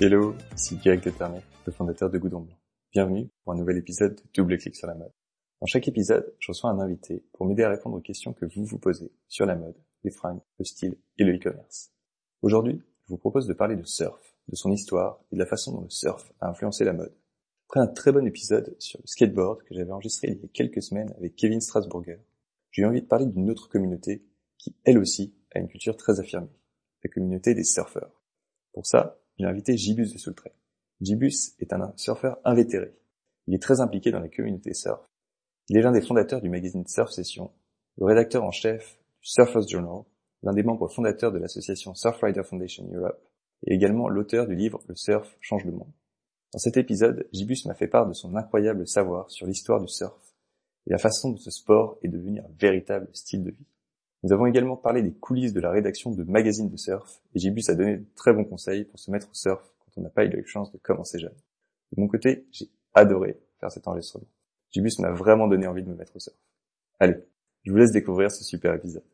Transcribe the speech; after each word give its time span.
Hello, 0.00 0.32
ici 0.54 0.76
Greg 0.76 1.02
Deternet, 1.02 1.42
le 1.66 1.72
fondateur 1.72 2.08
de 2.08 2.18
Goudon 2.18 2.42
Blanc. 2.42 2.56
Bienvenue 2.92 3.30
pour 3.42 3.52
un 3.52 3.56
nouvel 3.56 3.78
épisode 3.78 4.14
de 4.14 4.22
Double 4.32 4.56
Clic 4.56 4.76
sur 4.76 4.86
la 4.86 4.94
mode. 4.94 5.10
Dans 5.60 5.66
chaque 5.66 5.88
épisode, 5.88 6.32
je 6.38 6.52
reçois 6.52 6.70
un 6.70 6.78
invité 6.78 7.24
pour 7.32 7.46
m'aider 7.46 7.64
à 7.64 7.68
répondre 7.68 7.96
aux 7.96 8.00
questions 8.00 8.32
que 8.32 8.46
vous 8.46 8.64
vous 8.64 8.78
posez 8.78 9.10
sur 9.26 9.44
la 9.44 9.56
mode, 9.56 9.74
les 10.04 10.12
fringues, 10.12 10.38
le 10.60 10.64
style 10.64 10.96
et 11.18 11.24
le 11.24 11.34
e-commerce. 11.34 11.90
Aujourd'hui, 12.42 12.80
je 13.06 13.08
vous 13.08 13.16
propose 13.16 13.48
de 13.48 13.54
parler 13.54 13.74
de 13.74 13.82
surf, 13.82 14.36
de 14.46 14.54
son 14.54 14.70
histoire 14.70 15.18
et 15.32 15.34
de 15.34 15.40
la 15.40 15.46
façon 15.46 15.72
dont 15.72 15.80
le 15.80 15.90
surf 15.90 16.32
a 16.38 16.48
influencé 16.48 16.84
la 16.84 16.92
mode. 16.92 17.16
Après 17.68 17.80
un 17.80 17.88
très 17.88 18.12
bon 18.12 18.24
épisode 18.24 18.76
sur 18.78 19.00
le 19.00 19.06
skateboard 19.08 19.64
que 19.64 19.74
j'avais 19.74 19.90
enregistré 19.90 20.28
il 20.28 20.40
y 20.40 20.44
a 20.44 20.48
quelques 20.54 20.80
semaines 20.80 21.12
avec 21.18 21.34
Kevin 21.34 21.60
Strasburger, 21.60 22.20
j'ai 22.70 22.82
eu 22.82 22.86
envie 22.86 23.02
de 23.02 23.06
parler 23.08 23.26
d'une 23.26 23.50
autre 23.50 23.68
communauté 23.68 24.24
qui, 24.58 24.76
elle 24.84 24.98
aussi, 24.98 25.34
a 25.56 25.58
une 25.58 25.66
culture 25.66 25.96
très 25.96 26.20
affirmée, 26.20 26.54
la 27.02 27.10
communauté 27.10 27.52
des 27.56 27.64
surfeurs. 27.64 28.22
Pour 28.72 28.86
ça, 28.86 29.18
a 29.44 29.50
invité 29.50 29.76
Gibus 29.76 30.12
de 30.12 30.18
Soultray. 30.18 30.52
Gibus 31.00 31.54
est 31.60 31.72
un 31.72 31.92
surfeur 31.96 32.38
invétéré. 32.44 32.92
Il 33.46 33.54
est 33.54 33.62
très 33.62 33.80
impliqué 33.80 34.10
dans 34.10 34.20
la 34.20 34.28
communauté 34.28 34.74
surf. 34.74 35.00
Il 35.68 35.76
est 35.76 35.82
l'un 35.82 35.92
des 35.92 36.00
fondateurs 36.00 36.40
du 36.40 36.48
magazine 36.48 36.86
Surf 36.86 37.10
Session, 37.10 37.50
le 37.98 38.06
rédacteur 38.06 38.44
en 38.44 38.50
chef 38.50 38.98
du 39.22 39.28
Surfers 39.28 39.68
Journal, 39.68 40.04
l'un 40.42 40.52
des 40.52 40.62
membres 40.62 40.88
fondateurs 40.88 41.32
de 41.32 41.38
l'association 41.38 41.94
Surfrider 41.94 42.42
Foundation 42.42 42.88
Europe, 42.92 43.20
et 43.66 43.74
également 43.74 44.08
l'auteur 44.08 44.46
du 44.46 44.54
livre 44.54 44.80
Le 44.88 44.94
surf 44.94 45.36
change 45.40 45.64
le 45.64 45.72
monde. 45.72 45.92
Dans 46.52 46.58
cet 46.58 46.76
épisode, 46.76 47.28
Gibus 47.32 47.66
m'a 47.66 47.74
fait 47.74 47.88
part 47.88 48.06
de 48.06 48.14
son 48.14 48.34
incroyable 48.36 48.86
savoir 48.86 49.30
sur 49.30 49.46
l'histoire 49.46 49.80
du 49.80 49.88
surf 49.88 50.28
et 50.86 50.92
la 50.92 50.98
façon 50.98 51.30
dont 51.30 51.36
ce 51.36 51.50
sport 51.50 51.98
est 52.02 52.08
devenu 52.08 52.40
un 52.40 52.48
véritable 52.58 53.08
style 53.12 53.44
de 53.44 53.50
vie. 53.50 53.66
Nous 54.24 54.32
avons 54.32 54.46
également 54.46 54.76
parlé 54.76 55.02
des 55.02 55.12
coulisses 55.12 55.52
de 55.52 55.60
la 55.60 55.70
rédaction 55.70 56.10
de 56.10 56.24
magazines 56.24 56.68
de 56.68 56.76
surf, 56.76 57.22
et 57.34 57.38
Gibus 57.38 57.68
a 57.68 57.74
donné 57.74 57.98
de 57.98 58.06
très 58.16 58.32
bons 58.32 58.44
conseils 58.44 58.84
pour 58.84 58.98
se 58.98 59.12
mettre 59.12 59.30
au 59.30 59.34
surf 59.34 59.62
quand 59.78 59.92
on 59.96 60.02
n'a 60.02 60.10
pas 60.10 60.24
eu 60.24 60.28
la 60.28 60.44
chance 60.44 60.72
de 60.72 60.78
commencer 60.78 61.20
jeune. 61.20 61.34
De 61.92 62.00
mon 62.00 62.08
côté, 62.08 62.46
j'ai 62.50 62.68
adoré 62.94 63.38
faire 63.60 63.70
cet 63.70 63.86
enregistrement. 63.86 64.26
Gibus 64.72 64.98
m'a 64.98 65.12
vraiment 65.12 65.46
donné 65.46 65.68
envie 65.68 65.84
de 65.84 65.88
me 65.88 65.94
mettre 65.94 66.16
au 66.16 66.18
surf. 66.18 66.36
Allez, 66.98 67.16
je 67.62 67.70
vous 67.70 67.78
laisse 67.78 67.92
découvrir 67.92 68.32
ce 68.32 68.42
super 68.42 68.74
épisode. 68.74 69.04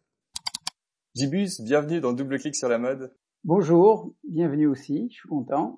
Gibus, 1.15 1.61
bienvenue 1.61 2.01
dans 2.01 2.15
Double 2.15 2.39
Clic 2.39 2.57
sur 2.57 2.69
la 2.69 2.79
mode. 2.79 3.15
Bonjour, 3.45 4.15
bienvenue 4.27 4.67
aussi, 4.67 5.09
je 5.11 5.17
suis 5.17 5.29
content. 5.29 5.77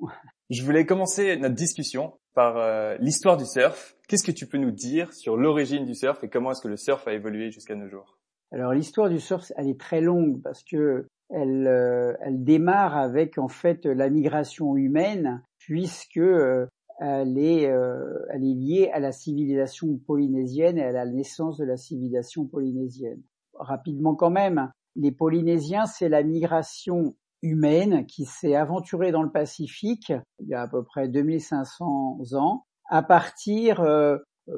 Je 0.51 0.63
voulais 0.63 0.87
commencer 0.87 1.37
notre 1.37 1.57
discussion 1.57 2.15
par 2.33 2.57
euh, 2.59 2.97
l'histoire 3.01 3.37
du 3.37 3.45
surf. 3.45 3.97
Qu'est-ce 4.07 4.25
que 4.25 4.31
tu 4.31 4.47
peux 4.47 4.59
nous 4.59 4.71
dire 4.71 5.13
sur 5.13 5.37
l'origine 5.37 5.85
du 5.85 5.97
surf 5.97 6.23
et 6.23 6.29
comment 6.29 6.53
est-ce 6.53 6.63
que 6.63 6.69
le 6.69 6.77
surf 6.77 7.09
a 7.09 7.13
évolué 7.13 7.51
jusqu'à 7.51 7.75
nos 7.75 7.89
jours? 7.89 8.16
Alors 8.53 8.73
l'histoire 8.73 9.11
du 9.11 9.21
surf, 9.21 9.53
elle 9.57 9.69
est 9.69 9.81
très 9.81 10.01
longue 10.01 10.41
parce 10.43 10.63
que 10.63 11.07
elle, 11.31 11.67
euh, 11.67 12.15
elle 12.21 12.45
démarre 12.45 12.97
avec 12.97 13.39
en 13.39 13.49
fait 13.49 13.85
la 13.85 14.09
migration 14.09 14.77
humaine 14.77 15.43
puisque 15.59 16.19
euh, 16.19 16.67
elle 17.01 17.37
est, 17.39 17.67
euh, 17.67 18.25
elle 18.31 18.45
est 18.45 18.55
liée 18.55 18.91
à 18.93 19.01
la 19.01 19.13
civilisation 19.13 19.99
polynésienne 20.07 20.79
et 20.79 20.85
à 20.85 20.93
la 20.93 21.07
naissance 21.07 21.59
de 21.59 21.65
la 21.65 21.77
civilisation 21.77 22.47
polynésienne. 22.47 23.23
Rapidement 23.55 24.15
quand 24.15 24.31
même, 24.31 24.71
les 24.95 25.13
Polynésiens, 25.13 25.87
c'est 25.87 26.09
la 26.09 26.23
migration 26.23 27.17
humaine 27.43 28.07
qui 28.07 28.25
s'est 28.25 28.55
aventurée 28.55 29.13
dans 29.13 29.23
le 29.23 29.31
Pacifique 29.31 30.13
il 30.39 30.49
y 30.49 30.55
a 30.55 30.63
à 30.63 30.69
peu 30.69 30.83
près 30.85 31.09
2500 31.09 32.19
ans 32.33 32.65
à 32.89 33.03
partir 33.03 33.81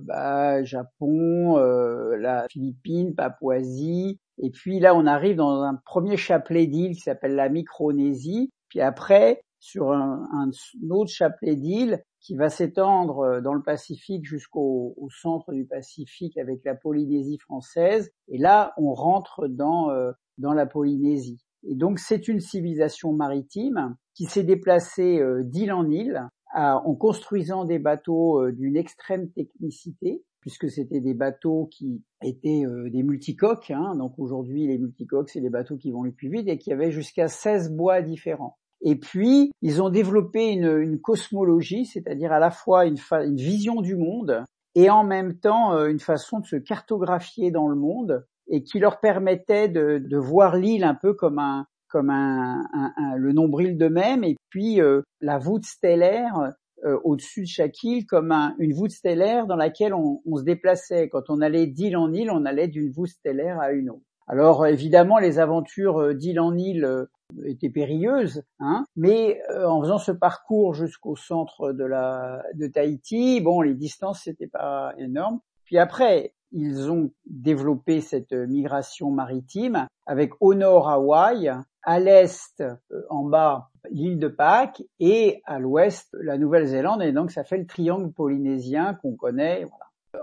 bah, 0.02 0.62
Japon, 0.64 1.58
euh, 1.58 2.16
la 2.16 2.46
Philippines, 2.50 3.14
Papouasie, 3.14 4.18
et 4.38 4.50
puis 4.50 4.80
là 4.80 4.94
on 4.94 5.06
arrive 5.06 5.36
dans 5.36 5.62
un 5.62 5.74
premier 5.84 6.16
chapelet 6.16 6.66
d'îles 6.66 6.94
qui 6.94 7.00
s'appelle 7.00 7.34
la 7.34 7.48
Micronésie, 7.48 8.50
puis 8.68 8.80
après 8.80 9.42
sur 9.60 9.92
un, 9.92 10.28
un 10.32 10.50
autre 10.90 11.10
chapelet 11.10 11.56
d'îles 11.56 12.02
qui 12.20 12.36
va 12.36 12.48
s'étendre 12.48 13.18
euh, 13.20 13.40
dans 13.40 13.54
le 13.54 13.62
Pacifique 13.62 14.24
jusqu'au 14.24 14.94
centre 15.22 15.52
du 15.52 15.64
Pacifique 15.64 16.36
avec 16.36 16.60
la 16.64 16.74
Polynésie 16.74 17.38
française, 17.38 18.10
et 18.28 18.38
là 18.38 18.72
on 18.76 18.92
rentre 18.92 19.48
dans, 19.48 19.88
dans 20.36 20.52
la 20.52 20.66
Polynésie. 20.66 21.40
Et 21.64 21.74
donc 21.74 21.98
c'est 21.98 22.28
une 22.28 22.40
civilisation 22.40 23.12
maritime 23.12 23.96
qui 24.14 24.24
s'est 24.24 24.44
déplacée 24.44 25.20
d'île 25.44 25.72
en 25.72 25.88
île 25.88 26.28
en 26.54 26.94
construisant 26.94 27.64
des 27.64 27.78
bateaux 27.78 28.42
euh, 28.42 28.52
d'une 28.52 28.76
extrême 28.76 29.30
technicité, 29.30 30.22
puisque 30.40 30.70
c'était 30.70 31.00
des 31.00 31.14
bateaux 31.14 31.68
qui 31.70 32.02
étaient 32.22 32.64
euh, 32.64 32.88
des 32.90 33.02
multicoques. 33.02 33.70
Hein. 33.70 33.94
donc 33.96 34.18
aujourd'hui, 34.18 34.66
les 34.66 34.78
multicoques, 34.78 35.30
c'est 35.30 35.40
des 35.40 35.50
bateaux 35.50 35.76
qui 35.76 35.90
vont 35.90 36.02
le 36.02 36.12
plus 36.12 36.30
vite 36.30 36.48
et 36.48 36.58
qui 36.58 36.72
avaient 36.72 36.90
jusqu'à 36.90 37.28
16 37.28 37.72
bois 37.72 38.02
différents. 38.02 38.56
Et 38.80 38.96
puis, 38.96 39.50
ils 39.60 39.82
ont 39.82 39.90
développé 39.90 40.52
une, 40.52 41.00
cosmologie, 41.00 41.84
c'est-à-dire 41.84 42.32
à 42.32 42.38
la 42.38 42.50
fois 42.50 42.86
une, 42.86 42.96
vision 43.34 43.80
du 43.80 43.96
monde 43.96 44.44
et 44.74 44.88
en 44.88 45.04
même 45.04 45.38
temps 45.38 45.74
euh, 45.74 45.88
une 45.88 45.98
façon 45.98 46.38
de 46.38 46.46
se 46.46 46.56
cartographier 46.56 47.50
dans 47.50 47.68
le 47.68 47.76
monde 47.76 48.26
et 48.46 48.62
qui 48.62 48.78
leur 48.78 49.00
permettait 49.00 49.68
de 49.68 50.16
voir 50.16 50.56
l'île 50.56 50.84
un 50.84 50.94
peu 50.94 51.12
comme 51.12 51.38
un, 51.38 51.66
comme 51.88 52.10
un, 52.10 52.62
un, 52.72 53.16
le 53.16 53.32
nombril 53.32 53.76
d'eux-mêmes, 53.76 54.24
et 54.24 54.36
puis 54.50 54.80
euh, 54.80 55.02
la 55.20 55.38
voûte 55.38 55.64
stellaire 55.64 56.52
euh, 56.84 56.98
au-dessus 57.04 57.42
de 57.42 57.46
chaque 57.46 57.82
île 57.82 58.06
comme 58.06 58.32
une 58.58 58.72
voûte 58.72 58.90
stellaire 58.90 59.46
dans 59.46 59.56
laquelle 59.56 59.94
on, 59.94 60.20
on, 60.24 60.36
se 60.36 60.44
déplaçait. 60.44 61.08
Quand 61.08 61.28
on 61.28 61.40
allait 61.40 61.66
d'île 61.66 61.96
en 61.96 62.12
île, 62.12 62.30
on 62.30 62.44
allait 62.44 62.68
d'une 62.68 62.90
voûte 62.90 63.08
stellaire 63.08 63.58
à 63.60 63.72
une 63.72 63.90
autre. 63.90 64.02
Alors 64.26 64.66
évidemment, 64.66 65.18
les 65.18 65.38
aventures 65.38 66.00
euh, 66.00 66.14
d'île 66.14 66.40
en 66.40 66.56
île 66.56 67.06
étaient 67.44 67.70
périlleuses, 67.70 68.42
hein, 68.60 68.84
mais 68.96 69.40
en 69.50 69.82
faisant 69.82 69.98
ce 69.98 70.12
parcours 70.12 70.72
jusqu'au 70.72 71.14
centre 71.14 71.72
de 71.72 71.84
la 71.84 72.42
de 72.54 72.66
Tahiti, 72.68 73.42
bon, 73.42 73.60
les 73.60 73.74
distances 73.74 74.22
c'était 74.24 74.46
pas 74.46 74.94
énorme. 74.96 75.40
Puis 75.64 75.76
après, 75.76 76.32
ils 76.52 76.90
ont 76.90 77.10
développé 77.26 78.00
cette 78.00 78.32
migration 78.32 79.10
maritime 79.10 79.86
avec 80.06 80.32
au 80.40 80.54
nord 80.54 80.88
Hawaï, 80.88 81.52
à 81.82 82.00
l'est, 82.00 82.60
euh, 82.60 82.74
en 83.10 83.24
bas, 83.24 83.70
l'île 83.90 84.18
de 84.18 84.28
Pâques, 84.28 84.82
et 85.00 85.40
à 85.44 85.58
l'ouest, 85.58 86.08
la 86.20 86.38
Nouvelle-Zélande, 86.38 87.02
et 87.02 87.12
donc 87.12 87.30
ça 87.30 87.44
fait 87.44 87.58
le 87.58 87.66
triangle 87.66 88.12
polynésien 88.12 88.94
qu'on 88.94 89.16
connaît. 89.16 89.66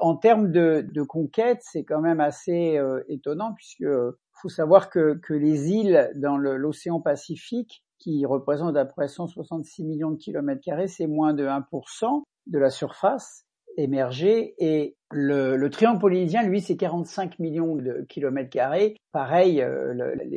En 0.01 0.15
termes 0.15 0.51
de, 0.51 1.03
conquête, 1.03 1.59
c'est 1.61 1.83
quand 1.83 2.01
même 2.01 2.19
assez 2.19 2.77
euh, 2.77 3.03
étonnant, 3.07 3.53
puisque 3.53 3.81
euh, 3.81 4.17
faut 4.41 4.49
savoir 4.49 4.89
que, 4.89 5.19
les 5.29 5.69
îles 5.71 6.11
dans 6.15 6.37
l'océan 6.37 6.99
Pacifique, 6.99 7.83
qui 7.97 8.25
représentent 8.25 8.77
à 8.77 8.85
peu 8.85 8.91
près 8.91 9.07
166 9.07 9.85
millions 9.85 10.11
de 10.11 10.17
kilomètres 10.17 10.61
carrés, 10.61 10.87
c'est 10.87 11.07
moins 11.07 11.33
de 11.33 11.45
1% 11.45 12.23
de 12.47 12.59
la 12.59 12.69
surface 12.69 13.45
émergé 13.77 14.53
et 14.59 14.95
le, 15.17 15.55
le, 15.55 15.69
triangle 15.69 15.99
polynésien, 15.99 16.43
lui, 16.43 16.59
c'est 16.59 16.75
45 16.75 17.39
millions 17.39 17.77
de 17.77 18.05
kilomètres 18.09 18.49
carrés. 18.49 18.97
Pareil, 19.13 19.61
euh, 19.61 19.93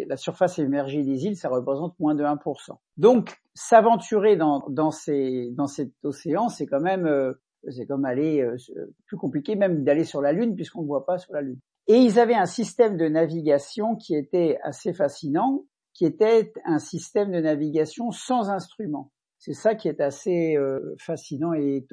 la 0.06 0.16
surface 0.16 0.60
émergée 0.60 1.02
des 1.02 1.24
îles, 1.24 1.36
ça 1.36 1.48
représente 1.48 1.98
moins 1.98 2.14
de 2.14 2.22
1%. 2.22 2.38
Donc, 2.96 3.36
s'aventurer 3.54 4.36
dans, 4.36 4.90
cet 4.92 5.90
océan, 6.04 6.48
c'est 6.48 6.66
quand 6.66 6.80
même, 6.80 7.06
euh, 7.06 7.32
c'est 7.68 7.86
comme 7.86 8.04
aller 8.04 8.40
euh, 8.40 8.56
plus 9.06 9.16
compliqué 9.16 9.56
même 9.56 9.82
d'aller 9.82 10.04
sur 10.04 10.22
la 10.22 10.32
Lune 10.32 10.54
puisqu'on 10.54 10.82
ne 10.82 10.86
voit 10.86 11.04
pas 11.04 11.18
sur 11.18 11.32
la 11.32 11.42
Lune. 11.42 11.58
Et 11.88 11.96
ils 11.96 12.20
avaient 12.20 12.36
un 12.36 12.46
système 12.46 12.96
de 12.96 13.08
navigation 13.08 13.96
qui 13.96 14.14
était 14.14 14.58
assez 14.62 14.92
fascinant, 14.92 15.64
qui 15.92 16.06
était 16.06 16.52
un 16.64 16.78
système 16.78 17.32
de 17.32 17.40
navigation 17.40 18.12
sans 18.12 18.48
instruments. 18.48 19.10
C'est 19.38 19.54
ça 19.54 19.74
qui 19.76 19.88
est 19.88 20.00
assez 20.00 20.56
euh, 20.56 20.96
fascinant 20.98 21.54
et, 21.54 21.86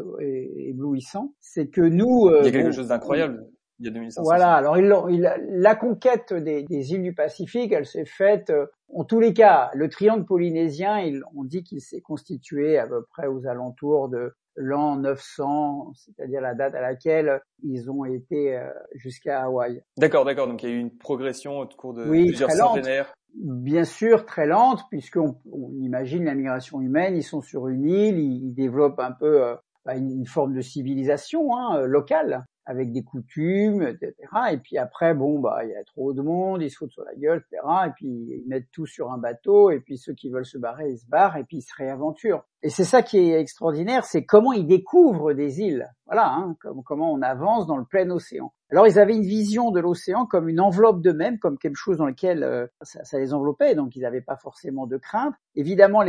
éblouissant, 0.70 1.34
c'est 1.40 1.68
que 1.68 1.82
nous. 1.82 2.28
Euh, 2.28 2.40
il 2.42 2.46
y 2.46 2.50
a 2.50 2.52
quelque 2.52 2.72
chose 2.72 2.88
d'incroyable. 2.88 3.46
Il 3.80 3.86
y 3.86 3.90
a 3.90 3.92
2500 3.92 4.24
Voilà. 4.24 4.54
Alors, 4.54 4.78
il, 5.10 5.32
la 5.50 5.76
conquête 5.76 6.34
des, 6.34 6.64
des, 6.64 6.94
îles 6.94 7.04
du 7.04 7.14
Pacifique, 7.14 7.72
elle 7.72 7.86
s'est 7.86 8.06
faite. 8.06 8.50
Euh, 8.50 8.66
en 8.94 9.04
tous 9.04 9.20
les 9.20 9.34
cas, 9.34 9.70
le 9.74 9.90
triangle 9.90 10.26
polynésien, 10.26 11.00
il, 11.00 11.24
on 11.36 11.44
dit 11.44 11.64
qu'il 11.64 11.82
s'est 11.82 12.02
constitué 12.02 12.78
à 12.78 12.88
peu 12.88 13.04
près 13.12 13.28
aux 13.28 13.46
alentours 13.46 14.10
de 14.10 14.34
l'an 14.56 14.98
900, 14.98 15.94
c'est-à-dire 15.96 16.42
la 16.42 16.54
date 16.54 16.76
à 16.76 16.82
laquelle 16.82 17.42
ils 17.64 17.90
ont 17.90 18.06
été 18.06 18.60
jusqu'à 18.94 19.44
Hawaï. 19.44 19.82
D'accord, 19.98 20.26
d'accord. 20.26 20.48
Donc 20.48 20.64
il 20.64 20.70
y 20.70 20.72
a 20.72 20.76
eu 20.76 20.80
une 20.80 20.96
progression 20.98 21.60
au 21.60 21.68
cours 21.68 21.94
de 21.94 22.04
plusieurs 22.04 22.52
centenaires 22.52 23.14
bien 23.36 23.84
sûr 23.84 24.26
très 24.26 24.46
lente, 24.46 24.84
puisqu'on 24.90 25.36
on 25.52 25.72
imagine 25.82 26.26
la 26.26 26.36
migration 26.36 26.82
humaine, 26.82 27.16
ils 27.16 27.24
sont 27.24 27.42
sur 27.42 27.68
une 27.68 27.86
île, 27.86 28.20
ils, 28.20 28.54
développent 28.54 29.00
un 29.00 29.12
peu 29.12 29.44
euh, 29.44 29.56
bah, 29.86 29.96
une, 29.96 30.26
forme 30.26 30.54
de 30.54 30.62
civilisation 30.62 31.56
hein, 31.56 31.80
euh, 31.80 31.86
locale. 31.86 32.46
Avec 32.66 32.92
des 32.92 33.04
coutumes, 33.04 33.84
etc. 33.84 34.14
Et 34.52 34.58
puis 34.58 34.78
après, 34.78 35.14
bon, 35.14 35.40
bah, 35.40 35.64
il 35.64 35.70
y 35.70 35.76
a 35.76 35.84
trop 35.84 36.14
de 36.14 36.22
monde, 36.22 36.62
ils 36.62 36.70
se 36.70 36.78
foutent 36.78 36.92
sur 36.92 37.04
la 37.04 37.16
gueule, 37.16 37.44
etc. 37.46 37.62
Et 37.88 37.92
puis 37.92 38.08
ils 38.08 38.46
mettent 38.48 38.72
tout 38.72 38.86
sur 38.86 39.12
un 39.12 39.18
bateau, 39.18 39.70
et 39.72 39.80
puis 39.80 39.98
ceux 39.98 40.14
qui 40.14 40.30
veulent 40.30 40.46
se 40.46 40.58
barrer, 40.58 40.92
ils 40.92 40.98
se 40.98 41.08
barrent, 41.08 41.38
et 41.38 41.44
puis 41.44 41.58
ils 41.58 41.62
se 41.62 41.74
réaventurent. 41.76 42.44
Et 42.64 42.70
c'est 42.70 42.84
ça 42.84 43.04
qui 43.04 43.20
est 43.20 43.40
extraordinaire, 43.40 44.06
c'est 44.06 44.26
comment 44.26 44.52
ils 44.52 44.66
découvrent 44.66 45.34
des 45.34 45.62
îles. 45.62 45.88
Voilà, 46.08 46.34
hein, 46.34 46.56
comme, 46.60 46.82
comment 46.84 47.14
on 47.14 47.22
avance 47.22 47.68
dans 47.68 47.78
le 47.78 47.86
plein 47.86 48.10
océan. 48.10 48.52
Alors 48.72 48.88
ils 48.88 48.98
avaient 48.98 49.16
une 49.16 49.22
vision 49.22 49.70
de 49.70 49.80
l'océan 49.80 50.26
comme 50.26 50.50
une 50.50 50.60
enveloppe 50.60 51.02
d'eux-mêmes, 51.02 51.38
comme 51.38 51.60
quelque 51.60 51.78
chose 51.78 51.98
dans 51.98 52.08
lequel 52.08 52.44
euh, 52.44 52.66
ça, 52.82 53.20
les 53.20 53.34
enveloppait, 53.34 53.76
donc 53.76 53.96
ils 53.96 54.02
n'avaient 54.02 54.22
pas 54.22 54.38
forcément 54.38 54.88
de 54.88 54.98
crainte. 54.98 55.36
Évidemment, 55.54 56.04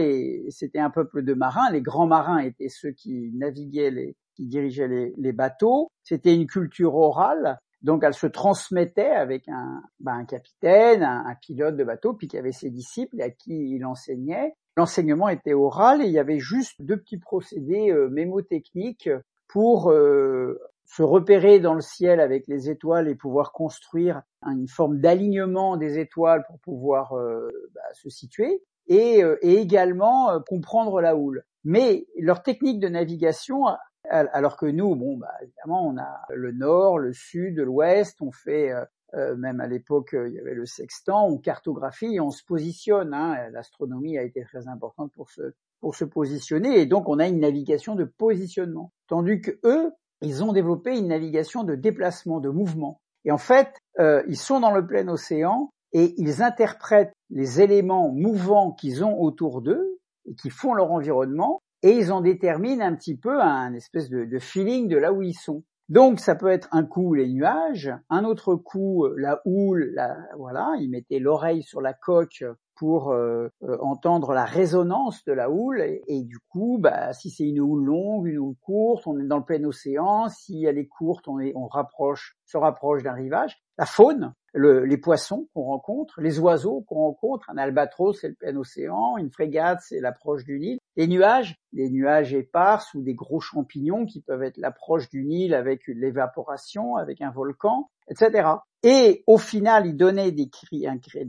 c'était 0.49 0.79
un 0.79 0.91
peuple 0.91 1.23
de 1.23 1.35
marins. 1.35 1.71
Les 1.71 1.83
grands 1.83 2.07
marins 2.07 2.39
étaient 2.39 2.71
ceux 2.71 2.93
qui 2.93 3.33
naviguaient 3.35 3.91
les, 3.91 4.17
qui 4.37 4.47
dirigeait 4.47 5.13
les, 5.17 5.33
bateaux. 5.33 5.91
C'était 6.03 6.35
une 6.35 6.47
culture 6.47 6.95
orale, 6.95 7.59
donc 7.83 8.05
elle 8.05 8.15
se 8.15 8.27
transmettait 8.27 9.11
avec 9.11 9.49
un, 9.49 9.83
un 10.07 10.25
capitaine, 10.25 11.03
un, 11.03 11.35
pilote 11.41 11.77
de 11.77 11.85
bateau, 11.85 12.15
puis 12.15 12.29
qui 12.29 12.39
avait 12.39 12.53
ses 12.53 12.71
disciples 12.71 13.21
à 13.21 13.31
qui 13.31 13.75
il 13.75 13.85
enseignait. 13.85 14.55
L'enseignement 14.77 15.29
était 15.29 15.55
oral 15.55 16.03
et 16.03 16.07
il 16.07 16.13
y 16.13 16.19
avait 16.19 16.39
juste 16.39 16.83
deux 16.83 16.99
petits 16.99 17.19
procédés 17.19 17.91
euh, 17.91 18.09
mémotechniques 18.11 19.09
pour 19.49 19.91
euh, 19.91 20.61
se 20.85 21.03
repérer 21.03 21.61
dans 21.61 21.75
le 21.75 21.81
ciel 21.81 22.21
avec 22.21 22.47
les 22.47 22.71
étoiles 22.71 23.09
et 23.09 23.15
pouvoir 23.15 23.53
construire 23.53 24.23
une 24.43 24.69
forme 24.69 25.01
d'alignement 25.01 25.77
des 25.77 25.99
étoiles 25.99 26.45
pour 26.47 26.59
pouvoir 26.61 27.13
euh, 27.15 27.49
bah, 27.75 27.81
se 27.95 28.09
situer 28.09 28.63
et, 28.89 29.23
euh, 29.23 29.37
également 29.43 30.41
comprendre 30.49 31.01
la 31.01 31.17
houle. 31.17 31.45
Mais 31.65 32.07
leur 32.19 32.43
technique 32.43 32.79
de 32.79 32.89
navigation 32.89 33.65
alors 34.11 34.57
que 34.57 34.67
nous, 34.67 34.95
bon, 34.95 35.17
bah, 35.17 35.33
évidemment, 35.43 35.87
on 35.87 35.97
a 35.99 36.21
le 36.35 36.53
nord, 36.53 36.99
le 36.99 37.13
sud, 37.13 37.59
l'ouest, 37.59 38.17
on 38.21 38.33
fait, 38.33 38.71
euh, 38.71 38.85
euh, 39.15 39.37
même 39.37 39.61
à 39.61 39.67
l'époque, 39.67 40.15
euh, 40.15 40.29
il 40.29 40.35
y 40.35 40.39
avait 40.39 40.55
le 40.55 40.67
sextant, 40.67 41.27
on 41.27 41.39
cartographie 41.39 42.21
on 42.21 42.31
se 42.31 42.45
positionne. 42.45 43.15
Hein. 43.15 43.51
L'astronomie 43.51 44.19
a 44.19 44.23
été 44.23 44.43
très 44.45 44.69
importante 44.69 45.13
pour 45.13 45.31
se, 45.31 45.55
pour 45.81 45.95
se 45.95 46.05
positionner 46.05 46.81
et 46.81 46.87
donc 46.87 47.09
on 47.09 47.19
a 47.19 47.27
une 47.27 47.41
navigation 47.41 47.95
de 47.95 48.05
positionnement. 48.05 48.93
Tandis 49.09 49.41
que 49.41 49.59
eux, 49.65 49.93
ils 50.23 50.43
ont 50.43 50.53
développé 50.53 50.97
une 50.99 51.09
navigation 51.09 51.63
de 51.63 51.75
déplacement, 51.75 52.41
de 52.41 52.49
mouvement. 52.49 53.01
Et 53.25 53.33
en 53.33 53.39
fait, 53.39 53.69
ils 53.99 54.39
sont 54.39 54.61
dans 54.61 54.71
le 54.71 54.87
plein 54.87 55.09
océan 55.09 55.71
et 55.93 56.15
ils 56.17 56.43
interprètent 56.43 57.13
les 57.29 57.61
éléments 57.61 58.11
mouvants 58.11 58.73
qu'ils 58.73 59.05
ont 59.05 59.21
autour 59.21 59.63
d'eux 59.63 59.99
et 60.27 60.35
qui 60.35 60.49
font 60.49 60.75
leur 60.75 60.91
environnement 60.93 61.61
et 61.83 61.91
ils 61.91 62.13
en 62.13 62.21
déterminent 62.21 62.85
un 62.85 62.95
petit 62.95 63.17
peu 63.17 63.41
un 63.41 63.73
espèce 63.75 64.09
de, 64.09 64.39
feeling 64.39 64.89
de 64.89 64.97
là 64.97 65.13
où 65.13 65.23
ils 65.23 65.35
sont. 65.35 65.63
Donc 65.89 66.19
ça 66.19 66.35
peut 66.35 66.51
être 66.51 66.69
un 66.73 66.85
coup 66.85 67.15
les 67.15 67.29
nuages, 67.29 67.93
un 68.11 68.25
autre 68.25 68.57
coup 68.57 69.07
la 69.17 69.41
houle, 69.45 69.93
la, 69.95 70.17
voilà, 70.37 70.73
ils 70.81 70.91
mettaient 70.91 71.21
l'oreille 71.21 71.63
sur 71.63 71.81
la 71.81 71.93
coque 71.93 72.45
pour 72.77 73.11
euh, 73.11 73.49
euh, 73.63 73.79
entendre 73.81 74.33
la 74.33 74.45
résonance 74.45 75.25
de 75.25 75.33
la 75.33 75.51
houle 75.51 75.83
et, 76.07 76.23
du 76.23 76.39
coup, 76.51 76.79
bah, 76.79 77.13
si 77.13 77.31
c'est 77.31 77.45
une 77.45 77.61
houle 77.61 77.85
longue, 77.85 78.27
une 78.27 78.39
houle 78.39 78.55
courte, 78.61 79.07
on 79.07 79.19
est 79.19 79.27
dans 79.27 79.39
le 79.39 79.45
plein 79.45 79.65
océan. 79.65 80.29
Si 80.29 80.65
elle 80.65 80.79
est 80.79 80.87
courte, 80.87 81.27
on, 81.27 81.39
se 81.39 82.57
rapproche 82.57 83.03
d'un 83.03 83.15
rivage. 83.15 83.59
La 83.79 83.87
faune, 83.87 84.35
les 84.55 84.99
poissons 84.99 85.49
qu'on 85.55 85.65
rencontre, 85.65 86.21
les 86.21 86.39
oiseaux 86.39 86.83
qu'on 86.87 86.97
rencontre, 86.97 87.51
un 87.51 87.59
albatros 87.59 88.19
c'est 88.21 88.29
le 88.29 88.35
plein 88.35 88.57
océan, 88.57 89.17
une 89.19 89.31
frégate 89.31 89.81
c'est 89.83 90.01
l'approche 90.01 90.45
du 90.45 90.59
Nil, 90.59 90.79
les 90.97 91.07
nuages, 91.07 91.57
les 91.73 91.91
nuages 91.91 92.35
épars 92.35 92.85
ou 92.95 93.03
des 93.03 93.15
gros 93.15 93.41
champignons 93.41 94.07
qui 94.07 94.21
peuvent 94.23 94.43
être 94.43 94.57
l'approche 94.57 95.09
du 95.11 95.25
Nil 95.25 95.55
avec 95.55 95.83
l'évaporation, 95.87 96.97
avec 96.97 97.21
un 97.21 97.31
volcan, 97.31 97.91
etc. 98.09 98.49
Et 98.83 99.23
au 99.27 99.39
final, 99.39 99.87
ils 99.87 99.97
donnaient 99.97 100.33
des, 100.33 100.49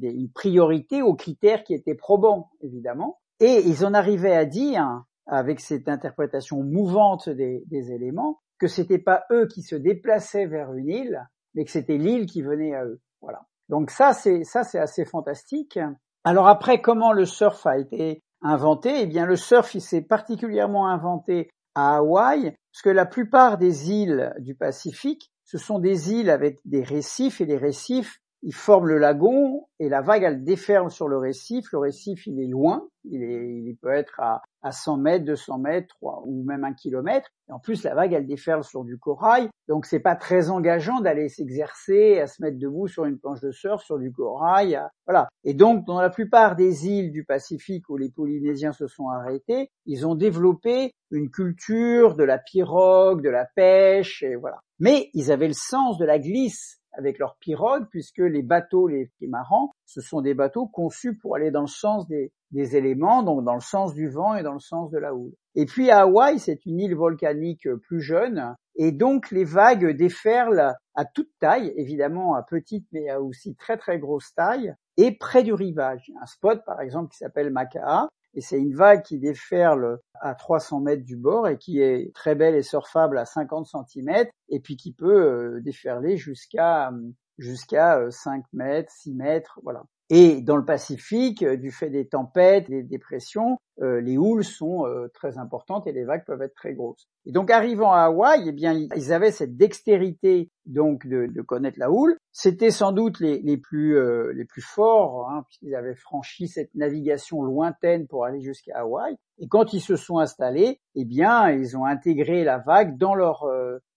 une 0.02 0.31
priorité 0.31 1.02
aux 1.02 1.16
critères 1.16 1.64
qui 1.64 1.74
étaient 1.74 1.96
probants, 1.96 2.52
évidemment, 2.62 3.19
et 3.40 3.62
ils 3.66 3.86
en 3.86 3.94
arrivaient 3.94 4.36
à 4.36 4.46
dire, 4.46 5.04
avec 5.25 5.60
cette 5.60 5.90
interprétation 5.90 6.64
mouvante 6.64 7.30
des, 7.30 7.64
des 7.68 7.92
éléments, 7.92 8.40
que 8.60 8.68
c'était 8.68 9.00
pas 9.00 9.25
eux 9.31 9.48
qui 9.48 9.62
se 9.62 9.75
déplaçaient 9.75 10.48
vers 10.48 10.74
une 10.74 10.90
île, 10.90 11.28
mais 11.54 11.66
que 11.66 11.72
c'était 11.72 11.98
l'île 11.98 12.25
qui 12.25 12.42
venait 12.42 12.74
à 12.74 12.86
eux. 12.86 13.02
Voilà. 13.22 13.46
Donc 13.69 13.92
ça, 13.92 14.14
c'est 14.14 14.44
ça, 14.44 14.64
c'est 14.64 14.80
assez 14.80 15.06
fantastique. 15.06 15.80
Alors 16.24 16.48
après, 16.48 16.81
comment 16.81 17.12
le 17.12 17.25
surf 17.25 17.66
a 17.66 17.78
été 17.78 18.24
inventé 18.42 19.01
Eh 19.01 19.06
bien, 19.07 19.25
le 19.25 19.36
surf, 19.36 19.75
il 19.75 19.81
s'est 19.81 20.01
particulièrement 20.01 20.88
inventé 20.88 21.50
à 21.75 21.98
Hawaï, 21.98 22.56
parce 22.72 22.81
que 22.84 22.89
la 22.89 23.06
plupart 23.06 23.57
des 23.57 23.92
îles 23.92 24.34
du 24.39 24.56
Pacifique, 24.56 25.31
ce 25.44 25.57
sont 25.57 25.80
des 25.80 26.12
îles 26.12 26.30
avec 26.30 26.60
des 26.66 26.84
récifs, 26.84 27.39
et 27.42 27.45
les 27.45 27.57
récifs, 27.57 28.19
ils 28.47 28.55
forment 28.55 28.88
le 28.88 28.97
lagon, 28.97 29.67
et 29.77 29.89
la 29.89 29.99
vague, 29.99 30.23
elle 30.23 30.45
déferle 30.45 30.89
sur 30.89 31.09
le 31.09 31.17
récif. 31.17 31.69
Le 31.73 31.79
récif, 31.79 32.25
il 32.27 32.39
est 32.39 32.47
loin, 32.47 32.88
il, 33.03 33.75
peut 33.81 33.91
être 33.91 34.21
à, 34.21 34.41
à 34.61 34.71
100 34.71 34.95
mètres, 34.99 35.25
200 35.25 35.57
mètres, 35.57 35.94
3, 35.99 36.23
ou 36.25 36.45
même 36.45 36.63
un 36.63 36.71
kilomètre. 36.71 37.29
Et 37.49 37.51
en 37.51 37.59
plus, 37.59 37.83
la 37.83 37.94
vague, 37.94 38.13
elle 38.13 38.25
déferle 38.25 38.63
sur 38.63 38.85
du 38.85 38.97
corail, 38.97 39.49
donc 39.67 39.85
c'est 39.85 39.99
pas 39.99 40.15
très 40.15 40.49
engageant 40.49 41.01
d'aller 41.01 41.27
s'exercer, 41.27 42.21
à 42.21 42.27
se 42.27 42.41
mettre 42.41 42.57
debout 42.57 42.88
sur 42.88 43.03
une 43.03 43.19
planche 43.19 43.41
de 43.41 43.51
surf, 43.51 43.83
sur 43.83 43.99
du 43.99 44.13
corail, 44.13 44.79
voilà. 45.05 45.27
Et 45.44 45.53
donc, 45.53 45.85
dans 45.85 45.99
la 45.99 46.09
plupart 46.09 46.55
des 46.55 46.88
îles 46.88 47.11
du 47.11 47.25
Pacifique 47.25 47.89
où 47.89 47.97
les 47.97 48.09
Polynésiens 48.09 48.71
se 48.71 48.88
sont 48.88 49.09
arrêtés, 49.09 49.71
ils 49.85 50.07
ont 50.07 50.15
développé 50.15 50.94
une 51.11 51.29
culture 51.29 52.15
de 52.15 52.23
la 52.23 52.38
pirogue, 52.38 53.21
de 53.21 53.29
la 53.29 53.45
pêche, 53.57 54.23
et 54.23 54.38
voilà. 54.38 54.61
Mais 54.79 55.09
ils 55.13 55.33
avaient 55.33 55.49
le 55.49 55.53
sens 55.53 55.97
de 55.97 56.05
la 56.05 56.17
glisse 56.17 56.77
avec 56.97 57.19
leur 57.19 57.38
pirogue, 57.38 57.85
puisque 57.89 58.17
les 58.17 58.41
bateaux, 58.41 58.88
les 58.88 59.09
trimarans, 59.17 59.71
ce 59.85 60.01
sont 60.01 60.21
des 60.21 60.33
bateaux 60.33 60.67
conçus 60.67 61.15
pour 61.15 61.35
aller 61.35 61.51
dans 61.51 61.61
le 61.61 61.67
sens 61.67 62.07
des, 62.07 62.31
éléments, 62.51 63.23
donc 63.23 63.44
dans 63.44 63.53
le 63.53 63.61
sens 63.61 63.94
du 63.94 64.09
vent 64.09 64.35
et 64.35 64.44
dans 64.44 64.53
le 64.53 64.59
sens 64.59 64.89
de 64.89 64.97
la 64.97 65.13
houle. 65.13 65.33
Et 65.55 65.65
puis 65.65 65.91
à 65.91 66.01
Hawaï, 66.01 66.39
c'est 66.39 66.65
une 66.65 66.79
île 66.79 66.95
volcanique 66.95 67.67
plus 67.83 68.01
jeune, 68.01 68.55
et 68.75 68.91
donc 68.91 69.31
les 69.31 69.44
vagues 69.44 69.95
déferlent 69.95 70.73
à 70.95 71.05
toute 71.05 71.29
taille, 71.39 71.73
évidemment 71.75 72.35
à 72.35 72.44
petite 72.44 72.88
mais 72.91 73.09
à 73.09 73.21
aussi 73.21 73.55
très 73.55 73.77
très 73.77 73.99
grosse 73.99 74.33
taille, 74.33 74.73
et 74.97 75.15
près 75.15 75.44
du 75.44 75.53
rivage. 75.53 76.11
Un 76.21 76.25
spot 76.25 76.63
par 76.65 76.81
exemple 76.81 77.11
qui 77.11 77.17
s'appelle 77.17 77.51
Makaa, 77.51 78.07
et 78.38 78.42
c'est 78.42 78.60
une 78.60 78.75
vague 78.75 79.01
qui 79.01 79.18
déferle 79.18 79.98
à 80.13 80.36
300 80.36 80.81
mètres 80.81 81.04
du 81.04 81.18
bord 81.18 81.48
et 81.48 81.57
qui 81.57 81.81
est 81.81 82.13
très 82.13 82.36
belle 82.36 82.54
et 82.54 82.62
surfable 82.62 83.18
à 83.18 83.25
50 83.25 83.66
cm 83.66 84.28
et 84.50 84.60
puis 84.60 84.78
qui 84.78 84.94
peut 84.94 85.56
euh, 85.56 85.60
déferler 85.60 86.18
jusqu'à 86.18 86.92
jusqu'à 87.39 88.00
5 88.12 88.39
euh, 88.39 88.44
mètres, 88.54 88.92
6 88.92 89.16
mètres, 89.16 89.60
voilà. 89.63 89.86
Et 90.09 90.42
dans 90.42 90.56
le 90.56 90.63
Pacifique, 90.63 91.44
euh, 91.44 91.57
du 91.57 91.69
fait 91.71 91.89
des 91.89 92.07
tempêtes, 92.07 92.69
des 92.69 92.81
dépressions, 92.81 93.57
euh, 93.81 94.00
les 94.00 94.18
houles 94.18 94.45
sont 94.45 94.86
euh, 94.86 95.09
très 95.13 95.38
importantes 95.38 95.86
et 95.86 95.92
les 95.92 96.06
vagues 96.06 96.24
peuvent 96.25 96.42
être 96.42 96.56
très 96.56 96.74
grosses. 96.74 97.09
Et 97.25 97.33
donc 97.33 97.51
arrivant 97.51 97.92
à 97.92 98.04
Hawaï, 98.04 98.45
eh 98.48 98.51
bien 98.54 98.74
ils 98.74 99.12
avaient 99.12 99.31
cette 99.31 99.57
dextérité 99.57 100.50
donc 100.65 101.06
de, 101.06 101.42
connaître 101.42 101.77
la 101.77 101.92
houle. 101.92 102.18
C'était 102.31 102.71
sans 102.71 102.94
doute 102.94 103.19
les, 103.19 103.39
les 103.39 103.57
plus 103.57 103.98
les 104.33 104.45
plus 104.45 104.62
forts 104.62 105.30
hein, 105.30 105.44
puisqu'ils 105.45 105.75
avaient 105.75 105.95
franchi 105.95 106.48
cette 106.48 106.74
navigation 106.74 107.44
lointaine 107.44 108.07
pour 108.07 108.24
aller 108.24 108.39
jusqu'à 108.42 108.80
Hawaï. 108.80 109.18
Et 109.39 109.48
quand 109.50 109.73
ils 109.73 109.81
se 109.81 109.97
sont 109.97 110.19
installés, 110.19 110.80
eh 110.95 111.04
bien 111.04 111.52
ils 111.52 111.76
ont 111.76 111.83
intégré 111.83 112.45
la 112.45 112.59
vague 112.59 112.97
dans 112.97 113.14
leur 113.14 113.45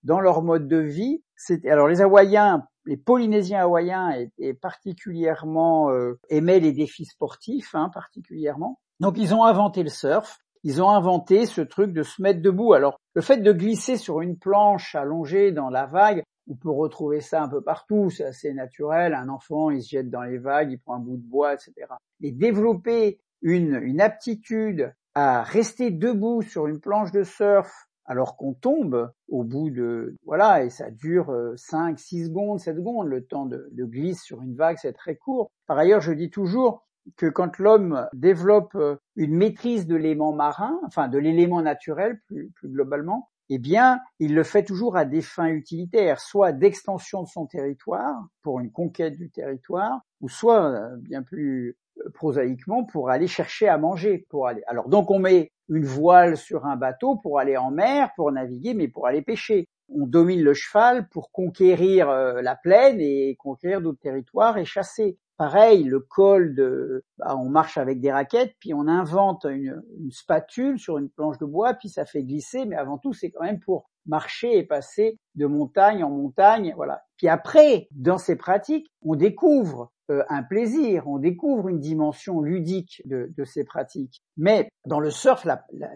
dans 0.03 0.21
leur 0.21 0.43
mode 0.43 0.67
de 0.67 0.79
vie. 0.79 1.23
Alors 1.65 1.89
les 1.89 2.03
Hawaïens 2.03 2.67
les 2.87 2.97
Polynésiens 2.97 3.61
hawaïens 3.61 4.11
étaient 4.11 4.55
particulièrement 4.55 5.91
euh, 5.91 6.19
aimaient 6.29 6.61
les 6.61 6.73
défis 6.73 7.05
sportifs, 7.05 7.75
hein, 7.75 7.91
particulièrement. 7.93 8.81
Donc 9.01 9.17
ils 9.19 9.35
ont 9.35 9.45
inventé 9.45 9.83
le 9.83 9.91
surf. 9.91 10.39
Ils 10.63 10.83
ont 10.83 10.91
inventé 10.91 11.47
ce 11.47 11.63
truc 11.63 11.93
de 11.93 12.03
se 12.03 12.21
mettre 12.21 12.43
debout. 12.43 12.75
Alors 12.75 12.99
le 13.15 13.23
fait 13.23 13.39
de 13.39 13.53
glisser 13.53 13.97
sur 13.97 14.21
une 14.21 14.39
planche 14.39 14.95
allongée 14.95 15.53
dans 15.53 15.71
la 15.71 15.87
vague, 15.87 16.23
on 16.49 16.55
peut 16.55 16.71
retrouver 16.71 17.21
ça 17.21 17.43
un 17.43 17.49
peu 17.49 17.63
partout, 17.63 18.11
c'est 18.11 18.25
assez 18.25 18.53
naturel. 18.53 19.15
Un 19.15 19.29
enfant, 19.29 19.71
il 19.71 19.83
se 19.83 19.91
jette 19.91 20.11
dans 20.11 20.23
les 20.23 20.39
vagues, 20.39 20.73
il 20.73 20.79
prend 20.79 20.97
un 20.97 21.01
bout 21.01 21.17
de 21.17 21.29
bois, 21.29 21.55
etc. 21.55 21.73
Mais 22.21 22.33
développer 22.33 23.21
une, 23.41 23.77
une 23.83 24.01
aptitude 24.01 24.93
à 25.15 25.43
rester 25.43 25.91
debout 25.91 26.43
sur 26.43 26.67
une 26.67 26.81
planche 26.81 27.13
de 27.13 27.23
surf 27.23 27.89
alors 28.11 28.37
qu'on 28.37 28.55
tombe 28.55 29.13
au 29.29 29.45
bout 29.45 29.71
de 29.71 30.17
voilà 30.25 30.65
et 30.65 30.71
ça 30.71 30.91
dure 30.91 31.33
5, 31.55 31.93
euh, 31.93 31.97
6 31.97 32.27
secondes, 32.27 32.59
7 32.59 32.79
secondes, 32.79 33.07
le 33.07 33.25
temps 33.25 33.47
de, 33.47 33.71
glisse 33.73 34.21
sur 34.21 34.43
une 34.43 34.57
vague 34.57 34.79
c'est 34.83 34.93
très 34.93 35.15
court. 35.15 35.53
Par 35.69 35.79
ailleurs, 35.79 36.01
je 36.01 36.13
dis 36.13 36.29
toujours 36.29 36.89
que 37.17 37.27
quand 37.27 37.59
l'homme 37.59 38.09
développe 38.13 38.75
euh, 38.75 38.97
une 39.15 39.37
maîtrise 39.37 39.87
de 39.87 39.95
l'élément 39.95 40.33
marin, 40.33 40.77
enfin 40.85 41.07
de 41.07 41.19
l'élément 41.19 41.63
naturel 41.63 42.21
plus, 42.27 42.51
plus 42.51 42.69
globalement, 42.69 43.31
eh 43.49 43.59
bien, 43.59 44.01
il 44.19 44.35
le 44.35 44.43
fait 44.43 44.65
toujours 44.65 44.97
à 44.97 45.05
des 45.05 45.23
fins 45.23 45.49
utilitaires, 45.49 46.19
soit 46.19 46.51
d'extension 46.51 47.23
de 47.23 47.29
son 47.29 47.47
territoire 47.47 48.17
pour 48.43 48.59
une 48.59 48.73
conquête 48.73 49.17
du 49.17 49.31
territoire, 49.31 50.01
ou 50.21 50.29
soit 50.29 50.67
euh, 50.67 50.97
bien 50.97 51.23
plus 51.23 51.77
prosaïquement 52.15 52.85
pour 52.85 53.11
aller 53.11 53.27
chercher 53.27 53.69
à 53.69 53.79
manger, 53.79 54.27
pour 54.29 54.47
aller. 54.47 54.63
Alors 54.67 54.89
donc 54.89 55.11
on 55.11 55.19
met 55.19 55.53
une 55.69 55.85
voile 55.85 56.37
sur 56.37 56.67
un 56.67 56.77
bateau 56.77 57.17
pour 57.17 57.39
aller 57.39 57.57
en 57.57 57.71
mer, 57.71 58.11
pour 58.17 58.33
naviguer, 58.33 58.75
mais 58.75 58.89
pour 58.89 59.07
aller 59.07 59.23
pêcher. 59.23 59.69
on 59.93 60.07
domine 60.07 60.43
le 60.43 60.55
cheval 60.55 61.09
pour 61.09 61.31
conquérir 61.33 62.09
la 62.09 62.57
plaine 62.57 63.01
et 63.01 63.37
conquérir 63.37 63.81
d'autres 63.81 64.01
territoires 64.01 64.59
et 64.59 64.65
chasser. 64.65 65.19
Pareil, 65.37 65.85
le 65.85 66.01
col 66.01 66.55
de, 66.55 67.03
bah, 67.17 67.35
on 67.37 67.49
marche 67.49 67.79
avec 67.79 67.99
des 68.01 68.13
raquettes, 68.13 68.55
puis 68.61 68.75
on 68.75 68.87
invente 68.87 69.47
une, 69.47 69.83
une, 69.99 70.11
spatule 70.11 70.79
sur 70.79 70.99
une 70.99 71.09
planche 71.09 71.39
de 71.39 71.47
bois, 71.47 71.73
puis 71.73 71.89
ça 71.89 72.05
fait 72.05 72.23
glisser, 72.23 72.67
mais 72.67 72.77
avant 72.77 72.99
tout, 72.99 73.15
c'est 73.15 73.31
quand 73.31 73.45
même 73.45 73.59
pour 73.59 73.89
marcher 74.05 74.59
et 74.59 74.65
passer 74.65 75.19
de 75.37 75.47
montagne 75.47 76.05
en 76.05 76.11
montagne, 76.11 76.75
voilà. 76.77 77.03
Puis 77.17 77.29
après, 77.29 77.89
dans 77.91 78.19
ces 78.19 78.37
pratiques, 78.37 78.91
on 79.03 79.15
découvre 79.15 79.91
euh, 79.91 80.00
un 80.29 80.43
plaisir, 80.43 81.07
on 81.07 81.19
découvre 81.19 81.69
une 81.69 81.81
dimension 81.81 82.41
ludique 82.41 83.03
de, 83.05 83.45
ces 83.45 83.65
pratiques. 83.65 84.23
Mais 84.37 84.69
dans 84.87 85.01
le 85.01 85.11
surf, 85.11 85.47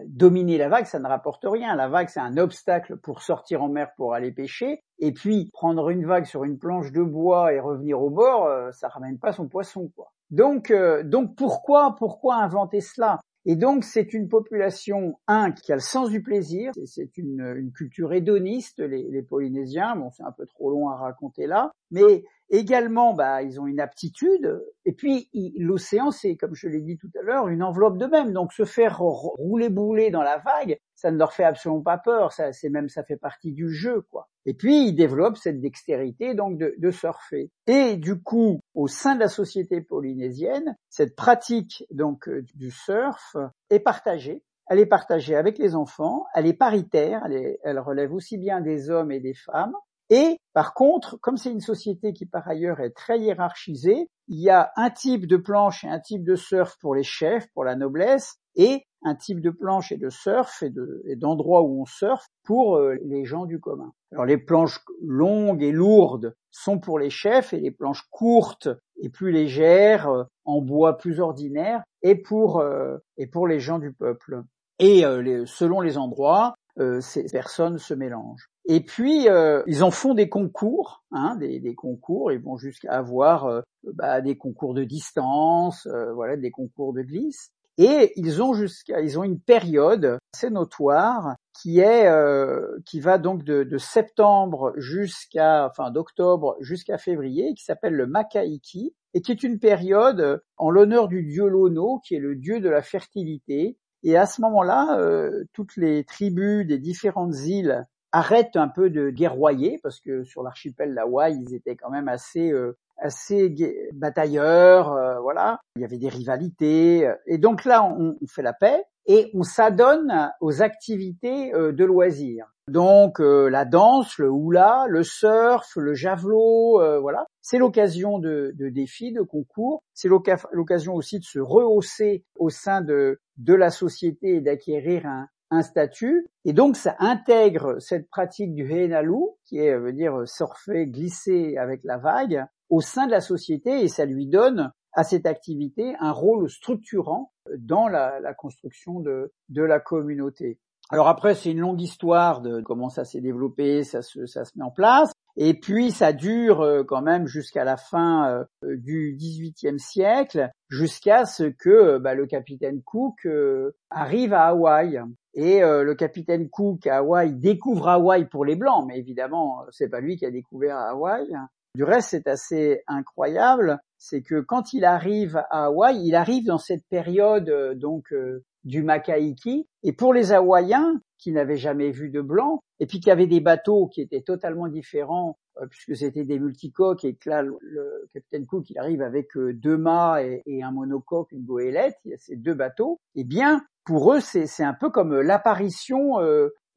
dominer 0.07 0.57
la 0.57 0.69
vague, 0.69 0.85
ça 0.85 0.99
ne 0.99 1.07
rapporte 1.07 1.45
rien. 1.45 1.75
La 1.75 1.87
vague, 1.87 2.09
c'est 2.09 2.19
un 2.19 2.37
obstacle 2.37 2.97
pour 2.97 3.21
sortir 3.21 3.61
en 3.63 3.69
mer 3.69 3.89
pour 3.97 4.13
aller 4.13 4.31
pêcher. 4.31 4.81
Et 4.99 5.11
puis, 5.11 5.49
prendre 5.53 5.89
une 5.89 6.05
vague 6.05 6.25
sur 6.25 6.43
une 6.43 6.57
planche 6.57 6.91
de 6.91 7.03
bois 7.03 7.53
et 7.53 7.59
revenir 7.59 8.01
au 8.01 8.09
bord, 8.09 8.45
euh, 8.45 8.71
ça 8.71 8.87
ramène 8.87 9.19
pas 9.19 9.33
son 9.33 9.47
poisson, 9.47 9.91
quoi. 9.95 10.11
Donc, 10.31 10.71
euh, 10.71 11.03
donc 11.03 11.35
pourquoi, 11.35 11.95
pourquoi 11.97 12.35
inventer 12.35 12.81
cela? 12.81 13.19
Et 13.47 13.55
donc 13.55 13.83
c'est 13.83 14.13
une 14.13 14.27
population, 14.27 15.19
un, 15.27 15.51
qui 15.51 15.71
a 15.71 15.75
le 15.75 15.81
sens 15.81 16.09
du 16.09 16.23
plaisir, 16.23 16.71
c'est 16.85 17.15
une, 17.17 17.41
une, 17.55 17.71
culture 17.71 18.11
hédoniste, 18.11 18.79
les, 18.79 19.03
les 19.03 19.21
Polynésiens, 19.21 19.95
bon 19.95 20.09
c'est 20.09 20.23
un 20.23 20.31
peu 20.31 20.47
trop 20.47 20.71
long 20.71 20.89
à 20.89 20.95
raconter 20.95 21.45
là, 21.45 21.71
mais 21.91 22.23
également 22.49 23.13
bah, 23.13 23.41
ils 23.41 23.59
ont 23.59 23.67
une 23.67 23.79
aptitude, 23.79 24.61
et 24.85 24.93
puis 24.93 25.29
l'océan 25.57 26.11
c'est, 26.11 26.35
comme 26.35 26.55
je 26.55 26.67
l'ai 26.67 26.81
dit 26.81 26.97
tout 26.97 27.09
à 27.19 27.23
l'heure, 27.23 27.47
une 27.47 27.63
enveloppe 27.63 27.97
de 27.97 28.05
même, 28.05 28.33
donc 28.33 28.53
se 28.53 28.65
faire 28.65 28.99
rouler 28.99 29.69
bouler 29.69 30.11
dans 30.11 30.21
la 30.21 30.37
vague, 30.37 30.77
ça 30.95 31.11
ne 31.11 31.17
leur 31.17 31.33
fait 31.33 31.43
absolument 31.43 31.81
pas 31.81 31.97
peur, 31.97 32.31
ça 32.31 32.53
c'est 32.53 32.69
même 32.69 32.89
ça 32.89 33.03
fait 33.03 33.17
partie 33.17 33.51
du 33.51 33.69
jeu 33.69 34.01
quoi. 34.11 34.29
Et 34.45 34.53
puis 34.53 34.87
ils 34.87 34.95
développent 34.95 35.37
cette 35.37 35.59
dextérité 35.59 36.35
donc 36.35 36.57
de, 36.57 36.91
surfer. 36.91 37.51
Et 37.67 37.97
du 37.97 38.21
coup, 38.21 38.61
au 38.73 38.87
sein 38.87 39.15
de 39.15 39.19
la 39.19 39.27
société 39.27 39.81
polynésienne, 39.81 40.77
cette 40.89 41.15
pratique 41.15 41.83
donc 41.91 42.29
euh, 42.29 42.43
du 42.53 42.71
surf 42.71 43.35
est 43.69 43.79
partagée. 43.79 44.43
Elle 44.67 44.79
est 44.79 44.85
partagée 44.87 45.35
avec 45.35 45.59
les 45.59 45.75
enfants, 45.75 46.25
elle 46.33 46.47
est 46.47 46.53
paritaire, 46.53 47.27
elle 47.63 47.79
relève 47.79 48.13
aussi 48.13 48.37
bien 48.39 48.61
des 48.61 48.89
hommes 48.89 49.11
et 49.11 49.19
des 49.19 49.35
femmes. 49.35 49.75
Et 50.09 50.37
par 50.53 50.73
contre, 50.73 51.17
comme 51.21 51.37
c'est 51.37 51.51
une 51.51 51.61
société 51.61 52.13
qui 52.13 52.25
par 52.25 52.47
ailleurs 52.47 52.79
est 52.79 52.91
très 52.91 53.19
hiérarchisée, 53.19 54.07
il 54.27 54.39
y 54.39 54.49
a 54.49 54.71
un 54.75 54.89
type 54.89 55.27
de 55.27 55.37
planche 55.37 55.83
et 55.83 55.87
un 55.87 55.99
type 55.99 56.23
de 56.23 56.35
surf 56.35 56.75
pour 56.79 56.95
les 56.95 57.03
chefs, 57.03 57.47
pour 57.53 57.63
la 57.63 57.75
noblesse, 57.75 58.37
et 58.55 58.83
un 59.03 59.15
type 59.15 59.41
de 59.41 59.51
planche 59.51 59.91
et 59.91 59.97
de 59.97 60.09
surf 60.09 60.63
et 60.63 61.15
d'endroits 61.15 61.61
où 61.61 61.81
on 61.81 61.85
surfe 61.85 62.25
pour 62.43 62.77
euh, 62.77 62.95
les 63.03 63.25
gens 63.25 63.45
du 63.45 63.59
commun. 63.59 63.91
Alors 64.11 64.25
les 64.25 64.37
planches 64.37 64.79
longues 65.01 65.61
et 65.61 65.71
lourdes 65.71 66.35
sont 66.51 66.79
pour 66.79 66.97
les 66.97 67.09
chefs 67.09 67.53
et 67.53 67.59
les 67.59 67.71
planches 67.71 68.07
courtes 68.09 68.69
et 68.97 69.09
plus 69.09 69.31
légères 69.31 70.09
euh, 70.09 70.23
en 70.45 70.61
bois 70.61 70.97
plus 70.97 71.19
ordinaire 71.19 71.83
et 72.01 72.21
euh, 72.31 72.97
et 73.17 73.27
pour 73.27 73.47
les 73.47 73.59
gens 73.59 73.79
du 73.79 73.93
peuple. 73.93 74.41
Et 74.79 75.03
selon 75.45 75.79
les 75.79 75.97
endroits, 75.97 76.53
ces 76.99 77.23
personnes 77.31 77.77
se 77.77 77.93
mélangent. 77.93 78.49
Et 78.67 78.81
puis 78.81 79.27
ils 79.67 79.83
en 79.83 79.91
font 79.91 80.13
des 80.15 80.27
concours, 80.27 81.03
hein, 81.11 81.35
des, 81.35 81.75
concours. 81.75 82.31
Ils 82.31 82.41
vont 82.41 82.57
jusqu'à 82.57 82.93
avoir 82.93 83.63
bah, 83.83 84.21
des 84.21 84.37
concours 84.37 84.73
de 84.73 84.83
distance, 84.83 85.87
voilà, 86.15 86.35
des 86.35 86.51
concours 86.51 86.93
de 86.93 87.03
glisse. 87.03 87.51
Et 87.77 88.13
ils 88.15 88.41
ont 88.41 88.53
jusqu'à, 88.53 89.01
ils 89.01 89.19
ont 89.19 89.23
une 89.23 89.39
période 89.39 90.17
assez 90.33 90.49
notoire 90.49 91.35
qui 91.53 91.79
est, 91.79 92.07
euh, 92.07 92.79
qui 92.85 93.01
va 93.01 93.17
donc 93.17 93.43
de, 93.43 93.63
de 93.63 93.77
septembre 93.77 94.73
jusqu'à, 94.77 95.67
enfin 95.69 95.91
d'octobre 95.91 96.55
jusqu'à 96.61 96.97
février, 96.97 97.53
qui 97.53 97.63
s'appelle 97.63 97.93
le 97.93 98.07
Makaiki, 98.07 98.93
et 99.13 99.21
qui 99.21 99.31
est 99.31 99.43
une 99.43 99.59
période 99.59 100.41
en 100.57 100.69
l'honneur 100.69 101.07
du 101.09 101.23
dieu 101.23 101.47
Lono, 101.47 101.99
qui 102.05 102.15
est 102.15 102.19
le 102.19 102.35
dieu 102.35 102.61
de 102.61 102.69
la 102.69 102.81
fertilité. 102.81 103.77
Et 104.03 104.15
à 104.15 104.25
ce 104.25 104.41
moment-là, 104.41 104.97
euh, 104.99 105.43
toutes 105.51 105.75
les 105.75 106.05
tribus 106.05 106.65
des 106.65 106.79
différentes 106.79 107.35
îles 107.45 107.85
arrêtent 108.15 108.55
un 108.55 108.69
peu 108.69 108.89
de 108.89 109.09
guerroyer, 109.09 109.79
parce 109.83 109.99
que 109.99 110.23
sur 110.23 110.43
l'archipel 110.43 110.95
d'Hawaï, 110.95 111.37
ils 111.41 111.53
étaient 111.53 111.75
quand 111.75 111.89
même 111.89 112.07
assez 112.07 112.51
euh, 112.51 112.77
assez 112.97 113.53
batailleurs, 113.93 114.91
euh, 114.93 115.19
voilà. 115.19 115.59
Il 115.75 115.81
y 115.81 115.85
avait 115.85 115.97
des 115.97 116.09
rivalités, 116.09 117.07
euh, 117.07 117.15
et 117.25 117.37
donc 117.37 117.65
là, 117.65 117.83
on, 117.83 118.15
fait 118.27 118.41
la 118.41 118.53
paix 118.53 118.83
et 119.07 119.29
on 119.33 119.43
s'adonne 119.43 120.31
aux 120.41 120.61
activités 120.61 121.53
euh, 121.53 121.71
de 121.71 121.85
loisirs. 121.85 122.47
Donc 122.67 123.19
la 123.19 123.63
danse, 123.63 124.17
le 124.17 124.27
hula, 124.27 124.85
le 124.89 125.03
surf, 125.03 125.75
le 125.75 125.93
javelot, 125.93 126.81
voilà. 126.99 127.27
C'est 127.43 127.59
l'occasion 127.59 128.17
de, 128.17 128.53
de, 128.55 128.69
défis, 128.69 129.11
de 129.11 129.21
concours. 129.21 129.83
C'est 129.93 130.07
l'occasion 130.07 130.95
aussi 130.95 131.19
de 131.19 131.25
se 131.25 131.37
rehausser 131.37 132.23
au 132.39 132.49
sein 132.49 132.81
de, 132.81 133.19
de 133.37 133.53
la 133.53 133.69
société 133.69 134.37
et 134.37 134.41
d'acquérir 134.41 135.05
un, 135.05 135.27
un 135.55 135.61
statut. 135.61 136.27
Et 136.43 136.53
donc 136.53 136.75
ça 136.75 136.95
intègre 136.99 137.79
cette 137.79 138.09
pratique 138.09 138.53
du 138.53 138.71
henalu, 138.71 139.23
qui 139.45 139.57
est 139.57 139.77
veut 139.77 139.93
dire 139.93 140.27
surfer, 140.27 140.87
glisser 140.87 141.57
avec 141.57 141.83
la 141.83 141.97
vague, 141.97 142.45
au 142.69 142.81
sein 142.81 143.05
de 143.05 143.11
la 143.11 143.21
société 143.21 143.83
et 143.83 143.87
ça 143.87 144.05
lui 144.05 144.27
donne 144.27 144.71
à 144.93 145.03
cette 145.03 145.25
activité 145.25 145.95
un 145.99 146.11
rôle 146.11 146.49
structurant 146.49 147.31
dans 147.57 147.87
la, 147.87 148.33
construction 148.33 148.99
de, 149.01 149.31
la 149.49 149.79
communauté. 149.79 150.59
Alors 150.89 151.07
après, 151.07 151.35
c'est 151.35 151.51
une 151.51 151.59
longue 151.59 151.81
histoire 151.81 152.41
de 152.41 152.61
comment 152.61 152.89
ça 152.89 153.03
s'est 153.03 153.21
développé, 153.21 153.83
ça 153.83 154.01
se 154.01 154.19
met 154.55 154.63
en 154.63 154.71
place. 154.71 155.11
Et 155.37 155.53
puis 155.53 155.91
ça 155.91 156.13
dure 156.13 156.61
euh, 156.61 156.83
quand 156.83 157.01
même 157.01 157.27
jusqu'à 157.27 157.63
la 157.63 157.77
fin 157.77 158.45
euh, 158.63 158.75
du 158.77 159.15
XVIIIe 159.17 159.79
siècle, 159.79 160.49
jusqu'à 160.69 161.25
ce 161.25 161.43
que 161.43 161.97
bah, 161.97 162.13
le 162.13 162.25
capitaine 162.25 162.81
Cook 162.83 163.25
euh, 163.25 163.75
arrive 163.89 164.33
à 164.33 164.47
Hawaï. 164.47 165.01
Et 165.37 165.59
le 165.59 165.93
capitaine 165.95 166.49
Cook 166.49 166.87
à 166.87 166.99
Hawaï 166.99 167.33
découvre 167.33 167.89
Hawaï 167.89 168.23
pour 168.23 168.45
les 168.45 168.55
blancs, 168.55 168.85
mais 168.87 168.97
évidemment 168.97 169.65
c'est 169.69 169.89
pas 169.89 169.99
lui 169.99 170.15
qui 170.15 170.25
a 170.25 170.31
découvert 170.31 170.77
Hawaï. 170.77 171.27
Du 171.75 171.83
reste, 171.83 172.11
c'est 172.11 172.27
assez 172.27 172.83
incroyable, 172.87 173.79
c'est 173.97 174.21
que 174.21 174.39
quand 174.39 174.71
il 174.71 174.85
arrive 174.85 175.43
à 175.49 175.65
Hawaï, 175.65 176.07
il 176.07 176.15
arrive 176.15 176.45
dans 176.45 176.57
cette 176.57 176.85
période 176.89 177.49
euh, 177.49 177.75
donc 177.75 178.13
euh, 178.13 178.45
du 178.65 178.83
Makaiki, 178.83 179.67
et 179.83 179.93
pour 179.93 180.13
les 180.13 180.33
Hawaïens 180.33 180.99
qui 181.17 181.31
n'avaient 181.31 181.57
jamais 181.57 181.91
vu 181.91 182.09
de 182.09 182.21
blanc, 182.21 182.61
et 182.79 182.85
puis 182.85 182.99
qui 182.99 183.09
avaient 183.09 183.27
des 183.27 183.39
bateaux 183.39 183.87
qui 183.87 184.01
étaient 184.01 184.21
totalement 184.21 184.67
différents, 184.67 185.37
euh, 185.61 185.67
puisque 185.67 185.95
c'était 185.95 186.25
des 186.25 186.39
multicoques, 186.39 187.05
et 187.05 187.15
que 187.15 187.29
là, 187.29 187.41
le, 187.41 188.09
capitaine 188.13 188.45
Cook, 188.45 188.69
il 188.69 188.77
arrive 188.77 189.01
avec 189.01 189.29
deux 189.37 189.77
mâts 189.77 190.21
et, 190.23 190.63
un 190.63 190.71
monocoque, 190.71 191.31
une 191.31 191.45
goélette, 191.45 191.95
il 192.03 192.11
y 192.11 192.13
a 192.13 192.17
ces 192.17 192.35
deux 192.35 192.53
bateaux, 192.53 192.99
eh 193.15 193.23
bien, 193.23 193.63
pour 193.85 194.13
eux, 194.13 194.19
c'est 194.19 194.63
un 194.63 194.73
peu 194.73 194.89
comme 194.89 195.19
l'apparition 195.21 196.19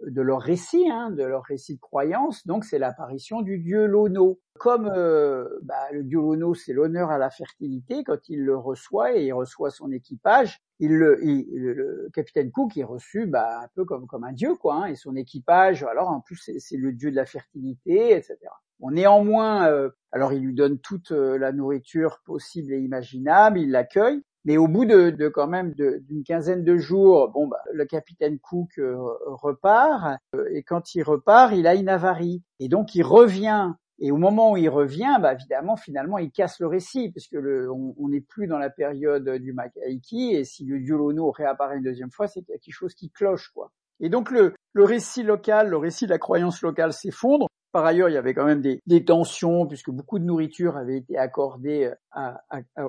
de 0.06 0.22
leur 0.22 0.40
récit, 0.40 0.88
hein, 0.90 1.10
de 1.10 1.24
leur 1.24 1.44
récit 1.44 1.76
de 1.76 1.80
croyance. 1.80 2.46
Donc 2.46 2.64
c'est 2.64 2.78
l'apparition 2.78 3.42
du 3.42 3.58
dieu 3.58 3.86
Lono. 3.86 4.40
Comme 4.58 4.90
euh, 4.92 5.48
bah, 5.62 5.90
le 5.92 6.02
dieu 6.02 6.18
Lono, 6.18 6.54
c'est 6.54 6.72
l'honneur 6.72 7.10
à 7.10 7.18
la 7.18 7.30
fertilité, 7.30 8.02
quand 8.04 8.28
il 8.28 8.44
le 8.44 8.56
reçoit 8.56 9.16
et 9.16 9.26
il 9.26 9.32
reçoit 9.32 9.70
son 9.70 9.92
équipage, 9.92 10.60
il 10.80 10.92
le, 10.92 11.16
le 11.22 12.10
capitaine 12.12 12.50
Cook 12.50 12.76
est 12.76 12.84
reçu 12.84 13.26
bah, 13.26 13.60
un 13.62 13.68
peu 13.74 13.84
comme 13.84 14.06
comme 14.06 14.24
un 14.24 14.32
dieu 14.32 14.54
quoi, 14.56 14.74
hein, 14.74 14.86
et 14.86 14.96
son 14.96 15.14
équipage. 15.16 15.84
Alors 15.84 16.08
en 16.08 16.20
plus 16.20 16.50
c'est 16.58 16.76
le 16.76 16.92
dieu 16.92 17.10
de 17.10 17.16
la 17.16 17.26
fertilité, 17.26 18.16
etc. 18.16 18.36
Bon, 18.80 18.92
néanmoins, 18.92 19.68
euh, 19.68 19.90
alors 20.12 20.32
il 20.32 20.40
lui 20.40 20.54
donne 20.54 20.78
toute 20.78 21.10
euh, 21.10 21.36
la 21.36 21.50
nourriture 21.50 22.20
possible 22.24 22.72
et 22.72 22.78
imaginable, 22.78 23.58
il 23.58 23.72
l'accueille, 23.72 24.22
mais 24.48 24.56
au 24.56 24.66
bout 24.66 24.86
de, 24.86 25.28
quand 25.28 25.46
même 25.46 25.74
d'une 25.74 26.24
quinzaine 26.24 26.64
de 26.64 26.78
jours, 26.78 27.28
bon, 27.28 27.48
bah, 27.48 27.60
le 27.70 27.84
capitaine 27.84 28.38
Cook 28.38 28.78
euh, 28.78 28.96
repart 29.26 30.18
euh, 30.34 30.48
et 30.50 30.62
quand 30.62 30.94
il 30.94 31.02
repart, 31.02 31.52
il 31.54 31.66
a 31.66 31.74
une 31.74 31.90
avarie 31.90 32.42
et 32.58 32.70
donc 32.70 32.94
il 32.94 33.02
revient. 33.02 33.74
Et 33.98 34.10
au 34.10 34.16
moment 34.16 34.52
où 34.52 34.56
il 34.56 34.70
revient, 34.70 35.18
bah, 35.20 35.34
évidemment, 35.34 35.76
finalement, 35.76 36.16
il 36.16 36.30
casse 36.30 36.60
le 36.60 36.66
récit 36.66 37.10
puisque 37.10 37.32
le, 37.32 37.70
on 37.70 38.08
n'est 38.08 38.22
plus 38.22 38.46
dans 38.46 38.56
la 38.56 38.70
période 38.70 39.28
du 39.28 39.52
Makaiki 39.52 40.34
et 40.34 40.44
si 40.44 40.64
le 40.64 40.80
dieu 40.80 40.96
réapparaît 40.96 41.76
une 41.76 41.82
deuxième 41.82 42.10
fois, 42.10 42.26
c'est 42.26 42.40
quelque 42.40 42.70
chose 42.70 42.94
qui 42.94 43.10
cloche, 43.10 43.50
quoi. 43.54 43.70
Et 44.00 44.08
donc 44.08 44.30
le 44.30 44.54
récit 44.74 45.24
local, 45.24 45.68
le 45.68 45.76
récit 45.76 46.06
de 46.06 46.10
la 46.10 46.18
croyance 46.18 46.62
locale 46.62 46.94
s'effondre. 46.94 47.48
Par 47.78 47.86
ailleurs, 47.86 48.08
il 48.08 48.14
y 48.14 48.16
avait 48.16 48.34
quand 48.34 48.44
même 48.44 48.60
des, 48.60 49.04
tensions 49.04 49.68
puisque 49.68 49.90
beaucoup 49.90 50.18
de 50.18 50.24
nourriture 50.24 50.76
avait 50.76 50.96
été 50.96 51.16
accordée 51.16 51.92
à, 52.10 52.42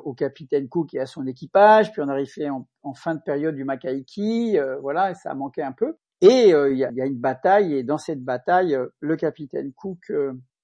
au 0.04 0.16
capitaine 0.16 0.68
Cook 0.68 0.96
et 0.96 1.00
à 1.00 1.06
son 1.06 1.28
équipage. 1.28 1.92
Puis 1.92 2.02
on 2.02 2.08
arrivait 2.08 2.50
en, 2.50 2.68
en 2.82 2.96
fin 2.96 3.14
de 3.14 3.22
période 3.22 3.54
du 3.54 3.66
Makaiki, 3.66 4.58
euh, 4.58 4.80
voilà, 4.80 5.14
ça 5.14 5.30
a 5.30 5.36
manqué 5.36 5.62
un 5.62 5.74
peu. 5.74 5.98
Et 6.22 6.56
euh, 6.56 6.72
il, 6.72 6.80
y 6.80 6.86
a, 6.86 7.06
une 7.06 7.20
bataille 7.20 7.76
et 7.76 7.84
dans 7.84 8.00
cette 8.00 8.24
bataille, 8.24 8.74
euh, 8.74 8.88
le 9.00 9.16
capitaine 9.16 9.74
Cook 9.74 10.12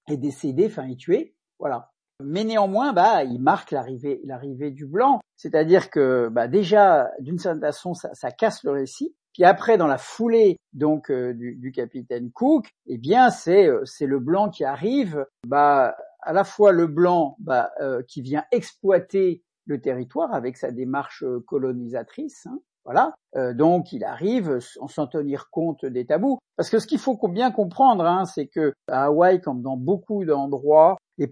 est 0.08 0.16
décédé, 0.16 0.66
enfin 0.66 0.88
est 0.88 0.98
tué, 0.98 1.36
voilà. 1.60 1.92
Mais 2.20 2.42
néanmoins, 2.42 2.92
bah, 2.92 3.22
il 3.22 3.40
marque 3.40 3.70
l'arrivée, 3.70 4.20
l'arrivée 4.24 4.72
du 4.72 4.86
blanc. 4.86 5.20
C'est-à-dire 5.36 5.88
que, 5.88 6.28
bah, 6.32 6.48
déjà, 6.48 7.12
d'une 7.20 7.38
certaine 7.38 7.60
façon, 7.60 7.94
ça, 7.94 8.12
ça 8.14 8.32
casse 8.32 8.64
le 8.64 8.72
récit. 8.72 9.14
Puis 9.36 9.44
après, 9.44 9.76
dans 9.76 9.86
la 9.86 9.98
foulée 9.98 10.56
donc 10.72 11.12
du, 11.12 11.56
du, 11.56 11.70
capitaine 11.70 12.30
Cook, 12.32 12.70
eh 12.86 12.96
bien 12.96 13.28
c'est 13.28 13.68
c'est 13.84 14.06
le 14.06 14.18
blanc 14.18 14.48
qui 14.48 14.64
arrive, 14.64 15.26
bah 15.46 15.94
à 16.22 16.32
la 16.32 16.42
fois 16.42 16.72
le 16.72 16.86
blanc 16.86 17.36
bah, 17.38 17.70
qui 18.08 18.22
vient 18.22 18.44
exploiter 18.50 19.42
le 19.66 19.78
territoire 19.78 20.32
avec 20.32 20.56
sa 20.56 20.70
démarche 20.70 21.22
colonisatrice, 21.46 22.46
hein, 22.46 22.58
voilà. 22.86 23.12
Euh, 23.34 23.52
donc 23.52 23.92
il 23.92 24.04
arrive 24.04 24.60
sans 24.60 25.06
tenir 25.08 25.50
compte 25.50 25.84
des 25.84 26.06
tabous. 26.06 26.38
Parce 26.56 26.70
que 26.70 26.78
ce 26.78 26.86
qu'il 26.86 27.00
faut 27.00 27.18
bien 27.28 27.50
comprendre, 27.50 28.06
hein, 28.06 28.24
c'est 28.24 28.46
que 28.46 28.72
à 28.88 29.06
Hawaï, 29.06 29.40
comme 29.40 29.60
dans 29.60 29.76
beaucoup 29.76 30.24
d'endroits, 30.24 30.96
les, 31.18 31.28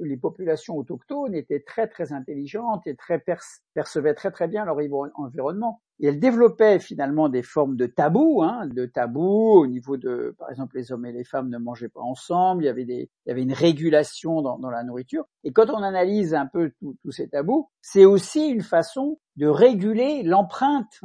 les, 0.00 0.16
populations 0.16 0.76
autochtones 0.76 1.34
étaient 1.34 1.62
très 1.66 1.88
très 1.88 2.12
intelligentes 2.12 2.86
et 2.86 2.94
très 2.94 3.22
percevaient 3.74 4.14
très 4.14 4.30
très 4.30 4.46
bien 4.46 4.64
leur 4.64 4.78
environnement. 5.16 5.80
Et 6.02 6.06
elles 6.06 6.18
développaient 6.18 6.80
finalement 6.80 7.28
des 7.28 7.44
formes 7.44 7.76
de 7.76 7.86
tabous, 7.86 8.42
hein, 8.42 8.66
de 8.66 8.86
tabous 8.86 9.60
au 9.60 9.66
niveau 9.68 9.96
de, 9.96 10.34
par 10.36 10.50
exemple, 10.50 10.76
les 10.76 10.90
hommes 10.90 11.06
et 11.06 11.12
les 11.12 11.22
femmes 11.22 11.48
ne 11.48 11.58
mangeaient 11.58 11.88
pas 11.88 12.00
ensemble. 12.00 12.64
Il 12.64 12.66
y 12.66 12.68
avait 12.68 12.84
des, 12.84 13.08
il 13.24 13.28
y 13.28 13.30
avait 13.30 13.42
une 13.42 13.52
régulation 13.52 14.42
dans, 14.42 14.70
la 14.70 14.82
nourriture. 14.82 15.24
Et 15.44 15.52
quand 15.52 15.70
on 15.70 15.80
analyse 15.80 16.34
un 16.34 16.46
peu 16.46 16.72
tous 16.80 17.12
ces 17.12 17.28
tabous, 17.28 17.68
c'est 17.80 18.04
aussi 18.04 18.48
une 18.48 18.62
façon 18.62 19.20
de 19.36 19.46
réguler 19.46 20.24
l'empreinte 20.24 21.00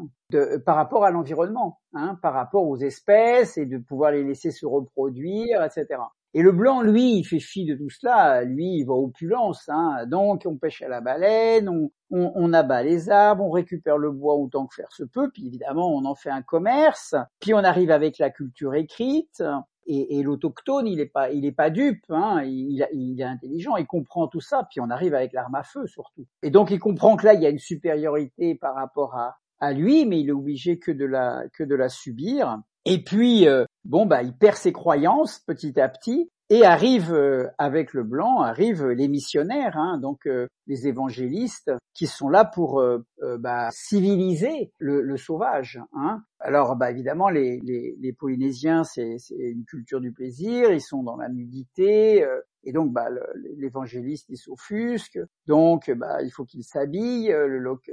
par 0.66 0.76
rapport 0.76 1.06
à 1.06 1.12
l'environnement, 1.12 1.80
hein, 1.94 2.18
par 2.22 2.34
rapport 2.34 2.68
aux 2.68 2.78
espèces 2.78 3.58
et 3.58 3.68
de 3.68 3.78
pouvoir 3.78 4.12
les 4.12 4.24
laisser 4.24 4.50
se 4.50 4.66
reproduire, 4.66 5.64
etc. 5.64 6.02
Et 6.38 6.44
le 6.44 6.52
blanc, 6.52 6.84
lui, 6.84 7.18
il 7.18 7.24
fait 7.24 7.40
fi 7.40 7.66
de 7.66 7.74
tout 7.74 7.90
cela. 7.90 8.44
Lui, 8.44 8.78
il 8.78 8.84
va 8.84 8.94
opulence. 8.94 9.68
Hein. 9.70 10.06
Donc, 10.06 10.44
on 10.46 10.56
pêche 10.56 10.84
à 10.84 10.88
la 10.88 11.02
baleine, 11.02 11.90
on, 12.12 12.54
abat 12.54 12.84
les 12.84 13.10
arbres, 13.10 13.44
on 13.44 13.50
récupère 13.50 13.98
le 13.98 14.12
bois 14.12 14.36
autant 14.36 14.68
que 14.68 14.76
faire 14.76 14.92
se 14.92 15.04
peut. 15.04 15.32
Puis 15.34 15.48
évidemment, 15.48 15.92
on 15.92 16.06
en 16.06 16.14
fait 16.14 16.30
un 16.30 16.44
commerce. 16.44 17.16
Puis 17.40 17.56
on 17.56 17.64
arrive 17.64 17.90
avec 17.90 18.20
la 18.20 18.30
culture 18.30 18.76
écrite. 18.76 19.44
Et, 19.88 20.22
l'autochtone, 20.22 20.86
il 20.86 21.00
est 21.00 21.08
pas, 21.08 21.30
pas 21.58 21.72
dupe. 21.72 22.06
Hein. 22.10 22.44
Il, 22.44 23.20
est 23.20 23.24
intelligent, 23.24 23.76
il 23.76 23.88
comprend 23.88 24.28
tout 24.28 24.42
ça. 24.42 24.68
Puis 24.70 24.80
on 24.80 24.92
arrive 24.92 25.16
avec 25.16 25.34
l'arme 25.34 25.56
à 25.56 25.64
feu 25.64 25.88
surtout. 25.88 26.28
Et 26.44 26.52
donc, 26.52 26.70
il 26.70 26.78
comprend 26.78 27.16
que 27.16 27.26
là, 27.26 27.34
il 27.34 27.42
y 27.42 27.48
a 27.48 27.50
une 27.50 27.58
supériorité 27.58 28.54
par 28.54 28.76
rapport 28.76 29.16
à, 29.60 29.74
lui, 29.74 30.06
mais 30.06 30.20
il 30.20 30.30
est 30.30 30.34
obligé 30.34 30.78
que 30.78 30.92
de 30.92 31.76
la 31.76 31.90
subir. 31.90 32.62
Et 32.90 33.04
puis 33.04 33.50
euh, 33.50 33.66
bon 33.84 34.06
bah 34.06 34.24
il 34.24 34.34
perd 34.34 34.56
ses 34.56 34.72
croyances 34.72 35.40
petit 35.40 35.78
à 35.78 35.90
petit 35.90 36.32
et 36.50 36.64
arrive 36.64 37.14
euh, 37.14 37.48
avec 37.58 37.94
le 37.94 38.06
blanc 38.06 38.40
arrivent 38.40 38.88
les 38.88 39.10
missionnaires, 39.10 39.76
hein, 39.76 39.98
donc 39.98 40.26
euh, 40.26 40.48
les 40.68 40.88
évangélistes 40.88 41.70
qui 41.94 42.08
sont 42.08 42.30
là 42.30 42.46
pour 42.46 42.82
bah, 43.40 43.68
civiliser 43.72 44.72
le, 44.78 45.18
sauvage. 45.18 45.82
Hein. 45.94 46.22
Alors 46.40 46.78
bah 46.78 46.90
évidemment 46.92 47.28
les 47.30 48.16
Polynésiens 48.18 48.86
c'est 48.86 49.18
une 49.32 49.66
culture 49.66 50.00
du 50.00 50.14
plaisir, 50.14 50.72
ils 50.72 50.80
sont 50.80 51.04
dans 51.04 51.18
la 51.18 51.28
nudité, 51.28 52.26
et 52.68 52.74
donc, 52.74 52.92
bah, 52.92 53.08
l'évangéliste, 53.56 54.26
il 54.28 54.36
s'offusque. 54.36 55.18
Donc, 55.48 55.90
bah, 55.90 56.22
il 56.22 56.32
faut 56.32 56.44
qu'il 56.44 56.66
s'habille. 56.66 57.34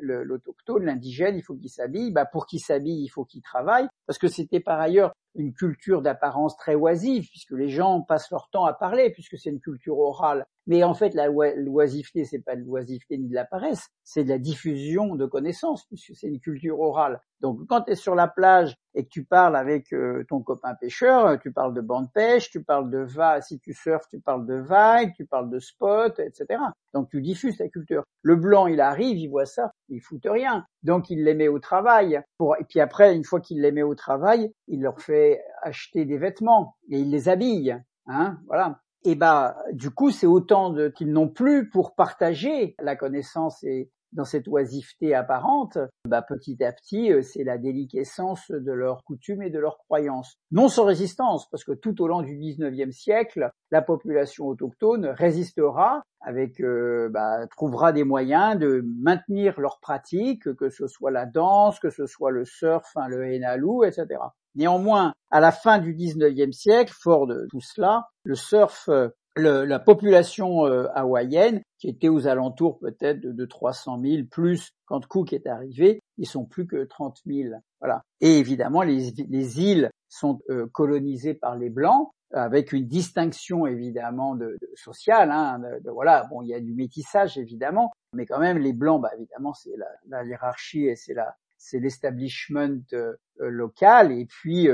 L'autochtone, 0.02 0.84
l'indigène, 0.84 1.36
il 1.36 1.42
faut 1.42 1.54
qu'il 1.54 1.70
s'habille. 1.70 2.10
Bah, 2.10 2.24
pour 2.24 2.46
qu'il 2.46 2.58
s'habille, 2.58 3.04
il 3.04 3.08
faut 3.08 3.24
qu'il 3.24 3.40
travaille. 3.40 3.86
Parce 4.08 4.18
que 4.18 4.26
c'était 4.26 4.58
par 4.58 4.80
ailleurs 4.80 5.12
une 5.34 5.52
culture 5.52 6.02
d'apparence 6.02 6.56
très 6.56 6.74
oisive, 6.74 7.28
puisque 7.28 7.52
les 7.52 7.68
gens 7.68 8.00
passent 8.02 8.30
leur 8.30 8.48
temps 8.50 8.64
à 8.64 8.72
parler, 8.72 9.10
puisque 9.10 9.38
c'est 9.38 9.50
une 9.50 9.60
culture 9.60 9.98
orale. 9.98 10.46
Mais 10.66 10.82
en 10.82 10.94
fait, 10.94 11.14
la 11.14 11.28
l'oisiveté, 11.28 12.24
c'est 12.24 12.38
pas 12.40 12.56
de 12.56 12.62
l'oisiveté 12.62 13.18
ni 13.18 13.28
de 13.28 13.34
la 13.34 13.44
paresse, 13.44 13.88
c'est 14.02 14.24
de 14.24 14.30
la 14.30 14.38
diffusion 14.38 15.14
de 15.14 15.26
connaissances, 15.26 15.84
puisque 15.86 16.14
c'est 16.14 16.28
une 16.28 16.40
culture 16.40 16.80
orale. 16.80 17.20
Donc, 17.40 17.66
quand 17.68 17.82
tu 17.82 17.92
es 17.92 17.96
sur 17.96 18.14
la 18.14 18.28
plage 18.28 18.76
et 18.94 19.04
que 19.04 19.10
tu 19.10 19.24
parles 19.24 19.56
avec 19.56 19.92
euh, 19.92 20.24
ton 20.28 20.40
copain 20.40 20.74
pêcheur, 20.74 21.38
tu 21.40 21.52
parles 21.52 21.74
de 21.74 21.80
bande 21.80 22.10
pêche, 22.12 22.50
tu 22.50 22.62
parles 22.62 22.90
de 22.90 22.98
va, 22.98 23.42
si 23.42 23.58
tu 23.58 23.74
surfes, 23.74 24.08
tu 24.08 24.20
parles 24.20 24.46
de 24.46 24.54
vagues, 24.54 25.12
tu 25.14 25.26
parles 25.26 25.50
de 25.50 25.58
spot, 25.58 26.18
etc. 26.20 26.60
Donc, 26.94 27.10
tu 27.10 27.20
diffuses 27.20 27.58
ta 27.58 27.68
culture. 27.68 28.04
Le 28.22 28.36
blanc, 28.36 28.66
il 28.66 28.80
arrive, 28.80 29.18
il 29.18 29.28
voit 29.28 29.46
ça, 29.46 29.72
il 29.88 30.00
fout 30.00 30.20
rien. 30.24 30.64
Donc, 30.82 31.10
il 31.10 31.24
les 31.24 31.34
met 31.34 31.48
au 31.48 31.58
travail. 31.58 32.20
Et 32.40 32.64
puis 32.68 32.80
après, 32.80 33.14
une 33.14 33.24
fois 33.24 33.40
qu'il 33.40 33.60
les 33.60 33.72
met 33.72 33.82
au 33.82 33.94
travail, 33.94 34.52
il 34.68 34.80
leur 34.80 35.00
fait 35.00 35.42
acheter 35.62 36.04
des 36.04 36.18
vêtements 36.18 36.76
et 36.88 37.00
il 37.00 37.10
les 37.10 37.28
habille. 37.28 37.76
Hein, 38.06 38.38
voilà 38.46 38.80
et 39.04 39.14
bah 39.14 39.56
du 39.72 39.90
coup 39.90 40.10
c'est 40.10 40.26
autant 40.26 40.74
qu'ils 40.90 41.12
n'ont 41.12 41.28
plus 41.28 41.68
pour 41.68 41.94
partager 41.94 42.74
la 42.80 42.96
connaissance 42.96 43.62
et 43.62 43.90
dans 44.14 44.24
cette 44.24 44.48
oisiveté 44.48 45.14
apparente, 45.14 45.78
bah, 46.08 46.22
petit 46.22 46.62
à 46.64 46.72
petit, 46.72 47.12
euh, 47.12 47.22
c'est 47.22 47.44
la 47.44 47.58
déliquescence 47.58 48.50
de 48.50 48.72
leurs 48.72 49.04
coutumes 49.04 49.42
et 49.42 49.50
de 49.50 49.58
leurs 49.58 49.78
croyances. 49.78 50.36
Non 50.50 50.68
sans 50.68 50.84
résistance, 50.84 51.48
parce 51.50 51.64
que 51.64 51.72
tout 51.72 52.00
au 52.00 52.08
long 52.08 52.22
du 52.22 52.36
19e 52.36 52.92
siècle, 52.92 53.50
la 53.70 53.82
population 53.82 54.46
autochtone 54.46 55.06
résistera 55.06 56.02
avec, 56.20 56.60
euh, 56.60 57.08
bah, 57.10 57.46
trouvera 57.48 57.92
des 57.92 58.04
moyens 58.04 58.58
de 58.58 58.82
maintenir 59.02 59.60
leurs 59.60 59.78
pratiques, 59.80 60.54
que 60.54 60.70
ce 60.70 60.86
soit 60.86 61.10
la 61.10 61.26
danse, 61.26 61.78
que 61.80 61.90
ce 61.90 62.06
soit 62.06 62.30
le 62.30 62.44
surf, 62.44 62.96
hein, 62.96 63.08
le 63.08 63.26
henalou, 63.26 63.84
etc. 63.84 64.06
Néanmoins, 64.54 65.12
à 65.30 65.40
la 65.40 65.52
fin 65.52 65.78
du 65.78 65.94
19e 65.94 66.52
siècle, 66.52 66.94
fort 66.96 67.26
de 67.26 67.46
tout 67.50 67.60
cela, 67.60 68.08
le 68.22 68.36
surf, 68.36 68.88
la 69.36 69.78
population 69.78 70.66
euh, 70.66 70.86
hawaïenne, 70.94 71.62
qui 71.78 71.88
était 71.88 72.08
aux 72.08 72.26
alentours 72.26 72.78
peut-être 72.78 73.20
de, 73.20 73.44
300 73.44 74.00
000, 74.02 74.22
plus 74.30 74.72
quand 74.86 75.06
Cook 75.06 75.32
est 75.32 75.46
arrivé, 75.46 76.00
ils 76.18 76.26
sont 76.26 76.44
plus 76.44 76.66
que 76.66 76.84
30 76.84 77.20
000. 77.26 77.54
Voilà. 77.80 78.02
Et 78.20 78.38
évidemment, 78.38 78.82
les, 78.82 79.60
îles 79.60 79.90
sont 80.08 80.40
euh, 80.50 80.66
colonisées 80.72 81.34
par 81.34 81.56
les 81.56 81.70
Blancs, 81.70 82.10
avec 82.32 82.72
une 82.72 82.86
distinction 82.86 83.66
évidemment 83.66 84.34
de, 84.34 84.58
sociale. 84.74 85.30
Hein, 85.30 85.60
voilà, 85.84 86.26
bon, 86.30 86.42
il 86.42 86.48
y 86.48 86.54
a 86.54 86.60
du 86.60 86.74
métissage 86.74 87.38
évidemment, 87.38 87.92
mais 88.12 88.26
quand 88.26 88.40
même 88.40 88.58
les 88.58 88.72
blancs, 88.72 89.00
bah 89.00 89.10
évidemment, 89.16 89.54
c'est 89.54 89.76
la, 89.76 89.86
la 90.08 90.24
hiérarchie 90.24 90.86
et 90.86 90.96
c'est 90.96 91.14
c'est 91.58 91.78
l'establishment 91.78 92.82
euh, 92.92 93.14
local 93.38 94.12
et 94.12 94.26
puis 94.26 94.68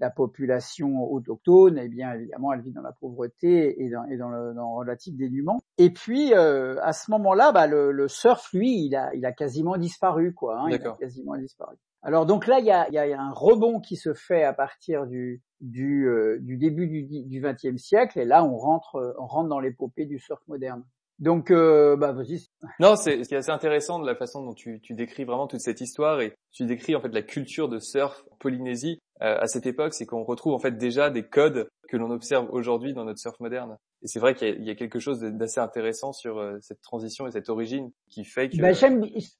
la 0.00 0.10
population 0.10 1.10
autochtone, 1.10 1.78
eh 1.78 1.88
bien 1.88 2.12
évidemment, 2.12 2.52
elle 2.52 2.62
vit 2.62 2.72
dans 2.72 2.82
la 2.82 2.92
pauvreté 2.92 3.82
et 3.82 3.90
dans, 3.90 4.04
et 4.04 4.16
dans 4.16 4.28
le 4.28 4.54
dans 4.54 4.74
relatif 4.74 5.16
dénuement. 5.16 5.60
Et 5.78 5.90
puis 5.90 6.34
euh, 6.34 6.76
à 6.82 6.92
ce 6.92 7.10
moment-là, 7.12 7.52
bah, 7.52 7.66
le, 7.66 7.92
le, 7.92 8.08
surf, 8.08 8.52
lui, 8.52 8.84
il 8.86 8.96
a, 8.96 9.14
il 9.14 9.24
a 9.24 9.32
quasiment 9.32 9.76
disparu, 9.76 10.34
quoi. 10.34 10.58
Hein, 10.60 10.66
il 10.70 10.74
a 10.74 10.92
quasiment 10.92 11.36
disparu. 11.36 11.76
Alors 12.02 12.26
donc 12.26 12.46
là, 12.46 12.58
il 12.58 12.66
y 12.66 12.70
a, 12.70 12.90
y 12.90 12.98
a 12.98 13.20
un 13.20 13.32
rebond 13.32 13.80
qui 13.80 13.96
se 13.96 14.12
fait 14.12 14.44
à 14.44 14.52
partir 14.52 15.06
du 15.06 15.42
du, 15.60 16.06
du 16.40 16.58
début 16.58 16.86
du 16.86 17.40
XXe 17.40 17.82
siècle, 17.82 18.18
et 18.18 18.26
là 18.26 18.44
on 18.44 18.58
rentre 18.58 19.16
on 19.18 19.26
rentre 19.26 19.48
dans 19.48 19.60
l'épopée 19.60 20.04
du 20.04 20.18
surf 20.18 20.42
moderne. 20.46 20.84
Donc, 21.18 21.50
euh, 21.50 21.96
bah 21.96 22.12
vas-y. 22.12 22.48
Non, 22.80 22.96
c'est 22.96 23.22
ce 23.22 23.28
qui 23.28 23.34
est 23.34 23.38
assez 23.38 23.52
intéressant 23.52 24.00
de 24.00 24.06
la 24.06 24.16
façon 24.16 24.44
dont 24.44 24.52
tu, 24.52 24.80
tu, 24.80 24.94
décris 24.94 25.24
vraiment 25.24 25.46
toute 25.46 25.60
cette 25.60 25.80
histoire 25.80 26.20
et 26.20 26.34
tu 26.52 26.66
décris 26.66 26.96
en 26.96 27.00
fait 27.00 27.14
la 27.14 27.22
culture 27.22 27.68
de 27.68 27.78
surf 27.78 28.24
en 28.30 28.36
Polynésie 28.36 28.98
euh, 29.22 29.38
à 29.40 29.46
cette 29.46 29.66
époque, 29.66 29.94
c'est 29.94 30.06
qu'on 30.06 30.24
retrouve 30.24 30.54
en 30.54 30.58
fait 30.58 30.76
déjà 30.76 31.08
des 31.08 31.22
codes 31.22 31.68
que 31.88 31.96
l'on 31.96 32.10
observe 32.10 32.48
aujourd'hui 32.50 32.94
dans 32.94 33.04
notre 33.04 33.20
surf 33.20 33.38
moderne. 33.38 33.76
Et 34.02 34.08
c'est 34.08 34.18
vrai 34.18 34.34
qu'il 34.34 34.60
y, 34.60 34.66
y, 34.66 34.70
a 34.70 34.74
quelque 34.74 34.98
chose 34.98 35.20
d'assez 35.20 35.60
intéressant 35.60 36.12
sur 36.12 36.38
euh, 36.38 36.58
cette 36.60 36.82
transition 36.82 37.26
et 37.26 37.30
cette 37.30 37.48
origine 37.48 37.90
qui 38.10 38.24
fait 38.24 38.48
que. 38.48 38.60
Bah, 38.60 38.72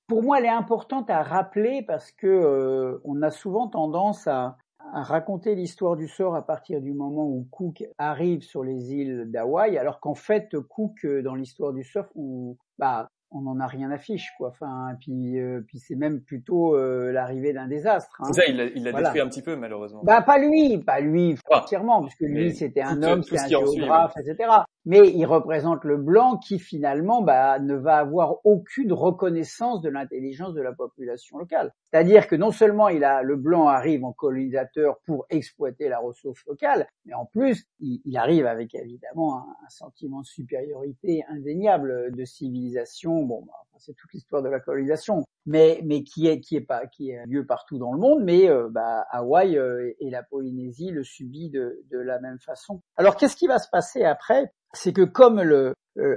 pour 0.07 0.23
moi, 0.23 0.39
elle 0.39 0.47
est 0.47 0.49
importante 0.49 1.11
à 1.11 1.23
rappeler 1.23 1.83
parce 1.87 2.13
que 2.13 2.27
euh, 2.27 3.01
on 3.05 3.21
a 3.23 3.31
souvent 3.31 3.69
tendance 3.69 4.27
à 4.29 4.57
raconter 4.92 5.55
l'histoire 5.55 5.97
du 5.97 6.09
sort 6.09 6.35
à 6.37 6.47
partir 6.47 6.81
du 6.81 6.92
moment 6.92 7.27
où 7.27 7.47
Cook 7.51 7.85
arrive 7.99 8.42
sur 8.42 8.62
les 8.62 8.92
îles 8.92 9.31
d'Hawaï, 9.31 9.79
alors 9.79 10.01
qu'en 10.01 10.14
fait 10.14 10.57
Cook 10.68 11.07
dans 11.23 11.35
l'histoire 11.35 11.73
du 11.73 11.85
surf, 11.85 12.09
on, 12.14 12.57
bah, 12.79 13.09
on 13.35 13.42
n'en 13.42 13.59
a 13.59 13.66
rien 13.66 13.90
à 13.90 13.99
fiche, 13.99 14.33
quoi. 14.38 14.49
Enfin, 14.49 14.97
puis, 15.01 15.40
euh, 15.40 15.61
puis 15.66 15.79
c'est 15.79 15.97
même 15.97 16.20
plutôt 16.20 16.77
euh, 16.77 17.11
l'arrivée 17.12 17.53
d'un 17.53 17.66
désastre. 17.66 18.16
Hein. 18.20 18.29
C'est 18.33 18.42
ça, 18.42 18.47
il 18.49 18.57
l'a 18.57 18.64
il 18.66 18.85
détruit 18.85 19.20
un 19.20 19.29
petit 19.29 19.42
peu, 19.42 19.57
malheureusement. 19.57 20.03
Bah, 20.05 20.23
pas 20.23 20.38
lui, 20.38 20.79
pas 20.79 21.01
lui, 21.01 21.37
entièrement, 21.51 22.01
parce 22.03 22.14
que 22.14 22.25
lui, 22.25 22.55
c'était 22.55 22.83
un 22.83 23.03
homme, 23.03 23.23
c'est 23.23 23.40
un 23.40 23.49
géographe, 23.49 24.14
etc. 24.16 24.49
Mais 24.87 25.09
il 25.09 25.25
représente 25.25 25.85
le 25.85 25.97
blanc 25.97 26.37
qui, 26.37 26.59
finalement, 26.59 27.23
bah, 27.23 27.59
ne 27.59 27.75
va 27.75 27.97
avoir 27.97 28.44
aucune 28.44 28.92
reconnaissance 28.92 29.81
de 29.81 29.88
l'intelligence 29.88 30.55
de 30.55 30.61
la 30.61 30.73
population 30.73 31.38
locale. 31.38 31.73
C'est-à-dire 31.90 32.29
que 32.29 32.37
non 32.37 32.51
seulement 32.51 32.88
il 32.88 33.05
a, 33.05 33.23
le 33.23 33.37
blanc 33.37 33.68
arrive 33.68 34.05
en 34.05 34.12
colonisateur 34.12 34.99
pour 35.07 35.27
exploiter 35.31 35.88
la 35.88 35.99
ressource 35.99 36.44
locale, 36.47 36.87
mais 37.07 37.14
en 37.14 37.25
plus, 37.25 37.66
il, 37.81 38.16
arrive 38.16 38.47
avec 38.47 38.75
évidemment 38.75 39.38
un, 39.38 39.47
un 39.64 39.68
sentiment 39.68 40.20
de 40.20 40.27
supériorité 40.27 41.25
indéniable 41.29 42.14
de 42.14 42.25
civilisation 42.25 43.23
bon, 43.23 43.42
bah, 43.47 43.53
c'est 43.79 43.95
toute 43.95 44.13
l'histoire 44.13 44.43
de 44.43 44.49
la 44.49 44.61
colonisation, 44.61 45.25
mais 45.47 45.83
qui 46.05 46.27
est 46.27 46.41
qui 46.41 46.57
est 46.57 46.61
pas 46.61 46.87
qui 46.87 47.11
est 47.11 47.25
lieu 47.27 47.47
partout 47.47 47.79
dans 47.79 47.93
le 47.93 47.99
monde, 47.99 48.23
mais 48.25 48.49
euh, 48.49 48.69
bah, 48.71 49.07
Hawaï 49.11 49.59
euh, 49.59 49.93
et 50.01 50.11
la 50.11 50.23
Polynésie 50.23 50.91
le 50.91 51.05
subit 51.05 51.51
de, 51.51 51.83
la 51.93 52.21
même 52.21 52.39
façon. 52.39 52.83
Alors 52.97 53.17
qu'est-ce 53.17 53.37
qui 53.37 53.47
va 53.47 53.59
se 53.59 53.69
passer 53.71 54.05
après? 54.05 54.53
C'est 54.73 54.93
que 54.93 55.05
comme 55.05 55.39
euh, 55.39 55.73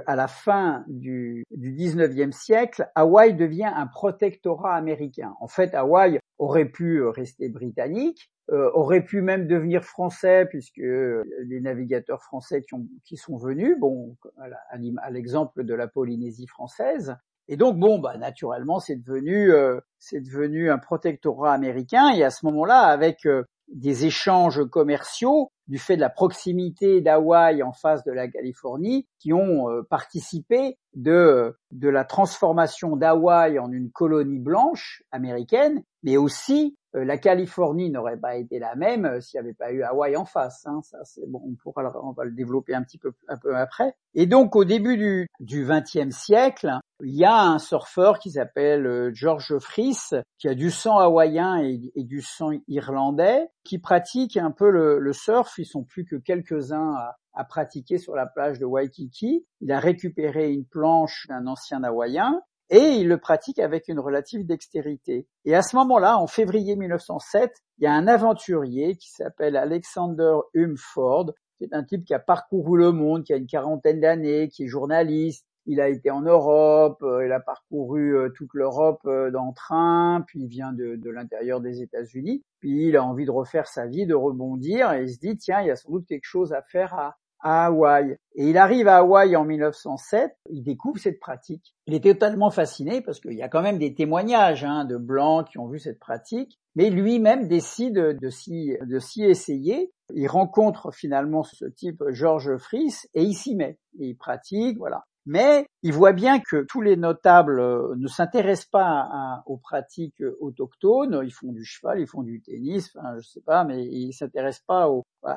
à 0.06 0.16
la 0.16 0.26
fin 0.26 0.84
du, 0.88 1.44
du 1.52 1.72
19e 1.72 2.32
siècle, 2.32 2.88
Hawaï 2.94 3.34
devient 3.34 3.70
un 3.72 3.86
protectorat 3.86 4.74
américain. 4.74 5.34
En 5.40 5.46
fait, 5.46 5.74
Hawaï, 5.74 6.18
aurait 6.38 6.66
pu 6.68 7.02
rester 7.02 7.48
britannique, 7.48 8.30
aurait 8.48 9.04
pu 9.04 9.20
même 9.20 9.46
devenir 9.46 9.84
français 9.84 10.46
puisque 10.46 10.78
les 10.78 11.60
navigateurs 11.60 12.22
français 12.22 12.62
qui, 12.62 12.76
qui 13.04 13.16
sont 13.16 13.36
venus, 13.36 13.76
bon, 13.78 14.16
à 14.38 15.10
l'exemple 15.10 15.64
de 15.64 15.74
la 15.74 15.88
Polynésie 15.88 16.46
française, 16.46 17.16
et 17.48 17.56
donc 17.56 17.78
bon, 17.78 17.98
bah 17.98 18.16
naturellement, 18.18 18.78
c'est 18.78 18.96
devenu 18.96 19.52
euh, 19.52 19.80
c'est 19.98 20.20
devenu 20.20 20.70
un 20.70 20.78
protectorat 20.78 21.52
américain. 21.52 22.10
Et 22.10 22.22
à 22.22 22.30
ce 22.30 22.44
moment-là, 22.46 22.80
avec 22.80 23.24
euh, 23.26 23.44
des 23.68 24.04
échanges 24.04 24.64
commerciaux 24.70 25.50
du 25.66 25.78
fait 25.78 25.96
de 25.96 26.00
la 26.00 26.10
proximité 26.10 27.00
d'Hawaï 27.00 27.62
en 27.62 27.72
face 27.72 28.04
de 28.04 28.12
la 28.12 28.28
Californie, 28.28 29.06
qui 29.18 29.32
ont 29.32 29.70
euh, 29.70 29.82
participé 29.88 30.76
de 30.94 31.56
de 31.70 31.88
la 31.88 32.04
transformation 32.04 32.96
d'Hawaï 32.96 33.58
en 33.58 33.72
une 33.72 33.90
colonie 33.90 34.40
blanche 34.40 35.02
américaine, 35.10 35.82
mais 36.02 36.18
aussi 36.18 36.76
la 36.94 37.18
Californie 37.18 37.90
n'aurait 37.90 38.16
pas 38.16 38.36
été 38.36 38.58
la 38.58 38.74
même 38.74 39.04
euh, 39.04 39.20
s'il 39.20 39.40
n'y 39.40 39.46
avait 39.46 39.54
pas 39.54 39.72
eu 39.72 39.82
Hawaï 39.82 40.16
en 40.16 40.24
face. 40.24 40.66
Hein. 40.66 40.80
Ça, 40.82 40.98
c'est 41.04 41.28
bon, 41.28 41.40
on 41.44 41.54
pourra, 41.54 41.82
le, 41.82 41.90
on 42.02 42.12
va 42.12 42.24
le 42.24 42.32
développer 42.32 42.74
un 42.74 42.82
petit 42.82 42.98
peu, 42.98 43.12
un 43.28 43.36
peu 43.36 43.56
après. 43.56 43.94
Et 44.14 44.26
donc, 44.26 44.56
au 44.56 44.64
début 44.64 44.96
du 44.96 45.28
du 45.40 45.66
XXe 45.66 46.14
siècle, 46.16 46.72
il 47.04 47.14
y 47.14 47.24
a 47.24 47.40
un 47.40 47.58
surfeur 47.58 48.18
qui 48.18 48.32
s'appelle 48.32 48.86
euh, 48.86 49.10
George 49.12 49.58
Fries, 49.58 50.22
qui 50.38 50.48
a 50.48 50.54
du 50.54 50.70
sang 50.70 50.98
hawaïen 50.98 51.58
et, 51.58 52.04
du 52.04 52.22
sang 52.22 52.50
irlandais, 52.66 53.48
qui 53.64 53.78
pratique 53.78 54.36
un 54.36 54.50
peu 54.50 54.70
le, 54.70 54.98
le 54.98 55.12
surf. 55.12 55.58
Ils 55.58 55.66
sont 55.66 55.84
plus 55.84 56.04
que 56.04 56.16
quelques-uns 56.16 56.94
à, 56.94 57.16
à 57.34 57.44
pratiquer 57.44 57.98
sur 57.98 58.16
la 58.16 58.26
plage 58.26 58.58
de 58.58 58.64
Waikiki. 58.64 59.46
Il 59.60 59.72
a 59.72 59.78
récupéré 59.78 60.50
une 60.50 60.64
planche 60.64 61.26
d'un 61.28 61.46
ancien 61.46 61.84
hawaïen 61.84 62.40
et 62.70 62.96
il 62.96 63.08
le 63.08 63.18
pratique 63.18 63.58
avec 63.58 63.88
une 63.88 63.98
relative 63.98 64.44
dextérité. 64.44 65.26
Et 65.44 65.54
à 65.54 65.62
ce 65.62 65.76
moment-là, 65.76 66.18
en 66.18 66.26
février 66.26 66.76
1907, 66.76 67.52
il 67.78 67.84
y 67.84 67.86
a 67.86 67.92
un 67.92 68.06
aventurier 68.06 68.96
qui 68.96 69.10
s'appelle 69.10 69.56
Alexander 69.56 70.36
Humford, 70.54 71.32
qui 71.56 71.64
est 71.64 71.74
un 71.74 71.82
type 71.82 72.04
qui 72.04 72.14
a 72.14 72.18
parcouru 72.18 72.78
le 72.78 72.92
monde, 72.92 73.24
qui 73.24 73.32
a 73.32 73.36
une 73.36 73.46
quarantaine 73.46 74.00
d'années, 74.00 74.48
qui 74.48 74.64
est 74.64 74.68
journaliste. 74.68 75.44
Il 75.66 75.80
a 75.80 75.88
été 75.88 76.10
en 76.10 76.22
Europe, 76.22 77.02
euh, 77.02 77.26
il 77.26 77.32
a 77.32 77.40
parcouru 77.40 78.16
euh, 78.16 78.30
toute 78.30 78.54
l'Europe 78.54 79.00
euh, 79.04 79.30
dans 79.30 79.52
train, 79.52 80.24
puis 80.26 80.40
il 80.40 80.48
vient 80.48 80.72
de, 80.72 80.96
de 80.96 81.10
l'intérieur 81.10 81.60
des 81.60 81.82
États-Unis. 81.82 82.42
Puis 82.58 82.88
il 82.88 82.96
a 82.96 83.04
envie 83.04 83.26
de 83.26 83.30
refaire 83.30 83.66
sa 83.66 83.86
vie, 83.86 84.06
de 84.06 84.14
rebondir, 84.14 84.92
et 84.92 85.02
il 85.02 85.10
se 85.10 85.18
dit 85.18 85.36
tiens, 85.36 85.60
il 85.60 85.66
y 85.66 85.70
a 85.70 85.76
sans 85.76 85.90
doute 85.90 86.06
quelque 86.06 86.24
chose 86.24 86.54
à 86.54 86.62
faire 86.62 86.94
à, 86.94 87.16
à 87.40 87.66
Hawaï. 87.66 88.16
Et 88.34 88.48
il 88.50 88.56
arrive 88.56 88.88
à 88.88 88.98
Hawaï 88.98 89.36
en 89.36 89.44
1907, 89.44 90.36
il 90.50 90.62
découvre 90.62 90.98
cette 90.98 91.20
pratique. 91.20 91.74
Il 91.86 91.94
est 91.94 92.02
totalement 92.04 92.50
fasciné 92.50 93.00
parce 93.00 93.20
qu'il 93.20 93.34
y 93.34 93.42
a 93.42 93.48
quand 93.48 93.62
même 93.62 93.78
des 93.78 93.94
témoignages 93.94 94.64
hein, 94.64 94.84
de 94.84 94.96
blancs 94.96 95.48
qui 95.48 95.58
ont 95.58 95.68
vu 95.68 95.78
cette 95.78 95.98
pratique, 95.98 96.58
mais 96.74 96.90
lui-même 96.90 97.48
décide 97.48 98.18
de 98.20 98.28
s'y, 98.28 99.22
essayer. 99.22 99.92
Il 100.14 100.28
rencontre 100.28 100.92
finalement 100.92 101.42
ce 101.42 101.64
type 101.64 102.02
George 102.10 102.56
Fries 102.56 102.94
et 103.14 103.22
il 103.22 103.34
s'y 103.34 103.54
met. 103.54 103.78
il 103.98 104.16
pratique, 104.16 104.78
voilà. 104.78 105.04
Mais 105.30 105.66
il 105.82 105.92
voit 105.92 106.14
bien 106.14 106.40
que 106.40 106.64
tous 106.64 106.80
les 106.80 106.96
notables 106.96 107.60
euh, 107.60 107.94
ne 107.98 108.08
s'intéressent 108.08 108.70
pas 108.70 109.42
aux 109.44 109.58
pratiques 109.58 110.22
autochtones. 110.40 111.20
Ils 111.22 111.34
font 111.34 111.52
du 111.52 111.66
cheval, 111.66 112.00
ils 112.00 112.06
font 112.06 112.22
du 112.22 112.40
tennis, 112.40 112.90
enfin, 112.96 113.18
je 113.18 113.28
sais 113.28 113.42
pas, 113.42 113.62
mais 113.64 113.84
ils 113.84 114.14
s'intéressent 114.14 114.64
pas 114.66 114.88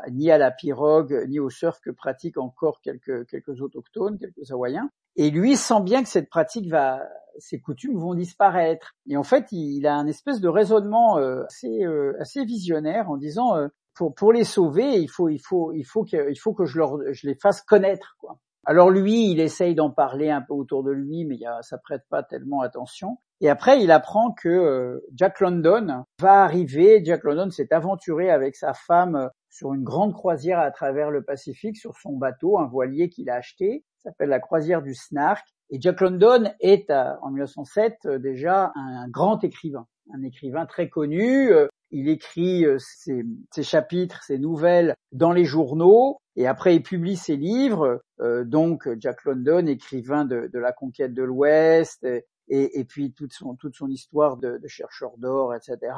ni 0.10 0.32
à 0.32 0.38
la 0.38 0.50
pirogue, 0.50 1.26
ni 1.28 1.40
au 1.40 1.50
surf 1.50 1.82
que 1.84 1.90
pratiquent 1.90 2.38
encore 2.38 2.80
quelques, 2.80 3.28
quelques 3.28 3.62
autochtones, 3.62 4.18
quelques 4.18 4.50
hawaïens. 4.50 4.90
Et 5.18 5.30
lui 5.30 5.58
sent 5.58 5.82
bien 5.82 6.04
que 6.04 6.10
cette 6.10 6.30
pratique 6.30 6.70
va, 6.70 7.02
ces 7.38 7.60
coutumes 7.60 8.00
vont 8.00 8.14
disparaître. 8.14 8.94
Et 9.10 9.18
en 9.18 9.24
fait, 9.24 9.52
il, 9.52 9.86
a 9.86 9.96
un 9.96 10.08
espèce 10.08 10.40
de 10.40 10.48
raisonnement 10.48 11.18
euh, 11.18 11.44
assez, 11.44 11.84
euh, 11.84 12.16
assez 12.22 12.46
visionnaire 12.46 13.10
en 13.10 13.18
disant 13.18 13.58
pour, 13.94 14.16
pour 14.16 14.32
les 14.32 14.46
sauver, 14.46 15.02
il 15.02 15.10
faut, 15.10 15.28
il 15.28 15.40
faut, 15.40 15.74
il 15.74 15.84
faut 15.84 16.06
que, 16.06 16.34
faut 16.40 16.54
que 16.54 16.64
je, 16.64 16.80
je 17.12 17.28
les 17.28 17.36
fasse 17.36 17.62
connaître, 17.62 18.16
quoi. 18.22 18.40
Alors 18.66 18.90
lui, 18.90 19.32
il 19.32 19.40
essaye 19.40 19.76
d'en 19.76 19.90
parler 19.90 20.30
un 20.30 20.42
peu 20.42 20.54
autour 20.54 20.84
de 20.84 20.92
lui, 20.92 21.26
mais 21.26 21.40
ça 21.62 21.78
prête 21.78 22.04
pas 22.10 22.24
tellement 22.24 22.62
attention. 22.62 23.18
Et 23.42 23.50
après, 23.50 23.82
il 23.82 23.90
apprend 23.90 24.32
que 24.32 24.50
euh, 24.50 25.00
Jack 25.16 25.40
London 25.40 26.06
va 26.20 26.44
arriver. 26.44 27.02
Jack 27.04 27.24
London 27.24 27.50
s'est 27.50 27.74
aventuré 27.74 28.30
avec 28.30 28.56
sa 28.56 28.74
femme 28.74 29.16
euh, 29.16 29.28
sur 29.50 29.74
une 29.74 29.84
grande 29.84 30.14
croisière 30.14 30.60
à 30.60 30.70
travers 30.70 31.10
le 31.10 31.24
Pacifique 31.24 31.76
sur 31.76 31.98
son 31.98 32.14
bateau, 32.18 32.60
un 32.60 32.68
voilier 32.68 33.10
qu'il 33.10 33.32
a 33.32 33.36
acheté, 33.36 33.84
s'appelle 33.98 34.30
la 34.30 34.40
croisière 34.40 34.84
du 34.84 34.94
Snark. 34.94 35.44
Et 35.72 35.82
Jack 35.82 36.02
London 36.02 36.52
est, 36.60 36.92
en 36.92 37.32
1907, 37.32 38.06
euh, 38.06 38.20
déjà 38.20 38.72
un 38.76 39.10
grand 39.10 39.44
écrivain, 39.44 39.88
un 40.14 40.24
écrivain 40.24 40.66
très 40.66 40.90
connu. 40.90 41.52
Il 41.92 42.08
écrit 42.10 42.66
ses, 42.78 43.24
ses 43.52 43.64
chapitres, 43.64 44.24
ses 44.24 44.40
nouvelles 44.40 44.96
dans 45.12 45.32
les 45.32 45.46
journaux. 45.46 46.18
Et 46.36 46.48
après, 46.48 46.76
il 46.76 46.84
publie 46.84 47.18
ses 47.18 47.36
livres, 47.36 48.02
euh, 48.22 48.46
donc 48.46 48.88
Jack 49.00 49.26
London, 49.26 49.68
écrivain 49.68 50.24
de, 50.26 50.50
la 50.54 50.72
conquête 50.72 51.14
de 51.14 51.24
l'Ouest, 51.24 52.08
et, 52.48 52.86
puis 52.86 53.14
toute 53.14 53.34
son, 53.34 53.56
histoire 53.88 54.38
de 54.38 54.60
chercheur 54.68 55.18
d'or, 55.18 55.54
etc. 55.54 55.94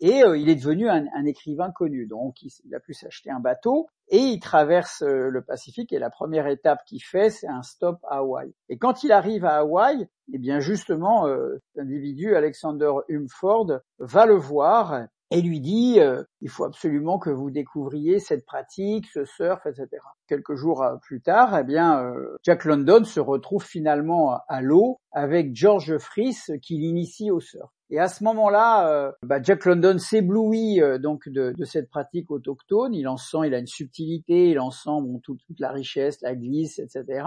Et 0.00 0.24
euh, 0.24 0.36
il 0.36 0.48
est 0.48 0.56
devenu 0.56 0.88
un, 0.88 1.24
écrivain 1.24 1.70
connu. 1.70 2.06
Donc, 2.06 2.42
il, 2.42 2.74
a 2.74 2.80
pu 2.80 2.94
s'acheter 2.94 3.30
un 3.30 3.40
bateau 3.40 3.88
et 4.08 4.18
il 4.18 4.40
traverse 4.40 5.02
euh, 5.02 5.30
le 5.30 5.42
Pacifique. 5.42 5.92
Et 5.92 5.98
la 5.98 6.10
première 6.10 6.46
étape 6.46 6.84
qu'il 6.84 7.02
fait, 7.02 7.30
c'est 7.30 7.48
un 7.48 7.62
stop 7.62 7.98
à 8.08 8.18
Hawaï. 8.18 8.52
Et 8.68 8.78
quand 8.78 9.04
il 9.04 9.12
arrive 9.12 9.44
à 9.44 9.58
Hawaï, 9.58 10.08
eh 10.32 10.38
bien 10.38 10.60
justement, 10.60 11.26
euh, 11.26 11.60
cet 11.72 11.82
individu, 11.82 12.34
Alexander 12.34 12.92
Humford, 13.08 13.80
va 13.98 14.26
le 14.26 14.36
voir 14.36 15.06
et 15.34 15.42
lui 15.42 15.60
dit 15.60 15.98
euh, 15.98 16.22
il 16.42 16.48
faut 16.48 16.62
absolument 16.62 17.18
que 17.18 17.28
vous 17.28 17.50
découvriez 17.50 18.20
cette 18.20 18.46
pratique, 18.46 19.06
ce 19.12 19.24
surf, 19.24 19.66
etc. 19.66 19.88
Quelques 20.28 20.54
jours 20.54 20.84
euh, 20.84 20.94
plus 21.02 21.20
tard, 21.20 21.58
eh 21.58 21.64
bien 21.64 22.04
euh, 22.04 22.36
Jack 22.44 22.64
London 22.64 23.02
se 23.02 23.18
retrouve 23.18 23.64
finalement 23.64 24.38
à 24.46 24.62
l'eau 24.62 25.00
avec 25.10 25.56
George 25.56 25.98
Fries 25.98 26.36
qui 26.62 26.78
l'initie 26.78 27.32
au 27.32 27.40
surf. 27.40 27.68
Et 27.90 27.98
à 27.98 28.06
ce 28.06 28.22
moment-là, 28.24 29.12
bah, 29.22 29.42
Jack 29.42 29.66
London 29.66 29.98
s'éblouit 29.98 30.80
donc 31.00 31.28
de, 31.28 31.52
cette 31.64 31.88
pratique 31.90 32.30
autochtone. 32.30 32.94
Il 32.94 33.06
en 33.06 33.18
sent, 33.18 33.38
il 33.46 33.54
a 33.54 33.58
une 33.58 33.66
subtilité, 33.66 34.50
il 34.50 34.58
en 34.58 34.70
sent 34.70 35.00
bon, 35.02 35.20
toute, 35.22 35.38
toute 35.46 35.60
la 35.60 35.70
richesse, 35.70 36.20
la 36.22 36.34
glisse, 36.34 36.78
etc. 36.78 37.24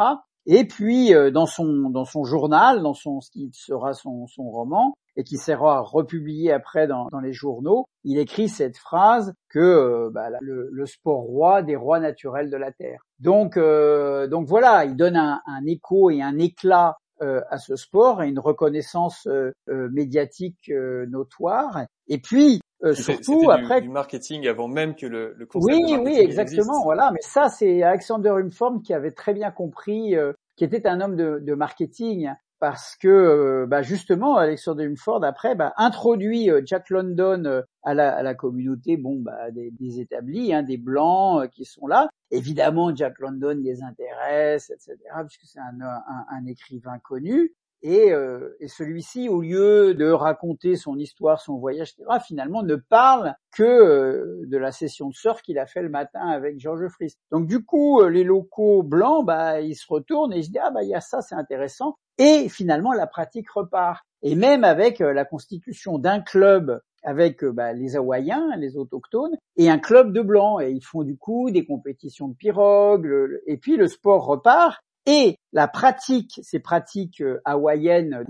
Et 0.48 0.66
puis 0.66 1.12
dans 1.32 1.46
son 1.46 1.90
dans 1.90 2.06
son 2.06 2.24
journal, 2.24 2.82
dans 2.82 2.94
son 2.94 3.22
ce 3.22 3.30
qui 3.30 3.52
sera 3.54 3.94
son, 3.94 4.28
son 4.28 4.50
roman, 4.50 4.96
et 5.18 5.24
qui 5.24 5.38
sera 5.38 5.82
republié 5.82 6.52
après 6.52 6.88
dans, 6.88 7.08
dans, 7.12 7.20
les 7.20 7.34
journaux, 7.34 7.88
il 8.04 8.20
écrit 8.20 8.48
cette 8.48 8.78
phrase 8.78 9.34
que 9.50 9.60
euh, 9.60 10.10
bah, 10.12 10.30
le, 10.40 10.86
sport 10.86 11.22
roi 11.22 11.64
des 11.64 11.76
rois 11.76 12.00
naturels 12.00 12.52
de 12.52 12.56
la 12.56 12.72
terre. 12.72 13.02
Donc, 13.20 13.58
euh, 13.58 14.28
donc 14.28 14.48
voilà, 14.48 14.86
il 14.86 14.96
donne 14.96 15.18
un, 15.18 15.42
un, 15.48 15.66
écho 15.66 16.12
et 16.12 16.22
un 16.22 16.38
éclat 16.38 16.90
euh, 16.90 16.92
à 17.22 17.58
ce 17.58 17.76
sport 17.76 18.24
et 18.24 18.30
une 18.30 18.40
reconnaissance 18.40 19.28
euh, 19.28 19.52
euh, 19.70 19.90
médiatique 19.92 20.72
notoire. 21.08 21.86
Et 22.08 22.20
puis 22.20 22.62
surtout 22.94 23.50
après 23.50 23.82
du 23.82 23.90
marketing 23.90 24.48
avant 24.48 24.68
même 24.68 24.96
que 24.96 25.08
le, 25.08 25.34
le 25.36 25.46
concept 25.48 25.76
oui 25.76 25.98
oui 26.00 26.20
exactement 26.20 26.84
voilà. 26.84 27.12
Mais 27.12 27.22
ça 27.22 27.50
c'est 27.50 27.82
Alexander 27.82 28.30
Humford 28.30 28.82
qui 28.84 28.94
avait 28.94 29.12
très 29.12 29.34
bien 29.34 29.52
compris 29.52 30.16
qui 30.56 30.64
était 30.64 30.88
un 30.88 31.02
homme 31.02 31.16
de, 31.16 31.40
de 31.42 31.54
marketing 31.56 32.30
parce 32.60 32.96
que 32.96 33.08
euh, 33.08 33.66
bah 33.68 33.82
justement 33.82 34.38
Alexander 34.38 34.86
Humford 34.86 35.24
après 35.24 35.56
bah, 35.56 35.74
introduit 35.78 36.50
euh, 36.50 36.62
Jack 36.66 36.90
London 36.90 37.44
euh, 37.46 37.62
à 37.84 37.94
la, 37.94 38.36
communauté 38.36 38.98
bon 38.98 39.20
bah 39.20 39.52
des, 39.52 40.00
établis 40.00 40.54
hein, 40.54 40.64
des 40.64 40.78
blancs 40.78 41.50
qui 41.52 41.66
sont 41.66 41.88
là. 41.88 42.10
Évidemment 42.32 42.94
Jack 42.96 43.20
London 43.20 43.60
les 43.62 43.82
intéresse 43.84 44.70
etc 44.70 44.98
puisque 45.28 45.46
c'est 45.46 45.60
un, 45.60 46.46
écrivain 46.46 47.00
connu 47.00 47.54
et, 47.82 48.12
et 48.60 48.68
celui-ci 48.68 49.30
au 49.30 49.42
lieu 49.42 49.94
de 49.94 50.10
raconter 50.10 50.76
son 50.76 50.98
histoire 50.98 51.40
son 51.40 51.58
voyage 51.58 51.94
etc 51.94 52.20
finalement 52.26 52.64
ne 52.64 52.76
parle 52.76 53.36
que 53.52 54.46
de 54.46 54.58
la 54.58 54.72
session 54.72 55.10
de 55.10 55.14
surf 55.14 55.42
qu'il 55.42 55.60
a 55.60 55.66
fait 55.66 55.82
le 55.82 55.90
matin 55.90 56.28
avec 56.28 56.60
George 56.60 56.88
Fries 56.90 57.16
donc 57.32 57.48
du 57.48 57.64
coup 57.64 58.04
les 58.06 58.24
locaux 58.24 58.84
blancs 58.84 59.26
bah 59.26 59.62
ils 59.62 59.76
se 59.76 59.86
retournent 59.88 60.34
et 60.34 60.40
ils 60.40 60.46
se 60.46 60.50
disent 60.50 60.62
ah 60.64 60.72
bah 60.72 60.84
il 60.84 60.90
y 60.90 60.96
a 60.96 61.02
ça 61.02 61.22
c'est 61.22 61.36
intéressant 61.36 61.98
et 62.18 62.50
finalement, 62.50 62.94
la 62.94 63.08
pratique 63.08 63.50
repart. 63.52 64.04
Et 64.24 64.36
même 64.36 64.64
avec 64.64 65.02
euh, 65.02 65.14
la 65.14 65.26
constitution 65.26 66.00
d'un 66.00 66.20
club 66.20 66.82
avec 67.04 67.44
euh, 67.44 67.52
bah, 67.52 67.74
les 67.74 67.96
Hawaïens, 67.96 68.56
les 68.58 68.76
autochtones, 68.76 69.38
et 69.56 69.70
un 69.70 69.78
club 69.78 70.12
de 70.12 70.22
blancs. 70.22 70.62
Et 70.62 70.72
ils 70.72 70.84
font 70.84 71.04
du 71.04 71.18
coup 71.18 71.52
des 71.52 71.66
compétitions 71.66 72.28
de 72.28 72.36
pirogue, 72.36 73.08
et 73.46 73.58
puis 73.58 73.78
le 73.78 73.88
sport 73.88 74.26
repart. 74.26 74.82
Et 75.08 75.38
la 75.54 75.70
pratique, 75.70 76.42
ces 76.44 76.60
pratiques 76.60 77.22
euh, 77.22 77.40
hawaïennes 77.46 78.26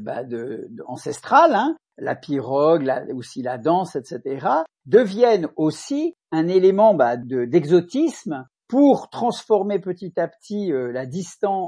bah, 0.00 0.24
de, 0.24 0.66
ancestrales, 0.86 1.54
hein, 1.54 1.76
la 1.98 2.16
pirogue, 2.16 2.90
aussi 3.14 3.42
la 3.42 3.58
danse, 3.58 3.96
etc., 3.96 4.46
deviennent 4.86 5.48
aussi 5.56 6.14
un 6.32 6.48
élément 6.48 6.94
bah, 6.94 7.18
d'exotisme 7.18 8.46
pour 8.66 9.10
transformer 9.10 9.78
petit 9.78 10.18
à 10.18 10.26
petit 10.26 10.72
euh, 10.72 10.90
la, 10.90 11.04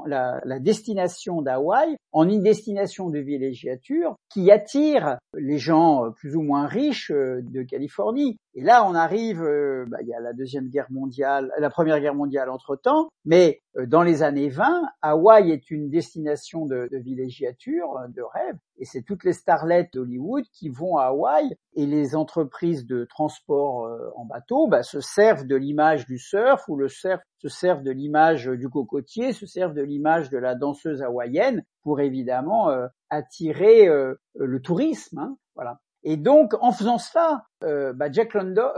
la, 0.07 0.41
la, 0.43 0.59
destination 0.59 1.43
d'Hawaï 1.43 1.97
en 2.13 2.27
une 2.27 2.43
destination 2.43 3.11
de 3.11 3.19
villégiature 3.19 4.17
qui 4.33 4.51
attire 4.51 5.19
les 5.35 5.59
gens 5.59 6.07
euh, 6.07 6.11
plus 6.11 6.35
ou 6.37 6.41
moins 6.41 6.67
riches 6.67 7.13
de 7.13 7.63
Californie. 7.63 8.39
Et 8.55 8.63
là, 8.63 8.87
on 8.87 8.95
arrive, 8.95 9.43
bah, 9.89 9.99
il 10.03 10.09
y 10.09 10.15
a 10.15 10.21
la 10.21 10.33
deuxième 10.33 10.69
guerre 10.69 10.87
mondiale, 10.91 11.53
la 11.59 11.71
première 11.71 12.01
guerre 12.01 12.15
mondiale 12.15 12.51
entre 12.51 12.77
temps, 12.77 13.09
mais 13.25 13.63
dans 13.89 14.03
les 14.03 14.23
années 14.23 14.49
20, 14.49 14.83
Hawaï 15.03 15.51
est 15.51 15.71
une 15.73 15.91
destination 15.91 16.65
de, 16.65 16.89
villégiature, 16.93 17.99
de 18.09 18.23
rêve, 18.23 18.57
et 18.79 18.85
c'est 18.85 19.03
toutes 19.03 19.25
les 19.25 19.33
starlettes 19.33 19.93
d'Hollywood 19.95 20.45
qui 20.53 20.69
vont 20.69 20.99
à 20.99 21.07
Hawaï 21.07 21.57
et 21.75 21.87
les 21.87 22.15
entreprises 22.15 22.87
de 22.87 23.05
transport 23.05 23.89
en 24.17 24.25
bateau 24.25 24.69
bah, 24.69 24.85
se 24.85 25.01
servent 25.01 25.47
de 25.47 25.57
l'image 25.57 26.07
du 26.07 26.19
surf 26.19 26.69
ou 26.69 26.77
le 26.77 26.89
surf 26.89 27.21
se 27.45 27.49
servent 27.49 27.83
de 27.83 27.91
l'image 27.91 28.47
du 28.47 28.71
cocotier, 28.71 29.33
se 29.33 29.47
servent 29.47 29.75
de 29.75 29.83
l'image 29.83 30.31
de 30.31 30.39
la 30.39 30.55
danseuse 30.55 31.03
hawaïenne 31.03 31.63
pour 31.83 32.01
évidemment 32.01 32.71
euh, 32.71 32.87
attirer 33.11 33.87
euh, 33.87 34.15
le 34.35 34.63
tourisme. 34.63 35.19
Hein, 35.19 35.37
voilà. 35.55 35.81
Et 36.05 36.17
donc, 36.17 36.55
en 36.61 36.71
faisant 36.71 36.99
cela, 36.99 37.47
euh, 37.65 37.93
bah, 37.93 38.13
Jack 38.13 38.35
London, 38.35 38.69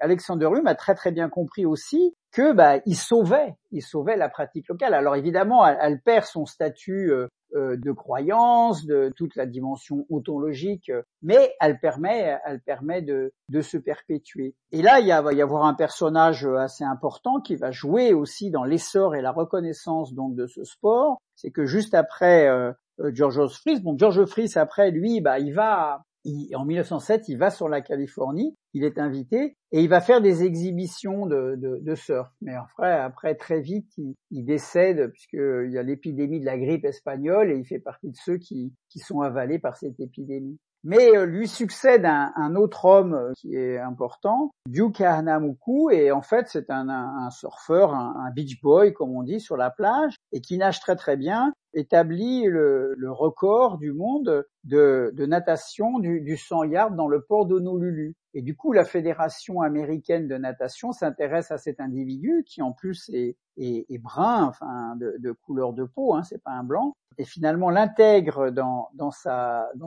Alexander 0.00 0.48
Hume 0.54 0.66
a 0.66 0.74
très 0.74 0.94
très 0.94 1.10
bien 1.10 1.28
compris 1.28 1.66
aussi 1.66 2.14
que 2.32 2.52
bah, 2.52 2.80
il 2.86 2.96
sauvait, 2.96 3.56
il 3.72 3.82
sauvait 3.82 4.16
la 4.16 4.28
pratique 4.28 4.68
locale. 4.68 4.94
Alors 4.94 5.16
évidemment, 5.16 5.66
elle, 5.66 6.00
perd 6.00 6.24
son 6.24 6.46
statut 6.46 7.12
euh, 7.54 7.76
de 7.78 7.92
croyance, 7.92 8.84
de 8.84 9.10
toute 9.16 9.34
la 9.34 9.46
dimension 9.46 10.04
ontologique, 10.10 10.92
mais 11.22 11.54
elle 11.60 11.80
permet, 11.80 12.38
elle 12.44 12.60
permet 12.60 13.00
de, 13.00 13.32
se 13.62 13.78
perpétuer. 13.78 14.54
Et 14.70 14.82
là, 14.82 15.00
il 15.00 15.08
va 15.08 15.32
y 15.32 15.40
avoir 15.40 15.64
un 15.64 15.72
personnage 15.72 16.46
assez 16.46 16.84
important 16.84 17.40
qui 17.40 17.56
va 17.56 17.70
jouer 17.70 18.12
aussi 18.12 18.50
dans 18.50 18.64
l'essor 18.64 19.14
et 19.14 19.22
la 19.22 19.32
reconnaissance 19.32 20.12
donc 20.12 20.34
de 20.34 20.46
ce 20.46 20.62
sport. 20.64 21.22
C'est 21.36 21.50
que 21.50 21.64
juste 21.64 21.94
après 21.94 22.46
euh, 22.48 22.70
euh 23.00 23.10
George 23.14 23.46
Fries, 23.48 23.80
bon 23.80 23.96
George 23.96 24.26
Fries 24.26 24.52
après 24.56 24.90
lui, 24.90 25.22
bah 25.22 25.38
il 25.38 25.54
va 25.54 26.02
en 26.54 26.64
1907, 26.64 27.28
il 27.28 27.38
va 27.38 27.50
sur 27.50 27.68
la 27.68 27.80
Californie, 27.80 28.56
il 28.74 28.84
est 28.84 28.98
invité 28.98 29.56
et 29.72 29.80
il 29.80 29.88
va 29.88 30.00
faire 30.00 30.20
des 30.20 30.44
exhibitions 30.44 31.26
de, 31.26 31.94
surf. 31.94 32.28
Mais 32.40 32.54
après, 32.80 33.34
très 33.34 33.60
vite, 33.60 33.90
il, 34.30 34.44
décède 34.44 35.10
puisqu'il 35.12 35.70
y 35.72 35.78
a 35.78 35.82
l'épidémie 35.82 36.40
de 36.40 36.46
la 36.46 36.58
grippe 36.58 36.84
espagnole 36.84 37.50
et 37.50 37.56
il 37.56 37.64
fait 37.64 37.80
partie 37.80 38.10
de 38.10 38.16
ceux 38.16 38.38
qui 38.38 38.72
sont 38.98 39.20
avalés 39.20 39.58
par 39.58 39.76
cette 39.76 40.00
épidémie. 40.00 40.58
Mais 40.88 41.14
euh, 41.14 41.26
lui 41.26 41.48
succède 41.48 42.06
un, 42.06 42.56
autre 42.56 42.86
homme 42.86 43.12
euh, 43.12 43.32
qui 43.36 43.54
est 43.54 43.76
important, 43.76 44.52
Duke 44.66 45.02
Hanamuku, 45.02 45.90
et 45.90 46.12
en 46.12 46.22
fait 46.22 46.46
c'est 46.48 46.70
un, 46.70 47.28
surfeur, 47.28 47.92
un, 47.92 48.30
beach 48.34 48.58
boy 48.62 48.94
comme 48.94 49.14
on 49.14 49.22
dit 49.22 49.38
sur 49.38 49.58
la 49.58 49.68
plage, 49.68 50.14
et 50.32 50.40
qui 50.40 50.56
nage 50.56 50.80
très 50.80 50.96
très 50.96 51.18
bien, 51.18 51.52
établit 51.74 52.44
le, 52.44 52.96
record 53.10 53.76
du 53.76 53.92
monde 53.92 54.46
de, 54.64 55.10
de 55.12 55.26
natation 55.26 55.98
du, 55.98 56.22
du 56.22 56.38
100 56.38 56.64
yards 56.64 56.92
dans 56.92 57.08
le 57.08 57.20
port 57.20 57.44
d'Honolulu. 57.44 58.14
Et 58.38 58.40
du 58.40 58.54
coup, 58.54 58.72
la 58.72 58.84
Fédération 58.84 59.62
américaine 59.62 60.28
de 60.28 60.36
natation 60.36 60.92
s'intéresse 60.92 61.50
à 61.50 61.58
cet 61.58 61.80
individu 61.80 62.44
qui 62.46 62.62
en 62.62 62.70
plus 62.70 63.10
est, 63.12 63.36
brun, 63.98 64.44
enfin 64.44 64.94
de, 64.94 65.32
couleur 65.32 65.72
de 65.72 65.82
peau, 65.82 66.14
hein, 66.14 66.22
c'est 66.22 66.40
pas 66.40 66.52
un 66.52 66.62
blanc, 66.62 66.94
et 67.18 67.24
finalement 67.24 67.68
l'intègre 67.68 68.50
dans 68.50 69.10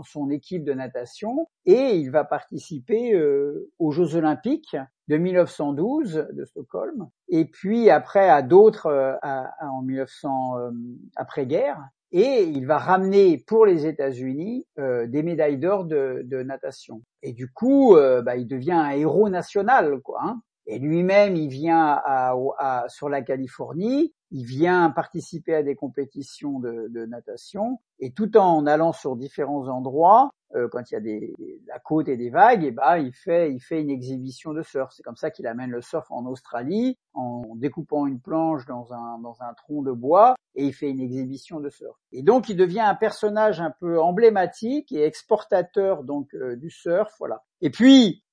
son 0.04 0.30
équipe 0.30 0.66
de 0.66 0.74
natation 0.74 1.48
et 1.66 1.96
il 1.96 2.12
va 2.12 2.26
participer 2.26 3.14
euh, 3.14 3.72
aux 3.80 3.92
Jeux 3.92 4.18
Olympiques 4.18 4.76
de 5.08 5.16
1912 5.16 6.28
de 6.34 6.44
Stockholm. 6.44 7.08
Et 7.30 7.46
puis 7.46 7.90
après 7.90 8.28
à 8.28 8.42
d'autres 8.42 8.88
euh, 8.88 9.16
en 9.62 9.82
1900 9.82 10.58
euh, 10.58 10.72
après 11.16 11.46
guerre 11.46 11.82
et 12.12 12.43
il 12.43 12.65
va 12.65 12.78
ramener 12.78 13.38
pour 13.38 13.65
les 13.65 13.86
États-Unis 13.86 14.65
euh, 14.80 15.08
des 15.08 15.24
médailles 15.24 15.58
d'or 15.58 15.86
de, 15.86 16.21
de, 16.26 16.43
natation. 16.43 17.02
Et 17.24 17.32
du 17.34 17.50
coup, 17.52 17.95
euh, 17.95 18.21
bah, 18.21 18.36
il 18.36 18.47
devient 18.47 18.74
un 18.74 18.91
héros 18.91 19.30
national, 19.30 20.00
quoi. 20.02 20.19
Hein. 20.24 20.41
Et 20.67 20.78
lui-même, 20.78 21.36
il 21.36 21.50
vient 21.50 22.00
à, 22.06 22.36
à, 22.60 22.86
sur 22.88 23.10
la 23.10 23.21
Californie, 23.21 24.13
il 24.30 24.45
vient 24.45 24.89
participer 24.91 25.56
à 25.56 25.63
des 25.63 25.76
compétitions 25.76 26.60
de, 26.60 26.88
de 26.89 27.06
natation, 27.06 27.80
et 28.00 28.12
tout 28.12 28.38
en 28.38 28.65
allant 28.67 28.93
sur 28.93 29.15
différents 29.15 29.67
endroits, 29.67 30.30
euh, 30.56 30.68
quand 30.70 30.92
il 30.92 30.94
y 30.94 30.98
a 30.98 31.00
des, 31.00 31.36
la 31.68 31.80
côte 31.80 32.08
et 32.08 32.18
des 32.18 32.30
vagues, 32.30 32.64
et 32.64 32.72
bah 32.72 33.00
il 33.00 33.14
fait 33.14 33.54
il 33.54 33.60
fait 33.60 33.82
une 33.82 33.90
exhibition 33.90 34.54
de 34.54 34.62
surf. 34.62 34.92
C'est 34.96 35.04
comme 35.04 35.16
ça 35.16 35.32
qu'il 35.32 35.48
amène 35.48 35.72
le 35.72 35.82
surf 35.82 36.10
en 36.12 36.26
Australie 36.26 36.98
en 37.14 37.56
découpant 37.56 38.06
une 38.06 38.20
planche 38.20 38.66
dans 38.66 38.94
un 38.94 39.20
dans 39.20 39.42
un 39.42 39.54
tronc 39.54 39.84
de 39.84 39.92
bois 39.92 40.36
et 40.56 40.66
il 40.66 40.74
fait 40.74 40.90
une 40.90 41.00
exhibition 41.00 41.60
de 41.60 41.70
surf. 41.70 41.98
Et 42.12 42.24
donc 42.24 42.50
il 42.50 42.58
devient 42.58 42.82
un 42.82 42.96
personnage 42.96 43.62
un 43.62 43.74
peu 43.80 44.02
emblématique 44.02 44.92
et 44.92 45.04
exportateur 45.04 46.04
donc 46.04 46.34
euh, 46.34 46.56
du 46.56 46.70
surf, 46.70 47.14
voilà. 47.20 47.44
Et 47.62 47.70
puis 47.70 48.24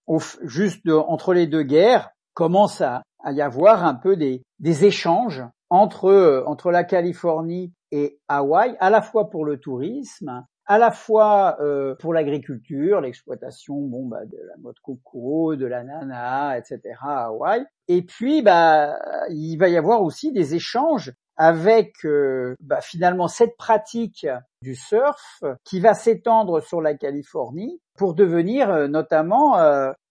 juste 0.42 0.88
entre 0.88 1.34
les 1.34 1.46
deux 1.46 1.62
guerres 1.62 2.10
commence 2.34 2.80
à, 2.80 3.02
à 3.22 3.32
y 3.32 3.42
avoir 3.42 3.84
un 3.84 3.94
peu 3.94 4.16
des 4.16 4.42
des 4.58 4.84
échanges 4.84 5.44
entre 5.70 6.06
euh, 6.06 6.42
entre 6.46 6.70
la 6.70 6.84
Californie 6.84 7.72
et 7.90 8.20
Hawaï, 8.28 8.76
à 8.80 8.90
la 8.90 9.02
fois 9.02 9.30
pour 9.30 9.44
le 9.44 9.58
tourisme 9.58 10.44
à 10.68 10.76
la 10.76 10.90
fois 10.90 11.56
euh, 11.60 11.94
pour 11.94 12.12
l'agriculture, 12.12 13.00
l'exploitation, 13.00 13.80
bon 13.80 14.06
bah 14.06 14.26
de 14.26 14.36
la 14.36 14.56
noix 14.58 14.72
de 14.72 14.80
coco, 14.80 15.56
de 15.56 15.64
l'ananas, 15.64 16.58
etc. 16.58 16.94
à 17.00 17.24
Hawaï. 17.26 17.64
Et 17.88 18.02
puis 18.02 18.42
bah 18.42 18.98
il 19.30 19.56
va 19.56 19.68
y 19.68 19.78
avoir 19.78 20.02
aussi 20.02 20.30
des 20.30 20.54
échanges 20.54 21.14
avec 21.38 22.04
euh, 22.04 22.54
bah, 22.60 22.82
finalement 22.82 23.28
cette 23.28 23.56
pratique 23.56 24.26
du 24.60 24.74
surf 24.74 25.42
qui 25.64 25.80
va 25.80 25.94
s'étendre 25.94 26.60
sur 26.60 26.82
la 26.82 26.94
Californie 26.94 27.80
pour 27.96 28.14
devenir 28.14 28.70
euh, 28.70 28.88
notamment 28.88 29.52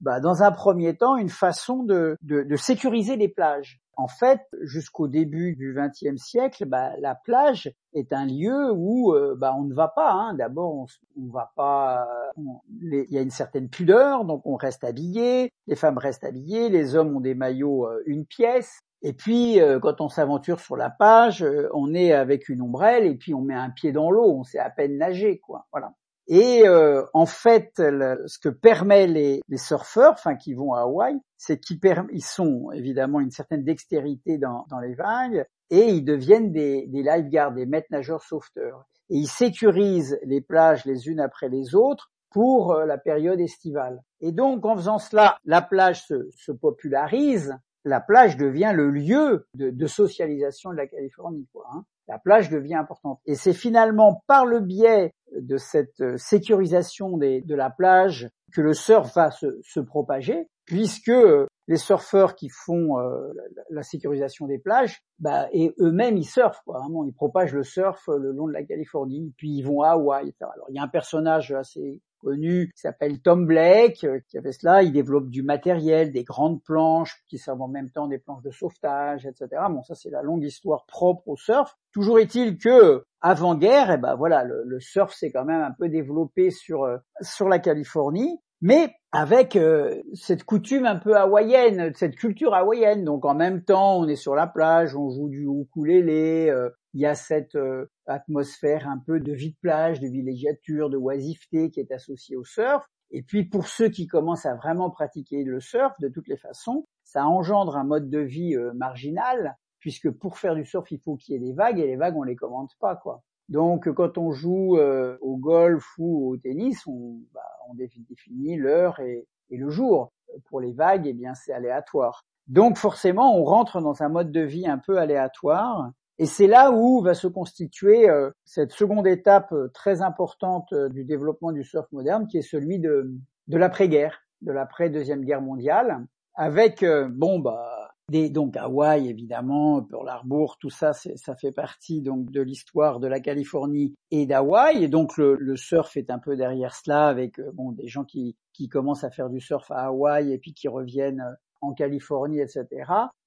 bah, 0.02 0.20
dans 0.20 0.42
un 0.42 0.52
premier 0.52 0.98
temps 0.98 1.18
une 1.18 1.30
façon 1.30 1.84
de, 1.84 2.18
de, 2.24 2.42
de 2.42 2.56
sécuriser 2.56 3.16
les 3.16 3.30
plages. 3.30 3.80
En 3.98 4.08
fait, 4.08 4.42
jusqu'au 4.62 5.08
début 5.08 5.56
du 5.56 5.76
XXe 5.76 6.22
siècle, 6.22 6.66
bah, 6.66 6.92
la 7.00 7.16
plage 7.16 7.74
est 7.94 8.14
un 8.14 8.28
lieu 8.28 8.72
où 8.72 9.16
euh, 9.16 9.36
bah, 9.36 9.56
on 9.58 9.64
ne 9.64 9.74
va 9.74 9.88
pas. 9.88 10.12
Hein. 10.12 10.36
D'abord, 10.36 10.76
on, 10.76 10.86
on, 11.20 11.32
va 11.32 11.52
pas. 11.56 12.08
il 12.38 13.06
y 13.10 13.18
a 13.18 13.22
une 13.22 13.32
certaine 13.32 13.70
pudeur, 13.70 14.24
donc 14.24 14.44
on 14.46 14.56
reste 14.56 14.84
habillé. 14.84 15.52
Les 15.66 15.76
femmes 15.76 15.98
restent 15.98 16.24
habillées, 16.24 16.70
les 16.70 16.96
hommes 16.96 17.16
ont 17.16 17.22
des 17.22 17.34
maillots 17.34 17.88
euh, 17.88 18.04
une 18.06 18.28
pièce. 18.28 18.80
Et 19.02 19.14
puis, 19.14 19.60
euh, 19.60 19.80
quand 19.80 20.00
on 20.00 20.10
s'aventure 20.10 20.60
sur 20.60 20.78
la 20.78 20.92
plage, 20.92 21.44
on 21.74 21.96
est 21.96 22.14
avec 22.14 22.50
une 22.50 22.62
ombrelle 22.62 23.06
et 23.06 23.16
puis 23.16 23.34
on 23.34 23.42
met 23.42 23.56
un 23.56 23.72
pied 23.72 23.92
dans 23.92 24.12
l'eau. 24.12 24.32
On 24.32 24.44
sait 24.44 24.60
à 24.60 24.70
peine 24.70 25.00
nager, 25.00 25.40
quoi. 25.40 25.66
Voilà. 25.72 25.92
Et 26.28 26.68
euh, 26.68 27.04
en 27.14 27.26
fait, 27.26 27.72
ce 27.78 28.40
que 28.40 28.50
permet 28.50 29.08
les, 29.08 29.42
surfeurs, 29.56 30.12
enfin 30.12 30.36
qui 30.36 30.54
vont 30.54 30.74
à 30.74 30.82
Hawaï, 30.82 31.18
c'est 31.38 31.60
qu'ils 31.60 31.80
ils 32.12 32.24
sont 32.24 32.70
évidemment 32.72 33.22
une 33.22 33.32
certaine 33.32 33.64
dextérité 33.64 34.38
dans, 34.38 34.66
les 34.82 34.94
vagues 34.94 35.46
et 35.70 35.86
ils 35.88 36.04
deviennent 36.04 36.52
des, 36.52 36.86
lifeguards, 36.92 37.54
des 37.54 37.66
maîtres 37.66 37.88
nageurs 37.92 38.24
sauveteurs. 38.24 38.86
Et 39.10 39.16
ils 39.16 39.28
sécurisent 39.28 40.20
les 40.24 40.42
plages 40.42 40.84
les 40.84 41.08
unes 41.08 41.22
après 41.22 41.48
les 41.48 41.76
autres 41.76 42.12
pour 42.30 42.74
euh, 42.74 42.86
la 42.86 42.98
période 42.98 43.40
estivale. 43.40 44.02
Et 44.20 44.34
donc, 44.34 44.66
en 44.66 44.76
faisant 44.76 45.00
cela, 45.00 45.38
la 45.46 45.62
plage 45.62 46.06
se, 46.08 46.30
se 46.32 46.52
popularise, 46.52 47.56
la 47.86 48.02
plage 48.02 48.36
devient 48.36 48.74
le 48.76 48.90
lieu 48.90 49.48
de, 49.54 49.70
de 49.70 49.88
socialisation 49.88 50.72
de 50.72 50.76
la 50.76 50.88
Californie. 50.88 51.48
Quoi, 51.54 51.68
hein 51.74 51.86
la 52.08 52.20
plage 52.20 52.50
devient 52.50 52.76
importante. 52.76 53.20
Et 53.26 53.36
c'est 53.36 53.54
finalement 53.54 54.24
par 54.28 54.46
le 54.46 54.60
biais 54.60 55.14
de 55.36 55.58
cette 55.58 56.00
euh, 56.02 56.18
sécurisation 56.18 57.18
de 57.18 57.56
la 57.56 57.70
plage 57.70 58.30
que 58.54 58.62
le 58.62 58.74
surf 58.74 59.14
va 59.14 59.30
se, 59.32 59.80
propager, 59.82 60.48
puisque 60.66 61.10
euh, 61.10 61.48
les 61.68 61.76
surfeurs 61.76 62.36
qui 62.36 62.50
font 62.50 63.00
euh, 63.00 63.34
la, 63.70 63.84
sécurisation 63.84 64.48
des 64.48 64.58
plages, 64.58 65.02
bah, 65.20 65.48
et 65.52 65.74
eux-mêmes 65.80 66.18
ils 66.18 66.26
surfent, 66.26 66.62
quoi, 66.66 66.80
vraiment, 66.80 67.04
ils 67.04 67.14
propagent 67.14 67.54
le 67.54 67.64
surf 67.64 68.08
le 68.08 68.32
long 68.32 68.48
de 68.48 68.54
la 68.54 68.64
Californie, 68.64 69.34
puis 69.38 69.50
ils 69.58 69.64
vont 69.64 69.82
à 69.82 69.92
Hawaï. 69.92 70.34
Alors 70.40 70.68
il 70.70 70.76
y 70.76 70.80
a 70.80 70.84
un 70.84 70.88
personnage 70.88 71.52
assez 71.52 72.02
connu 72.22 72.72
qui 72.74 72.82
s'appelle 72.82 73.20
Tom 73.22 73.46
Blake, 73.46 74.04
euh, 74.04 74.20
qui 74.28 74.38
avait 74.38 74.52
cela. 74.52 74.84
Il 74.84 74.92
développe 74.92 75.30
du 75.30 75.44
matériel, 75.44 76.12
des 76.12 76.24
grandes 76.24 76.62
planches 76.64 77.24
qui 77.28 77.38
servent 77.38 77.62
en 77.62 77.68
même 77.68 77.90
temps 77.90 78.08
des 78.08 78.20
planches 78.20 78.44
de 78.44 78.52
sauvetage, 78.52 79.26
etc. 79.26 79.48
Bon, 79.70 79.84
ça 79.84 79.96
c'est 79.96 80.10
la 80.10 80.22
longue 80.22 80.44
histoire 80.44 80.86
propre 80.86 81.28
au 81.28 81.36
surf. 81.36 81.78
Toujours 81.92 82.20
est-il 82.20 82.58
que 82.58 83.04
avant 83.22 83.56
guerre, 83.56 83.92
eh 83.92 83.98
ben 83.98 84.16
voilà, 84.16 84.44
le, 84.44 84.80
surf 84.80 85.14
s'est 85.14 85.32
quand 85.32 85.46
même 85.46 85.62
un 85.62 85.72
peu 85.72 85.90
développé 85.90 86.52
sur 86.52 86.84
euh, 86.84 86.98
sur 87.22 87.50
la 87.50 87.60
Californie, 87.60 88.40
mais 88.62 88.94
avec 89.12 89.56
euh, 89.56 90.02
cette 90.14 90.44
coutume 90.44 90.86
un 90.86 90.98
peu 90.98 91.16
hawaïenne, 91.16 91.92
cette 91.96 92.16
culture 92.16 92.54
hawaïenne. 92.54 93.04
Donc 93.04 93.26
en 93.26 93.36
même 93.36 93.64
temps, 93.64 94.00
on 94.00 94.08
est 94.08 94.16
sur 94.16 94.36
la 94.36 94.48
plage, 94.48 94.96
on 94.96 95.10
joue 95.10 95.30
du 95.30 95.48
ukulélé, 95.48 96.54
il 96.94 97.02
y 97.02 97.06
a 97.06 97.16
cette 97.16 97.56
euh, 97.56 97.90
atmosphère 98.06 98.88
un 98.88 98.98
peu 99.06 99.20
de 99.20 99.32
vie 99.32 99.52
de 99.52 99.58
plage, 99.62 100.00
de 100.00 100.08
villégiature, 100.08 100.90
de 100.90 100.98
oisiveté 100.98 101.70
qui 101.70 101.80
est 101.80 101.92
associée 101.92 102.36
au 102.36 102.44
surf. 102.44 102.86
Et 103.12 103.22
puis 103.22 103.46
pour 103.46 103.68
ceux 103.68 103.90
qui 103.90 104.08
commencent 104.08 104.46
à 104.46 104.56
vraiment 104.56 104.90
pratiquer 104.90 105.44
le 105.44 105.60
surf, 105.62 105.94
de 106.02 106.10
toutes 106.10 106.28
les 106.28 106.38
façons, 106.38 106.86
ça 107.04 107.26
engendre 107.26 107.78
un 107.78 107.86
mode 107.86 108.10
de 108.10 108.20
vie 108.20 108.58
marginal, 108.76 109.56
puisque 109.80 110.12
pour 110.12 110.38
faire 110.38 110.56
du 110.56 110.66
surf, 110.66 110.92
il 110.92 111.00
faut 111.00 111.16
qu'il 111.16 111.34
y 111.34 111.38
ait 111.38 111.48
des 111.48 111.54
vagues, 111.54 111.80
et 111.80 111.88
les 111.88 111.96
vagues, 111.96 112.18
on 112.18 112.24
les 112.24 112.36
commande 112.36 112.68
pas, 112.82 112.98
quoi. 112.98 113.24
Donc, 113.50 113.92
quand 113.94 114.18
on 114.18 114.32
joue 114.32 114.78
au 114.78 115.38
golf 115.38 115.86
ou 115.98 116.32
au 116.32 116.38
tennis, 116.38 116.86
on, 116.88 117.20
bah, 117.34 117.42
définit 117.76 118.58
l'heure 118.58 119.00
et, 119.00 119.28
le 119.50 119.70
jour. 119.70 120.12
Pour 120.50 120.60
les 120.60 120.74
vagues, 120.74 121.08
eh 121.08 121.14
bien, 121.14 121.34
c'est 121.34 121.54
aléatoire. 121.54 122.26
Donc, 122.48 122.78
forcément, 122.78 123.40
on 123.40 123.46
rentre 123.46 123.80
dans 123.82 124.04
un 124.04 124.10
mode 124.10 124.32
de 124.32 124.42
vie 124.42 124.68
un 124.68 124.78
peu 124.78 124.98
aléatoire 124.98 125.92
et 126.20 126.26
c'est 126.26 126.48
là 126.48 126.72
où 126.72 127.02
va 127.02 127.14
se 127.14 127.28
constituer 127.28 128.10
euh, 128.10 128.32
cette 128.44 128.72
seconde 128.72 129.06
étape 129.06 129.52
euh, 129.52 129.70
très 129.74 130.02
importante 130.02 130.74
euh, 130.74 130.90
du 130.90 131.04
développement 131.04 131.52
du 131.52 131.64
surf 131.64 131.86
moderne, 131.92 132.28
qui 132.28 132.40
est 132.40 132.42
celui 132.42 132.80
de, 132.80 133.12
de 133.48 133.58
l'après-guerre, 133.58 134.20
de 134.42 134.52
l'après-deuxième 134.52 135.24
guerre 135.24 135.42
mondiale, 135.42 136.06
avec 136.34 136.86
bon 137.10 137.40
bah 137.40 137.77
donc 138.10 138.56
Hawaï 138.56 139.10
évidemment, 139.10 139.82
Pearl 139.84 140.08
Harbor, 140.08 140.58
tout 140.60 140.70
ça, 140.70 140.94
ça 140.94 141.36
fait 141.36 141.52
partie 141.52 142.02
donc 142.02 142.32
de 142.32 142.42
l'histoire 142.42 143.00
de 143.00 143.08
la 143.08 143.20
Californie 143.20 143.94
et 144.12 144.26
d'Hawaï. 144.26 144.84
Et 144.84 144.88
donc 144.88 145.18
le, 145.18 145.56
surf 145.56 145.98
est 145.98 146.10
un 146.10 146.20
peu 146.20 146.36
derrière 146.36 146.74
cela, 146.74 147.08
avec 147.08 147.40
bon 147.54 147.72
des 147.72 147.88
gens 147.88 148.04
qui 148.06 148.36
qui 148.54 148.70
commencent 148.70 149.04
à 149.04 149.12
faire 149.12 149.30
du 149.30 149.40
surf 149.40 149.70
à 149.72 149.88
Hawaï 149.88 150.32
et 150.32 150.38
puis 150.38 150.54
qui 150.54 150.68
reviennent 150.68 151.24
en 151.62 151.74
Californie, 151.74 152.40
etc. 152.40 152.66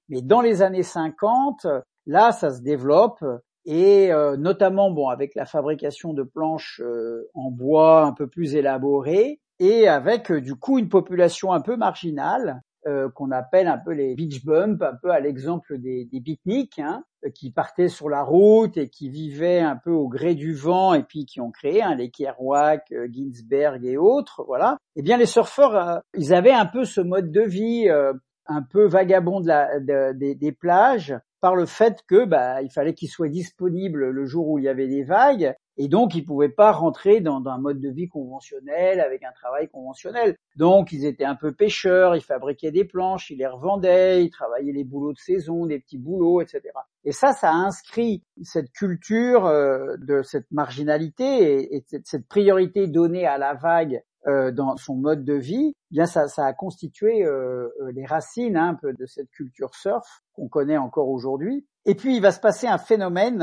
Mais 0.09 0.21
dans 0.21 0.41
les 0.41 0.61
années 0.61 0.83
50, 0.83 1.65
Là, 2.07 2.31
ça 2.31 2.51
se 2.51 2.61
développe 2.61 3.23
et 3.65 4.11
euh, 4.11 4.37
notamment 4.37 4.89
bon 4.89 5.09
avec 5.09 5.35
la 5.35 5.45
fabrication 5.45 6.13
de 6.13 6.23
planches 6.23 6.81
euh, 6.83 7.29
en 7.35 7.51
bois 7.51 8.05
un 8.05 8.11
peu 8.11 8.27
plus 8.27 8.55
élaborées 8.55 9.39
et 9.59 9.87
avec 9.87 10.31
euh, 10.31 10.41
du 10.41 10.55
coup 10.55 10.79
une 10.79 10.89
population 10.89 11.53
un 11.53 11.61
peu 11.61 11.77
marginale 11.77 12.61
qu'on 13.13 13.31
appelle 13.31 13.67
un 13.67 13.77
peu 13.77 13.91
les 13.91 14.15
beach 14.15 14.43
bumps, 14.43 14.81
un 14.81 14.95
peu 15.01 15.11
à 15.11 15.19
l'exemple 15.19 15.77
des, 15.77 16.05
des 16.05 16.21
pique-niques, 16.21 16.79
hein, 16.79 17.03
qui 17.35 17.51
partaient 17.51 17.89
sur 17.89 18.09
la 18.09 18.23
route 18.23 18.77
et 18.77 18.89
qui 18.89 19.09
vivaient 19.09 19.59
un 19.59 19.75
peu 19.75 19.91
au 19.91 20.07
gré 20.07 20.33
du 20.33 20.53
vent 20.53 20.93
et 20.93 21.03
puis 21.03 21.25
qui 21.25 21.39
ont 21.41 21.51
créé 21.51 21.83
hein, 21.83 21.95
les 21.95 22.09
Kerouac, 22.09 22.91
Ginsberg 23.09 23.85
et 23.85 23.97
autres, 23.97 24.43
voilà. 24.47 24.77
Eh 24.95 25.01
bien 25.01 25.17
les 25.17 25.25
surfeurs, 25.25 26.01
ils 26.17 26.33
avaient 26.33 26.51
un 26.51 26.65
peu 26.65 26.85
ce 26.85 27.01
mode 27.01 27.31
de 27.31 27.41
vie 27.41 27.87
un 28.47 28.61
peu 28.63 28.87
vagabond 28.87 29.41
des 29.41 30.57
plages 30.59 31.15
par 31.41 31.55
le 31.55 31.65
fait 31.65 32.03
que 32.07 32.25
bah, 32.25 32.61
il 32.61 32.71
fallait 32.71 32.93
qu'ils 32.93 33.09
soient 33.09 33.27
disponibles 33.27 34.09
le 34.09 34.25
jour 34.25 34.47
où 34.47 34.59
il 34.59 34.65
y 34.65 34.69
avait 34.69 34.87
des 34.87 35.03
vagues 35.03 35.55
et 35.77 35.87
donc 35.87 36.13
ils 36.13 36.23
pouvaient 36.23 36.49
pas 36.49 36.71
rentrer 36.71 37.21
dans, 37.21 37.43
un 37.47 37.57
mode 37.57 37.79
de 37.79 37.89
vie 37.89 38.07
conventionnel 38.07 38.99
avec 38.99 39.23
un 39.23 39.31
travail 39.31 39.67
conventionnel. 39.67 40.37
Donc 40.55 40.91
ils 40.91 41.05
étaient 41.05 41.25
un 41.25 41.35
peu 41.35 41.53
pêcheurs, 41.53 42.15
ils 42.15 42.21
fabriquaient 42.21 42.71
des 42.71 42.85
planches, 42.85 43.31
ils 43.31 43.39
les 43.39 43.47
revendaient, 43.47 44.23
ils 44.23 44.29
travaillaient 44.29 44.73
les 44.73 44.83
boulots 44.83 45.13
de 45.13 45.17
saison, 45.17 45.65
des 45.65 45.79
petits 45.79 45.97
boulots, 45.97 46.41
etc. 46.41 46.61
Et 47.03 47.11
ça, 47.11 47.33
ça 47.33 47.49
a 47.49 47.55
inscrit 47.55 48.23
cette 48.43 48.71
culture 48.71 49.47
euh, 49.47 49.95
de 49.97 50.21
cette 50.21 50.51
marginalité 50.51 51.75
et, 51.75 51.83
cette 52.03 52.27
priorité 52.27 52.87
donnée 52.87 53.25
à 53.25 53.39
la 53.39 53.55
vague 53.55 54.03
euh, 54.27 54.51
dans 54.51 54.77
son 54.77 54.95
mode 54.95 55.23
de 55.23 55.33
vie, 55.33 55.73
eh 55.75 55.93
bien 55.95 56.05
ça, 56.05 56.27
ça 56.27 56.45
a 56.45 56.53
constitué 56.53 57.25
euh, 57.25 57.69
euh, 57.81 57.91
les 57.91 58.05
racines 58.05 58.55
hein, 58.55 58.69
un 58.69 58.75
peu 58.75 58.93
de 58.93 59.05
cette 59.07 59.29
culture 59.31 59.73
surf 59.73 60.05
qu'on 60.33 60.47
connaît 60.47 60.77
encore 60.77 61.09
aujourd'hui. 61.09 61.65
Et 61.85 61.95
puis 61.95 62.15
il 62.15 62.21
va 62.21 62.31
se 62.31 62.39
passer 62.39 62.67
un 62.67 62.77
phénomène 62.77 63.39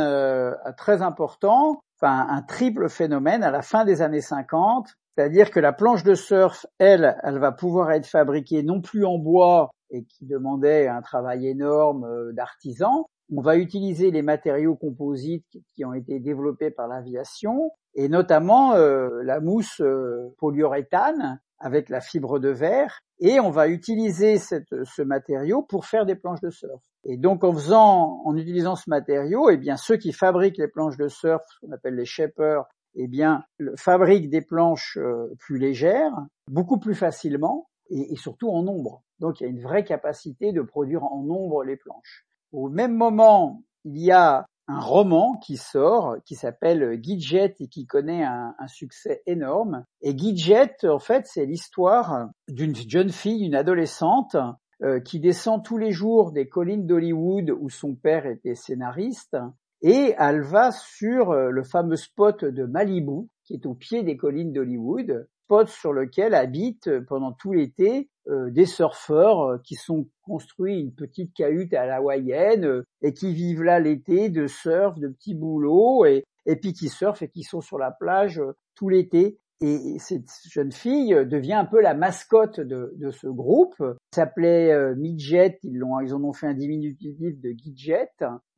très 0.76 1.02
important, 1.02 1.82
enfin 2.00 2.28
un 2.30 2.42
triple 2.42 2.88
phénomène 2.88 3.42
à 3.42 3.50
la 3.50 3.62
fin 3.62 3.84
des 3.84 4.00
années 4.00 4.20
50, 4.20 4.86
c'est-à-dire 5.16 5.50
que 5.50 5.58
la 5.58 5.72
planche 5.72 6.04
de 6.04 6.14
surf, 6.14 6.64
elle, 6.78 7.18
elle 7.24 7.40
va 7.40 7.50
pouvoir 7.50 7.90
être 7.90 8.06
fabriquée 8.06 8.62
non 8.62 8.80
plus 8.80 9.04
en 9.04 9.18
bois 9.18 9.70
et 9.90 10.04
qui 10.04 10.26
demandait 10.26 10.86
un 10.86 11.02
travail 11.02 11.48
énorme 11.48 12.32
d'artisan, 12.32 13.06
on 13.36 13.42
va 13.42 13.56
utiliser 13.56 14.10
les 14.10 14.22
matériaux 14.22 14.76
composites 14.76 15.58
qui 15.74 15.84
ont 15.84 15.92
été 15.92 16.18
développés 16.18 16.70
par 16.70 16.88
l'aviation 16.88 17.72
et 17.98 18.08
notamment 18.08 18.74
euh, 18.74 19.22
la 19.24 19.40
mousse 19.40 19.80
euh, 19.80 20.32
polyuréthane 20.38 21.40
avec 21.58 21.88
la 21.88 22.00
fibre 22.00 22.38
de 22.38 22.48
verre 22.48 23.00
et 23.18 23.40
on 23.40 23.50
va 23.50 23.66
utiliser 23.66 24.38
ce 24.38 25.02
matériau 25.02 25.62
pour 25.62 25.84
faire 25.84 26.06
des 26.06 26.14
planches 26.14 26.40
de 26.40 26.50
surf. 26.50 26.80
Et 27.02 27.16
donc 27.16 27.42
en 27.42 27.52
faisant, 27.52 28.22
en 28.24 28.36
utilisant 28.36 28.76
ce 28.76 28.88
matériau, 28.88 29.50
eh 29.50 29.56
bien 29.56 29.76
ceux 29.76 29.96
qui 29.96 30.12
fabriquent 30.12 30.58
les 30.58 30.68
planches 30.68 30.96
de 30.96 31.08
surf, 31.08 31.42
ce 31.48 31.66
qu'on 31.66 31.72
appelle 31.72 31.96
les 31.96 32.04
shapers, 32.04 32.66
eh 32.94 33.08
bien 33.08 33.42
fabriquent 33.76 34.30
des 34.30 34.42
planches 34.42 34.96
euh, 34.98 35.34
plus 35.40 35.58
légères, 35.58 36.14
beaucoup 36.46 36.78
plus 36.78 36.94
facilement 36.94 37.68
et, 37.90 38.12
et 38.12 38.16
surtout 38.16 38.48
en 38.50 38.62
nombre. 38.62 39.02
Donc 39.18 39.40
il 39.40 39.42
y 39.42 39.46
a 39.46 39.50
une 39.50 39.62
vraie 39.62 39.84
capacité 39.84 40.52
de 40.52 40.62
produire 40.62 41.02
en 41.02 41.24
nombre 41.24 41.64
les 41.64 41.76
planches. 41.76 42.24
Au 42.52 42.68
même 42.68 42.94
moment, 42.94 43.64
il 43.84 43.98
y 43.98 44.12
a 44.12 44.46
un 44.68 44.80
roman 44.80 45.38
qui 45.38 45.56
sort, 45.56 46.16
qui 46.24 46.34
s'appelle 46.34 47.00
Gidget 47.02 47.56
et 47.58 47.68
qui 47.68 47.86
connaît 47.86 48.22
un, 48.22 48.54
succès 48.68 49.22
énorme. 49.26 49.84
Et 50.02 50.16
Gidget, 50.16 50.84
en 50.84 50.98
fait, 50.98 51.26
c'est 51.26 51.46
l'histoire 51.46 52.28
d'une 52.48 52.76
jeune 52.76 53.10
fille, 53.10 53.46
une 53.46 53.54
adolescente, 53.54 54.36
euh, 54.84 55.00
qui 55.00 55.18
descend 55.18 55.64
tous 55.64 55.78
les 55.78 55.90
jours 55.90 56.30
des 56.30 56.48
collines 56.48 56.86
d'Hollywood 56.86 57.50
où 57.50 57.68
son 57.68 57.94
père 57.96 58.26
était 58.26 58.54
scénariste, 58.54 59.36
et 59.80 60.14
elle 60.18 60.42
va 60.42 60.70
sur 60.70 61.30
euh, 61.30 61.50
le 61.50 61.64
fameux 61.64 61.96
spot 61.96 62.44
de 62.44 62.64
Malibu, 62.64 63.28
qui 63.44 63.54
est 63.54 63.66
au 63.66 63.74
pied 63.74 64.02
des 64.02 64.16
collines 64.16 64.52
d'Hollywood, 64.52 65.26
spot 65.48 65.68
sur 65.68 65.94
lequel 65.94 66.34
habitent 66.34 66.90
pendant 67.06 67.32
tout 67.32 67.54
l'été 67.54 68.10
euh, 68.28 68.50
des 68.50 68.66
surfeurs 68.66 69.40
euh, 69.40 69.58
qui 69.64 69.76
sont 69.76 70.06
construits 70.20 70.78
une 70.78 70.92
petite 70.92 71.32
cahute 71.32 71.72
à 71.72 71.86
la 71.86 71.96
hawaïenne 71.96 72.66
euh, 72.66 72.82
et 73.00 73.14
qui 73.14 73.32
vivent 73.32 73.62
là 73.62 73.80
l'été 73.80 74.28
de 74.28 74.46
surf, 74.46 74.98
de 74.98 75.08
petits 75.08 75.34
boulots 75.34 76.04
et, 76.04 76.24
et 76.44 76.56
puis 76.56 76.74
qui 76.74 76.90
surfent 76.90 77.22
et 77.22 77.30
qui 77.30 77.44
sont 77.44 77.62
sur 77.62 77.78
la 77.78 77.90
plage 77.90 78.42
tout 78.74 78.90
l'été. 78.90 79.38
Et 79.62 79.96
cette 79.98 80.28
jeune 80.50 80.70
fille 80.70 81.14
devient 81.26 81.54
un 81.54 81.64
peu 81.64 81.80
la 81.80 81.94
mascotte 81.94 82.60
de, 82.60 82.92
de 82.96 83.10
ce 83.10 83.26
groupe. 83.26 83.82
S'appelait 84.14 84.94
Midget, 84.94 85.58
ils, 85.64 85.78
l'ont, 85.78 85.98
ils 85.98 86.14
en 86.14 86.22
ont 86.22 86.32
fait 86.32 86.46
un 86.46 86.54
diminutif 86.54 87.18
de 87.18 87.50
Gidget. 87.50 88.10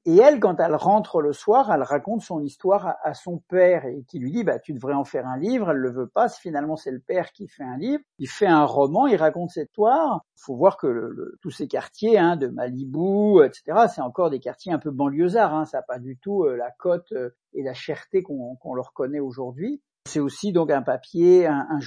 Et 0.07 0.17
elle, 0.17 0.41
quand 0.41 0.59
elle 0.61 0.75
rentre 0.75 1.21
le 1.21 1.35
soir, 1.35 1.71
elle 1.71 1.83
raconte 1.83 2.23
son 2.23 2.41
histoire 2.43 2.95
à, 3.03 3.13
son 3.13 3.39
père 3.39 3.85
et 3.85 4.03
qui 4.09 4.19
lui 4.19 4.31
dit 4.31 4.45
bah 4.45 4.59
tu 4.59 4.73
devrais 4.73 4.95
en 4.95 5.05
faire 5.05 5.27
un 5.27 5.37
livre. 5.37 5.71
Elle 5.71 5.77
le 5.77 5.91
veut 5.91 6.09
pas. 6.09 6.29
Finalement, 6.31 6.77
c'est 6.77 6.91
le 6.91 7.01
père 7.01 7.33
qui 7.33 7.49
fait 7.49 7.65
un 7.65 7.77
livre. 7.77 8.03
Il 8.19 8.29
fait 8.29 8.47
un 8.47 8.65
roman. 8.65 9.07
Il 9.07 9.17
raconte 9.17 9.51
cette 9.51 9.69
histoire. 9.69 10.23
Il 10.37 10.43
faut 10.43 10.57
voir 10.57 10.79
que 10.79 11.37
tous 11.43 11.51
ces 11.51 11.69
quartiers 11.69 12.19
hein, 12.19 12.37
de 12.37 12.47
Malibu, 12.47 13.45
etc. 13.45 13.89
C'est 13.95 14.01
encore 14.01 14.31
des 14.31 14.41
quartiers 14.41 14.73
un 14.73 14.79
peu 14.79 14.91
banlieusards. 14.91 15.55
Hein, 15.55 15.65
ça 15.67 15.79
n'a 15.79 15.83
pas 15.83 15.99
du 15.99 16.17
tout 16.17 16.45
euh, 16.45 16.57
la 16.57 16.71
cote 16.71 17.13
euh, 17.13 17.31
et 17.53 17.63
la 17.63 17.75
cherté 17.75 18.23
qu'on 18.23 18.75
leur 18.75 18.95
connaît 18.95 19.21
aujourd'hui. 19.21 19.83
C'est 20.07 20.21
aussi 20.21 20.53
donc 20.53 20.71
un 20.71 20.83
papier, 20.83 21.47
un, 21.47 21.79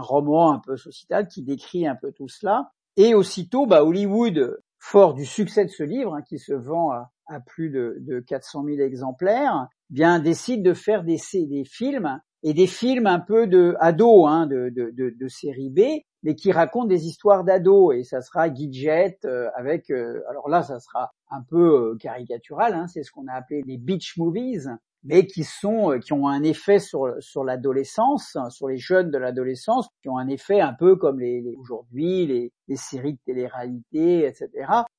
roman 0.00 0.52
un 0.52 0.58
peu 0.58 0.76
sociétal 0.76 1.28
qui 1.28 1.42
décrit 1.42 1.86
un 1.86 1.94
peu 1.94 2.10
tout 2.10 2.28
cela. 2.28 2.72
Et 2.96 3.14
aussitôt, 3.14 3.66
bah, 3.66 3.84
Hollywood, 3.84 4.60
fort 4.80 5.14
du 5.14 5.24
succès 5.24 5.64
de 5.64 5.70
ce 5.70 5.84
livre, 5.84 6.14
hein, 6.14 6.22
qui 6.22 6.38
se 6.38 6.52
vend 6.52 6.90
à, 6.90 7.12
à 7.26 7.40
plus 7.40 7.70
de, 7.70 7.96
de 8.00 8.20
400 8.20 8.64
000 8.64 8.80
exemplaires, 8.80 9.68
bien 9.90 10.18
décide 10.18 10.62
de 10.62 10.74
faire 10.74 11.04
des, 11.04 11.18
des 11.32 11.64
films 11.64 12.20
et 12.42 12.54
des 12.54 12.66
films 12.66 13.06
un 13.06 13.18
peu 13.18 13.46
de 13.46 13.76
hein, 13.80 14.46
de, 14.46 14.70
de, 14.70 15.28
série 15.28 15.70
B, 15.70 15.80
mais 16.22 16.34
qui 16.34 16.52
racontent 16.52 16.86
des 16.86 17.06
histoires 17.06 17.44
d'ados. 17.44 17.96
Et 17.96 18.04
ça 18.04 18.20
sera 18.20 18.52
Gidget 18.52 19.18
euh, 19.24 19.48
avec, 19.56 19.90
euh, 19.90 20.22
alors 20.28 20.48
là, 20.48 20.62
ça 20.62 20.78
sera 20.78 21.10
un 21.30 21.42
peu 21.42 21.90
euh, 21.90 21.96
caricatural, 21.98 22.74
hein, 22.74 22.86
c'est 22.86 23.02
ce 23.02 23.10
qu'on 23.10 23.26
a 23.26 23.32
appelé 23.32 23.62
les 23.66 23.78
beach 23.78 24.16
movies, 24.16 24.68
mais 25.02 25.26
qui 25.26 25.44
sont, 25.44 25.98
qui 26.00 26.12
ont 26.12 26.28
un 26.28 26.42
effet 26.42 26.78
sur 26.78 27.14
sur 27.20 27.42
l'adolescence, 27.42 28.36
sur 28.50 28.68
les 28.68 28.78
jeunes 28.78 29.10
de 29.10 29.18
l'adolescence, 29.18 29.88
qui 30.02 30.08
ont 30.08 30.18
un 30.18 30.28
effet 30.28 30.60
un 30.60 30.72
peu 30.72 30.96
comme 30.96 31.20
les, 31.20 31.40
les 31.40 31.56
aujourd'hui 31.56 32.26
les, 32.26 32.52
les 32.68 32.76
séries 32.76 33.14
de 33.14 33.18
télé-réalité, 33.24 34.24
etc. 34.24 34.48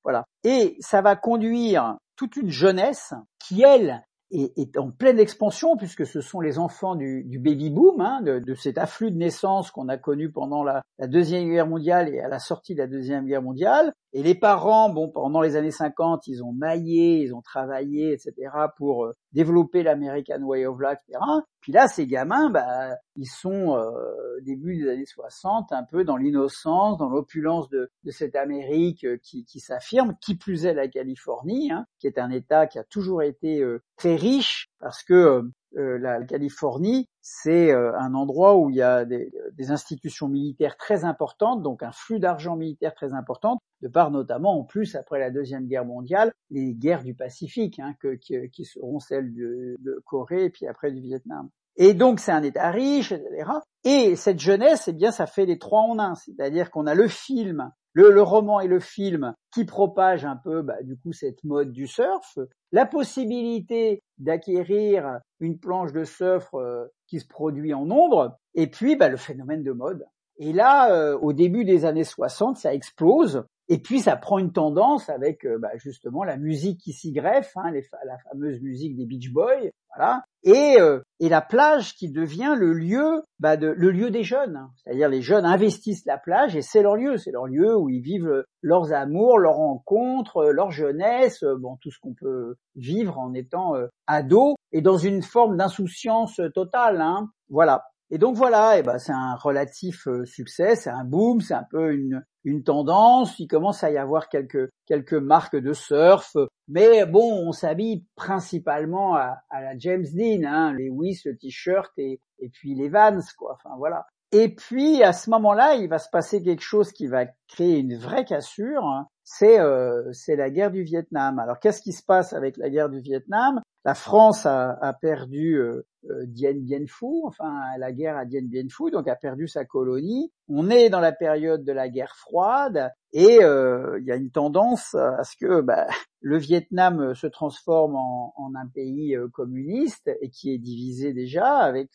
Voilà. 0.04 0.26
Et 0.44 0.76
ça 0.80 1.02
va 1.02 1.16
conduire 1.16 1.98
toute 2.18 2.36
une 2.36 2.50
jeunesse 2.50 3.14
qui, 3.40 3.62
elle, 3.62 4.04
est, 4.32 4.78
en 4.78 4.92
pleine 4.92 5.20
expansion 5.20 5.78
puisque 5.78 6.06
ce 6.06 6.20
sont 6.20 6.42
les 6.42 6.60
enfants 6.60 6.96
du, 6.96 7.40
baby 7.40 7.70
boom, 7.70 8.02
hein, 8.02 8.22
de, 8.22 8.54
cet 8.56 8.78
afflux 8.78 9.12
de 9.12 9.18
naissance 9.18 9.72
qu'on 9.72 9.88
a 9.88 9.98
connu 9.98 10.32
pendant 10.32 10.64
la, 10.64 10.84
deuxième 11.08 11.50
guerre 11.50 11.68
mondiale 11.68 12.14
et 12.14 12.20
à 12.20 12.28
la 12.28 12.40
sortie 12.40 12.74
de 12.74 12.80
la 12.80 12.88
deuxième 12.88 13.26
guerre 13.26 13.42
mondiale. 13.42 13.94
Et 14.14 14.24
les 14.24 14.36
parents, 14.36 14.90
bon, 14.90 15.10
pendant 15.10 15.42
les 15.42 15.56
années 15.56 15.72
50, 15.72 16.28
ils 16.28 16.44
ont 16.44 16.52
maillé, 16.52 17.20
ils 17.20 17.34
ont 17.34 17.42
travaillé, 17.42 18.14
etc. 18.14 18.34
pour 18.76 19.06
euh, 19.06 19.14
développer 19.38 19.84
l'American 19.84 20.42
Way 20.42 20.66
of 20.66 20.80
Life, 20.80 20.98
etc. 21.08 21.24
Puis 21.62 21.72
là, 21.72 21.88
ces 21.88 22.08
gamins, 22.08 22.50
bah, 22.50 22.96
ils 23.16 23.30
sont 23.30 23.78
euh, 23.78 24.40
début 24.42 24.78
des 24.78 24.90
années 24.90 25.06
60, 25.06 25.72
un 25.72 25.84
peu 25.84 26.04
dans 26.04 26.18
l'innocence, 26.18 26.98
dans 26.98 27.10
l'opulence 27.10 27.70
de, 27.70 27.92
cette 28.10 28.36
Amérique 28.36 29.06
euh, 29.06 29.18
qui, 29.22 29.60
s'affirme, 29.60 30.16
qui 30.22 30.36
plus 30.36 30.66
est 30.66 30.74
la 30.74 30.88
Californie, 30.88 31.72
hein, 31.72 31.86
qui 32.00 32.08
est 32.08 32.18
un 32.18 32.32
État 32.32 32.66
qui 32.66 32.80
a 32.80 32.84
toujours 32.84 33.22
été 33.22 33.64
très 33.96 34.16
riche 34.16 34.70
parce 34.80 35.04
que 35.04 35.44
euh, 35.76 36.00
la 36.00 36.24
Californie, 36.24 37.08
c'est 37.30 37.74
un 37.74 38.14
endroit 38.14 38.56
où 38.58 38.70
il 38.70 38.78
y 38.78 38.82
a 38.82 39.04
des, 39.04 39.32
institutions 39.70 40.30
militaires 40.30 40.78
très 40.78 41.04
importantes, 41.04 41.62
donc 41.62 41.84
un 41.84 41.92
flux 41.92 42.20
d'argent 42.20 42.56
militaire 42.56 42.94
très 42.96 43.14
important, 43.14 43.60
de 43.82 43.90
part 43.90 44.12
notamment 44.12 44.58
en 44.58 44.64
plus 44.64 44.96
après 44.96 45.20
la 45.20 45.30
deuxième 45.30 45.68
guerre 45.68 45.84
mondiale 45.84 46.32
les 46.52 46.74
guerres 46.74 47.04
du 47.04 47.14
Pacifique, 47.14 47.80
hein, 47.80 47.96
qui, 48.22 48.64
seront 48.64 49.00
celles 49.00 49.34
de, 49.34 49.76
de 49.80 50.02
Corée 50.06 50.46
et 50.46 50.50
puis 50.50 50.68
après 50.68 50.92
du 50.92 51.02
Vietnam. 51.02 51.50
Et 51.76 51.94
donc 51.94 52.22
c'est 52.22 52.32
un 52.32 52.44
État 52.44 52.72
riche, 52.72 53.12
etc. 53.12 53.50
Et 53.84 54.16
cette 54.16 54.40
jeunesse, 54.40 54.88
eh 54.88 54.94
bien, 54.94 55.12
ça 55.12 55.28
fait 55.28 55.46
les 55.46 55.60
trois 55.60 55.82
en 55.82 56.00
un, 56.00 56.16
c'est-à-dire 56.16 56.72
qu'on 56.72 56.88
a 56.88 56.96
le 56.96 57.08
film 57.08 57.72
le, 57.94 58.22
roman 58.22 58.60
et 58.60 58.68
le 58.68 58.80
film 58.80 59.34
qui 59.52 59.66
propagent 59.66 60.26
un 60.26 60.36
peu 60.36 60.62
bah, 60.62 60.82
du 60.84 60.98
coup 60.98 61.14
cette 61.14 61.44
mode 61.44 61.72
du 61.72 61.88
surf, 61.88 62.38
la 62.72 62.86
possibilité 62.86 64.04
d'acquérir 64.18 65.20
une 65.40 65.58
planche 65.58 65.94
de 65.94 66.04
surf 66.04 66.50
euh, 66.54 66.86
qui 67.08 67.20
se 67.20 67.28
produit 67.28 67.74
en 67.74 67.86
nombre, 67.86 68.38
et 68.54 68.68
puis 68.68 68.96
bah, 68.96 69.10
le 69.10 69.18
phénomène 69.18 69.64
de 69.64 69.72
mode. 69.72 70.06
Et 70.40 70.54
là, 70.54 70.92
euh, 70.92 71.18
au 71.18 71.34
début 71.34 71.66
des 71.66 71.86
années 71.86 72.04
60, 72.04 72.58
ça 72.58 72.74
explose. 72.74 73.44
Et 73.70 73.80
puis 73.80 74.00
ça 74.00 74.16
prend 74.16 74.40
une 74.40 74.54
tendance 74.54 75.10
avec 75.10 75.46
euh, 75.46 75.58
bah, 75.60 75.72
justement 75.76 76.24
la 76.24 76.38
musique 76.38 76.80
qui 76.80 76.94
s'y 76.94 77.12
greffe, 77.12 77.52
hein, 77.58 77.72
la 78.06 78.18
fameuse 78.20 78.62
musique 78.62 78.96
des 78.96 79.06
Beach 79.06 79.32
Boys, 79.32 79.72
voilà, 79.94 80.24
et, 80.44 80.80
euh, 80.80 81.02
la 81.20 81.42
plage 81.42 81.94
qui 81.96 82.10
devient 82.10 82.56
le 82.58 82.72
lieu, 82.72 83.24
bah, 83.40 83.58
le 83.58 83.92
lieu 83.92 84.10
des 84.10 84.24
jeunes. 84.24 84.70
C'est-à-dire 84.76 85.10
les 85.10 85.22
jeunes 85.22 85.46
investissent 85.46 86.06
la 86.06 86.18
plage 86.18 86.56
et 86.56 86.62
c'est 86.62 86.82
leur 86.82 86.96
lieu, 86.96 87.18
c'est 87.18 87.32
leur 87.32 87.48
lieu 87.48 87.76
où 87.76 87.90
ils 87.90 88.02
vivent 88.02 88.46
leurs 88.62 88.94
amours, 88.94 89.40
leurs 89.40 89.56
rencontres, 89.56 90.46
leur 90.46 90.72
jeunesse, 90.72 91.44
bon 91.60 91.78
tout 91.82 91.92
ce 91.92 92.00
qu'on 92.00 92.14
peut 92.14 92.56
vivre 92.76 93.18
en 93.20 93.34
étant 93.34 93.76
euh, 93.76 93.88
ado 94.06 94.56
et 94.72 94.82
dans 94.82 94.98
une 94.98 95.22
forme 95.22 95.58
d'insouciance 95.58 96.40
totale. 96.54 97.02
Hein, 97.02 97.30
voilà. 97.50 97.84
Et 98.10 98.18
donc 98.18 98.36
voilà, 98.36 98.78
et 98.78 98.84
ben 98.84 98.98
c'est 99.00 99.12
un 99.12 99.36
relatif 99.36 100.08
euh, 100.08 100.24
succès, 100.24 100.76
c'est 100.76 100.90
un 100.90 101.04
boom, 101.04 101.42
c'est 101.42 101.54
un 101.54 101.66
peu 101.70 101.94
une, 101.94 102.24
une 102.46 102.64
tendance. 102.64 103.38
Il 103.40 103.48
commence 103.48 103.84
à 103.84 103.92
y 103.92 103.98
avoir 103.98 104.30
quelques 104.30 104.70
quelques 104.86 105.14
marques 105.14 105.58
de 105.58 105.74
surf, 105.74 106.38
mais 106.70 107.06
bon, 107.06 107.48
on 107.48 107.52
s'habille 107.52 108.06
principalement 108.16 109.16
à, 109.16 109.40
à, 109.50 109.62
la 109.62 109.78
James 109.78 110.06
Dean, 110.14 110.44
hein, 110.46 110.74
les 110.74 110.90
Wiss, 110.90 111.26
le 111.26 111.36
t-shirt 111.38 111.92
et, 111.98 112.22
et 112.40 112.50
puis 112.50 112.76
les 112.76 112.88
Vans, 112.88 113.20
quoi. 113.38 113.56
Enfin 113.56 113.76
voilà. 113.78 114.06
Et 114.32 114.54
puis 114.54 115.04
à 115.04 115.14
ce 115.14 115.30
moment-là, 115.30 115.76
il 115.76 115.88
va 115.88 116.00
se 116.00 116.10
passer 116.10 116.42
quelque 116.42 116.64
chose 116.64 116.92
qui 116.92 117.08
va 117.08 117.26
créer 117.48 117.80
une 117.80 117.98
vraie 117.98 118.26
cassure. 118.26 118.86
Hein. 118.86 119.08
C'est 119.24 119.60
euh, 119.60 120.12
c'est 120.12 120.36
la 120.36 120.50
guerre 120.50 120.72
du 120.72 120.84
Vietnam. 120.84 121.40
Alors 121.40 121.60
qu'est-ce 121.60 121.82
qui 121.82 121.94
se 121.94 122.04
passe 122.04 122.34
avec 122.34 122.58
la 122.58 122.70
guerre 122.70 122.90
du 122.90 123.00
Vietnam? 123.00 123.62
La 123.88 123.96
France 123.96 124.46
a, 124.46 124.98
perdu 125.00 125.54
euh, 125.54 125.88
euh, 126.10 126.26
Dien 126.26 126.56
Bien 126.56 126.86
Phu, 126.88 127.06
enfin 127.24 127.54
la 127.80 127.94
guerre 127.94 128.18
à 128.18 128.26
Dien 128.26 128.42
Bien 128.44 128.68
Phu, 128.70 128.92
donc 128.92 129.08
a 129.08 129.16
perdu 129.16 129.48
sa 129.48 129.64
colonie. 129.64 130.30
On 130.50 130.70
est 130.70 130.90
dans 130.90 131.00
la 131.00 131.14
période 131.14 131.64
de 131.64 131.72
la 131.72 131.88
guerre 131.88 132.14
froide 132.18 132.92
et 133.14 133.42
euh, 133.42 133.98
il 134.02 134.06
y 134.06 134.12
a 134.12 134.18
une 134.18 134.30
tendance 134.30 134.94
à 134.94 135.24
ce 135.24 135.38
que 135.38 135.62
bah, 135.62 135.88
le 136.20 136.38
Vietnam 136.38 137.16
se 137.16 137.28
transforme 137.28 137.96
en, 137.96 138.34
un 138.56 138.68
pays 138.68 139.16
communiste 139.32 140.12
et 140.20 140.32
qui 140.32 140.54
est 140.54 140.58
divisé 140.58 141.14
déjà 141.14 141.48
avec 141.56 141.92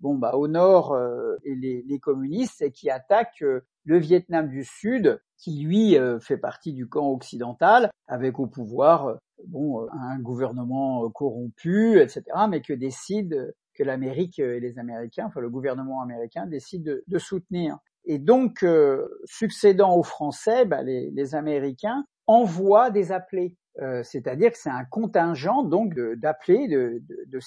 bon 0.00 0.16
bah 0.16 0.34
au 0.34 0.48
nord 0.48 0.98
et 1.44 1.54
les, 1.54 1.98
communistes 2.00 2.62
et 2.62 2.72
qui 2.72 2.90
attaquent 2.90 3.44
le 3.84 3.98
Vietnam 3.98 4.48
du 4.48 4.64
Sud 4.64 5.20
qui 5.36 5.62
lui 5.62 5.96
fait 6.20 6.38
partie 6.38 6.72
du 6.72 6.88
camp 6.88 7.10
occidental 7.10 7.90
avec 8.08 8.38
au 8.38 8.46
pouvoir 8.46 9.18
bon, 9.46 9.82
euh, 9.82 9.86
un 9.92 10.18
gouvernement 10.18 11.04
euh, 11.04 11.08
corrompu, 11.08 12.00
etc., 12.00 12.24
mais 12.48 12.60
que 12.60 12.72
décide 12.72 13.54
que 13.74 13.82
l'Amérique 13.82 14.38
et 14.38 14.60
les 14.60 14.78
Américains, 14.78 15.26
enfin 15.26 15.40
le 15.40 15.48
gouvernement 15.48 16.02
américain 16.02 16.46
décide 16.46 17.02
de, 17.06 17.18
soutenir. 17.18 17.78
Et 18.04 18.18
donc, 18.18 18.62
euh, 18.62 19.08
succédant 19.24 19.94
aux 19.96 20.02
Français, 20.02 20.64
bah, 20.64 20.82
les, 20.82 21.34
Américains 21.34 22.04
envoient 22.26 22.90
des 22.90 23.12
appelés. 23.12 23.56
C'est-à-dire 24.02 24.52
que 24.52 24.58
c'est 24.58 24.68
un 24.68 24.84
contingent 24.84 25.62
donc 25.62 25.94
d'appelés, 26.16 26.68
de, 26.68 27.00
de, 27.28 27.38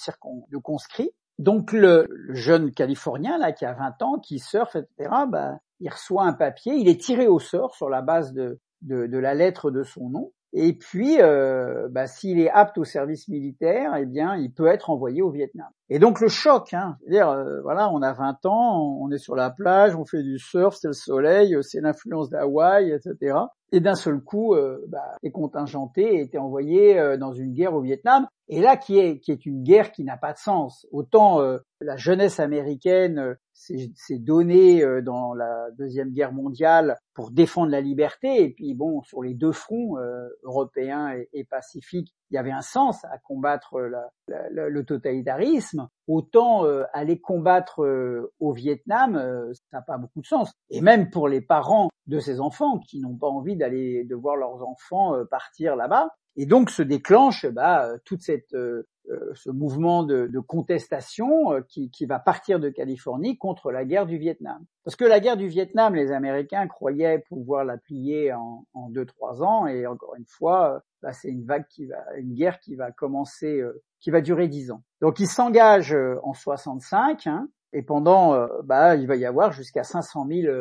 de, 0.50 0.58
conscrits. 0.58 1.12
Donc 1.38 1.72
le, 1.72 2.06
jeune 2.30 2.72
Californien 2.72 3.38
là 3.38 3.52
qui 3.52 3.64
a 3.64 3.72
20 3.72 4.02
ans, 4.02 4.18
qui 4.18 4.38
surfe, 4.38 4.76
etc., 4.76 5.10
bah, 5.28 5.58
il 5.80 5.90
reçoit 5.90 6.24
un 6.24 6.32
papier, 6.32 6.74
il 6.74 6.88
est 6.88 7.00
tiré 7.00 7.26
au 7.26 7.38
sort 7.38 7.74
sur 7.74 7.88
la 7.88 8.02
base 8.02 8.32
de, 8.32 8.58
la 8.82 9.34
lettre 9.34 9.70
de 9.70 9.82
son 9.82 10.08
nom, 10.08 10.32
et 10.56 10.72
puis, 10.72 11.20
euh, 11.20 11.88
bah, 11.90 12.06
s'il 12.06 12.38
est 12.38 12.48
apte 12.48 12.78
au 12.78 12.84
service 12.84 13.26
militaire, 13.26 13.96
eh 13.98 14.06
bien, 14.06 14.36
il 14.36 14.52
peut 14.52 14.68
être 14.68 14.88
envoyé 14.88 15.20
au 15.20 15.30
Vietnam. 15.30 15.66
Et 15.90 15.98
donc 15.98 16.20
le 16.20 16.28
choc, 16.28 16.72
hein, 16.72 16.96
c'est-à-dire, 17.00 17.28
euh, 17.28 17.60
voilà, 17.62 17.90
on 17.92 18.00
a 18.02 18.12
20 18.12 18.46
ans, 18.46 18.98
on 19.00 19.10
est 19.10 19.18
sur 19.18 19.34
la 19.34 19.50
plage, 19.50 19.96
on 19.96 20.04
fait 20.04 20.22
du 20.22 20.38
surf, 20.38 20.76
c'est 20.76 20.86
le 20.86 20.92
soleil, 20.92 21.56
c'est 21.62 21.80
l'influence 21.80 22.30
d'Hawaï, 22.30 22.92
etc. 22.92 23.36
Et 23.74 23.80
d'un 23.80 23.96
seul 23.96 24.20
coup, 24.20 24.54
euh, 24.54 24.78
bah, 24.86 25.16
est 25.24 25.32
contingenté 25.32 26.20
était 26.20 26.38
envoyé 26.38 26.96
euh, 26.96 27.16
dans 27.16 27.32
une 27.32 27.52
guerre 27.52 27.74
au 27.74 27.80
Vietnam. 27.80 28.28
Et 28.46 28.60
là, 28.60 28.76
qui 28.76 29.00
est, 29.00 29.18
qui 29.18 29.32
est 29.32 29.46
une 29.46 29.64
guerre 29.64 29.90
qui 29.90 30.04
n'a 30.04 30.16
pas 30.16 30.32
de 30.32 30.38
sens. 30.38 30.86
Autant 30.92 31.40
euh, 31.40 31.58
la 31.80 31.96
jeunesse 31.96 32.38
américaine 32.38 33.34
s'est 33.54 34.18
donnée 34.18 34.84
dans 35.02 35.32
la 35.32 35.70
deuxième 35.78 36.10
guerre 36.10 36.32
mondiale 36.32 36.98
pour 37.14 37.30
défendre 37.30 37.70
la 37.70 37.80
liberté, 37.80 38.42
et 38.42 38.50
puis 38.50 38.74
bon, 38.74 39.02
sur 39.02 39.22
les 39.22 39.34
deux 39.34 39.52
fronts, 39.52 39.96
européens 40.42 41.12
et, 41.12 41.28
et 41.32 41.44
pacifiques, 41.44 42.14
il 42.30 42.34
y 42.34 42.38
avait 42.38 42.50
un 42.50 42.62
sens 42.62 43.04
à 43.04 43.18
combattre 43.18 43.78
le 44.26 44.82
totalitarisme, 44.82 45.88
autant 46.08 46.64
euh, 46.64 46.82
aller 46.92 47.20
combattre 47.20 47.84
euh, 47.84 48.32
au 48.40 48.52
Vietnam, 48.52 49.14
euh, 49.14 49.52
ça 49.54 49.78
n'a 49.78 49.82
pas 49.82 49.98
beaucoup 49.98 50.20
de 50.20 50.26
sens. 50.26 50.52
Et 50.68 50.80
même 50.80 51.10
pour 51.10 51.28
les 51.28 51.40
parents 51.40 51.90
de 52.06 52.18
ces 52.18 52.40
enfants 52.40 52.80
qui 52.80 53.00
n'ont 53.00 53.16
pas 53.16 53.28
envie 53.28 53.56
d'aller 53.56 54.04
de 54.04 54.16
voir 54.16 54.36
leurs 54.36 54.66
enfants 54.66 55.14
partir 55.30 55.76
là-bas. 55.76 56.08
Et 56.36 56.46
donc 56.46 56.70
se 56.70 56.82
déclenche 56.82 57.46
bah, 57.46 57.88
toute 58.04 58.22
cette 58.22 58.56
ce 59.34 59.50
mouvement 59.50 60.02
de, 60.02 60.40
contestation 60.40 61.62
qui, 61.68 61.90
qui, 61.90 62.06
va 62.06 62.18
partir 62.18 62.60
de 62.60 62.70
Californie 62.70 63.36
contre 63.36 63.70
la 63.70 63.84
guerre 63.84 64.06
du 64.06 64.18
Vietnam. 64.18 64.64
Parce 64.84 64.96
que 64.96 65.04
la 65.04 65.20
guerre 65.20 65.36
du 65.36 65.48
Vietnam, 65.48 65.94
les 65.94 66.12
Américains 66.12 66.66
croyaient 66.66 67.24
pouvoir 67.28 67.64
la 67.64 67.76
plier 67.76 68.32
en, 68.32 68.66
en 68.74 68.88
deux 68.88 69.06
trois 69.06 69.42
ans, 69.42 69.66
et 69.66 69.86
encore 69.86 70.14
une 70.16 70.26
fois, 70.26 70.82
bah, 71.04 71.12
c'est 71.12 71.28
une 71.28 71.44
vague 71.44 71.66
qui 71.68 71.84
va, 71.84 71.98
une 72.16 72.32
guerre 72.32 72.58
qui 72.60 72.76
va 72.76 72.90
commencer, 72.90 73.60
euh, 73.60 73.82
qui 74.00 74.10
va 74.10 74.22
durer 74.22 74.48
dix 74.48 74.70
ans. 74.70 74.82
Donc 75.02 75.20
il 75.20 75.26
s'engage 75.26 75.94
euh, 75.94 76.18
en 76.22 76.32
65, 76.32 77.26
hein, 77.26 77.46
et 77.74 77.82
pendant, 77.82 78.32
euh, 78.32 78.46
bah, 78.64 78.96
il 78.96 79.06
va 79.06 79.14
y 79.16 79.26
avoir 79.26 79.52
jusqu'à 79.52 79.82
500 79.82 80.26
000 80.26 80.54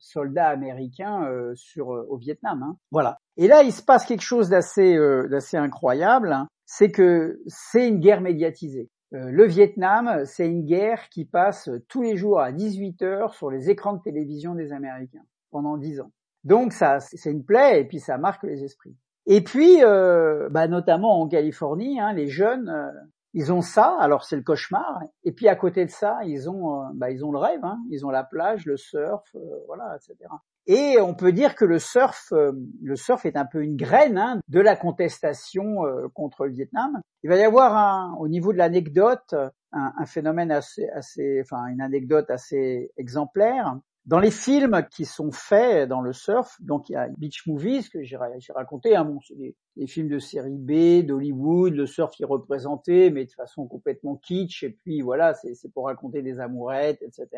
soldats 0.00 0.48
américains 0.48 1.30
sur 1.54 1.88
au 1.88 2.16
Vietnam. 2.16 2.64
Hein. 2.64 2.76
Voilà. 2.90 3.18
Et 3.36 3.46
là, 3.46 3.62
il 3.62 3.72
se 3.72 3.82
passe 3.82 4.04
quelque 4.04 4.22
chose 4.22 4.48
d'assez 4.48 4.98
d'assez 5.30 5.58
incroyable, 5.58 6.32
hein. 6.32 6.48
C'est 6.76 6.90
que 6.90 7.40
c'est 7.46 7.88
une 7.88 8.00
guerre 8.00 8.20
médiatisée. 8.20 8.90
le 9.12 9.46
Vietnam, 9.46 10.24
c'est 10.24 10.46
une 10.46 10.64
guerre 10.64 11.08
qui 11.08 11.24
passe 11.24 11.70
tous 11.88 12.02
les 12.02 12.16
jours 12.16 12.40
à 12.40 12.50
18 12.50 13.02
heures 13.02 13.34
sur 13.34 13.48
les 13.48 13.70
écrans 13.70 13.92
de 13.92 14.02
télévision 14.02 14.56
des 14.56 14.72
Américains 14.72 15.24
pendant 15.52 15.76
dix 15.76 16.00
ans. 16.00 16.10
Donc 16.42 16.72
ça, 16.72 16.98
c'est 16.98 17.30
une 17.30 17.44
plaie 17.44 17.80
et 17.80 17.84
puis 17.84 18.00
ça 18.00 18.18
marque 18.18 18.42
les 18.42 18.64
esprits. 18.64 18.96
Et 19.26 19.40
puis, 19.42 19.84
euh, 19.84 20.48
bah, 20.50 20.66
notamment 20.66 21.20
en 21.20 21.28
Californie, 21.28 22.00
hein, 22.00 22.12
les 22.12 22.26
jeunes, 22.26 22.68
euh, 22.68 22.90
ils 23.34 23.52
ont 23.52 23.60
ça. 23.60 23.96
Alors 24.00 24.24
c'est 24.24 24.36
le 24.36 24.42
cauchemar. 24.42 25.02
Et 25.24 25.32
puis 25.32 25.48
à 25.48 25.56
côté 25.56 25.84
de 25.84 25.90
ça, 25.90 26.18
ils 26.24 26.48
ont, 26.48 26.80
euh, 26.80 26.86
bah, 26.94 27.10
ils 27.10 27.24
ont 27.24 27.32
le 27.32 27.38
rêve. 27.38 27.64
Hein, 27.64 27.78
ils 27.90 28.06
ont 28.06 28.10
la 28.10 28.24
plage, 28.24 28.64
le 28.64 28.76
surf, 28.76 29.36
voilà, 29.66 29.96
etc. 29.96 30.30
Et 30.66 30.98
on 30.98 31.14
peut 31.14 31.32
dire 31.32 31.54
que 31.54 31.66
le 31.66 31.78
surf, 31.78 32.32
le 32.32 32.96
surf 32.96 33.26
est 33.26 33.36
un 33.36 33.44
peu 33.44 33.62
une 33.62 33.76
graine 33.76 34.16
hein, 34.16 34.40
de 34.48 34.60
la 34.60 34.76
contestation 34.76 35.82
contre 36.14 36.46
le 36.46 36.52
Vietnam. 36.52 37.02
Il 37.22 37.28
va 37.28 37.36
y 37.36 37.42
avoir 37.42 37.76
un, 37.76 38.14
au 38.18 38.28
niveau 38.28 38.54
de 38.54 38.58
l'anecdote 38.58 39.34
un, 39.74 39.92
un, 39.98 40.06
phénomène 40.06 40.50
assez, 40.50 40.88
assez, 40.90 41.40
enfin 41.42 41.66
une 41.66 41.80
anecdote 41.80 42.30
assez 42.30 42.92
exemplaire. 42.96 43.76
Dans 44.06 44.18
les 44.18 44.30
films 44.30 44.86
qui 44.90 45.06
sont 45.06 45.32
faits 45.32 45.88
dans 45.88 46.02
le 46.02 46.12
surf, 46.12 46.60
donc 46.60 46.90
il 46.90 46.92
y 46.92 46.96
a 46.96 47.08
Beach 47.16 47.46
Movies 47.46 47.88
que 47.88 48.02
j'ai 48.02 48.18
raconté, 48.54 48.94
hein, 48.94 49.04
bon, 49.06 49.18
c'est 49.26 49.34
des, 49.34 49.86
films 49.86 50.08
de 50.08 50.18
série 50.18 50.58
B, 50.58 51.06
d'Hollywood, 51.06 51.72
le 51.72 51.86
surf 51.86 52.14
est 52.20 52.26
représenté, 52.26 53.10
mais 53.10 53.24
de 53.24 53.30
façon 53.30 53.66
complètement 53.66 54.16
kitsch, 54.16 54.62
et 54.62 54.70
puis 54.70 55.00
voilà, 55.00 55.32
c'est 55.32 55.72
pour 55.72 55.86
raconter 55.86 56.20
des 56.20 56.38
amourettes, 56.38 57.00
etc. 57.00 57.28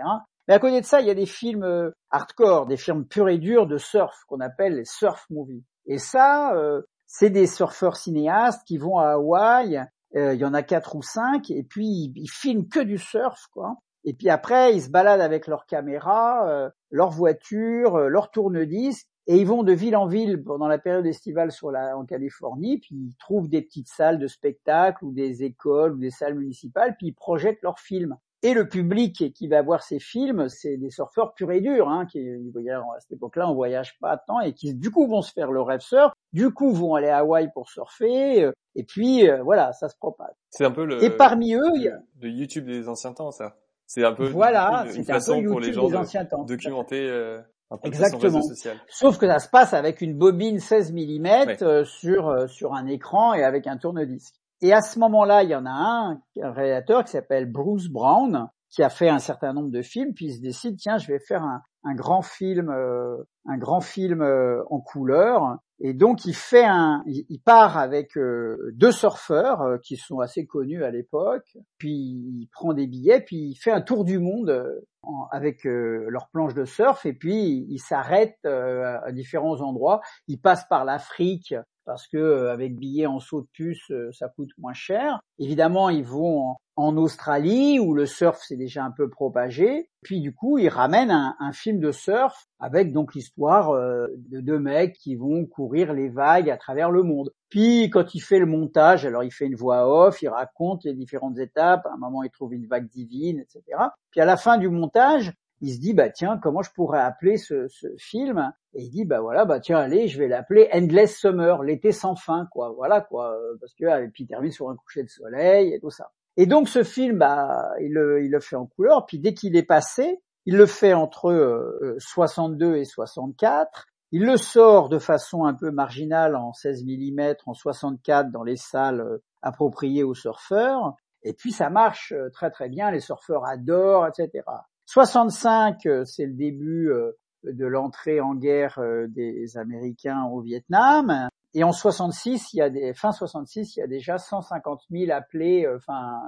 Mais 0.49 0.55
à 0.55 0.59
côté 0.59 0.81
de 0.81 0.87
ça, 0.87 1.01
il 1.01 1.07
y 1.07 1.11
a 1.11 1.15
des 1.15 1.27
films 1.27 1.63
euh, 1.63 1.91
hardcore, 2.11 2.67
des 2.67 2.77
films 2.77 3.07
purs 3.07 3.29
et 3.29 3.39
durs 3.39 3.69
de 3.69 3.79
surf 3.79 4.25
qu'on 4.27 4.41
appelle 4.41 4.75
les 4.75 4.85
surf 4.85 5.25
movies. 5.31 5.63
Et 5.87 5.99
ça, 5.99 6.53
euh, 6.57 6.83
c'est 7.07 7.31
des 7.31 7.47
surfeurs 7.47 7.97
cinéastes 7.97 8.67
qui 8.67 8.77
vont 8.77 8.99
à 8.99 9.13
Hawaï, 9.13 9.85
euh, 10.17 10.35
il 10.35 10.41
y 10.41 10.45
en 10.45 10.55
a 10.55 10.65
quatre 10.65 10.97
ou 10.97 11.03
cinq, 11.03 11.49
et 11.53 11.63
puis 11.63 11.87
ils, 11.87 12.13
ils 12.17 12.31
filment 12.31 12.67
que 12.67 12.81
du 12.81 12.99
surf, 12.99 13.47
quoi. 13.53 13.77
Et 14.07 14.15
puis 14.15 14.31
après, 14.31 14.73
ils 14.73 14.83
se 14.83 14.89
baladent 14.89 15.21
avec 15.21 15.49
leur 15.49 15.67
caméra, 15.67 16.49
euh, 16.49 16.71
leur 16.91 17.11
voiture, 17.11 17.97
euh, 17.97 18.09
leur 18.09 18.31
tourne-disque, 18.31 19.09
et 19.27 19.37
ils 19.37 19.47
vont 19.47 19.65
de 19.65 19.73
ville 19.73 19.97
en 19.97 20.07
ville 20.07 20.43
pendant 20.45 20.69
la 20.69 20.79
période 20.79 21.05
estivale 21.07 21.51
sur 21.51 21.73
la, 21.73 21.99
en 21.99 22.05
Californie, 22.05 22.79
puis 22.79 22.95
ils 22.95 23.17
trouvent 23.19 23.49
des 23.49 23.63
petites 23.63 23.89
salles 23.89 24.21
de 24.21 24.29
spectacle 24.29 25.05
ou 25.05 25.13
des 25.13 25.43
écoles 25.43 25.95
ou 25.95 25.99
des 25.99 26.11
salles 26.11 26.37
municipales, 26.37 26.95
puis 26.97 27.09
ils 27.09 27.15
projettent 27.15 27.63
leurs 27.63 27.81
films. 27.81 28.17
et 28.45 28.55
le 28.55 28.69
public 28.69 29.33
qui 29.35 29.49
va 29.49 29.61
voir 29.63 29.83
ces 29.83 29.99
films, 29.99 30.49
c'est 30.49 30.77
des 30.77 30.91
surfeurs 30.91 31.35
purs 31.35 31.51
et 31.51 31.61
durs, 31.61 31.89
hein, 31.89 32.07
qui 32.07 32.21
à 32.21 33.01
cette 33.01 33.13
époque-là, 33.13 33.51
on 33.51 33.55
voyage 33.55 33.99
pas 33.99 34.17
tant 34.17 34.41
et 34.41 34.53
qui 34.53 34.73
du 34.73 34.93
coup 34.93 35.09
vont 35.09 35.23
se 35.23 35.33
faire 35.33 35.51
le 35.51 35.63
rêve 35.63 35.81
surf, 35.81 36.13
du 36.33 36.53
coup 36.53 36.71
vont 36.71 36.95
aller 36.95 37.09
à 37.09 37.19
Hawaï 37.19 37.51
pour 37.53 37.69
surfer, 37.69 38.45
euh, 38.45 38.53
et 38.77 38.85
puis 38.85 39.29
euh, 39.29 39.43
voilà, 39.43 39.73
ça 39.73 39.89
se 39.89 39.97
propage. 39.97 40.37
C'est 40.51 40.65
un 40.65 40.71
peu 40.71 40.85
le. 40.85 41.03
Et 41.03 41.11
parmi 41.11 41.55
eux, 41.55 41.73
il 41.75 41.83
y 41.83 41.89
a... 41.89 41.99
le 42.21 42.29
YouTube 42.29 42.67
des 42.67 42.89
anciens 42.89 43.13
temps, 43.13 43.33
ça. 43.33 43.57
C'est 43.87 44.05
un 44.05 44.13
peu 44.13 44.29
voilà, 44.29 44.87
une, 44.95 45.05
façon 45.05 45.43
pour 45.45 45.61
les 45.61 45.73
gens 45.73 45.89
de 45.89 46.47
documenter. 46.47 47.09
Euh, 47.09 47.41
peu 47.71 47.89
Exactement. 47.89 48.41
Sauf 48.89 49.19
que 49.19 49.27
ça 49.27 49.39
se 49.39 49.49
passe 49.49 49.75
avec 49.75 50.01
une 50.01 50.17
bobine 50.17 50.59
16 50.59 50.93
mm 50.93 51.85
sur 51.85 52.49
sur 52.49 52.75
un 52.75 52.87
écran 52.87 53.35
et 53.35 53.45
avec 53.45 53.67
un 53.67 53.77
tourne-disque. 53.77 54.35
Et 54.63 54.73
à 54.73 54.81
ce 54.81 54.99
moment-là, 54.99 55.43
il 55.43 55.51
y 55.51 55.55
en 55.55 55.67
a 55.67 55.71
un, 55.71 56.21
un 56.43 56.53
réalisateur 56.53 57.05
qui 57.05 57.11
s'appelle 57.11 57.51
Bruce 57.51 57.89
Brown, 57.89 58.49
qui 58.71 58.83
a 58.83 58.89
fait 58.89 59.09
un 59.09 59.19
certain 59.19 59.53
nombre 59.53 59.71
de 59.71 59.83
films, 59.83 60.15
puis 60.15 60.27
il 60.27 60.35
se 60.35 60.41
décide, 60.41 60.77
tiens, 60.77 60.99
je 60.99 61.09
vais 61.09 61.19
faire 61.19 61.43
un, 61.43 61.63
un 61.85 61.95
grand 61.95 62.23
film, 62.23 62.71
euh, 62.71 63.17
un 63.47 63.59
grand 63.59 63.81
film 63.81 64.23
euh, 64.23 64.63
en 64.71 64.81
couleur. 64.81 65.59
Et 65.81 65.93
donc 65.93 66.25
il 66.25 66.35
fait 66.35 66.65
un, 66.65 67.03
il, 67.07 67.41
part 67.41 67.77
avec 67.77 68.17
euh, 68.17 68.73
deux 68.75 68.93
surfeurs 68.93 69.79
qui 69.83 69.97
sont 69.97 70.21
assez 70.21 70.47
connus 70.47 70.85
à 70.85 70.91
l'époque. 70.91 71.57
Puis 71.79 71.93
il 71.93 72.49
prend 72.51 72.73
des 72.73 72.87
billets, 72.87 73.21
puis 73.21 73.37
il 73.37 73.55
fait 73.57 73.73
un 73.73 73.83
tour 73.83 74.05
du 74.05 74.19
monde 74.19 74.83
avec 75.31 75.65
leur 75.65 76.29
planche 76.31 76.55
de 76.55 76.65
surf. 76.65 77.05
Et 77.05 77.13
puis 77.13 77.67
il 77.69 77.79
s'arrête 77.79 78.45
à 78.45 79.13
différents 79.13 79.61
endroits. 79.61 80.01
Il 80.29 80.41
passe 80.41 80.67
par 80.69 80.85
l'Afrique 80.85 81.55
parce 81.87 82.09
que 82.09 82.19
euh, 82.19 82.53
avec 82.53 82.77
billets 82.77 83.07
en 83.07 83.21
saut 83.21 83.41
de 83.41 83.47
puce, 83.53 83.91
euh, 83.91 84.11
ça 84.13 84.29
coûte 84.29 84.51
moins 84.59 84.75
cher. 84.75 85.21
Évidemment, 85.39 85.89
ils 85.89 86.05
vont 86.05 86.57
en, 86.77 86.97
Australie 86.99 87.79
où 87.79 87.95
le 87.95 88.05
surf 88.05 88.43
s'est 88.43 88.57
déjà 88.57 88.85
un 88.85 88.91
peu 88.91 89.09
propagé. 89.09 89.89
Puis 90.03 90.21
du 90.21 90.35
coup, 90.35 90.59
ils 90.59 90.69
ramènent 90.69 91.11
un, 91.11 91.53
film 91.53 91.81
de 91.81 91.93
surf 91.93 92.47
avec 92.59 92.93
donc 92.93 93.15
l'histoire 93.15 93.71
euh, 93.71 94.09
de 94.29 94.41
deux 94.41 94.59
mecs 94.59 94.95
qui 94.95 95.15
vont 95.17 95.47
courir 95.47 95.95
les 95.95 96.09
vagues 96.09 96.51
à 96.51 96.57
travers 96.57 96.91
le 96.91 97.03
monde. 97.03 97.33
Puis 97.49 97.89
quand 97.89 98.15
il 98.15 98.21
fait 98.21 98.39
le 98.39 98.47
montage, 98.47 99.07
alors 99.07 99.25
il 99.25 99.33
fait 99.33 99.47
une 99.47 99.57
voix 99.57 99.89
off, 99.89 100.21
il 100.23 100.29
raconte 100.29 100.85
les 100.85 100.95
différentes 100.95 101.39
étapes. 101.39 101.87
À 101.87 101.95
un 101.95 101.99
moment, 101.99 102.23
il 102.25 102.31
trouve 102.31 102.53
une 102.53 102.67
vague 102.67 102.89
divine, 102.89 103.39
etc. 103.41 103.63
Puis 104.11 104.21
à 104.21 104.25
la 104.25 104.37
fin 104.37 104.59
du 104.59 104.69
montage, 104.69 105.33
il 105.61 105.75
se 105.75 105.81
dit 105.81 105.95
bah 105.95 106.11
tiens 106.11 106.39
comment 106.39 106.63
je 106.63 106.71
pourrais 106.71 107.01
appeler 107.01 107.37
ce, 107.37 107.69
film? 107.99 108.53
Et 108.75 108.83
il 108.83 108.91
dit 108.91 109.05
bah 109.05 109.21
voilà 109.21 109.45
bah 109.45 109.61
tiens 109.61 109.79
allez 109.79 110.09
je 110.09 110.19
vais 110.19 110.29
l'appeler 110.29 110.69
Endless 110.73 111.19
Summer 111.19 111.63
l'été 111.63 111.93
sans 111.93 112.15
fin 112.15 112.47
quoi. 112.51 112.73
Voilà 112.77 113.01
quoi 113.01 113.37
parce 113.61 113.75
que 113.75 113.85
et 114.05 114.09
puis 114.09 114.25
il 114.25 114.27
termine 114.27 114.53
sur 114.53 114.69
un 114.69 114.77
coucher 114.77 115.03
de 115.03 115.09
soleil 115.09 115.73
et 115.73 115.81
tout 115.81 115.91
ça. 115.91 116.13
Et 116.37 116.47
donc 116.47 116.69
ce 116.69 116.83
film 116.83 117.19
bah 117.19 117.71
il 117.81 117.93
le, 117.93 118.41
fait 118.41 118.57
en 118.57 118.67
couleur 118.67 119.07
puis 119.07 119.19
dès 119.19 119.35
qu'il 119.35 119.57
est 119.57 119.63
passé 119.63 120.21
il 120.45 120.57
le 120.57 120.67
fait 120.67 120.93
entre 120.93 121.97
62 121.99 122.67
euh, 122.67 122.77
et 122.77 122.85
64 122.85 123.87
il 124.13 124.25
le 124.25 124.37
sort 124.37 124.89
de 124.89 124.99
façon 124.99 125.45
un 125.45 125.55
peu 125.55 125.71
marginale 125.71 126.37
en 126.37 126.53
16 126.53 126.85
mm 126.85 127.35
en 127.47 127.55
64 127.55 128.31
dans 128.31 128.45
les 128.45 128.57
salles 128.57 129.01
euh, 129.01 129.19
appropriées 129.43 130.05
aux 130.05 130.15
surfeurs. 130.15 130.95
Et 131.23 131.33
puis 131.33 131.51
ça 131.51 131.71
marche 131.71 132.13
euh, 132.13 132.31
très 132.31 132.51
très 132.51 132.69
bien. 132.69 132.91
Les 132.93 133.01
surfeurs 133.01 133.45
adorent 133.45 134.07
etc 134.07 134.45
65, 134.87 135.85
euh, 135.87 136.05
c'est 136.05 136.27
le 136.27 136.33
début 136.33 136.91
euh, 136.91 137.13
de 137.45 137.67
l'entrée 137.67 138.21
en 138.21 138.35
guerre 138.35 138.79
euh, 138.79 139.07
des 139.09 139.59
Américains 139.59 140.25
au 140.33 140.41
Vietnam. 140.41 141.29
Et 141.55 141.65
en 141.65 141.73
66, 141.73 142.53
il 142.53 142.59
y 142.59 142.63
a 142.63 142.71
des, 142.71 142.95
fin 142.95 143.13
66, 143.13 143.77
il 143.77 143.81
y 143.81 143.83
a 143.83 143.87
déjà 143.87 144.19
150 144.19 144.83
000 144.91 145.11
appelés, 145.11 145.67
enfin 145.75 146.21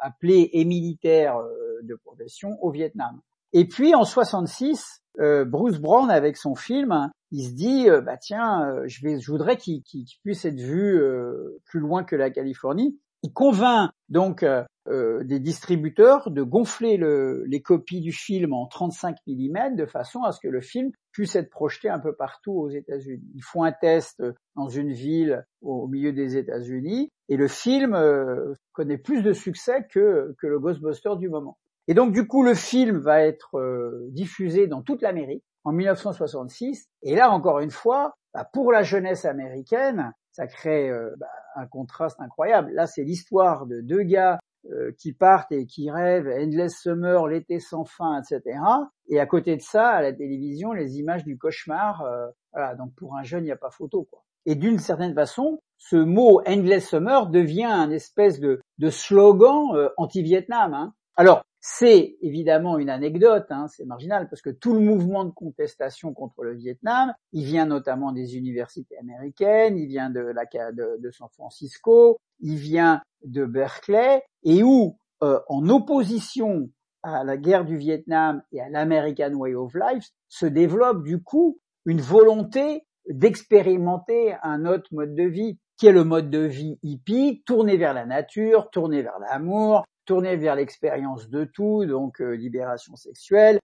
appelés 0.00 0.50
et 0.52 0.64
militaires 0.64 1.38
de 1.84 1.94
profession 1.94 2.58
au 2.60 2.72
Vietnam. 2.72 3.20
Et 3.52 3.68
puis 3.68 3.94
en 3.94 4.02
66, 4.02 5.04
Bruce 5.46 5.78
Brown 5.78 6.10
avec 6.10 6.36
son 6.36 6.56
film, 6.56 7.08
il 7.30 7.44
se 7.44 7.52
dit 7.52 7.86
bah 8.02 8.16
tiens, 8.16 8.80
je 8.86 9.30
voudrais 9.30 9.56
qu'il 9.56 9.84
puisse 10.24 10.44
être 10.44 10.58
vu 10.58 11.00
plus 11.66 11.78
loin 11.78 12.02
que 12.02 12.16
la 12.16 12.30
Californie. 12.30 12.98
Il 13.24 13.32
convainc 13.32 13.90
donc 14.10 14.42
euh, 14.42 15.24
des 15.24 15.40
distributeurs 15.40 16.30
de 16.30 16.42
gonfler 16.42 16.98
le, 16.98 17.42
les 17.46 17.62
copies 17.62 18.02
du 18.02 18.12
film 18.12 18.52
en 18.52 18.66
35 18.66 19.16
mm 19.26 19.76
de 19.76 19.86
façon 19.86 20.24
à 20.24 20.32
ce 20.32 20.40
que 20.40 20.48
le 20.48 20.60
film 20.60 20.90
puisse 21.10 21.34
être 21.34 21.48
projeté 21.48 21.88
un 21.88 21.98
peu 21.98 22.14
partout 22.14 22.52
aux 22.52 22.68
États-Unis. 22.68 23.24
Ils 23.34 23.42
font 23.42 23.62
un 23.62 23.72
test 23.72 24.22
dans 24.56 24.68
une 24.68 24.92
ville 24.92 25.42
au 25.62 25.88
milieu 25.88 26.12
des 26.12 26.36
États-Unis 26.36 27.08
et 27.30 27.38
le 27.38 27.48
film 27.48 27.94
euh, 27.94 28.52
connaît 28.74 28.98
plus 28.98 29.22
de 29.22 29.32
succès 29.32 29.86
que, 29.90 30.34
le 30.42 30.60
Ghostbuster 30.60 31.16
du 31.16 31.30
moment. 31.30 31.56
Et 31.88 31.94
donc 31.94 32.12
du 32.12 32.26
coup 32.26 32.42
le 32.42 32.52
film 32.52 32.98
va 32.98 33.22
être 33.22 33.58
euh, 33.58 34.06
diffusé 34.10 34.66
dans 34.66 34.82
toute 34.82 35.00
l'Amérique 35.00 35.44
en 35.64 35.72
1966 35.72 36.90
et 37.02 37.14
là 37.14 37.30
encore 37.30 37.60
une 37.60 37.70
fois 37.70 38.16
bah, 38.34 38.46
pour 38.52 38.70
la 38.70 38.82
jeunesse 38.82 39.24
américaine 39.24 40.12
ça 40.34 40.46
crée 40.46 40.90
bah, 41.16 41.26
un 41.56 41.66
contraste 41.66 42.20
incroyable. 42.20 42.72
Là, 42.72 42.86
c'est 42.86 43.04
l'histoire 43.04 43.66
de 43.66 43.80
deux 43.80 44.02
gars 44.02 44.38
euh, 44.72 44.92
qui 44.96 45.12
partent 45.12 45.52
et 45.52 45.66
qui 45.66 45.90
rêvent 45.90 46.26
Endless 46.26 46.80
Summer, 46.80 47.28
l'été 47.28 47.60
sans 47.60 47.84
fin, 47.84 48.18
etc. 48.18 48.58
Et 49.08 49.20
à 49.20 49.26
côté 49.26 49.56
de 49.56 49.60
ça, 49.60 49.88
à 49.88 50.00
la 50.00 50.10
télévision, 50.10 50.72
les 50.72 50.98
images 50.98 51.22
du 51.22 51.36
cauchemar. 51.36 52.00
Euh, 52.00 52.28
voilà, 52.50 52.74
donc 52.74 52.94
pour 52.94 53.14
un 53.14 53.22
jeune, 53.24 53.42
il 53.42 53.48
n'y 53.48 53.52
a 53.52 53.56
pas 53.56 53.70
photo. 53.70 54.08
Quoi. 54.10 54.24
Et 54.46 54.54
d'une 54.54 54.78
certaine 54.78 55.12
façon, 55.12 55.60
ce 55.76 55.96
mot 55.96 56.40
Endless 56.46 56.88
Summer 56.88 57.26
devient 57.26 57.64
un 57.64 57.90
espèce 57.90 58.40
de, 58.40 58.62
de 58.78 58.88
slogan 58.88 59.74
euh, 59.74 59.90
anti-Vietnam. 59.98 60.72
Hein. 60.72 60.94
Alors, 61.16 61.44
c'est 61.66 62.18
évidemment 62.20 62.76
une 62.76 62.90
anecdote, 62.90 63.46
hein, 63.48 63.68
c'est 63.68 63.86
marginal, 63.86 64.28
parce 64.28 64.42
que 64.42 64.50
tout 64.50 64.74
le 64.74 64.80
mouvement 64.80 65.24
de 65.24 65.30
contestation 65.30 66.12
contre 66.12 66.42
le 66.42 66.54
Vietnam, 66.54 67.14
il 67.32 67.44
vient 67.46 67.64
notamment 67.64 68.12
des 68.12 68.36
universités 68.36 68.98
américaines, 68.98 69.78
il 69.78 69.86
vient 69.86 70.10
de, 70.10 70.20
la, 70.20 70.44
de, 70.72 71.00
de 71.00 71.10
San 71.10 71.30
Francisco, 71.30 72.18
il 72.40 72.56
vient 72.56 73.00
de 73.24 73.46
Berkeley, 73.46 74.22
et 74.42 74.62
où, 74.62 74.98
euh, 75.22 75.40
en 75.48 75.66
opposition 75.70 76.68
à 77.02 77.24
la 77.24 77.38
guerre 77.38 77.64
du 77.64 77.78
Vietnam 77.78 78.42
et 78.52 78.60
à 78.60 78.68
l'American 78.68 79.32
Way 79.32 79.54
of 79.54 79.72
Life, 79.72 80.10
se 80.28 80.44
développe 80.44 81.02
du 81.02 81.22
coup 81.22 81.60
une 81.86 82.02
volonté 82.02 82.84
d'expérimenter 83.08 84.36
un 84.42 84.66
autre 84.66 84.90
mode 84.92 85.14
de 85.14 85.24
vie, 85.24 85.58
qui 85.78 85.86
est 85.86 85.92
le 85.92 86.04
mode 86.04 86.28
de 86.28 86.40
vie 86.40 86.78
hippie, 86.82 87.42
tourné 87.46 87.78
vers 87.78 87.94
la 87.94 88.04
nature, 88.04 88.68
tourné 88.70 89.00
vers 89.00 89.18
l'amour, 89.18 89.86
tourné 90.04 90.36
vers 90.36 90.54
l'expérience 90.54 91.28
de 91.28 91.44
tout, 91.44 91.84
donc 91.86 92.20
euh, 92.20 92.32
libération 92.32 92.96
sexuelle, 92.96 93.58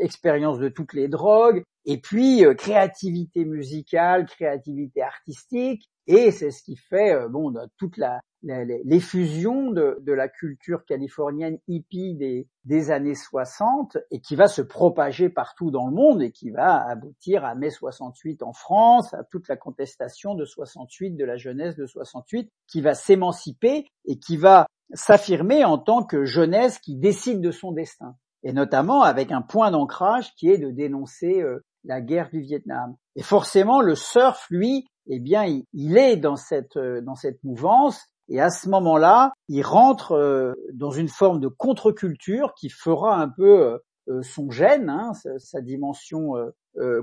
expérience 0.00 0.58
de 0.58 0.68
toutes 0.68 0.92
les 0.92 1.08
drogues, 1.08 1.62
et 1.84 1.98
puis 1.98 2.44
euh, 2.44 2.54
créativité 2.54 3.44
musicale, 3.44 4.26
créativité 4.26 5.02
artistique, 5.02 5.88
et 6.06 6.30
c'est 6.30 6.50
ce 6.50 6.62
qui 6.62 6.76
fait 6.76 7.14
euh, 7.14 7.28
bon 7.28 7.52
toute 7.78 7.96
la 7.96 8.20
l'effusion 8.44 9.70
de, 9.70 10.12
la 10.12 10.28
culture 10.28 10.84
californienne 10.84 11.58
hippie 11.66 12.14
des, 12.14 12.46
des, 12.64 12.90
années 12.90 13.14
60 13.14 13.98
et 14.10 14.20
qui 14.20 14.36
va 14.36 14.48
se 14.48 14.62
propager 14.62 15.30
partout 15.30 15.70
dans 15.70 15.86
le 15.86 15.94
monde 15.94 16.22
et 16.22 16.30
qui 16.30 16.50
va 16.50 16.86
aboutir 16.86 17.44
à 17.44 17.54
mai 17.54 17.70
68 17.70 18.42
en 18.42 18.52
France, 18.52 19.14
à 19.14 19.24
toute 19.24 19.48
la 19.48 19.56
contestation 19.56 20.34
de 20.34 20.44
68, 20.44 21.12
de 21.12 21.24
la 21.24 21.36
jeunesse 21.36 21.76
de 21.76 21.86
68, 21.86 22.50
qui 22.66 22.80
va 22.80 22.94
s'émanciper 22.94 23.86
et 24.04 24.18
qui 24.18 24.36
va 24.36 24.66
s'affirmer 24.92 25.64
en 25.64 25.78
tant 25.78 26.04
que 26.04 26.24
jeunesse 26.24 26.78
qui 26.78 26.96
décide 26.96 27.40
de 27.40 27.50
son 27.50 27.72
destin. 27.72 28.16
Et 28.42 28.52
notamment 28.52 29.02
avec 29.02 29.32
un 29.32 29.40
point 29.40 29.70
d'ancrage 29.70 30.34
qui 30.34 30.50
est 30.50 30.58
de 30.58 30.70
dénoncer 30.70 31.40
euh, 31.40 31.64
la 31.84 32.00
guerre 32.00 32.28
du 32.30 32.40
Vietnam. 32.40 32.94
Et 33.16 33.22
forcément, 33.22 33.80
le 33.80 33.94
surf, 33.94 34.46
lui, 34.50 34.86
eh 35.06 35.18
bien, 35.18 35.44
il, 35.72 35.96
est 35.96 36.16
dans 36.16 36.36
cette, 36.36 36.76
euh, 36.76 37.00
dans 37.00 37.14
cette 37.14 37.42
mouvance. 37.42 38.06
Et 38.28 38.40
à 38.40 38.50
ce 38.50 38.68
moment-là, 38.68 39.32
il 39.48 39.62
rentre 39.62 40.12
euh, 40.12 40.54
dans 40.72 40.90
une 40.90 41.08
forme 41.08 41.40
de 41.40 41.48
contre-culture 41.48 42.54
qui 42.54 42.68
fera 42.68 43.20
un 43.20 43.28
peu 43.28 43.78
son 44.20 44.50
gène, 44.50 44.90
hein, 44.90 45.12
sa, 45.38 45.62
dimension 45.62 46.34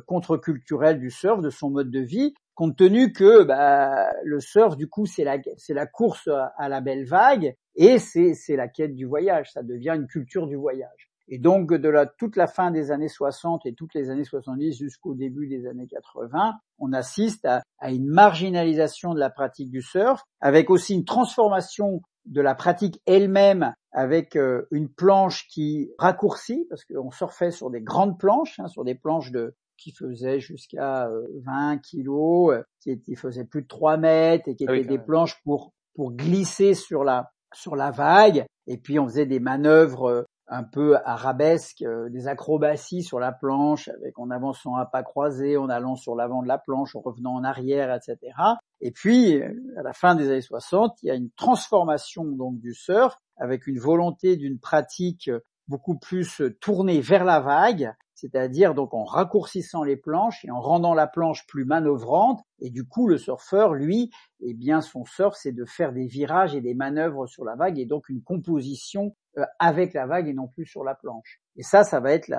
contre-culturelle 0.05 0.99
du 0.99 1.09
surf, 1.09 1.41
de 1.41 1.49
son 1.49 1.71
mode 1.71 1.89
de 1.89 1.99
vie, 1.99 2.35
compte 2.53 2.77
tenu 2.77 3.11
que 3.11 3.43
bah, 3.43 4.11
le 4.23 4.39
surf, 4.39 4.77
du 4.77 4.87
coup, 4.87 5.07
c'est 5.07 5.23
la, 5.23 5.87
course 5.87 6.29
à, 6.57 6.69
la 6.69 6.79
belle 6.79 7.05
vague 7.05 7.55
et 7.75 7.97
c'est 7.97 8.55
la 8.55 8.67
quête 8.67 8.95
du 8.95 9.05
voyage. 9.05 9.51
Ça 9.51 9.63
devient 9.63 9.93
une 9.95 10.07
culture 10.07 10.45
du 10.45 10.55
voyage. 10.55 11.10
Et 11.33 11.39
donc, 11.39 11.73
de 11.73 11.87
la, 11.87 12.05
toute 12.05 12.35
la 12.35 12.45
fin 12.45 12.71
des 12.71 12.91
années 12.91 13.07
60 13.07 13.65
et 13.65 13.73
toutes 13.73 13.93
les 13.93 14.09
années 14.09 14.25
70 14.25 14.77
jusqu'au 14.77 15.15
début 15.15 15.47
des 15.47 15.65
années 15.65 15.87
80, 15.87 16.55
on 16.77 16.91
assiste 16.91 17.45
à, 17.45 17.63
à, 17.79 17.91
une 17.91 18.05
marginalisation 18.05 19.13
de 19.13 19.19
la 19.19 19.29
pratique 19.29 19.71
du 19.71 19.81
surf, 19.81 20.21
avec 20.41 20.69
aussi 20.69 20.93
une 20.93 21.05
transformation 21.05 22.01
de 22.25 22.41
la 22.41 22.53
pratique 22.53 23.01
elle-même, 23.05 23.73
avec 23.93 24.35
euh, 24.35 24.67
une 24.71 24.89
planche 24.89 25.47
qui 25.47 25.91
raccourcit, 25.97 26.65
parce 26.69 26.83
qu'on 26.83 27.11
surfait 27.11 27.51
sur 27.51 27.69
des 27.69 27.81
grandes 27.81 28.19
planches, 28.19 28.59
hein, 28.59 28.67
sur 28.67 28.83
des 28.83 28.95
planches 28.95 29.31
de 29.31 29.55
qui 29.77 29.91
faisaient 29.91 30.39
jusqu'à 30.39 31.09
20 31.45 31.75
euh, 31.75 31.77
kilos, 31.79 32.53
euh, 32.53 32.63
qui, 32.81 33.15
faisaient 33.15 33.45
plus 33.45 33.63
de 33.63 33.67
3 33.67 33.97
mètres 33.97 34.49
et 34.49 34.55
qui 34.55 34.65
ah 34.67 34.75
étaient 34.75 34.87
des 34.87 34.99
planches 34.99 35.41
pour 35.43 35.71
pour 35.95 36.11
glisser 36.11 36.73
sur 36.73 37.03
la 37.03 37.31
sur 37.53 37.75
la 37.75 37.91
vague, 37.91 38.45
et 38.67 38.77
puis 38.77 38.99
on 38.99 39.07
faisait 39.07 39.25
des 39.25 39.39
manœuvres 39.39 40.25
un 40.51 40.63
peu 40.63 40.97
arabesques, 41.05 41.83
des 42.09 42.27
acrobaties 42.27 43.03
sur 43.03 43.19
la 43.19 43.31
planche, 43.31 43.87
avec 43.87 44.19
en 44.19 44.29
avançant 44.29 44.75
à 44.75 44.85
pas 44.85 45.01
croisés, 45.01 45.55
en 45.55 45.69
allant 45.69 45.95
sur 45.95 46.13
l'avant 46.13 46.43
de 46.43 46.47
la 46.47 46.57
planche, 46.57 46.93
en 46.95 46.99
revenant 46.99 47.33
en 47.33 47.43
arrière, 47.45 47.95
etc. 47.95 48.33
Et 48.81 48.91
puis, 48.91 49.41
à 49.41 49.81
la 49.81 49.93
fin 49.93 50.13
des 50.13 50.29
années 50.29 50.41
60, 50.41 50.97
il 51.01 51.07
y 51.07 51.09
a 51.09 51.15
une 51.15 51.31
transformation 51.31 52.25
donc 52.25 52.59
du 52.59 52.73
surf 52.73 53.15
avec 53.37 53.65
une 53.65 53.79
volonté 53.79 54.35
d'une 54.35 54.59
pratique 54.59 55.31
beaucoup 55.71 55.97
plus 55.97 56.41
tournée 56.59 56.99
vers 56.99 57.23
la 57.23 57.39
vague, 57.39 57.93
c'est-à-dire 58.13 58.75
donc 58.75 58.93
en 58.93 59.05
raccourcissant 59.05 59.83
les 59.83 59.95
planches 59.95 60.43
et 60.43 60.51
en 60.51 60.59
rendant 60.59 60.93
la 60.93 61.07
planche 61.07 61.47
plus 61.47 61.63
manœuvrante. 61.63 62.41
Et 62.59 62.69
du 62.69 62.85
coup, 62.85 63.07
le 63.07 63.17
surfeur, 63.17 63.73
lui, 63.73 64.11
eh 64.41 64.53
bien, 64.53 64.81
son 64.81 65.05
surf, 65.05 65.35
c'est 65.35 65.53
de 65.53 65.63
faire 65.63 65.93
des 65.93 66.05
virages 66.05 66.53
et 66.53 66.61
des 66.61 66.75
manœuvres 66.75 67.25
sur 67.25 67.45
la 67.45 67.55
vague 67.55 67.79
et 67.79 67.85
donc 67.85 68.09
une 68.09 68.21
composition 68.21 69.15
euh, 69.37 69.45
avec 69.59 69.93
la 69.93 70.05
vague 70.05 70.27
et 70.27 70.33
non 70.33 70.49
plus 70.49 70.65
sur 70.65 70.83
la 70.83 70.93
planche. 70.93 71.39
Et 71.55 71.63
ça, 71.63 71.85
ça 71.85 72.01
va 72.01 72.11
être 72.11 72.29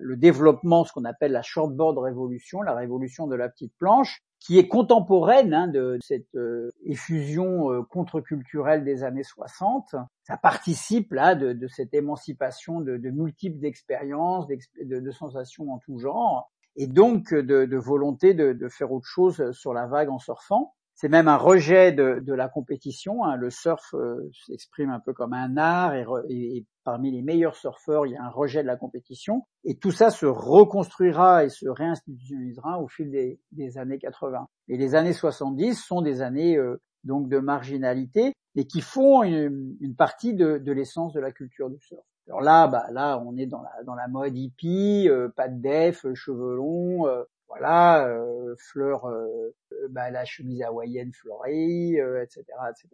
le 0.00 0.16
développement, 0.16 0.84
ce 0.84 0.92
qu'on 0.92 1.06
appelle 1.06 1.32
la 1.32 1.42
shortboard 1.42 1.96
révolution, 1.98 2.60
la 2.60 2.74
révolution 2.74 3.26
de 3.26 3.36
la 3.36 3.48
petite 3.48 3.72
planche, 3.78 4.22
qui 4.44 4.58
est 4.58 4.66
contemporaine 4.66 5.54
hein, 5.54 5.68
de 5.68 5.98
cette 6.02 6.34
euh, 6.34 6.72
effusion 6.84 7.70
euh, 7.70 7.82
contre-culturelle 7.82 8.84
des 8.84 9.04
années 9.04 9.22
60. 9.22 9.94
Ça 10.24 10.36
participe 10.36 11.12
là 11.12 11.36
de, 11.36 11.66
cette 11.68 11.94
émancipation 11.94 12.80
de, 12.80 12.96
multiples 13.10 13.64
expériences, 13.64 14.46
de, 14.48 15.10
sensations 15.12 15.72
en 15.72 15.78
tout 15.78 15.98
genre, 15.98 16.50
et 16.74 16.88
donc 16.88 17.32
de, 17.32 17.66
de 17.66 17.76
volonté 17.76 18.34
de, 18.34 18.68
faire 18.68 18.90
autre 18.90 19.06
chose 19.06 19.52
sur 19.52 19.72
la 19.72 19.86
vague 19.86 20.10
en 20.10 20.18
surfant. 20.18 20.74
C'est 20.94 21.08
même 21.08 21.28
un 21.28 21.36
rejet 21.36 21.92
de, 21.92 22.32
la 22.32 22.48
compétition. 22.48 23.24
Hein. 23.24 23.36
Le 23.36 23.50
surf 23.50 23.94
euh, 23.94 24.30
s'exprime 24.46 24.90
un 24.90 25.00
peu 25.00 25.12
comme 25.12 25.32
un 25.32 25.56
art 25.56 25.94
et, 26.28 26.66
parmi 26.84 27.12
les 27.12 27.22
meilleurs 27.22 27.54
surfeurs, 27.54 28.06
il 28.06 28.12
y 28.12 28.16
a 28.16 28.24
un 28.24 28.30
rejet 28.30 28.62
de 28.62 28.66
la 28.66 28.76
compétition. 28.76 29.46
Et 29.64 29.76
tout 29.76 29.92
ça 29.92 30.10
se 30.10 30.26
reconstruira 30.26 31.44
et 31.44 31.48
se 31.48 31.68
réinstitutionnalisera 31.68 32.80
au 32.80 32.88
fil 32.88 33.10
des, 33.10 33.78
années 33.78 33.98
80. 33.98 34.48
Et 34.68 34.76
les 34.76 34.94
années 34.94 35.12
70 35.12 35.74
sont 35.74 36.02
des 36.02 36.22
années 36.22 36.56
euh, 36.56 36.80
donc 37.04 37.28
de 37.28 37.38
marginalité 37.38 38.32
et 38.54 38.66
qui 38.66 38.80
font 38.80 39.22
une, 39.22 39.94
partie 39.96 40.34
de, 40.34 40.60
l'essence 40.72 41.12
de 41.12 41.20
la 41.20 41.32
culture 41.32 41.70
du 41.70 41.78
surf. 41.80 42.04
Alors 42.28 42.40
là, 42.40 42.68
bah 42.68 42.86
là, 42.92 43.20
on 43.26 43.36
est 43.36 43.46
dans 43.46 43.62
la 43.62 43.82
dans 43.84 43.96
la 43.96 44.06
mode 44.06 44.36
hippie, 44.36 45.08
euh, 45.08 45.28
pas 45.28 45.48
de 45.48 45.60
def, 45.60 46.06
cheveux 46.14 46.54
longs, 46.54 47.06
voilà, 47.52 48.08
euh, 48.08 48.54
fleurs, 48.58 49.06
euh, 49.06 49.54
bah, 49.90 50.10
la 50.10 50.24
chemise 50.24 50.62
hawaïenne 50.62 51.12
fleurie, 51.12 51.96
etc., 51.96 52.44
etc. 52.70 52.88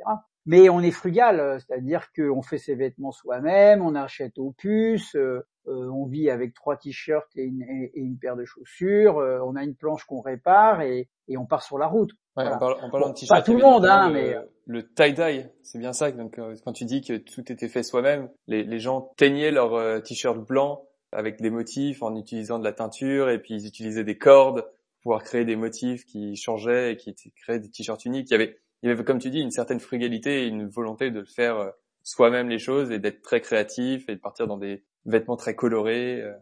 Mais 0.46 0.68
on 0.68 0.80
est 0.80 0.90
frugal, 0.90 1.60
c'est-à-dire 1.60 2.08
qu'on 2.12 2.42
fait 2.42 2.58
ses 2.58 2.74
vêtements 2.74 3.12
soi-même, 3.12 3.82
on 3.82 3.94
achète 3.94 4.38
aux 4.38 4.52
puces, 4.52 5.14
euh, 5.14 5.44
on 5.66 6.06
vit 6.06 6.28
avec 6.28 6.54
trois 6.54 6.76
t-shirts 6.76 7.28
et 7.36 7.44
une, 7.44 7.62
et 7.62 7.92
une, 7.94 8.18
paire 8.18 8.34
de 8.34 8.44
chaussures, 8.44 9.16
on 9.16 9.54
a 9.54 9.62
une 9.62 9.76
planche 9.76 10.04
qu'on 10.04 10.22
répare 10.22 10.80
et, 10.80 11.08
et, 11.28 11.36
on 11.36 11.46
part 11.46 11.62
sur 11.62 11.78
la 11.78 11.86
route. 11.86 12.10
Ouais, 12.36 12.48
en, 12.48 12.58
parlant, 12.58 13.10
de 13.10 13.14
t-shirts, 13.14 13.28
pas 13.28 13.42
tout 13.42 13.56
le 13.56 13.62
monde, 13.62 13.84
hein, 13.84 14.10
mais 14.10 14.34
le 14.66 14.88
tie-dye, 14.92 15.46
c'est 15.62 15.78
bien 15.78 15.92
ça. 15.92 16.10
Donc 16.10 16.40
quand 16.64 16.72
tu 16.72 16.84
dis 16.84 17.02
que 17.02 17.18
tout 17.18 17.52
était 17.52 17.68
fait 17.68 17.82
soi-même, 17.82 18.28
les, 18.46 18.64
les 18.64 18.78
gens 18.80 19.12
teignaient 19.18 19.52
leur 19.52 20.02
t-shirt 20.02 20.38
blanc 20.38 20.87
avec 21.12 21.40
des 21.40 21.50
motifs 21.50 22.02
en 22.02 22.14
utilisant 22.16 22.58
de 22.58 22.64
la 22.64 22.72
teinture 22.72 23.30
et 23.30 23.38
puis 23.38 23.54
ils 23.54 23.66
utilisaient 23.66 24.04
des 24.04 24.18
cordes 24.18 24.62
pour 24.62 25.02
pouvoir 25.02 25.22
créer 25.22 25.44
des 25.44 25.56
motifs 25.56 26.04
qui 26.04 26.36
changeaient 26.36 26.92
et 26.92 26.96
qui 26.96 27.14
créaient 27.32 27.60
des 27.60 27.70
t-shirts 27.70 28.04
uniques. 28.04 28.28
Il 28.30 28.32
y 28.32 28.34
avait, 28.34 28.58
il 28.82 28.88
y 28.88 28.92
avait, 28.92 29.04
comme 29.04 29.18
tu 29.18 29.30
dis, 29.30 29.40
une 29.40 29.50
certaine 29.50 29.80
frugalité 29.80 30.44
et 30.44 30.46
une 30.46 30.66
volonté 30.68 31.10
de 31.10 31.24
faire 31.24 31.56
euh, 31.56 31.70
soi-même 32.02 32.48
les 32.48 32.58
choses 32.58 32.90
et 32.90 32.98
d'être 32.98 33.22
très 33.22 33.40
créatif 33.40 34.08
et 34.08 34.16
de 34.16 34.20
partir 34.20 34.46
dans 34.46 34.58
des 34.58 34.84
vêtements 35.06 35.36
très 35.36 35.54
colorés. 35.54 36.20
Euh. 36.22 36.34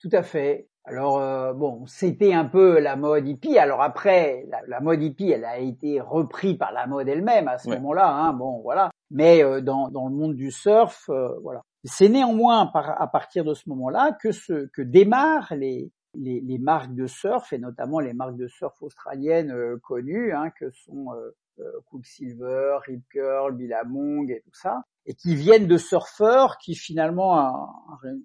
Tout 0.00 0.10
à 0.12 0.22
fait. 0.22 0.68
Alors 0.84 1.18
euh, 1.18 1.52
bon, 1.52 1.86
c'était 1.86 2.32
un 2.32 2.44
peu 2.44 2.80
la 2.80 2.96
mode 2.96 3.26
hippie. 3.26 3.58
Alors 3.58 3.82
après, 3.82 4.46
la, 4.66 4.80
mode 4.80 5.02
hippie, 5.02 5.30
elle 5.30 5.44
a 5.44 5.58
été 5.58 6.00
reprise 6.00 6.58
par 6.58 6.72
la 6.72 6.86
mode 6.86 7.08
elle-même 7.08 7.48
à 7.48 7.58
ce 7.58 7.68
moment-là. 7.70 8.08
Hein, 8.08 8.32
bon, 8.32 8.60
voilà. 8.62 8.90
Mais 9.10 9.42
dans, 9.62 9.90
dans 9.90 10.08
le 10.08 10.14
monde 10.14 10.34
du 10.34 10.50
surf, 10.50 11.08
voilà, 11.42 11.62
c'est 11.84 12.08
néanmoins 12.08 12.70
à 12.74 13.06
partir 13.06 13.44
de 13.44 13.54
ce 13.54 13.68
moment-là 13.70 14.12
que, 14.12 14.82
démarrent 14.82 15.54
les, 15.54 15.90
marques 16.60 16.94
de 16.94 17.06
surf, 17.06 17.52
et 17.52 17.58
notamment 17.58 18.00
les 18.00 18.12
marques 18.12 18.36
de 18.36 18.48
surf 18.48 18.80
australiennes 18.82 19.50
euh, 19.50 19.78
connues, 19.82 20.32
hein, 20.32 20.50
que 20.50 20.70
sont 20.70 21.12
euh, 21.12 21.30
Quicksilver, 21.86 22.78
Rip 22.86 23.02
Curl, 23.10 23.54
Billabong 23.54 24.30
et 24.30 24.42
tout 24.44 24.54
ça, 24.54 24.82
et 25.06 25.14
qui 25.14 25.34
viennent 25.34 25.66
de 25.66 25.76
surfeurs 25.76 26.58
qui 26.58 26.74
finalement 26.74 27.34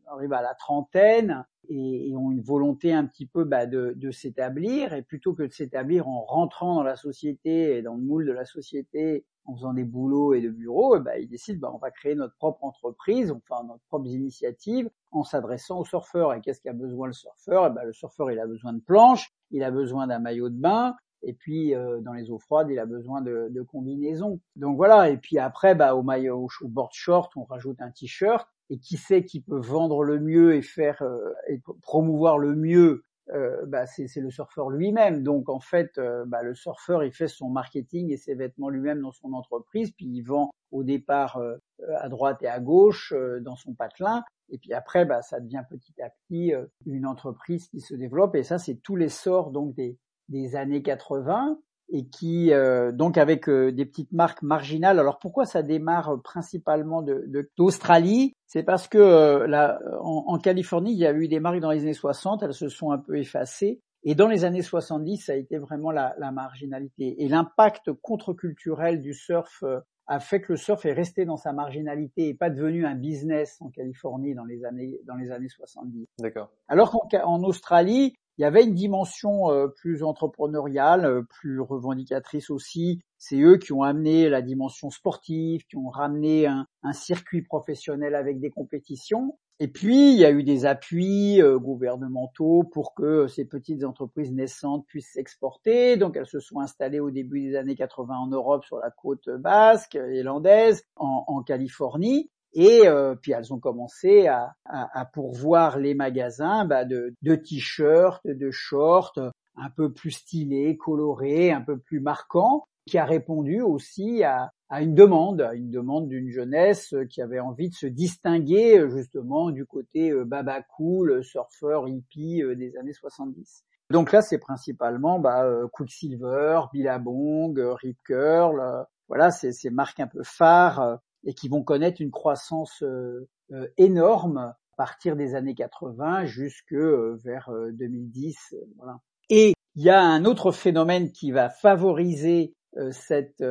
arrivent 0.07 0.34
à 0.34 0.41
la 0.41 0.53
trentaine 0.55 1.45
et, 1.69 2.13
ont 2.15 2.32
une 2.32 2.41
volonté 2.41 2.93
un 2.93 3.05
petit 3.05 3.25
peu 3.25 3.43
bah, 3.43 3.65
de, 3.65 4.11
s'établir, 4.11 4.93
et 4.93 5.01
plutôt 5.01 5.34
que 5.34 5.43
de 5.43 5.51
s'établir 5.51 6.07
en 6.07 6.21
rentrant 6.21 6.75
dans 6.75 6.84
la 6.84 6.95
société 6.95 7.78
et 7.78 7.82
dans 7.82 7.95
le 7.95 8.01
moule 8.01 8.25
de 8.25 8.32
la 8.32 8.45
société 8.45 9.25
en 9.45 9.55
faisant 9.55 9.73
des 9.73 9.86
boulots 9.86 10.34
et 10.34 10.41
de 10.41 10.49
bureaux, 10.49 10.99
bah, 10.99 11.17
ils 11.17 11.28
décident 11.28 11.59
bah, 11.59 11.71
on 11.73 11.78
va 11.78 11.89
créer 11.89 12.15
notre 12.15 12.36
propre 12.36 12.63
entreprise, 12.63 13.32
on 13.32 13.39
fait 13.39 13.63
notre 13.65 13.84
propre 13.88 14.07
initiative 14.07 14.89
en 15.11 15.23
s'adressant 15.23 15.80
aux 15.80 15.86
surfeurs. 15.86 16.34
Et 16.34 16.41
qu'est-ce 16.41 16.61
qu'a 16.61 16.73
besoin 16.73 17.07
le 17.07 17.13
surfeur? 17.13 17.71
Bah, 17.71 17.86
Le 17.86 17.93
surfeur, 17.93 18.30
il 18.30 18.39
a 18.39 18.45
besoin 18.45 18.73
de 18.73 18.82
planches, 18.82 19.32
il 19.51 19.63
a 19.63 19.71
besoin 19.71 20.07
d'un 20.07 20.19
maillot 20.19 20.49
de 20.49 20.59
bain, 20.59 20.95
et 21.24 21.34
puis 21.34 21.76
euh, 21.76 21.99
dans 22.01 22.13
les 22.13 22.30
eaux 22.32 22.39
froides, 22.39 22.70
il 22.70 22.80
a 22.80 22.86
besoin 22.86 23.22
de, 23.22 23.47
de 23.49 23.61
combinaisons. 23.61 24.39
Donc 24.55 24.78
voilà, 24.78 25.09
et 25.09 25.18
puis 25.18 25.38
après, 25.39 25.76
bah, 25.76 25.95
au 25.95 26.03
maillot, 26.03 26.47
au 26.61 26.68
board 26.68 26.91
short, 26.93 27.32
on 27.36 27.43
rajoute 27.43 27.82
un 27.82 27.91
t-shirt. 27.91 28.47
Et 28.70 28.80
qui 28.80 28.97
sait 28.97 29.24
qui 29.24 29.39
peut 29.39 29.61
vendre 29.61 30.03
le 30.03 30.20
mieux 30.20 30.53
et 30.53 30.61
faire 30.61 31.01
euh, 31.01 31.34
et 31.47 31.61
promouvoir 31.82 32.38
le 32.38 32.53
mieux 32.53 33.05
euh, 33.34 33.65
bah, 33.65 33.86
c'est 33.86 34.07
le 34.22 34.32
surfeur 34.32 34.70
lui-même. 34.70 35.24
Donc 35.24 35.49
en 35.49 35.59
fait, 35.59 35.97
euh, 35.97 36.26
bah, 36.26 36.43
le 36.43 36.53
surfeur, 36.53 37.03
il 37.03 37.11
fait 37.11 37.28
son 37.28 37.49
marketing 37.49 38.11
et 38.11 38.18
ses 38.18 38.36
vêtements 38.36 38.70
lui-même 38.70 39.01
dans 39.01 39.11
son 39.11 39.34
entreprise, 39.34 39.91
puis 39.91 40.05
il 40.05 40.22
vend 40.22 40.51
au 40.72 40.84
départ 40.84 41.38
euh, 41.38 41.57
à 41.97 42.07
droite 42.09 42.41
et 42.41 42.47
à 42.47 42.59
gauche 42.59 43.13
dans 43.41 43.55
son 43.55 43.74
patelin. 43.74 44.24
Et 44.49 44.57
puis 44.57 44.74
après, 44.74 45.05
bah, 45.05 45.22
ça 45.22 45.41
devient 45.41 45.63
petit 45.70 46.01
à 46.01 46.09
petit 46.09 46.53
une 46.86 47.05
entreprise 47.05 47.68
qui 47.68 47.82
se 47.82 47.95
développe. 47.95 48.36
Et 48.36 48.43
ça, 48.43 48.57
c'est 48.57 48.76
tous 48.76 48.95
les 48.95 49.09
sorts 49.09 49.51
donc 49.51 49.76
des, 49.76 49.97
des 50.30 50.55
années 50.55 50.82
80 50.82 51.57
et 51.89 52.07
qui 52.07 52.51
euh, 52.51 52.91
donc 52.91 53.17
avec 53.17 53.47
euh, 53.47 53.71
des 53.71 53.86
petites 53.86 54.11
marques 54.11 54.41
marginales. 54.41 54.99
Alors 54.99 55.19
pourquoi 55.19 55.45
ça 55.45 55.63
démarre 55.63 56.21
principalement 56.21 57.01
de 57.01 57.49
d'Australie? 57.57 58.34
C'est 58.45 58.63
parce 58.63 58.88
que 58.88 58.97
euh, 58.97 59.47
là, 59.47 59.80
en, 60.01 60.38
Californie, 60.38 60.91
il 60.91 60.97
y 60.97 61.05
a 61.05 61.13
eu 61.13 61.28
des 61.28 61.39
marques 61.39 61.59
dans 61.59 61.71
les 61.71 61.82
années 61.82 61.93
60, 61.93 62.43
elles 62.43 62.53
se 62.53 62.69
sont 62.69 62.91
un 62.91 62.97
peu 62.97 63.17
effacées. 63.17 63.82
Et 64.03 64.15
dans 64.15 64.28
les 64.28 64.45
années 64.45 64.61
70, 64.61 65.17
ça 65.17 65.34
a 65.34 65.36
été 65.36 65.57
vraiment 65.57 65.91
la, 65.91 66.15
la 66.17 66.32
marginalité. 66.32 67.21
Et 67.23 67.28
l'impact 67.28 67.91
contre-culturel 68.01 69.01
du 69.01 69.13
surf 69.13 69.63
a 70.07 70.19
fait 70.19 70.39
que 70.39 70.53
le 70.53 70.57
surf 70.57 70.86
est 70.86 70.93
resté 70.93 71.25
dans 71.25 71.36
sa 71.36 71.51
marginalité 71.51 72.30
et 72.30 72.34
pas 72.34 72.49
devenu 72.49 72.86
un 72.86 72.95
business 72.95 73.57
en 73.59 73.69
Californie 73.69 74.34
dans 74.34 74.45
les 74.45 74.63
années 74.63 75.01
dans 75.05 75.15
les 75.15 75.32
années 75.32 75.49
70. 75.49 76.05
D'accord. 76.19 76.49
Alors 76.69 76.91
qu'en 77.11 77.43
Australie, 77.43 78.15
il 78.38 78.44
y 78.44 78.46
avait 78.46 78.64
une 78.64 78.76
dimension 78.76 79.52
euh, 79.52 79.68
plus 79.68 80.04
entrepreneuriale, 80.04 81.06
euh, 81.06 81.22
plus 81.24 81.60
revendicatrice 81.60 82.52
aussi. 82.52 83.02
C'est 83.18 83.42
eux 83.42 83.58
qui 83.58 83.74
ont 83.74 83.82
amené 83.82 84.30
la 84.30 84.44
dimension 84.44 84.92
sportive, 84.92 85.66
qui 85.66 85.76
ont 85.76 85.90
ramené 85.90 86.46
un, 86.46 86.68
circuit 86.94 87.42
professionnel 87.42 88.16
avec 88.16 88.40
des 88.40 88.52
compétitions. 88.52 89.38
Et 89.60 89.68
puis, 89.68 90.14
il 90.14 90.20
y 90.20 90.26
a 90.26 90.30
eu 90.30 90.44
des 90.44 90.66
appuis 90.68 91.42
euh, 91.42 91.58
gouvernementaux 91.58 92.64
pour 92.72 92.94
que 92.94 93.26
ces 93.26 93.44
petites 93.44 93.84
entreprises 93.84 94.32
naissantes 94.32 94.86
puissent 94.86 95.14
s'exporter. 95.14 95.98
Donc, 95.98 96.16
elles 96.16 96.28
se 96.28 96.40
sont 96.40 96.60
installées 96.60 97.00
au 97.00 97.10
début 97.10 97.42
des 97.42 97.56
années 97.56 97.76
80 97.76 98.16
en 98.16 98.28
Europe, 98.28 98.64
sur 98.66 98.78
la 98.78 98.92
côte 98.92 99.30
basque 99.30 99.96
et 99.96 100.24
en 100.28 101.42
Californie. 101.42 102.30
Et 102.54 102.88
euh, 102.88 103.16
puis 103.16 103.34
elles 103.34 103.54
ont 103.54 103.60
commencé 103.60 104.28
à, 104.28 104.54
à, 104.66 105.00
à 105.00 105.06
pourvoir 105.06 105.78
les 105.80 105.93
magasins 105.93 106.66
bah, 106.66 106.86
de, 106.86 107.14
de 107.22 107.36
t-shirts, 107.36 108.26
de 108.26 108.52
shorts, 108.52 109.20
un 109.56 109.70
peu 109.70 109.91
plus 109.91 110.12
stylés, 110.12 110.78
colorés, 110.78 111.52
un 111.52 111.62
peu 111.62 111.78
plus 111.78 112.00
marquants, 112.00 112.66
qui 112.86 112.98
a 112.98 113.06
répondu 113.06 113.62
aussi 113.62 114.24
à, 114.24 114.52
à 114.70 114.82
une 114.82 114.95
demande, 114.95 115.41
à 115.41 115.54
une 115.54 115.70
demande 115.70 116.08
d'une 116.08 116.30
jeunesse 116.30 116.95
qui 117.10 117.22
avait 117.22 117.39
envie 117.39 117.70
de 117.70 117.76
se 117.76 117.88
distinguer 117.88 118.89
justement 118.89 119.52
du 119.52 119.66
côté 119.66 120.12
euh, 120.12 120.26
baba 120.26 120.62
cool, 120.62 121.24
surfeur 121.24 121.88
hippie 121.88 122.41
euh, 122.43 122.56
des 122.56 122.78
années 122.78 122.93
70. 122.93 123.64
Donc 123.89 124.12
là, 124.12 124.22
c'est 124.22 124.39
principalement 124.39 125.20
bah, 125.20 125.50
Quicksilver, 125.72 126.62
Billabong, 126.74 127.58
Rip 127.58 127.98
Curl, 128.04 128.86
voilà, 129.08 129.32
c'est 129.32 129.54
ces 129.54 129.70
marques 129.70 130.02
un 130.02 130.08
peu 130.08 130.24
phares 130.24 131.00
et 131.28 131.34
qui 131.34 131.49
vont 131.49 131.61
connaître 131.61 132.01
une 132.01 132.09
croissance 132.09 132.82
euh, 132.82 133.28
euh, 133.51 133.67
énorme 133.78 134.38
à 134.38 134.57
partir 134.78 135.15
des 135.15 135.36
années 135.36 135.55
80 135.55 136.25
jusque 136.25 136.73
euh, 136.73 137.19
vers 137.23 137.51
2010. 137.73 138.55
Voilà. 138.78 138.99
Et 139.30 139.53
il 139.75 139.84
y 139.84 139.89
a 139.89 140.01
un 140.01 140.25
autre 140.25 140.51
phénomène 140.51 141.11
qui 141.11 141.32
va 141.32 141.49
favoriser 141.49 142.53
cette 142.91 143.43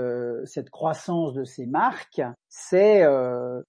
cette 0.44 0.70
croissance 0.70 1.34
de 1.34 1.42
ces 1.42 1.66
marques, 1.66 2.22
c'est 2.48 3.02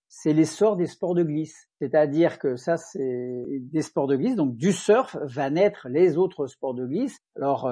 c'est 0.07 0.33
l'essor 0.33 0.75
des 0.75 0.85
sports 0.85 1.15
de 1.15 1.23
glisse. 1.23 1.67
C'est-à-dire 1.79 2.37
que 2.37 2.57
ça, 2.57 2.77
c'est 2.77 3.45
des 3.47 3.81
sports 3.81 4.05
de 4.05 4.17
glisse. 4.17 4.35
Donc 4.35 4.55
du 4.55 4.71
surf 4.71 5.17
va 5.23 5.49
naître 5.49 5.87
les 5.89 6.17
autres 6.17 6.45
sports 6.45 6.75
de 6.75 6.85
glisse. 6.85 7.17
Alors 7.35 7.71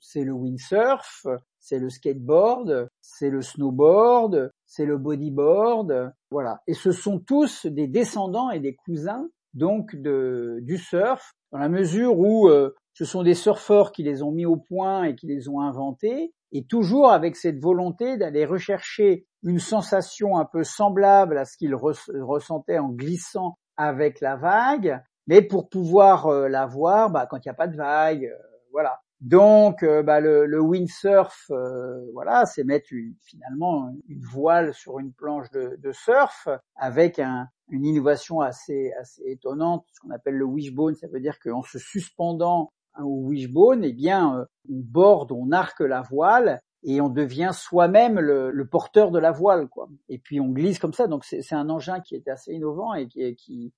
c'est 0.00 0.24
le 0.24 0.32
windsurf, 0.32 1.26
c'est 1.62 1.78
le 1.78 1.88
skateboard, 1.88 2.88
c'est 3.00 3.30
le 3.30 3.40
snowboard, 3.40 4.50
c'est 4.66 4.84
le 4.84 4.98
bodyboard, 4.98 6.12
voilà. 6.30 6.60
Et 6.66 6.74
ce 6.74 6.90
sont 6.90 7.20
tous 7.20 7.66
des 7.66 7.86
descendants 7.86 8.50
et 8.50 8.60
des 8.60 8.74
cousins 8.74 9.28
donc 9.54 9.94
de, 9.94 10.58
du 10.62 10.76
surf, 10.76 11.34
dans 11.52 11.58
la 11.58 11.68
mesure 11.68 12.18
où 12.18 12.48
euh, 12.48 12.74
ce 12.94 13.04
sont 13.04 13.22
des 13.22 13.34
surfeurs 13.34 13.92
qui 13.92 14.02
les 14.02 14.22
ont 14.22 14.32
mis 14.32 14.46
au 14.46 14.56
point 14.56 15.04
et 15.04 15.14
qui 15.14 15.26
les 15.26 15.48
ont 15.48 15.60
inventés, 15.60 16.32
et 16.52 16.64
toujours 16.64 17.10
avec 17.10 17.36
cette 17.36 17.60
volonté 17.60 18.16
d'aller 18.16 18.44
rechercher 18.44 19.26
une 19.42 19.58
sensation 19.58 20.38
un 20.38 20.44
peu 20.44 20.64
semblable 20.64 21.38
à 21.38 21.44
ce 21.44 21.56
qu'ils 21.56 21.74
ressentaient 21.74 22.78
en 22.78 22.88
glissant 22.88 23.56
avec 23.76 24.20
la 24.20 24.36
vague, 24.36 25.00
mais 25.26 25.42
pour 25.42 25.68
pouvoir 25.68 26.26
euh, 26.26 26.48
la 26.48 26.66
voir 26.66 27.10
bah, 27.10 27.26
quand 27.30 27.38
il 27.38 27.48
n'y 27.48 27.52
a 27.52 27.54
pas 27.54 27.68
de 27.68 27.76
vague, 27.76 28.24
euh, 28.24 28.42
voilà. 28.72 29.00
Donc, 29.22 29.84
euh, 29.84 30.02
bah, 30.02 30.18
le, 30.18 30.60
windsurf, 30.60 31.48
euh, 31.52 32.10
voilà, 32.12 32.44
c'est 32.44 32.64
mettre 32.64 32.88
finalement 33.20 33.88
une 34.08 34.20
voile 34.20 34.74
sur 34.74 34.98
une 34.98 35.12
planche 35.12 35.48
de, 35.52 35.92
surf 35.92 36.48
avec 36.74 37.20
un, 37.20 37.46
une 37.68 37.86
innovation 37.86 38.40
assez, 38.40 38.92
assez 39.00 39.22
étonnante, 39.26 39.86
ce 39.92 40.00
qu'on 40.00 40.10
appelle 40.10 40.34
le 40.34 40.44
wishbone. 40.44 40.96
Ça 40.96 41.06
veut 41.06 41.20
dire 41.20 41.38
qu'en 41.38 41.62
se 41.62 41.78
suspendant 41.78 42.72
au 42.98 43.28
wishbone, 43.28 43.84
eh 43.84 43.92
bien, 43.92 44.38
euh, 44.38 44.44
on 44.68 44.80
borde, 44.80 45.30
on 45.30 45.52
arque 45.52 45.82
la 45.82 46.02
voile 46.02 46.60
et 46.82 47.00
on 47.00 47.08
devient 47.08 47.52
soi-même 47.54 48.18
le, 48.18 48.66
porteur 48.66 49.12
de 49.12 49.20
la 49.20 49.30
voile, 49.30 49.68
quoi. 49.68 49.88
Et 50.08 50.18
puis 50.18 50.40
on 50.40 50.48
glisse 50.48 50.80
comme 50.80 50.92
ça. 50.92 51.06
Donc 51.06 51.24
c'est 51.24 51.54
un 51.54 51.70
engin 51.70 52.00
qui 52.00 52.16
est 52.16 52.26
assez 52.26 52.54
innovant 52.54 52.92
et 52.94 53.06
qui 53.36 53.72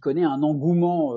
connaît 0.00 0.24
un 0.24 0.42
engouement 0.42 1.14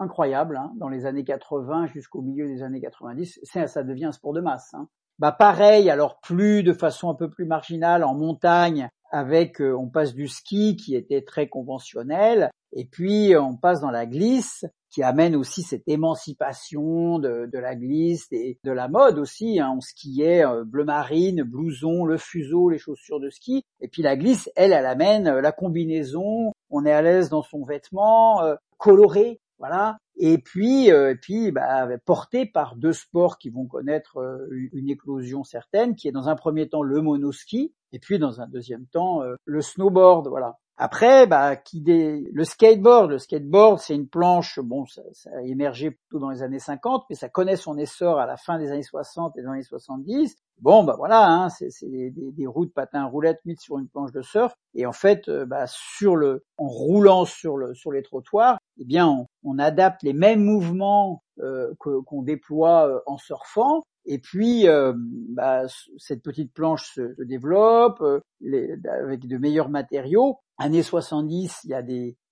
incroyable 0.00 0.56
hein, 0.56 0.72
dans 0.76 0.88
les 0.88 1.06
années 1.06 1.24
80 1.24 1.86
jusqu'au 1.86 2.22
milieu 2.22 2.46
des 2.46 2.62
années 2.62 2.80
90. 2.80 3.40
Ça 3.44 3.82
devient 3.82 4.06
un 4.06 4.12
sport 4.12 4.32
de 4.32 4.40
masse. 4.40 4.74
Hein. 4.74 4.88
Bah 5.20 5.32
pareil, 5.32 5.90
alors 5.90 6.18
plus 6.20 6.62
de 6.62 6.72
façon 6.72 7.10
un 7.10 7.14
peu 7.14 7.28
plus 7.28 7.44
marginale 7.44 8.04
en 8.04 8.14
montagne, 8.14 8.88
avec 9.10 9.60
euh, 9.60 9.76
on 9.76 9.86
passe 9.86 10.14
du 10.14 10.28
ski 10.28 10.76
qui 10.76 10.96
était 10.96 11.20
très 11.20 11.46
conventionnel, 11.46 12.50
et 12.72 12.86
puis 12.86 13.36
on 13.36 13.54
passe 13.54 13.82
dans 13.82 13.90
la 13.90 14.06
glisse 14.06 14.64
qui 14.88 15.02
amène 15.02 15.36
aussi 15.36 15.62
cette 15.62 15.86
émancipation 15.86 17.18
de, 17.18 17.48
la 17.52 17.76
glisse 17.76 18.28
et 18.32 18.58
de 18.64 18.72
la 18.72 18.88
mode 18.88 19.18
aussi. 19.18 19.60
Hein. 19.60 19.74
On 19.76 19.80
skiait 19.80 20.44
euh, 20.44 20.64
bleu 20.64 20.84
marine, 20.84 21.42
blouson, 21.42 22.06
le 22.06 22.16
fuseau, 22.16 22.70
les 22.70 22.78
chaussures 22.78 23.20
de 23.20 23.28
ski. 23.28 23.62
Et 23.80 23.88
puis 23.88 24.00
la 24.00 24.16
glisse, 24.16 24.50
elle, 24.56 24.72
elle 24.72 24.86
amène 24.86 25.28
euh, 25.28 25.40
la 25.42 25.52
combinaison. 25.52 26.52
On 26.70 26.86
est 26.86 26.92
à 26.92 27.02
l'aise 27.02 27.28
dans 27.28 27.42
son 27.42 27.62
vêtement, 27.64 28.40
coloré, 28.78 29.38
voilà. 29.60 29.98
Et 30.16 30.38
puis, 30.38 30.90
euh, 30.90 31.14
puis 31.20 31.52
bah, 31.52 31.86
porté 32.04 32.46
par 32.46 32.76
deux 32.76 32.94
sports 32.94 33.38
qui 33.38 33.50
vont 33.50 33.66
connaître 33.66 34.18
euh, 34.18 34.48
une 34.72 34.88
éclosion 34.88 35.44
certaine, 35.44 35.94
qui 35.94 36.08
est 36.08 36.12
dans 36.12 36.28
un 36.28 36.34
premier 36.34 36.68
temps 36.68 36.82
le 36.82 37.00
monoski, 37.00 37.72
et 37.92 37.98
puis 37.98 38.18
dans 38.18 38.40
un 38.40 38.48
deuxième 38.48 38.86
temps 38.86 39.22
euh, 39.22 39.36
le 39.44 39.60
snowboard. 39.60 40.28
Voilà. 40.28 40.56
Après, 40.78 41.26
bah, 41.26 41.56
qui 41.56 41.84
le 41.86 42.44
skateboard, 42.44 43.10
le 43.10 43.18
skateboard, 43.18 43.78
c'est 43.80 43.94
une 43.94 44.08
planche. 44.08 44.58
Bon, 44.60 44.86
ça, 44.86 45.02
a 45.36 45.42
émergé 45.42 45.90
plutôt 45.90 46.18
dans 46.18 46.30
les 46.30 46.42
années 46.42 46.58
50, 46.58 47.04
mais 47.10 47.16
ça 47.16 47.28
connaît 47.28 47.56
son 47.56 47.76
essor 47.76 48.18
à 48.18 48.24
la 48.24 48.38
fin 48.38 48.58
des 48.58 48.70
années 48.70 48.82
60 48.82 49.36
et 49.36 49.42
des 49.42 49.46
années 49.46 49.62
70. 49.62 50.36
Bon, 50.58 50.84
bah 50.84 50.94
voilà, 50.96 51.26
hein, 51.26 51.48
c'est 51.50 51.68
des, 51.82 52.10
des, 52.10 52.32
des, 52.32 52.44
de 52.44 52.72
patins 52.74 53.04
roulettes 53.04 53.40
mises 53.44 53.60
sur 53.60 53.78
une 53.78 53.88
planche 53.88 54.12
de 54.12 54.22
surf, 54.22 54.54
et 54.74 54.86
en 54.86 54.92
fait, 54.92 55.30
bah, 55.46 55.64
sur 55.66 56.16
le, 56.16 56.44
en 56.56 56.66
roulant 56.66 57.26
sur 57.26 57.58
le, 57.58 57.74
sur 57.74 57.92
les 57.92 58.02
trottoirs, 58.02 58.58
eh 58.78 58.84
bien, 58.84 59.26
on, 59.42 59.58
adapte 59.58 60.02
les 60.02 60.12
mêmes 60.12 60.42
mouvements 60.42 61.22
euh, 61.40 61.74
qu'on 61.78 62.22
déploie 62.22 62.88
euh, 62.88 63.00
en 63.06 63.18
surfant. 63.18 63.82
Et 64.06 64.18
puis, 64.18 64.66
euh, 64.68 64.94
bah, 64.96 65.64
cette 65.98 66.22
petite 66.22 66.52
planche 66.52 66.94
se, 66.94 67.22
développe 67.24 68.02
avec 68.02 69.26
de 69.26 69.36
meilleurs 69.38 69.68
matériaux. 69.68 70.38
Année 70.58 70.82
70, 70.82 71.60
il 71.64 71.70
y 71.70 71.74
a 71.74 71.82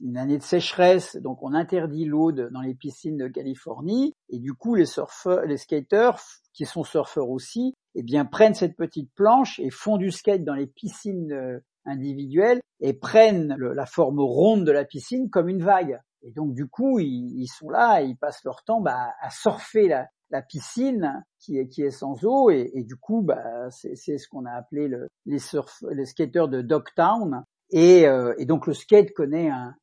une 0.01 0.16
année 0.16 0.36
de 0.36 0.43
sécheresse, 0.43 1.16
donc 1.16 1.43
on 1.43 1.55
interdit 1.55 2.05
l'eau 2.05 2.32
dans 2.32 2.61
les 2.61 2.74
piscines 2.74 3.16
de 3.16 3.28
Californie. 3.28 4.14
Et 4.28 4.39
du 4.39 4.53
coup, 4.53 4.74
les 4.74 4.86
surfeurs, 4.86 5.45
skateurs, 5.57 6.20
qui 6.53 6.66
sont 6.66 6.84
surfeurs 6.84 7.30
aussi, 7.30 7.74
eh 7.95 8.03
bien, 8.03 8.26
prennent 8.26 8.55
cette 8.55 8.76
petite 8.76 9.11
planche 9.14 9.59
et 9.61 9.70
font 9.70 9.97
du 9.97 10.11
skate 10.11 10.45
dans 10.45 10.55
les 10.55 10.66
piscines 10.66 11.61
individuelles 11.86 12.61
et 12.80 12.93
prennent 12.93 13.57
la 13.59 13.86
forme 13.86 14.20
ronde 14.20 14.64
de 14.64 14.72
la 14.72 14.84
piscine 14.84 15.30
comme 15.30 15.49
une 15.49 15.62
vague. 15.62 15.99
Et 16.22 16.32
donc 16.32 16.54
du 16.54 16.66
coup, 16.66 16.98
ils, 16.98 17.46
sont 17.46 17.70
là, 17.70 18.02
ils 18.02 18.16
passent 18.16 18.44
leur 18.44 18.64
temps 18.64 18.80
bah, 18.80 19.12
à 19.20 19.30
surfer 19.30 19.88
la, 19.88 20.42
piscine 20.42 21.24
qui 21.38 21.58
est, 21.58 21.90
sans 21.90 22.24
eau, 22.24 22.50
et, 22.50 22.84
du 22.84 22.96
coup, 22.96 23.22
bah, 23.22 23.70
c'est 23.70 24.18
ce 24.18 24.28
qu'on 24.28 24.44
a 24.44 24.52
appelé 24.52 24.88
le, 24.88 25.08
les, 25.26 25.38
surf, 25.38 25.82
skateurs 26.04 26.48
de 26.48 26.60
Dogtown. 26.60 27.44
Et, 27.70 28.06
euh, 28.06 28.34
et 28.38 28.46
donc 28.46 28.66
le 28.66 28.72
skate 28.72 29.12
connaît 29.12 29.50
un, 29.50 29.74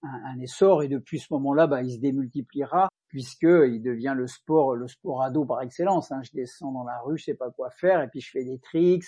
essor, 0.41 0.83
et 0.83 0.87
depuis 0.87 1.19
ce 1.19 1.27
moment-là, 1.33 1.67
bah, 1.67 1.81
il 1.81 1.91
se 1.91 1.99
démultipliera 1.99 2.89
puisque 3.07 3.43
il 3.43 3.81
devient 3.81 4.13
le 4.13 4.27
sport, 4.27 4.75
le 4.75 4.89
sport 4.89 5.23
ado 5.23 5.45
par 5.45 5.61
excellence. 5.61 6.11
Hein. 6.11 6.21
Je 6.23 6.31
descends 6.33 6.73
dans 6.73 6.83
la 6.83 6.99
rue, 6.99 7.17
je 7.17 7.25
sais 7.25 7.33
pas 7.33 7.49
quoi 7.49 7.69
faire, 7.69 8.01
et 8.01 8.09
puis 8.09 8.19
je 8.19 8.29
fais 8.29 8.43
des 8.43 8.59
tricks. 8.59 9.05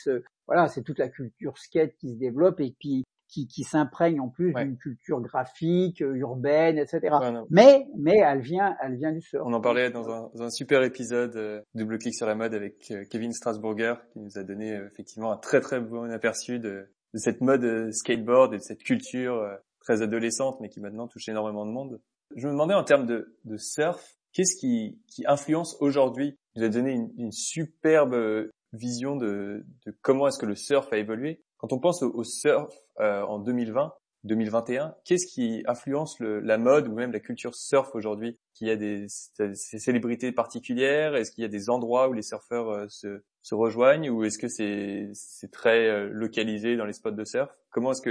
Voilà, 0.47 0.69
c'est 0.69 0.81
toute 0.81 0.99
la 0.99 1.09
culture 1.09 1.57
skate 1.57 1.93
qui 1.97 2.13
se 2.13 2.17
développe, 2.17 2.61
et 2.61 2.73
puis 2.79 3.03
qui, 3.27 3.47
qui 3.47 3.63
s'imprègne 3.63 4.19
en 4.19 4.29
plus 4.29 4.53
d'une 4.53 4.77
culture 4.77 5.21
graphique, 5.21 6.01
euh, 6.01 6.15
urbaine, 6.15 6.77
etc. 6.77 7.15
mais 7.49 7.87
mais 7.97 8.17
elle 8.17 8.41
vient 8.41 8.75
elle 8.81 8.95
vient 8.95 9.11
du 9.11 9.21
surf. 9.21 9.43
On 9.45 9.53
en 9.53 9.61
parlait 9.61 9.91
dans 9.91 10.09
un, 10.09 10.29
dans 10.33 10.43
un 10.43 10.49
super 10.49 10.83
épisode 10.83 11.35
euh, 11.35 11.61
double 11.75 11.97
clic 11.97 12.13
sur 12.13 12.25
la 12.25 12.35
mode 12.35 12.53
avec 12.53 12.91
euh, 12.91 13.03
Kevin 13.09 13.31
Strasburger 13.31 13.95
qui 14.11 14.19
nous 14.19 14.37
a 14.37 14.43
donné 14.43 14.79
effectivement 14.91 15.31
un 15.31 15.37
très 15.37 15.61
très 15.61 15.79
bon 15.79 16.09
aperçu 16.11 16.59
de, 16.59 16.89
de 17.13 17.19
cette 17.19 17.41
mode 17.41 17.91
skateboard 17.91 18.53
et 18.53 18.57
de 18.57 18.63
cette 18.63 18.83
culture 18.83 19.45
très 19.81 20.01
adolescente 20.01 20.59
mais 20.61 20.69
qui 20.69 20.79
maintenant 20.79 21.07
touche 21.07 21.27
énormément 21.29 21.65
de 21.65 21.71
monde. 21.71 22.01
Je 22.35 22.47
me 22.47 22.51
demandais 22.51 22.73
en 22.73 22.83
termes 22.83 23.05
de, 23.05 23.37
de 23.45 23.57
surf, 23.57 24.17
qu'est-ce 24.33 24.57
qui, 24.59 24.99
qui 25.07 25.23
influence 25.27 25.77
aujourd'hui? 25.79 26.37
Vous 26.55 26.63
avez 26.63 26.71
donné 26.71 26.91
une, 26.91 27.09
une 27.17 27.31
superbe 27.31 28.49
vision 28.73 29.15
de, 29.15 29.65
de 29.85 29.97
comment 30.01 30.27
est-ce 30.27 30.39
que 30.39 30.45
le 30.45 30.55
surf 30.55 30.91
a 30.91 30.97
évolué. 30.97 31.41
Quand 31.57 31.73
on 31.73 31.79
pense 31.79 32.03
au, 32.03 32.23
surf 32.23 32.71
euh, 32.99 33.23
en 33.23 33.39
2020, 33.39 33.93
2021, 34.23 34.95
qu'est-ce 35.05 35.25
qui 35.25 35.63
influence 35.67 36.19
la 36.19 36.57
mode 36.57 36.87
ou 36.87 36.93
même 36.93 37.11
la 37.11 37.19
culture 37.19 37.55
surf 37.55 37.95
aujourd'hui? 37.95 38.37
Qu'il 38.53 38.67
y 38.67 38.71
a 38.71 38.75
des, 38.75 39.07
célébrités 39.53 40.31
particulières? 40.31 41.15
Est-ce 41.15 41.31
qu'il 41.31 41.43
y 41.43 41.45
a 41.45 41.49
des 41.49 41.69
endroits 41.69 42.09
où 42.09 42.13
les 42.13 42.21
surfeurs 42.21 42.69
euh, 42.69 42.85
se, 42.89 43.55
rejoignent? 43.55 44.09
Ou 44.09 44.23
est-ce 44.23 44.37
que 44.37 44.47
c'est 44.47 45.51
très 45.51 45.87
euh, 45.87 46.09
localisé 46.11 46.75
dans 46.75 46.85
les 46.85 46.93
spots 46.93 47.11
de 47.11 47.23
surf? 47.23 47.49
Comment 47.71 47.91
est-ce 47.91 48.01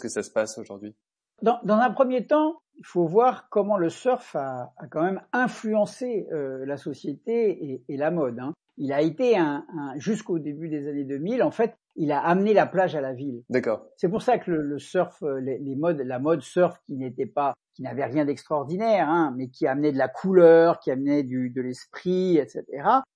que 0.00 0.08
ça 0.08 0.22
se 0.22 0.30
passe 0.30 0.58
aujourd'hui? 0.58 0.94
Dans, 1.42 1.60
un 1.64 1.90
premier 1.90 2.26
temps, 2.26 2.60
il 2.76 2.84
faut 2.84 3.06
voir 3.06 3.48
comment 3.48 3.76
le 3.76 3.90
surf 3.90 4.34
a, 4.34 4.72
quand 4.90 5.02
même 5.02 5.22
influencé 5.32 6.26
euh, 6.32 6.66
la 6.66 6.76
société 6.76 7.82
et, 7.88 7.96
la 7.96 8.10
mode. 8.10 8.40
Hein. 8.40 8.54
Il 8.76 8.92
a 8.92 9.02
été 9.02 9.36
un 9.36 9.64
jusqu'au 9.96 10.38
début 10.38 10.68
des 10.68 10.88
années 10.88 11.04
2000, 11.04 11.42
en 11.42 11.50
fait, 11.50 11.76
il 11.98 12.12
a 12.12 12.20
amené 12.20 12.54
la 12.54 12.66
plage 12.66 12.94
à 12.94 13.00
la 13.00 13.12
ville. 13.12 13.42
D'accord. 13.50 13.86
C'est 13.96 14.08
pour 14.08 14.22
ça 14.22 14.38
que 14.38 14.50
le, 14.50 14.78
surf, 14.78 15.22
euh, 15.22 15.40
les, 15.40 15.58
les, 15.58 15.74
modes, 15.74 16.00
la 16.00 16.18
mode 16.18 16.42
surf 16.42 16.80
qui 16.86 16.96
n'était 16.96 17.26
pas, 17.26 17.54
qui 17.74 17.82
n'avait 17.82 18.04
rien 18.04 18.24
d'extraordinaire, 18.24 19.08
hein, 19.08 19.34
mais 19.36 19.48
qui 19.48 19.66
amenait 19.66 19.92
de 19.92 19.98
la 19.98 20.08
couleur, 20.08 20.78
qui 20.78 20.90
amenait 20.90 21.24
du, 21.24 21.50
de 21.50 21.60
l'esprit, 21.60 22.38
etc. 22.38 22.64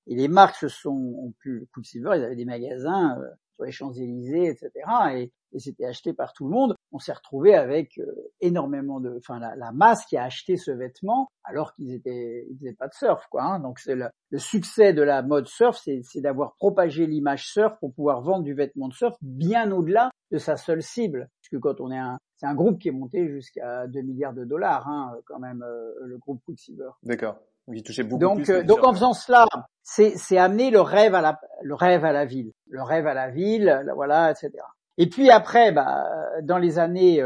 Et 0.08 0.16
les 0.16 0.28
marques 0.28 0.56
se 0.56 0.68
sont, 0.68 0.90
ont 0.90 1.32
pu, 1.38 1.68
Quicksilver, 1.72 2.10
ils 2.16 2.24
avaient 2.24 2.36
des 2.36 2.44
magasins 2.44 3.16
euh, 3.18 3.28
sur 3.62 3.64
les 3.64 3.72
Champs-Élysées, 3.72 4.46
etc. 4.46 4.70
Et, 5.14 5.32
et 5.54 5.58
c'était 5.58 5.84
acheté 5.84 6.12
par 6.12 6.32
tout 6.32 6.44
le 6.44 6.50
monde. 6.50 6.74
On 6.92 6.98
s'est 6.98 7.12
retrouvé 7.12 7.54
avec 7.54 7.98
euh, 7.98 8.04
énormément 8.40 9.00
de, 9.00 9.16
enfin 9.18 9.38
la, 9.38 9.54
la, 9.56 9.72
masse 9.72 10.04
qui 10.06 10.16
a 10.16 10.24
acheté 10.24 10.56
ce 10.56 10.70
vêtement 10.70 11.28
alors 11.44 11.74
qu'ils 11.74 11.92
étaient, 11.92 12.46
ils 12.50 12.56
faisaient 12.58 12.74
pas 12.74 12.88
de 12.88 12.94
surf, 12.94 13.26
quoi. 13.30 13.42
Hein. 13.42 13.60
Donc 13.60 13.78
c'est 13.78 13.94
le, 13.94 14.08
le, 14.30 14.38
succès 14.38 14.92
de 14.92 15.02
la 15.02 15.22
mode 15.22 15.46
surf, 15.46 15.78
c'est 15.82 16.20
d'avoir 16.20 16.54
propagé 16.56 17.06
l'image 17.06 17.46
surf 17.46 17.78
pour 17.80 17.92
pouvoir 17.94 18.22
vendre 18.22 18.44
du 18.44 18.54
vêtement 18.54 18.88
de 18.88 18.94
surf 18.94 19.16
bien 19.20 19.70
au-delà 19.72 20.10
de 20.30 20.38
sa 20.38 20.56
seule 20.56 20.82
cible. 20.82 21.28
Puisque 21.40 21.60
quand 21.60 21.80
on 21.80 21.90
est 21.90 21.98
un, 21.98 22.18
c'est 22.36 22.46
un 22.46 22.54
groupe 22.54 22.80
qui 22.80 22.88
est 22.88 22.92
monté 22.92 23.28
jusqu'à 23.28 23.86
2 23.86 24.00
milliards 24.00 24.34
de 24.34 24.44
dollars, 24.44 24.88
hein, 24.88 25.14
quand 25.26 25.38
même, 25.38 25.62
euh, 25.62 25.92
le 26.00 26.18
groupe 26.18 26.42
Quicksilver. 26.44 26.90
D'accord. 27.02 27.36
Il 27.68 27.82
touchait 27.82 28.02
beaucoup 28.02 28.20
donc, 28.20 28.42
plus 28.42 28.52
euh, 28.52 28.62
donc 28.62 28.84
en 28.84 28.92
faisant 28.92 29.12
cela, 29.12 29.46
c'est 29.82 30.38
amener 30.38 30.70
le 30.70 30.80
rêve 30.80 31.14
à 31.14 31.20
la, 31.20 31.40
le 31.62 31.74
rêve 31.74 32.04
à 32.04 32.12
la 32.12 32.24
ville, 32.24 32.52
le 32.68 32.82
rêve 32.82 33.06
à 33.06 33.14
la 33.14 33.30
ville, 33.30 33.84
voilà, 33.94 34.30
etc. 34.30 34.50
Et 34.98 35.08
puis 35.08 35.30
après, 35.30 35.72
bah, 35.72 36.04
dans 36.42 36.58
les 36.58 36.78
années 36.78 37.22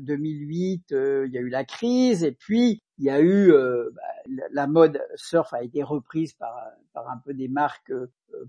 2008, 0.00 0.92
euh, 0.92 0.96
euh, 0.96 1.26
il 1.26 1.32
y 1.32 1.38
a 1.38 1.40
eu 1.40 1.48
la 1.48 1.64
crise, 1.64 2.24
et 2.24 2.32
puis 2.32 2.82
il 2.98 3.04
y 3.04 3.10
a 3.10 3.20
eu 3.20 3.52
bah, 3.92 4.46
la 4.52 4.66
mode 4.66 5.02
surf 5.16 5.52
a 5.52 5.62
été 5.62 5.82
reprise 5.82 6.32
par, 6.34 6.54
un 6.94 7.18
peu 7.24 7.34
des 7.34 7.48
marques 7.48 7.92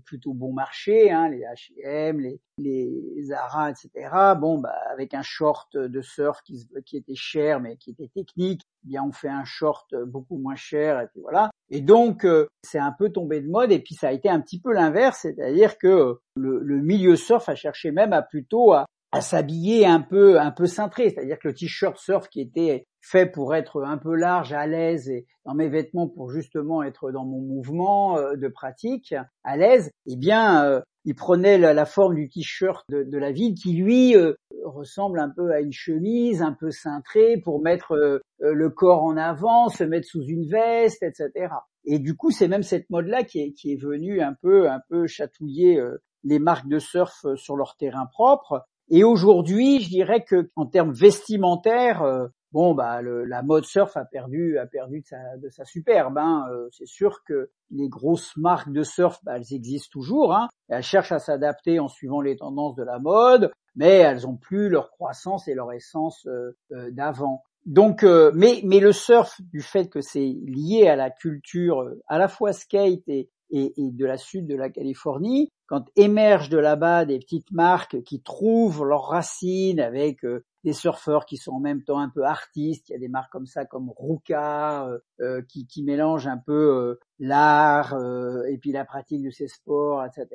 plutôt 0.04 0.34
bon 0.34 0.52
marché, 0.52 1.10
hein, 1.10 1.28
les 1.28 1.40
H&M, 1.40 2.20
les, 2.58 3.22
Zara, 3.22 3.70
etc. 3.70 3.90
Bon, 4.38 4.58
bah, 4.58 4.74
avec 4.90 5.14
un 5.14 5.22
short 5.22 5.76
de 5.76 6.00
surf 6.00 6.40
qui, 6.42 6.96
était 6.96 7.14
cher 7.14 7.60
mais 7.60 7.76
qui 7.76 7.90
était 7.90 8.08
technique, 8.08 8.62
eh 8.84 8.88
bien 8.88 9.02
on 9.04 9.12
fait 9.12 9.28
un 9.28 9.44
short 9.44 9.94
beaucoup 10.06 10.38
moins 10.38 10.56
cher 10.56 11.00
et 11.00 11.08
puis 11.08 11.20
voilà. 11.20 11.50
Et 11.68 11.80
donc 11.80 12.24
euh, 12.24 12.48
c'est 12.62 12.78
un 12.78 12.92
peu 12.92 13.10
tombé 13.10 13.40
de 13.40 13.48
mode 13.48 13.72
et 13.72 13.80
puis 13.80 13.94
ça 13.94 14.08
a 14.08 14.12
été 14.12 14.28
un 14.28 14.40
petit 14.40 14.60
peu 14.60 14.72
l'inverse, 14.72 15.20
c'est-à-dire 15.22 15.78
que 15.78 16.18
le, 16.36 16.60
le, 16.60 16.80
milieu 16.80 17.16
surf 17.16 17.48
a 17.48 17.54
cherché 17.54 17.90
même 17.90 18.12
à 18.12 18.22
plutôt 18.22 18.72
à 19.12 19.20
s'habiller 19.20 19.86
un 19.86 20.00
peu 20.00 20.40
un 20.40 20.50
peu 20.50 20.66
cintré, 20.66 21.10
c'est-à-dire 21.10 21.38
que 21.38 21.48
le 21.48 21.54
t-shirt 21.54 21.96
surf 21.96 22.28
qui 22.28 22.40
était 22.40 22.86
fait 23.00 23.26
pour 23.26 23.54
être 23.54 23.82
un 23.84 23.98
peu 23.98 24.14
large, 24.14 24.52
à 24.52 24.66
l'aise 24.66 25.08
et 25.08 25.26
dans 25.44 25.54
mes 25.54 25.68
vêtements 25.68 26.08
pour 26.08 26.30
justement 26.30 26.82
être 26.82 27.12
dans 27.12 27.24
mon 27.24 27.40
mouvement 27.40 28.18
euh, 28.18 28.34
de 28.34 28.48
pratique 28.48 29.14
à 29.44 29.56
l'aise, 29.56 29.90
eh 30.06 30.16
bien 30.16 30.64
euh, 30.64 30.80
il 31.04 31.14
prenait 31.14 31.56
la, 31.56 31.86
forme 31.86 32.16
du 32.16 32.28
t-shirt 32.28 32.84
de, 32.88 33.16
la 33.16 33.30
ville 33.30 33.54
qui 33.54 33.74
lui 33.74 34.16
euh, 34.16 34.34
ressemble 34.64 35.20
un 35.20 35.30
peu 35.30 35.52
à 35.52 35.60
une 35.60 35.72
chemise 35.72 36.42
un 36.42 36.52
peu 36.52 36.72
cintrée 36.72 37.40
pour 37.44 37.62
mettre 37.62 38.20
le 38.40 38.70
corps 38.70 39.04
en 39.04 39.16
avant, 39.16 39.68
se 39.68 39.84
mettre 39.84 40.08
sous 40.08 40.24
une 40.24 40.48
veste, 40.48 41.04
etc. 41.04 41.54
Et 41.84 42.00
du 42.00 42.16
coup, 42.16 42.32
c'est 42.32 42.48
même 42.48 42.64
cette 42.64 42.90
mode-là 42.90 43.22
qui 43.22 43.38
est, 43.38 43.52
qui 43.52 43.72
est 43.72 43.80
venue 43.80 44.20
un 44.20 44.34
peu 44.42 44.68
un 44.68 44.80
peu 44.88 45.06
chatouiller 45.06 45.80
les 46.24 46.40
marques 46.40 46.68
de 46.68 46.80
surf 46.80 47.24
sur 47.36 47.54
leur 47.54 47.76
terrain 47.76 48.06
propre. 48.06 48.66
Et 48.88 49.04
aujourd'hui, 49.04 49.80
je 49.80 49.88
dirais 49.88 50.24
que 50.24 50.50
en 50.56 50.66
termes 50.66 50.92
vestimentaires, 50.92 52.02
bon 52.56 52.74
bah 52.74 53.02
la 53.02 53.42
mode 53.42 53.64
surf 53.64 53.98
a 53.98 54.06
perdu 54.06 54.56
a 54.56 54.66
perdu 54.66 55.04
de 55.42 55.48
sa, 55.50 55.64
superbe. 55.66 56.16
Hein. 56.16 56.46
Euh, 56.50 56.68
c'est 56.72 56.86
sûr 56.86 57.22
que 57.24 57.50
les 57.70 57.88
grosses 57.88 58.34
marques 58.38 58.72
de 58.72 58.82
surf, 58.82 59.18
bah, 59.24 59.36
elles 59.36 59.54
existent 59.54 59.90
toujours. 59.92 60.34
Hein. 60.34 60.48
Elles 60.68 60.82
cherchent 60.82 61.12
à 61.12 61.18
s'adapter 61.18 61.78
en 61.80 61.88
suivant 61.88 62.22
les 62.22 62.36
tendances 62.36 62.74
de 62.74 62.82
la 62.82 62.98
mode, 62.98 63.50
mais 63.74 63.98
elles 63.98 64.26
ont 64.26 64.36
plus 64.36 64.70
leur 64.70 64.90
croissance 64.90 65.48
et 65.48 65.54
leur 65.54 65.70
essence 65.72 66.26
euh, 66.26 66.56
euh, 66.72 66.90
d'avant. 66.92 67.42
Donc, 67.66 68.04
mais 68.04 68.62
le 68.62 68.92
surf, 68.92 69.40
du 69.40 69.60
fait 69.60 69.88
que 69.88 70.00
c'est 70.00 70.36
lié 70.46 70.86
à 70.86 70.94
la 70.94 71.10
culture 71.10 71.84
à 72.06 72.16
la 72.16 72.28
fois 72.28 72.52
skate 72.52 73.02
et, 73.08 73.28
et, 73.50 73.72
de 73.76 74.06
la 74.06 74.16
sud 74.16 74.46
de 74.46 74.56
la 74.56 74.70
Californie, 74.70 75.50
quand 75.66 75.84
émergent 75.96 76.48
de 76.48 76.58
là-bas 76.58 77.04
des 77.04 77.18
petites 77.18 77.50
marques 77.50 78.02
qui 78.02 78.22
trouvent 78.22 78.84
leurs 78.84 79.08
racines 79.08 79.80
avec 79.80 80.24
des 80.66 80.72
surfeurs 80.72 81.26
qui 81.26 81.36
sont 81.36 81.52
en 81.52 81.60
même 81.60 81.84
temps 81.84 82.00
un 82.00 82.08
peu 82.08 82.24
artistes. 82.24 82.88
Il 82.88 82.92
y 82.92 82.96
a 82.96 82.98
des 82.98 83.08
marques 83.08 83.30
comme 83.30 83.46
ça, 83.46 83.64
comme 83.64 83.92
Ruka, 83.96 84.88
euh, 84.88 84.98
euh, 85.20 85.42
qui, 85.48 85.64
qui 85.68 85.84
mélangent 85.84 86.26
un 86.26 86.38
peu 86.38 86.52
euh, 86.52 87.00
l'art 87.20 87.96
et 88.48 88.58
puis 88.58 88.72
la 88.72 88.84
pratique 88.84 89.22
de 89.22 89.30
ces 89.30 89.46
sports, 89.46 90.04
etc. 90.04 90.26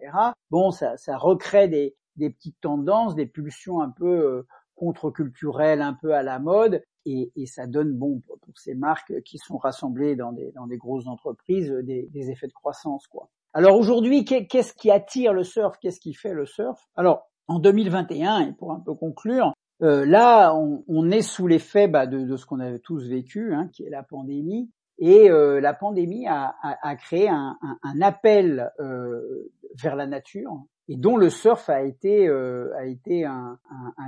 Bon, 0.49 0.71
ça, 0.71 0.95
recrée 1.17 1.67
des 1.67 2.29
petites 2.29 2.61
tendances, 2.61 3.13
des 3.13 3.25
pulsions 3.25 3.81
un 3.81 3.89
peu 3.89 4.45
contre-culturelles, 4.81 5.83
un 5.83 5.93
peu 5.93 6.15
à 6.15 6.23
la 6.23 6.39
mode, 6.39 6.81
et, 7.05 7.31
ça 7.45 7.67
donne 7.67 7.93
bon 7.93 8.19
pour 8.19 8.57
ces 8.57 8.73
marques 8.73 9.21
qui 9.21 9.37
sont 9.37 9.57
rassemblées 9.57 10.15
dans 10.15 10.31
des, 10.31 10.77
grosses 10.77 11.05
entreprises 11.05 11.71
des, 11.83 12.31
effets 12.31 12.47
de 12.47 12.53
croissance, 12.53 13.05
quoi. 13.07 13.29
Alors 13.53 13.77
aujourd'hui, 13.77 14.25
qu'est-ce 14.25 14.73
qui 14.73 14.89
attire 14.89 15.33
le 15.33 15.43
surf? 15.43 15.77
Qu'est-ce 15.79 15.99
qui 15.99 16.13
fait 16.13 16.33
le 16.33 16.45
surf? 16.45 16.79
Alors 16.95 17.29
en 17.47 17.59
2021, 17.59 18.47
et 18.47 18.53
pour 18.53 18.71
un 18.71 18.79
peu 18.79 18.95
conclure, 18.95 19.53
euh, 19.83 20.05
là, 20.05 20.55
on, 20.55 21.11
est 21.11 21.21
sous 21.21 21.47
l'effet 21.47 21.87
bah, 21.87 22.07
de, 22.07 22.35
ce 22.35 22.45
qu'on 22.45 22.59
avait 22.59 22.79
tous 22.79 23.07
vécu, 23.07 23.53
hein, 23.53 23.69
qui 23.73 23.83
est 23.83 23.89
la 23.89 24.03
pandémie. 24.03 24.71
Et 24.99 25.29
euh, 25.29 25.59
la 25.59 25.73
pandémie 25.73 26.27
a, 26.27 26.55
créé 26.95 27.29
un, 27.29 27.57
appel 28.01 28.71
euh, 28.79 29.51
vers 29.81 29.95
la 29.95 30.07
nature, 30.07 30.63
et 30.91 30.97
dont 30.97 31.15
le 31.15 31.29
surf 31.29 31.69
a 31.69 31.83
été, 31.83 32.29
a 32.29 32.85
été 32.85 33.23
un, 33.23 33.57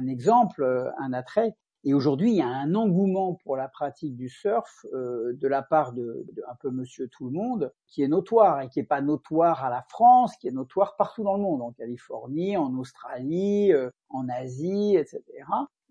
exemple, 0.10 0.92
un 1.00 1.14
attrait. 1.14 1.56
Et 1.86 1.94
aujourd'hui, 1.94 2.32
il 2.32 2.38
y 2.38 2.42
a 2.42 2.48
un 2.48 2.76
engouement 2.76 3.36
pour 3.44 3.56
la 3.56 3.70
pratique 3.70 4.18
du 4.18 4.28
surf 4.28 4.86
de 4.92 5.48
la 5.48 5.62
part 5.62 5.94
de, 5.94 6.26
de, 6.34 6.44
un 6.50 6.56
peu 6.60 6.72
Monsieur 6.72 7.08
Tout 7.08 7.26
le 7.26 7.32
Monde, 7.32 7.72
qui 7.88 8.04
est 8.04 8.10
notoire 8.10 8.62
et 8.62 8.68
qui 8.68 8.82
est 8.82 8.86
pas 8.86 9.02
notoire 9.02 9.64
à 9.64 9.70
la 9.70 9.86
France, 9.88 10.36
qui 10.36 10.50
est 10.50 10.52
notoire 10.52 10.98
partout 10.98 11.24
dans 11.24 11.36
le 11.36 11.42
monde, 11.42 11.62
en 11.62 11.72
Californie, 11.72 12.58
en 12.58 12.74
Australie, 12.76 13.72
en 14.10 14.28
Asie, 14.28 14.98
etc. 14.98 15.24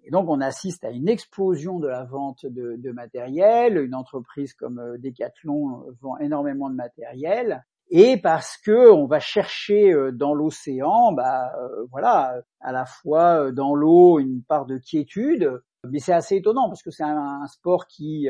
Et 0.04 0.10
donc 0.10 0.28
on 0.28 0.40
assiste 0.40 0.84
à 0.84 0.90
une 0.90 1.08
explosion 1.08 1.78
de 1.78 1.86
la 1.86 2.04
vente 2.04 2.44
de, 2.44 2.76
de 2.76 2.90
matériel. 2.90 3.78
Une 3.78 3.94
entreprise 3.94 4.52
comme 4.54 4.78
euh, 4.78 4.98
Decathlon 4.98 5.86
euh, 5.86 5.92
vend 6.00 6.18
énormément 6.18 6.68
de 6.68 6.74
matériel. 6.74 7.64
Et 7.94 8.16
parce 8.16 8.56
que 8.56 8.90
on 8.90 9.06
va 9.06 9.20
chercher 9.20 9.92
euh, 9.92 10.10
dans 10.12 10.34
l'océan, 10.34 11.12
bah 11.12 11.52
voilà, 11.90 12.34
à 12.60 12.72
la 12.72 12.86
fois 12.86 13.52
dans 13.52 13.74
l'eau 13.74 14.18
une 14.18 14.42
part 14.42 14.66
de 14.66 14.78
quiétude, 14.78 15.62
mais 15.88 15.98
c'est 15.98 16.12
assez 16.12 16.36
étonnant 16.36 16.68
parce 16.68 16.82
que 16.82 16.90
c'est 16.90 17.04
un, 17.04 17.46
sport 17.46 17.86
qui 17.86 18.28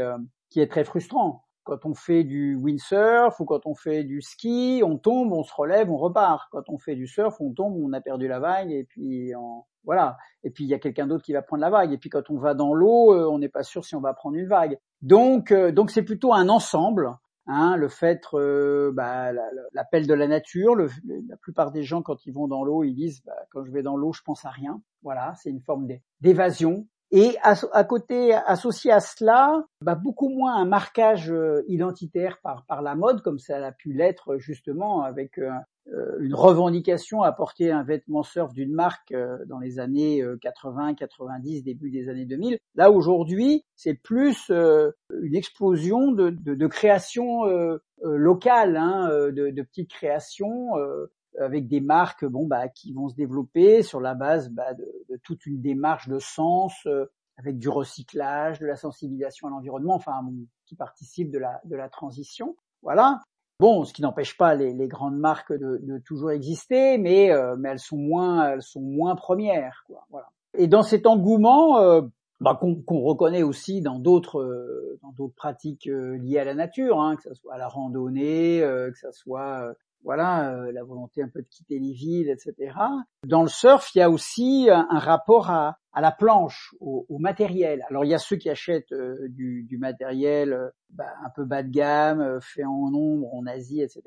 est 0.57 0.71
très 0.71 0.85
frustrant. 0.85 1.45
Quand 1.65 1.87
on 1.87 1.95
fait 1.95 2.25
du 2.25 2.57
windsurf 2.57 3.39
ou 3.39 3.45
quand 3.45 3.67
on 3.67 3.75
fait 3.77 4.03
du 4.03 4.21
ski, 4.21 4.83
on 4.85 4.99
tombe, 4.99 5.33
on 5.33 5.45
se 5.45 5.55
relève, 5.55 5.93
on 5.93 5.97
repart. 5.97 6.49
Quand 6.51 6.69
on 6.69 6.79
fait 6.79 6.97
du 6.97 7.07
surf, 7.07 7.41
on 7.41 7.53
tombe, 7.53 7.77
on 7.77 7.93
a 7.93 8.01
perdu 8.01 8.27
la 8.27 8.41
vague 8.41 8.73
et 8.73 8.83
puis 8.83 9.33
on, 9.37 9.63
voilà. 9.85 10.17
Et 10.43 10.51
puis 10.51 10.65
il 10.65 10.69
y 10.69 10.75
a 10.75 10.81
quelqu'un 10.81 11.07
d'autre 11.07 11.25
qui 11.25 11.33
va 11.33 11.43
prendre 11.43 11.61
la 11.61 11.71
vague. 11.71 11.93
Et 11.93 11.99
puis 11.99 12.11
quand 12.11 12.31
on 12.31 12.39
va 12.39 12.55
dans 12.55 12.75
l'eau, 12.75 13.15
euh, 13.15 13.29
on 13.31 13.39
n'est 13.39 13.49
pas 13.49 13.63
sûr 13.63 13.85
si 13.85 13.95
on 13.95 14.01
va 14.01 14.13
prendre 14.13 14.37
une 14.37 14.49
vague. 14.49 14.79
Donc 15.03 15.53
euh, 15.53 15.71
donc 15.71 15.91
c'est 15.91 16.03
plutôt 16.03 16.33
un 16.33 16.49
ensemble. 16.49 17.11
Hein, 17.47 17.77
le 17.77 17.89
fait, 17.89 18.23
euh, 18.35 18.93
bah, 18.93 19.33
l'appel 19.73 20.07
de 20.07 20.15
la 20.15 20.29
nature. 20.29 20.77
la 20.77 21.37
plupart 21.41 21.73
des 21.73 21.83
gens, 21.83 22.03
quand 22.03 22.25
ils 22.25 22.33
vont 22.33 22.47
dans 22.47 22.63
l'eau, 22.63 22.85
ils 22.85 22.95
disent 22.95 23.23
bah, 23.25 23.35
quand 23.51 23.65
je 23.65 23.73
vais 23.73 23.83
dans 23.83 23.97
l'eau, 23.97 24.13
je 24.13 24.23
pense 24.23 24.45
à 24.45 24.51
rien. 24.51 24.81
Voilà, 25.03 25.35
c'est 25.37 25.51
une 25.51 25.61
forme 25.61 25.89
d'évasion. 26.21 26.87
Et 27.15 27.37
à, 27.43 27.85
côté, 27.85 28.33
associé 28.33 28.91
à 28.91 29.01
cela, 29.01 29.67
bah, 29.83 29.97
beaucoup 29.97 30.31
moins 30.31 30.57
un 30.57 30.65
marquage 30.65 31.31
euh, 31.31 31.63
identitaire 31.69 32.39
par, 32.43 32.65
par 32.65 32.81
la 32.81 32.95
mode, 32.95 33.21
comme 33.21 33.39
ça 33.39 33.67
a 33.67 33.73
pu 33.73 33.93
l'être 33.93 34.39
justement 34.39 35.03
avec 35.03 35.37
euh, 35.37 35.51
une 36.21 36.35
revendication 36.35 37.23
à 37.23 37.33
porter 37.33 37.71
un 37.71 37.83
vêtement 37.83 38.23
surf 38.23 38.53
d'une 38.53 38.73
marque 38.73 39.15
dans 39.47 39.59
les 39.59 39.79
années 39.79 40.23
80, 40.41 40.95
90, 40.95 41.65
début 41.65 41.91
des 41.91 42.09
années 42.09 42.25
2000. 42.25 42.59
Là 42.77 42.91
aujourd'hui, 42.91 43.65
c'est 43.75 43.95
plus 43.95 44.49
une 44.51 45.35
explosion 45.35 46.13
de, 46.13 46.31
de, 46.31 46.55
de 46.55 46.67
créations 46.67 47.43
locales, 48.03 48.77
hein, 48.77 49.09
de, 49.09 49.51
de, 49.51 49.63
petites 49.63 49.91
créations 49.91 50.71
avec 51.39 51.69
des 51.69 51.81
marques 51.81 52.25
bon 52.25 52.47
bah 52.47 52.69
qui 52.69 52.93
vont 52.93 53.09
se 53.09 53.15
développer 53.15 53.83
sur 53.83 54.01
la 54.01 54.15
base 54.15 54.51
bah, 54.51 54.75
de, 54.75 54.87
de, 55.09 55.17
toute 55.23 55.47
une 55.47 55.61
démarche 55.61 56.09
de 56.09 56.19
sens 56.19 56.75
euh, 56.87 57.07
avec 57.39 57.59
du 57.59 57.69
recyclage, 57.69 58.59
de 58.59 58.67
la 58.67 58.77
sensibilisation 58.77 59.49
à 59.49 59.51
l'environnement, 59.51 59.95
enfin 59.95 60.23
qui 60.67 60.77
participe 60.77 61.31
de 61.31 61.39
la 61.39 61.61
de 61.65 61.77
la 61.77 61.89
transition. 61.89 62.57
Voilà. 62.83 63.21
Bon, 63.59 63.85
ce 63.85 63.93
qui 63.93 64.03
n'empêche 64.03 64.37
pas 64.37 64.55
les, 64.55 64.89
grandes 64.89 65.19
marques 65.19 65.53
de, 65.53 65.99
toujours 66.05 66.33
exister, 66.33 66.99
mais 66.99 67.31
euh, 67.31 67.55
mais 67.59 67.71
elles 67.71 67.79
sont 67.79 67.97
moins 67.97 68.51
elles 68.51 68.63
sont 68.63 68.81
moins 68.81 69.15
premières 69.15 69.85
quoi. 69.87 70.07
Et 70.59 70.67
dans 70.67 70.83
cet 70.83 71.07
engouement 71.07 71.79
euh, 71.79 72.03
bah, 72.41 72.59
qu'on 72.61 73.01
reconnaît 73.01 73.45
aussi 73.45 73.81
dans 73.81 73.99
d'autres 73.99 74.99
d'autres 75.17 75.35
pratiques 75.37 75.89
liées 75.89 76.39
à 76.39 76.45
la 76.45 76.55
nature, 76.55 77.01
hein, 77.01 77.15
que 77.17 77.23
ce 77.23 77.35
soit 77.35 77.55
à 77.55 77.59
la 77.59 77.69
randonnée, 77.69 78.61
que 78.61 78.99
ce 78.99 79.13
soit 79.13 79.73
voilà, 80.05 80.51
euh, 80.51 80.73
la 80.73 80.83
volonté 80.83 81.23
un 81.23 81.29
peu 81.29 81.43
de 81.43 81.49
quitter 81.49 81.79
les 81.79 81.93
villes, 81.93 82.29
etc. 82.29 82.75
Dans 83.27 83.43
le 83.43 83.49
surf, 83.49 83.95
il 83.95 83.99
y 83.99 84.03
a 84.03 84.11
aussi 84.11 84.69
un, 84.71 84.99
rapport 84.99 85.51
à, 85.51 85.77
la 85.95 86.11
planche, 86.11 86.75
au, 86.81 87.19
matériel. 87.19 87.85
Alors 87.89 88.05
il 88.05 88.09
y 88.09 88.15
a 88.15 88.19
ceux 88.19 88.37
qui 88.37 88.51
achètent 88.51 88.93
euh, 88.93 89.29
du, 89.29 89.79
matériel 89.79 90.53
euh, 90.53 90.69
bah, 90.91 91.07
un 91.25 91.31
peu 91.31 91.45
bas 91.45 91.63
de 91.63 91.71
gamme, 91.71 92.41
fait 92.41 92.65
en 92.65 92.91
nombre 92.91 93.33
en 93.35 93.47
Asie, 93.47 93.81
etc. 93.81 94.03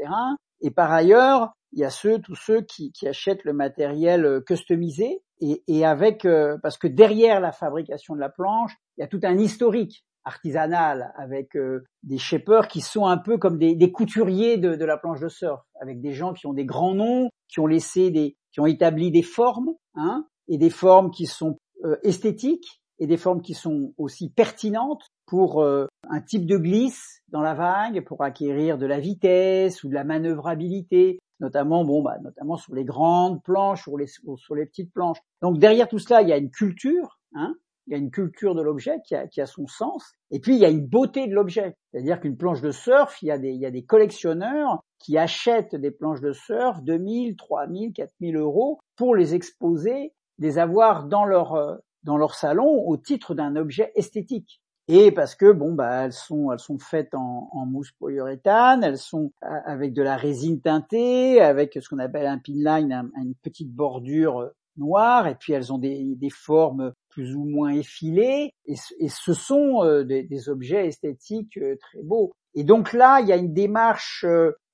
Et 0.62 0.72
par 0.72 0.92
ailleurs, 0.92 1.54
il 1.74 1.80
y 1.80 1.86
a 1.86 1.90
ceux, 1.90 2.20
tous 2.20 2.36
ceux 2.36 2.62
qui, 2.62 2.92
achètent 3.06 3.44
le 3.44 3.54
matériel 3.54 4.42
customisé 4.46 5.22
et 5.42 5.86
avec, 5.86 6.26
parce 6.62 6.78
que 6.78 6.88
derrière 6.88 7.42
la 7.42 7.52
fabrication 7.52 8.16
de 8.16 8.22
la 8.22 8.30
planche, 8.30 8.74
il 8.98 9.02
y 9.02 9.04
a 9.04 9.08
tout 9.08 9.20
un 9.24 9.38
historique 9.38 10.05
artisanale 10.26 11.14
avec 11.16 11.56
euh, 11.56 11.84
des 12.04 12.18
shapers 12.18 12.68
qui 12.68 12.82
sont 12.82 13.06
un 13.06 13.18
peu 13.18 13.38
comme 13.38 13.58
des, 13.58 13.92
couturiers 13.92 14.58
de, 14.58 14.84
la 14.84 14.98
planche 14.98 15.22
de 15.22 15.30
surf, 15.30 15.62
avec 15.80 16.02
des 16.02 16.14
gens 16.14 16.34
qui 16.34 16.48
ont 16.48 16.54
des 16.54 16.66
grands 16.66 16.96
noms, 16.96 17.30
qui 17.48 17.60
ont 17.60 17.68
laissé 17.68 18.10
des, 18.10 18.36
qui 18.52 18.60
ont 18.60 18.66
établi 18.66 19.12
des 19.12 19.24
formes, 19.24 19.74
hein, 19.96 20.28
et 20.48 20.58
des 20.58 20.70
formes 20.70 21.12
qui 21.12 21.26
sont 21.26 21.58
euh, 21.84 21.98
esthétiques 22.04 22.82
et 23.00 23.08
des 23.08 23.18
formes 23.18 23.42
qui 23.42 23.54
sont 23.54 23.94
aussi 23.98 24.30
pertinentes 24.30 25.04
pour 25.26 25.62
euh, 25.62 25.88
un 26.10 26.22
type 26.22 26.46
de 26.46 26.58
glisse 26.58 27.22
dans 27.30 27.42
la 27.42 27.54
vague, 27.54 28.06
pour 28.06 28.24
acquérir 28.24 28.78
de 28.78 28.86
la 28.86 29.00
vitesse 29.00 29.84
ou 29.84 29.90
de 29.90 29.94
la 29.94 30.04
manœuvrabilité, 30.04 31.20
notamment 31.40 31.84
bon 31.84 32.02
bah 32.02 32.18
notamment 32.24 32.56
sur 32.56 32.74
les 32.74 32.86
grandes 32.86 33.44
planches, 33.44 33.84
sur 33.84 33.98
les 33.98 34.08
sur 34.08 34.56
les 34.56 34.66
petites 34.66 34.94
planches. 34.94 35.20
Donc 35.42 35.60
derrière 35.60 35.88
tout 35.88 36.00
cela, 36.00 36.22
il 36.22 36.30
y 36.30 36.34
a 36.34 36.38
une 36.38 36.52
culture, 36.52 37.20
hein, 37.34 37.56
il 37.88 37.92
y 37.92 37.96
a 37.96 37.98
une 37.98 38.12
culture 38.12 38.56
de 38.56 38.62
l'objet 38.62 39.00
qui 39.06 39.16
a, 39.16 39.46
son 39.46 39.68
sens, 39.68 40.14
et 40.32 40.40
puis 40.40 40.56
il 40.56 40.60
y 40.60 40.66
a 40.66 40.70
une 40.70 40.86
beauté 40.86 41.28
de 41.28 41.34
l'objet. 41.34 41.76
C'est-à-dire 41.92 42.20
qu'une 42.20 42.38
planche 42.38 42.62
de 42.62 42.72
surf, 42.72 43.22
il 43.22 43.28
y, 43.28 43.32
a 43.32 43.38
des, 43.38 43.84
collectionneurs 43.84 44.84
qui 45.00 45.18
achètent 45.18 45.76
des 45.76 45.92
planches 45.92 46.22
de 46.22 46.34
surf 46.34 46.82
2000, 46.84 47.36
3000, 47.36 47.94
4000 47.94 48.36
euros 48.38 48.80
pour 48.96 49.16
les 49.16 49.36
exposer, 49.36 50.14
les 50.40 50.58
avoir 50.58 51.06
dans 51.06 51.26
leur, 51.26 51.54
euh, 51.54 51.76
dans 52.04 52.18
leur 52.18 52.36
salon 52.36 52.84
au 52.86 52.98
titre 52.98 53.36
d'un 53.36 53.56
objet 53.56 53.92
esthétique 53.96 54.62
et 54.88 55.12
parce 55.12 55.34
que 55.36 55.52
bon 55.52 55.74
bah 55.74 56.06
elles 56.06 56.14
sont 56.14 56.78
faites 56.80 57.16
en, 57.16 57.66
mousse 57.66 57.92
polyuréthane, 57.94 58.84
elles 58.84 59.00
sont 59.00 59.32
euh, 59.44 59.48
avec 59.66 59.94
de 59.94 60.04
la 60.04 60.16
résine 60.16 60.62
teintée, 60.62 61.42
avec 61.42 61.78
ce 61.82 61.90
qu'on 61.90 62.00
appelle 62.00 62.28
un 62.28 62.38
pinline, 62.38 63.10
une 63.18 63.34
petite 63.42 63.72
bordure 63.72 64.52
euh, 64.78 64.82
noire, 64.82 65.28
et 65.28 65.36
puis 65.36 65.54
elles 65.54 65.72
ont 65.74 65.78
des, 65.78 66.18
formes 66.32 66.94
plus 67.10 67.36
ou 67.36 67.46
moins 67.46 67.72
effilées, 67.72 68.52
et, 68.66 68.76
ce 68.76 69.34
sont 69.34 69.84
euh, 69.84 70.04
des, 70.04 70.50
objets 70.50 70.88
esthétiques 70.88 71.60
très 71.80 72.04
beaux. 72.04 72.34
Et 72.54 72.64
donc 72.64 72.94
là, 72.94 73.20
il 73.22 73.28
y 73.28 73.34
a 73.34 73.38
une 73.38 73.54
démarche 73.54 74.26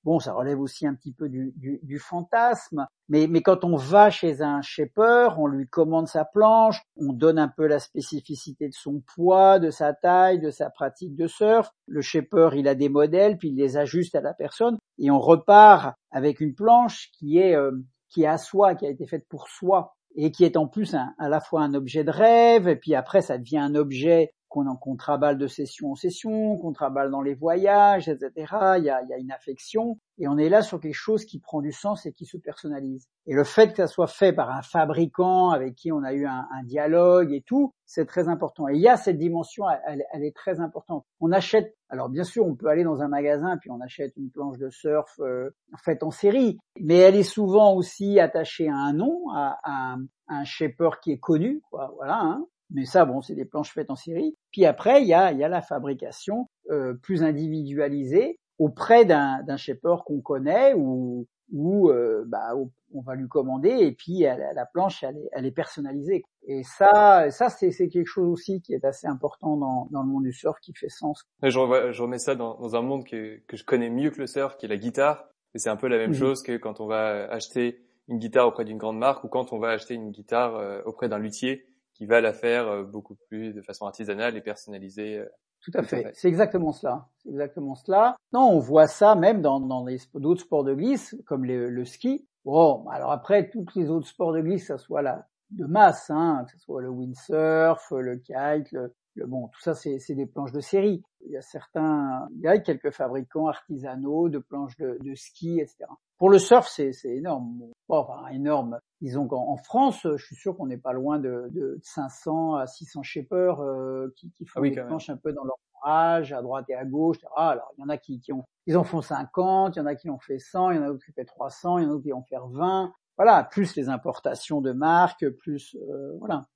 Bon, 0.04 0.18
ça 0.18 0.32
relève 0.32 0.60
aussi 0.60 0.84
un 0.84 0.94
petit 0.94 1.12
peu 1.12 1.28
du, 1.28 1.98
fantasme, 2.00 2.86
mais, 3.08 3.28
mais, 3.28 3.40
quand 3.40 3.64
on 3.64 3.76
va 3.76 4.10
chez 4.10 4.42
un 4.42 4.60
shaper, 4.60 5.38
on 5.38 5.46
lui 5.46 5.68
commande 5.68 6.08
sa 6.08 6.24
planche, 6.24 6.82
on 6.96 7.12
donne 7.12 7.38
un 7.38 7.46
peu 7.46 7.68
la 7.68 7.78
spécificité 7.78 8.68
de 8.68 8.74
son 8.74 9.00
poids, 9.14 9.60
de 9.60 9.70
sa 9.70 9.92
taille, 9.92 10.40
de 10.40 10.50
sa 10.50 10.70
pratique 10.70 11.14
de 11.14 11.28
surf. 11.28 11.70
Le 11.86 12.00
shaper, 12.00 12.56
il 12.56 12.66
a 12.66 12.74
des 12.74 12.88
modèles, 12.88 13.38
puis 13.38 13.50
il 13.50 13.56
les 13.56 13.76
ajuste 13.76 14.16
à 14.16 14.20
la 14.20 14.34
personne, 14.34 14.76
et 14.98 15.12
on 15.12 15.20
repart 15.20 15.94
avec 16.10 16.40
une 16.40 16.54
planche 16.54 17.10
qui 17.12 17.38
est 17.38 17.54
euh, 17.54 17.70
qui 18.12 18.24
est 18.24 18.26
à 18.26 18.38
soi, 18.38 18.74
qui 18.74 18.86
a 18.86 18.90
été 18.90 19.06
faite 19.06 19.26
pour 19.28 19.48
soi, 19.48 19.94
et 20.14 20.30
qui 20.30 20.44
est 20.44 20.56
en 20.56 20.66
plus 20.66 20.94
à 20.94 21.28
la 21.28 21.40
fois 21.40 21.62
un 21.62 21.74
objet 21.74 22.04
de 22.04 22.10
rêve, 22.10 22.68
et 22.68 22.76
puis 22.76 22.94
après 22.94 23.22
ça 23.22 23.38
devient 23.38 23.58
un 23.58 23.74
objet 23.74 24.34
qu'on 24.52 24.76
qu 24.76 24.96
travaille 24.98 25.36
de 25.36 25.46
session 25.46 25.92
en 25.92 25.94
session, 25.94 26.58
qu'on 26.58 26.72
travaille 26.72 27.10
dans 27.10 27.22
les 27.22 27.34
voyages, 27.34 28.08
etc. 28.08 28.30
Il 28.78 28.84
y, 28.84 28.90
a, 28.90 29.02
il 29.02 29.08
y 29.08 29.14
a, 29.14 29.18
une 29.18 29.32
affection 29.32 29.98
et 30.18 30.28
on 30.28 30.36
est 30.36 30.50
là 30.50 30.60
sur 30.60 30.78
quelque 30.78 30.92
chose 30.94 31.24
qui 31.24 31.40
prend 31.40 31.62
du 31.62 31.72
sens 31.72 32.04
et 32.04 32.12
qui 32.12 32.26
se 32.26 32.36
personnalise. 32.36 33.08
Et 33.26 33.34
le 33.34 33.44
fait 33.44 33.70
que 33.70 33.78
ça 33.78 33.86
soit 33.86 34.06
fait 34.08 34.32
par 34.32 34.50
un 34.50 34.60
fabricant 34.60 35.50
avec 35.50 35.74
qui 35.74 35.90
on 35.90 36.02
a 36.02 36.12
eu 36.12 36.26
un, 36.26 36.46
dialogue 36.64 37.32
et 37.32 37.40
tout, 37.40 37.72
c'est 37.86 38.04
très 38.04 38.28
important. 38.28 38.68
Et 38.68 38.74
il 38.74 38.80
y 38.82 38.88
a 38.88 38.96
cette 38.96 39.18
dimension, 39.18 39.64
elle, 39.86 40.22
est 40.22 40.36
très 40.36 40.60
importante. 40.60 41.04
On 41.20 41.32
achète, 41.32 41.74
alors 41.88 42.10
bien 42.10 42.24
sûr, 42.24 42.46
on 42.46 42.54
peut 42.54 42.66
aller 42.68 42.84
dans 42.84 43.00
un 43.00 43.08
magasin 43.08 43.56
puis 43.56 43.70
on 43.70 43.80
achète 43.80 44.12
une 44.16 44.30
planche 44.30 44.58
de 44.58 44.68
surf 44.68 45.18
euh, 45.20 45.50
faite 45.82 46.02
en 46.02 46.10
série, 46.10 46.58
mais 46.78 46.98
elle 46.98 47.16
est 47.16 47.22
souvent 47.22 47.74
aussi 47.74 48.20
attachée 48.20 48.68
à 48.68 48.76
un 48.76 48.92
nom, 48.92 49.30
à, 49.34 49.58
à, 49.62 49.94
un, 49.94 50.04
un 50.28 50.44
shaper 50.44 51.00
qui 51.00 51.12
est 51.12 51.18
connu, 51.18 51.62
quoi, 51.70 51.92
voilà. 51.96 52.20
Hein. 52.20 52.46
Mais 52.72 52.84
ça, 52.84 53.04
bon, 53.04 53.20
c'est 53.20 53.34
des 53.34 53.44
planches 53.44 53.72
faites 53.72 53.90
en 53.90 53.96
série. 53.96 54.36
Puis 54.50 54.64
après, 54.64 55.02
il 55.02 55.08
y 55.08 55.14
a, 55.14 55.32
il 55.32 55.38
y 55.38 55.44
a 55.44 55.48
la 55.48 55.62
fabrication 55.62 56.48
euh, 56.70 56.94
plus 56.94 57.22
individualisée 57.22 58.38
auprès 58.58 59.04
d'un, 59.04 59.42
d'un 59.42 59.56
shaper 59.56 60.04
qu'on 60.04 60.20
connaît 60.20 60.74
ou, 60.74 61.26
ou 61.52 61.90
euh, 61.90 62.24
bah, 62.26 62.54
on 62.94 63.00
va 63.00 63.14
lui 63.14 63.28
commander 63.28 63.70
et 63.70 63.92
puis 63.92 64.20
la 64.20 64.66
planche, 64.66 65.02
elle 65.02 65.16
est, 65.16 65.28
elle 65.32 65.46
est 65.46 65.52
personnalisée. 65.52 66.24
Et 66.46 66.62
ça, 66.62 67.30
ça 67.30 67.48
c'est, 67.48 67.70
c'est 67.70 67.88
quelque 67.88 68.06
chose 68.06 68.28
aussi 68.28 68.60
qui 68.60 68.74
est 68.74 68.84
assez 68.84 69.06
important 69.06 69.56
dans, 69.56 69.88
dans 69.90 70.02
le 70.02 70.08
monde 70.08 70.24
du 70.24 70.32
surf, 70.32 70.58
qui 70.60 70.72
fait 70.74 70.88
sens. 70.88 71.24
Je, 71.42 71.48
je 71.48 72.02
remets 72.02 72.18
ça 72.18 72.34
dans, 72.34 72.58
dans, 72.58 72.76
un 72.76 72.82
monde 72.82 73.04
que, 73.04 73.40
que 73.46 73.56
je 73.56 73.64
connais 73.64 73.90
mieux 73.90 74.10
que 74.10 74.20
le 74.20 74.26
surf, 74.26 74.56
qui 74.56 74.66
est 74.66 74.68
la 74.68 74.76
guitare. 74.76 75.24
Et 75.54 75.58
c'est 75.58 75.70
un 75.70 75.76
peu 75.76 75.88
la 75.88 75.98
même 75.98 76.10
mmh. 76.10 76.14
chose 76.14 76.42
que 76.42 76.56
quand 76.56 76.80
on 76.80 76.86
va 76.86 77.30
acheter 77.30 77.84
une 78.08 78.18
guitare 78.18 78.48
auprès 78.48 78.64
d'une 78.64 78.78
grande 78.78 78.98
marque 78.98 79.22
ou 79.24 79.28
quand 79.28 79.52
on 79.52 79.58
va 79.58 79.70
acheter 79.70 79.94
une 79.94 80.10
guitare 80.10 80.56
euh, 80.56 80.82
auprès 80.84 81.08
d'un 81.08 81.18
luthier 81.18 81.66
qui 81.94 82.06
va 82.06 82.20
la 82.20 82.32
faire 82.32 82.68
euh, 82.68 82.82
beaucoup 82.84 83.16
plus 83.28 83.52
de 83.52 83.62
façon 83.62 83.86
artisanale 83.86 84.36
et 84.36 84.40
personnalisée. 84.40 85.18
Euh, 85.18 85.28
tout 85.60 85.72
à 85.74 85.82
fait. 85.82 86.10
C'est 86.14 86.28
exactement 86.28 86.72
cela. 86.72 87.08
C'est 87.18 87.28
exactement 87.28 87.74
cela. 87.76 88.16
Non, 88.32 88.50
on 88.50 88.58
voit 88.58 88.88
ça 88.88 89.14
même 89.14 89.42
dans, 89.42 89.60
dans 89.60 89.86
d'autres 90.14 90.40
sports 90.40 90.64
de 90.64 90.74
glisse, 90.74 91.14
comme 91.24 91.44
le 91.44 91.84
ski. 91.84 92.26
Bon, 92.44 92.88
alors 92.88 93.12
après, 93.12 93.48
tous 93.48 93.66
les 93.76 93.88
autres 93.88 94.08
sports 94.08 94.32
de 94.32 94.40
glisse, 94.40 94.66
que 94.66 94.76
ce 94.76 94.84
soit 94.84 95.02
la, 95.02 95.28
de 95.52 95.64
masse, 95.66 96.10
hein, 96.10 96.44
que 96.46 96.52
ce 96.52 96.58
soit 96.58 96.82
le 96.82 96.88
windsurf, 96.88 97.90
le 97.92 98.16
kite, 98.16 98.72
le, 98.72 98.92
bon, 99.26 99.48
tout 99.48 99.60
ça, 99.60 99.74
c'est, 99.74 99.98
c'est 99.98 100.14
des 100.14 100.26
planches 100.26 100.52
de 100.52 100.60
série. 100.60 101.02
Il 101.24 101.32
y 101.32 101.36
a 101.36 101.42
certains, 101.42 102.28
il 102.34 102.40
y 102.40 102.48
a 102.48 102.58
quelques 102.58 102.90
fabricants 102.90 103.46
artisanaux 103.46 104.28
de 104.28 104.38
planches 104.38 104.76
de, 104.78 104.98
de 105.00 105.14
ski, 105.14 105.60
etc. 105.60 105.84
Pour 106.22 106.30
le 106.30 106.38
surf, 106.38 106.68
c'est, 106.68 106.92
énorme. 107.06 107.72
Bon, 107.88 107.96
enfin, 107.96 108.28
énorme. 108.28 108.78
Disons 109.00 109.26
qu'en 109.26 109.56
France, 109.56 110.02
je 110.04 110.24
suis 110.24 110.36
sûr 110.36 110.56
qu'on 110.56 110.68
n'est 110.68 110.78
pas 110.78 110.92
loin 110.92 111.18
de, 111.18 111.48
de 111.50 111.80
500 111.82 112.54
à 112.54 112.68
600 112.68 113.02
shapers 113.02 113.60
euh, 113.60 114.06
qui, 114.14 114.30
qui 114.30 114.46
font 114.46 114.60
ah 114.62 114.68
des 114.68 114.70
planches 114.70 115.10
un 115.10 115.16
peu 115.16 115.32
dans 115.32 115.42
leur 115.42 115.58
âge, 115.84 116.32
à 116.32 116.40
droite 116.40 116.66
et 116.68 116.76
à 116.76 116.84
gauche. 116.84 117.16
Etc. 117.16 117.28
Alors, 117.36 117.72
il 117.76 117.80
y 117.80 117.84
en 117.84 117.88
a 117.88 117.96
qui, 117.96 118.20
qui 118.20 118.32
ont, 118.32 118.44
ils 118.66 118.76
en 118.76 118.84
font 118.84 119.02
50, 119.02 119.74
il 119.74 119.80
y 119.80 119.82
en 119.82 119.86
a 119.86 119.96
qui 119.96 120.10
en 120.10 120.20
fait 120.20 120.38
100, 120.38 120.70
il 120.70 120.76
y 120.76 120.78
en 120.78 120.84
a 120.84 120.86
d'autres 120.90 121.04
qui 121.04 121.10
fait 121.10 121.24
300, 121.24 121.78
il 121.78 121.82
y 121.82 121.86
en 121.86 121.88
a 121.88 121.92
d'autres 121.94 122.04
qui 122.04 122.12
en 122.12 122.22
font 122.22 122.48
20. 122.50 122.94
Voilà, 123.16 123.42
plus 123.42 123.74
les 123.74 123.88
importations 123.88 124.60
de 124.60 124.70
marques, 124.70 125.28
plus 125.28 125.74
euh, 125.74 126.16
voilà. 126.20 126.46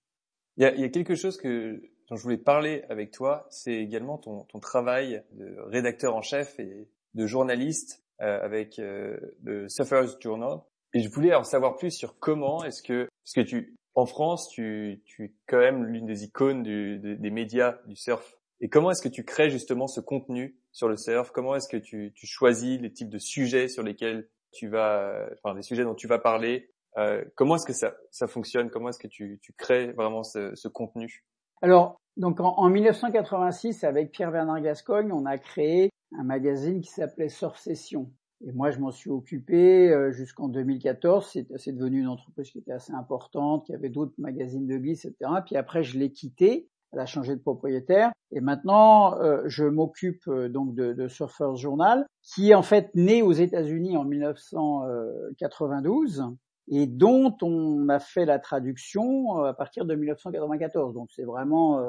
Il 0.59 0.62
y 0.62 0.67
a, 0.67 0.77
il 0.77 0.81
y 0.81 0.85
a 0.85 0.91
quelque 0.91 1.17
chose 1.17 1.37
que 1.37 1.83
dont 2.09 2.14
je 2.14 2.23
voulais 2.23 2.39
parler 2.39 2.85
avec 2.89 3.11
toi, 3.11 3.49
c'est 3.51 3.75
également 3.75 4.17
ton, 4.17 4.45
ton 4.45 4.61
travail 4.61 5.25
de 5.33 5.57
rédacteur 5.62 6.14
en 6.14 6.23
chef 6.23 6.57
et 6.61 6.89
de 7.14 7.27
journaliste 7.27 8.05
avec 8.19 8.79
euh, 8.79 9.17
le 9.43 9.69
Surfers 9.69 10.21
Journal. 10.21 10.59
Et 10.95 11.01
je 11.01 11.11
voulais 11.11 11.35
en 11.35 11.45
savoir 11.45 11.77
plus 11.77 11.91
sur 11.91 12.19
comment 12.19 12.64
est-ce 12.64 12.83
que, 12.83 13.09
parce 13.25 13.35
que 13.35 13.41
tu, 13.51 13.77
en 13.95 14.07
France, 14.07 14.49
tu, 14.49 15.03
tu 15.05 15.25
es 15.25 15.33
quand 15.47 15.59
même 15.59 15.85
l'une 15.85 16.07
des 16.07 16.25
icônes 16.25 16.62
du, 16.62 16.99
des 16.99 17.31
médias 17.31 17.79
du 17.87 17.97
surf. 17.97 18.37
Et 18.61 18.69
comment 18.69 18.91
est-ce 18.91 19.03
que 19.03 19.12
tu 19.12 19.25
crées 19.25 19.51
justement 19.51 19.87
ce 19.87 20.01
contenu 20.01 20.57
sur 20.73 20.89
le 20.89 20.97
surf? 20.97 21.31
Comment 21.31 21.57
est-ce 21.57 21.69
que 21.69 21.77
tu, 21.77 22.12
tu 22.14 22.27
choisis 22.27 22.81
les 22.81 22.93
types 22.93 23.11
de 23.11 23.19
sujets 23.19 23.69
sur 23.69 23.83
lesquels 23.83 24.29
tu 24.53 24.69
vas, 24.69 25.29
enfin 25.43 25.55
les 25.55 25.62
sujets 25.62 25.85
dont 25.85 25.95
tu 25.95 26.07
vas 26.07 26.19
parler? 26.19 26.71
Euh, 26.97 27.23
Comment 27.35 27.57
est-ce 27.57 27.67
que 27.67 27.75
ça, 27.75 27.95
ça 28.11 28.27
fonctionne? 28.27 28.71
Comment 28.71 28.89
est-ce 28.89 28.99
que 28.99 29.09
tu, 29.09 29.39
tu 29.43 29.53
crées 29.53 29.93
vraiment 29.93 30.23
ce, 30.23 30.55
ce 30.55 30.69
contenu? 30.69 31.25
Alors, 31.61 32.01
donc 32.17 32.41
en, 32.41 32.55
en 32.57 32.71
1986, 32.71 33.85
avec 33.85 34.11
Pierre-Bernard 34.11 34.62
Gascogne, 34.62 35.12
on 35.12 35.27
a 35.27 35.37
créé 35.37 35.91
un 36.12 36.24
magazine 36.24 36.80
qui 36.80 36.90
s'appelait 36.90 37.28
Surf 37.28 37.59
Session. 37.59 38.11
Et 38.44 38.52
moi, 38.52 38.70
je 38.70 38.78
m'en 38.78 38.90
suis 38.90 39.09
occupé 39.11 39.90
euh, 39.90 40.12
jusqu'en 40.12 40.48
2014. 40.48 41.38
C'est 41.57 41.72
devenu 41.72 42.00
une 42.00 42.09
entreprise 42.09 42.50
qui 42.50 42.59
était 42.59 42.72
assez 42.72 42.92
importante, 42.92 43.64
qui 43.66 43.74
avait 43.74 43.88
d'autres 43.88 44.12
magazines 44.18 44.66
de 44.66 44.76
glisse, 44.76 45.07
etc. 45.07 45.30
Puis 45.44 45.57
après, 45.57 45.82
je 45.82 45.98
l'ai 45.98 46.12
quitté. 46.12 46.68
Elle 46.92 47.00
a 47.00 47.07
changé 47.07 47.34
de 47.34 47.40
propriétaire. 47.40 48.12
Et 48.32 48.40
maintenant, 48.40 49.18
euh, 49.20 49.42
je 49.46 49.64
m'occupe 49.64 50.28
euh, 50.28 50.48
donc 50.48 50.74
de, 50.74 50.92
de 50.92 51.09
Surfers 51.09 51.57
Journal, 51.57 52.07
qui 52.22 52.50
est 52.50 52.54
en 52.54 52.62
fait 52.62 52.94
né 52.94 53.22
aux 53.22 53.32
États-Unis 53.32 53.96
en 53.96 54.04
1992 54.04 56.24
et 56.69 56.87
dont 56.87 57.37
on 57.43 57.89
a 57.89 57.99
fait 57.99 58.25
la 58.25 58.39
traduction 58.39 59.45
à 59.45 59.55
partir 59.55 59.85
de 59.85 59.95
1994. 59.95 60.95
Donc 60.95 61.11
c'est 61.14 61.25
vraiment 61.25 61.81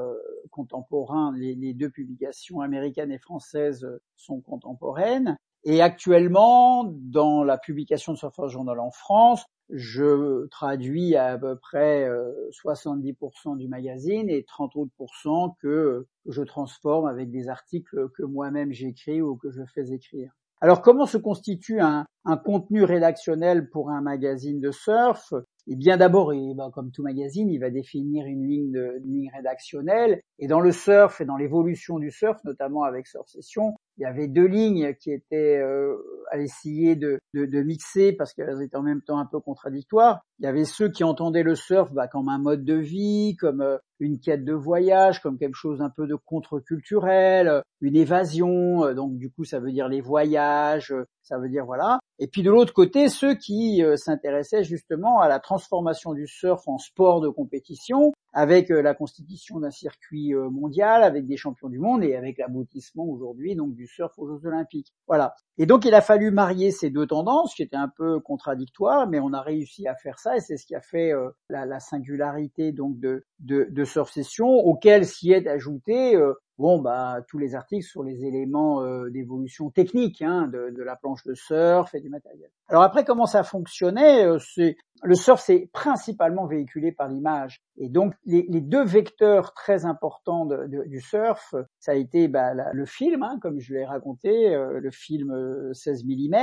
contemporain. 0.52 1.34
Les, 1.36 1.74
deux 1.74 1.90
publications 1.90 2.62
américaines 2.62 3.12
et 3.12 3.18
françaises 3.18 3.88
sont 4.16 4.42
contemporaines. 4.42 5.38
Et 5.64 5.82
actuellement, 5.82 6.86
dans 6.86 7.44
la 7.44 7.58
publication 7.58 8.14
de 8.14 8.18
Surfer 8.18 8.48
Journal 8.48 8.80
en 8.80 8.92
France, 8.92 9.44
je 9.70 10.48
traduis 10.48 11.16
à, 11.16 11.38
peu 11.38 11.58
près 11.58 12.10
70% 12.52 13.54
euh, 13.54 13.56
du 13.58 13.68
magazine 13.68 14.30
et 14.30 14.44
30 14.44 14.76
autres 14.78 14.94
que 15.60 16.08
je 16.26 16.42
transforme 16.42 17.06
avec 17.06 17.32
des 17.32 17.50
articles 17.50 18.10
que 18.12 18.24
moi-même 18.24 18.72
j'écris 18.72 19.22
ou 19.22 19.36
que 19.36 19.52
je 19.52 19.64
fais 19.66 19.92
écrire. 19.92 20.32
Alors 20.60 20.82
comment 20.82 21.06
se 21.06 21.18
constitue 21.18 21.80
un, 21.82 22.06
contenu 22.44 22.84
rédactionnel 22.84 23.70
pour 23.70 23.92
un 23.92 24.02
magazine 24.02 24.60
de 24.60 24.72
surf? 24.72 25.34
Et 25.70 25.76
bien 25.76 25.98
d'abord, 25.98 26.32
ben, 26.32 26.72
comme 26.72 26.92
tout 26.92 27.04
magazine, 27.04 27.50
il 27.50 27.60
va 27.60 27.70
définir 27.70 28.26
une 28.26 28.48
ligne, 28.48 28.72
de, 28.72 29.02
ligne 29.04 29.30
rédactionnelle. 29.36 30.22
Et 30.40 30.48
dans 30.48 30.62
le 30.62 30.72
surf 30.72 31.22
et 31.22 31.26
dans 31.26 31.38
l'évolution 31.38 32.00
du 32.00 32.10
surf, 32.10 32.38
notamment 32.44 32.84
avec 32.84 33.06
Surf 33.06 33.28
Session, 33.28 33.76
il 33.98 34.04
y 34.04 34.06
avait 34.06 34.28
deux 34.28 34.46
lignes 34.46 34.94
qui 34.96 35.12
étaient 35.12 35.58
euh, 35.58 35.96
à 36.32 36.40
essayer 36.40 36.96
de, 36.96 37.20
de, 37.34 37.62
mixer 37.62 38.14
parce 38.14 38.34
qu'elles 38.34 38.62
étaient 38.62 38.78
en 38.78 38.84
même 38.84 39.02
temps 39.02 39.20
un 39.20 39.26
peu 39.26 39.40
contradictoires. 39.40 40.22
Il 40.40 40.46
y 40.46 40.48
avait 40.48 40.66
ceux 40.66 40.90
qui 40.90 41.04
entendaient 41.04 41.44
le 41.44 41.56
surf 41.56 41.92
bah, 41.92 42.08
comme 42.08 42.30
un 42.30 42.40
mode 42.40 42.64
de 42.64 42.76
vie, 42.76 43.36
comme 43.36 43.62
euh, 43.62 43.78
une 44.00 44.20
quête 44.20 44.46
de 44.46 44.54
voyage, 44.54 45.22
comme 45.22 45.38
quelque 45.38 45.56
chose 45.56 45.82
un 45.82 45.90
peu 45.90 46.08
de 46.08 46.16
contre-culturel, 46.16 47.64
une 47.82 47.96
évasion. 47.96 48.86
Euh, 48.86 48.94
donc 48.94 49.18
du 49.18 49.30
coup, 49.30 49.44
ça 49.44 49.60
veut 49.60 49.72
dire 49.72 49.88
les 49.88 50.02
voyages, 50.02 50.94
ça 51.28 51.38
veut 51.38 51.50
dire 51.50 51.66
voilà. 51.66 52.00
Et 52.20 52.28
puis 52.28 52.42
de 52.42 52.50
l'autre 52.50 52.74
côté, 52.74 53.10
ceux 53.10 53.36
qui 53.36 53.84
euh, 53.84 53.96
s'intéressaient 53.96 54.64
justement 54.64 55.20
à 55.20 55.28
la 55.28 55.40
transformation 55.40 56.14
du 56.14 56.26
surf 56.26 56.68
en 56.68 56.78
sport 56.80 57.22
de 57.22 57.30
compétition, 57.30 58.12
avec 58.34 58.72
euh, 58.72 58.82
la 58.82 58.96
constitution 58.96 59.60
d'un 59.60 59.70
circuit 59.70 60.34
euh, 60.34 60.50
mondial, 60.50 61.04
avec 61.04 61.28
des 61.28 61.38
champions 61.38 61.70
du 61.70 61.78
monde 61.78 62.04
et 62.04 62.16
avec 62.16 62.40
l'aboutissement 62.40 63.06
aujourd'hui 63.06 63.56
donc 63.56 63.76
du 63.76 63.88
surf 63.88 64.14
aux 64.18 64.28
Jeux 64.28 64.48
Olympiques. 64.48 64.94
Voilà. 65.08 65.36
Et 65.60 65.66
donc 65.66 65.86
il 65.86 65.94
a 65.94 66.02
fallu 66.02 66.32
marier 66.32 66.72
ces 66.72 66.90
deux 66.90 67.06
tendances 67.06 67.54
qui 67.54 67.62
étaient 67.62 67.76
un 67.76 67.92
peu 67.96 68.20
contradictoires, 68.20 69.08
mais 69.08 69.20
on 69.20 69.34
a 69.34 69.42
réussi 69.42 69.88
à 69.88 69.96
faire 69.96 70.20
ça 70.20 70.38
et 70.38 70.40
c'est 70.40 70.58
ce 70.58 70.66
qui 70.66 70.76
a 70.76 70.82
fait 70.82 71.12
la, 71.50 71.66
la, 71.66 71.80
singularité 71.80 72.72
donc 72.72 73.00
de 73.00 73.84
surf 73.88 74.12
session, 74.12 74.48
auquel 74.48 75.06
s'y 75.06 75.32
est 75.32 75.48
ajouté 75.48 76.16
bon 76.58 76.80
bah 76.80 77.20
tous 77.28 77.38
les 77.38 77.56
articles 77.56 77.86
sur 77.86 78.04
les 78.04 78.26
éléments 78.26 78.84
d'évolution 79.10 79.70
technique 79.70 80.22
hein, 80.22 80.48
de, 80.48 80.84
la 80.84 80.96
planche 80.96 81.24
de 81.24 81.34
surf 81.34 81.94
et 81.94 82.02
du 82.02 82.10
matériel. 82.10 82.50
Alors 82.70 82.84
après 82.84 83.06
comment 83.06 83.26
ça 83.26 83.44
fonctionnait 83.44 84.28
C'est 84.40 84.78
le 85.04 85.16
surf 85.16 85.42
c'est 85.42 85.70
principalement 85.74 86.48
véhiculé 86.48 86.92
par 86.92 87.08
l'image 87.08 87.62
et 87.78 87.90
donc 87.90 88.14
les, 88.26 88.44
deux 88.62 88.84
vecteurs 88.84 89.54
très 89.54 89.86
importants 89.86 90.48
du 90.68 91.00
surf, 91.00 91.54
ça 91.80 91.92
a 91.92 91.96
été 91.96 92.28
bah, 92.28 92.54
le 92.74 92.86
film, 92.86 93.22
hein, 93.22 93.38
comme 93.42 93.60
je 93.60 93.74
l'ai 93.74 93.86
raconté, 93.86 94.50
le 94.50 94.92
film 94.92 95.72
16 95.74 96.06
mm, 96.06 96.36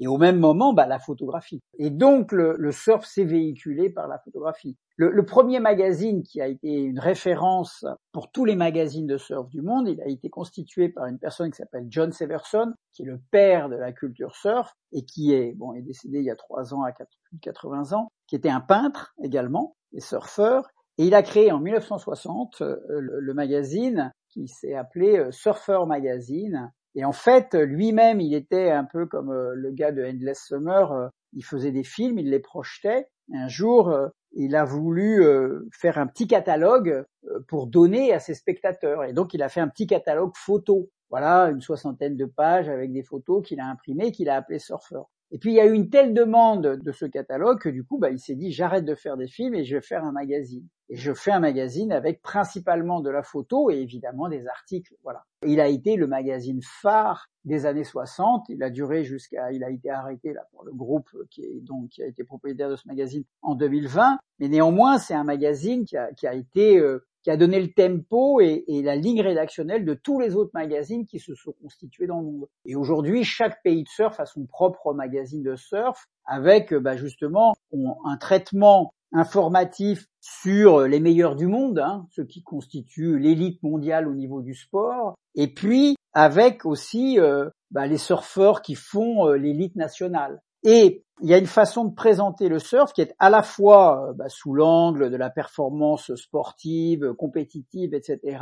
et 0.00 0.06
au 0.08 0.18
même 0.18 0.40
moment 0.40 0.72
bah, 0.72 0.86
la 0.86 0.98
photographie. 0.98 1.62
Et 1.78 1.90
donc 1.90 2.32
le, 2.32 2.72
surf 2.72 3.04
s'est 3.04 3.24
véhiculé 3.24 3.88
par 3.88 4.08
la 4.08 4.18
photographie. 4.18 4.76
Le, 4.96 5.24
premier 5.24 5.60
magazine 5.60 6.22
qui 6.22 6.40
a 6.40 6.48
été 6.48 6.72
une 6.72 6.98
référence 6.98 7.86
pour 8.12 8.32
tous 8.32 8.44
les 8.44 8.56
magazines 8.56 9.06
de 9.06 9.16
surf 9.16 9.48
du 9.48 9.62
monde, 9.62 9.88
il 9.88 10.00
a 10.00 10.08
été 10.08 10.30
constitué 10.30 10.88
par 10.88 11.06
une 11.06 11.18
personne 11.18 11.50
qui 11.50 11.56
s'appelle 11.56 11.86
John 11.88 12.12
Severson, 12.12 12.72
qui 12.92 13.02
est 13.02 13.06
le 13.06 13.20
père 13.30 13.68
de 13.68 13.76
la 13.76 13.92
culture 13.92 14.34
surf 14.34 14.72
et 14.92 15.04
qui 15.04 15.32
est 15.32 15.52
bon 15.52 15.74
est 15.74 15.82
décédé 15.82 16.18
il 16.18 16.24
y 16.24 16.30
a 16.30 16.36
trois 16.36 16.74
ans 16.74 16.82
à 16.82 16.92
80 17.40 17.92
ans, 17.92 18.08
qui 18.26 18.36
était 18.36 18.50
un 18.50 18.60
peintre 18.60 19.14
également 19.22 19.76
et 19.92 20.00
surfeur. 20.00 20.68
Et 20.98 21.06
il 21.06 21.14
a 21.14 21.22
créé 21.22 21.52
en 21.52 21.60
1960 21.60 22.62
euh, 22.62 22.76
le, 22.88 23.20
le 23.20 23.34
magazine 23.34 24.12
qui 24.28 24.48
s'est 24.48 24.74
appelé 24.74 25.18
euh, 25.18 25.30
Surfer 25.30 25.78
Magazine. 25.86 26.72
Et 26.96 27.04
en 27.04 27.12
fait, 27.12 27.54
lui-même, 27.54 28.20
il 28.20 28.34
était 28.34 28.70
un 28.70 28.84
peu 28.84 29.06
comme 29.06 29.30
euh, 29.30 29.54
le 29.54 29.70
gars 29.70 29.92
de 29.92 30.04
Endless 30.04 30.44
Summer. 30.46 31.10
Il 31.32 31.44
faisait 31.44 31.70
des 31.70 31.84
films, 31.84 32.18
il 32.18 32.30
les 32.30 32.40
projetait. 32.40 33.06
un 33.32 33.46
jour, 33.46 33.94
il 34.32 34.56
a 34.56 34.64
voulu 34.64 35.24
faire 35.72 35.98
un 35.98 36.06
petit 36.06 36.26
catalogue 36.26 37.04
pour 37.48 37.66
donner 37.66 38.12
à 38.12 38.20
ses 38.20 38.34
spectateurs. 38.34 39.04
Et 39.04 39.12
donc, 39.12 39.34
il 39.34 39.42
a 39.42 39.48
fait 39.48 39.60
un 39.60 39.68
petit 39.68 39.86
catalogue 39.86 40.32
photo. 40.36 40.90
Voilà, 41.10 41.50
une 41.50 41.60
soixantaine 41.60 42.16
de 42.16 42.24
pages 42.24 42.68
avec 42.68 42.92
des 42.92 43.02
photos 43.02 43.44
qu'il 43.44 43.58
a 43.60 43.66
imprimées, 43.66 44.12
qu'il 44.12 44.30
a 44.30 44.36
appelé 44.36 44.60
Surfer. 44.60 45.02
Et 45.32 45.38
puis 45.38 45.52
il 45.52 45.54
y 45.54 45.60
a 45.60 45.66
eu 45.66 45.72
une 45.72 45.90
telle 45.90 46.12
demande 46.12 46.78
de 46.82 46.92
ce 46.92 47.06
catalogue 47.06 47.60
que 47.60 47.68
du 47.68 47.84
coup, 47.84 47.98
bah, 47.98 48.10
il 48.10 48.18
s'est 48.18 48.34
dit 48.34 48.50
j'arrête 48.50 48.84
de 48.84 48.94
faire 48.94 49.16
des 49.16 49.28
films 49.28 49.54
et 49.54 49.64
je 49.64 49.76
vais 49.76 49.82
faire 49.82 50.04
un 50.04 50.12
magazine. 50.12 50.66
Et 50.88 50.96
je 50.96 51.14
fais 51.14 51.30
un 51.30 51.38
magazine 51.38 51.92
avec 51.92 52.20
principalement 52.20 53.00
de 53.00 53.10
la 53.10 53.22
photo 53.22 53.70
et 53.70 53.76
évidemment 53.76 54.28
des 54.28 54.48
articles. 54.48 54.92
Voilà. 55.04 55.24
Il 55.46 55.60
a 55.60 55.68
été 55.68 55.94
le 55.94 56.08
magazine 56.08 56.60
phare 56.62 57.28
des 57.44 57.64
années 57.64 57.84
60. 57.84 58.46
Il 58.48 58.62
a 58.64 58.70
duré 58.70 59.04
jusqu'à, 59.04 59.52
il 59.52 59.62
a 59.62 59.70
été 59.70 59.88
arrêté 59.88 60.32
là 60.32 60.42
pour 60.50 60.64
le 60.64 60.72
groupe 60.72 61.08
qui 61.30 61.42
est 61.42 61.60
donc 61.60 61.90
qui 61.90 62.02
a 62.02 62.06
été 62.06 62.24
propriétaire 62.24 62.68
de 62.68 62.76
ce 62.76 62.88
magazine 62.88 63.22
en 63.42 63.54
2020. 63.54 64.18
Mais 64.40 64.48
néanmoins, 64.48 64.98
c'est 64.98 65.14
un 65.14 65.22
magazine 65.22 65.84
qui 65.84 65.96
a, 65.96 66.12
qui 66.12 66.26
a 66.26 66.34
été 66.34 66.78
euh, 66.78 67.06
qui 67.22 67.30
a 67.30 67.36
donné 67.36 67.60
le 67.60 67.72
tempo 67.72 68.40
et, 68.40 68.64
la 68.82 68.96
ligne 68.96 69.20
rédactionnelle 69.20 69.84
de 69.84 69.94
tous 69.94 70.20
les 70.20 70.36
autres 70.36 70.52
magazines 70.54 71.06
qui 71.06 71.18
se 71.18 71.34
sont 71.34 71.52
constitués 71.60 72.06
dans 72.06 72.20
le 72.20 72.26
monde. 72.26 72.48
Et 72.64 72.76
aujourd'hui, 72.76 73.24
chaque 73.24 73.62
pays 73.62 73.82
de 73.82 73.88
surf 73.88 74.18
a 74.20 74.26
son 74.26 74.46
propre 74.46 74.94
magazine 74.94 75.42
de 75.42 75.56
surf 75.56 76.06
avec 76.24 76.72
bah, 76.74 76.96
justement 76.96 77.54
un 77.72 78.16
traitement 78.16 78.92
informatif 79.12 80.06
sur 80.20 80.82
les 80.82 81.00
meilleurs 81.00 81.36
du 81.36 81.46
monde, 81.46 81.78
hein, 81.78 82.06
ce 82.10 82.22
qui 82.22 82.42
constitue 82.42 83.18
l'élite 83.18 83.62
mondiale 83.62 84.08
au 84.08 84.14
niveau 84.14 84.40
du 84.40 84.54
sport, 84.54 85.14
et 85.34 85.48
puis 85.48 85.96
avec 86.12 86.64
aussi 86.64 87.18
euh, 87.18 87.48
bah, 87.70 87.86
les 87.86 87.98
surfeurs 87.98 88.62
qui 88.62 88.74
font 88.74 89.26
euh, 89.26 89.36
l'élite 89.36 89.76
nationale. 89.76 90.40
Et 90.62 91.04
il 91.22 91.28
y 91.28 91.34
a 91.34 91.38
une 91.38 91.46
façon 91.46 91.84
de 91.84 91.94
présenter 91.94 92.48
le 92.48 92.58
surf 92.58 92.92
qui 92.92 93.02
est 93.02 93.14
à 93.18 93.30
la 93.30 93.42
fois 93.42 94.08
euh, 94.08 94.12
bah, 94.14 94.28
sous 94.28 94.54
l'angle 94.54 95.10
de 95.10 95.16
la 95.16 95.30
performance 95.30 96.14
sportive, 96.14 97.14
compétitive, 97.14 97.94
etc., 97.94 98.38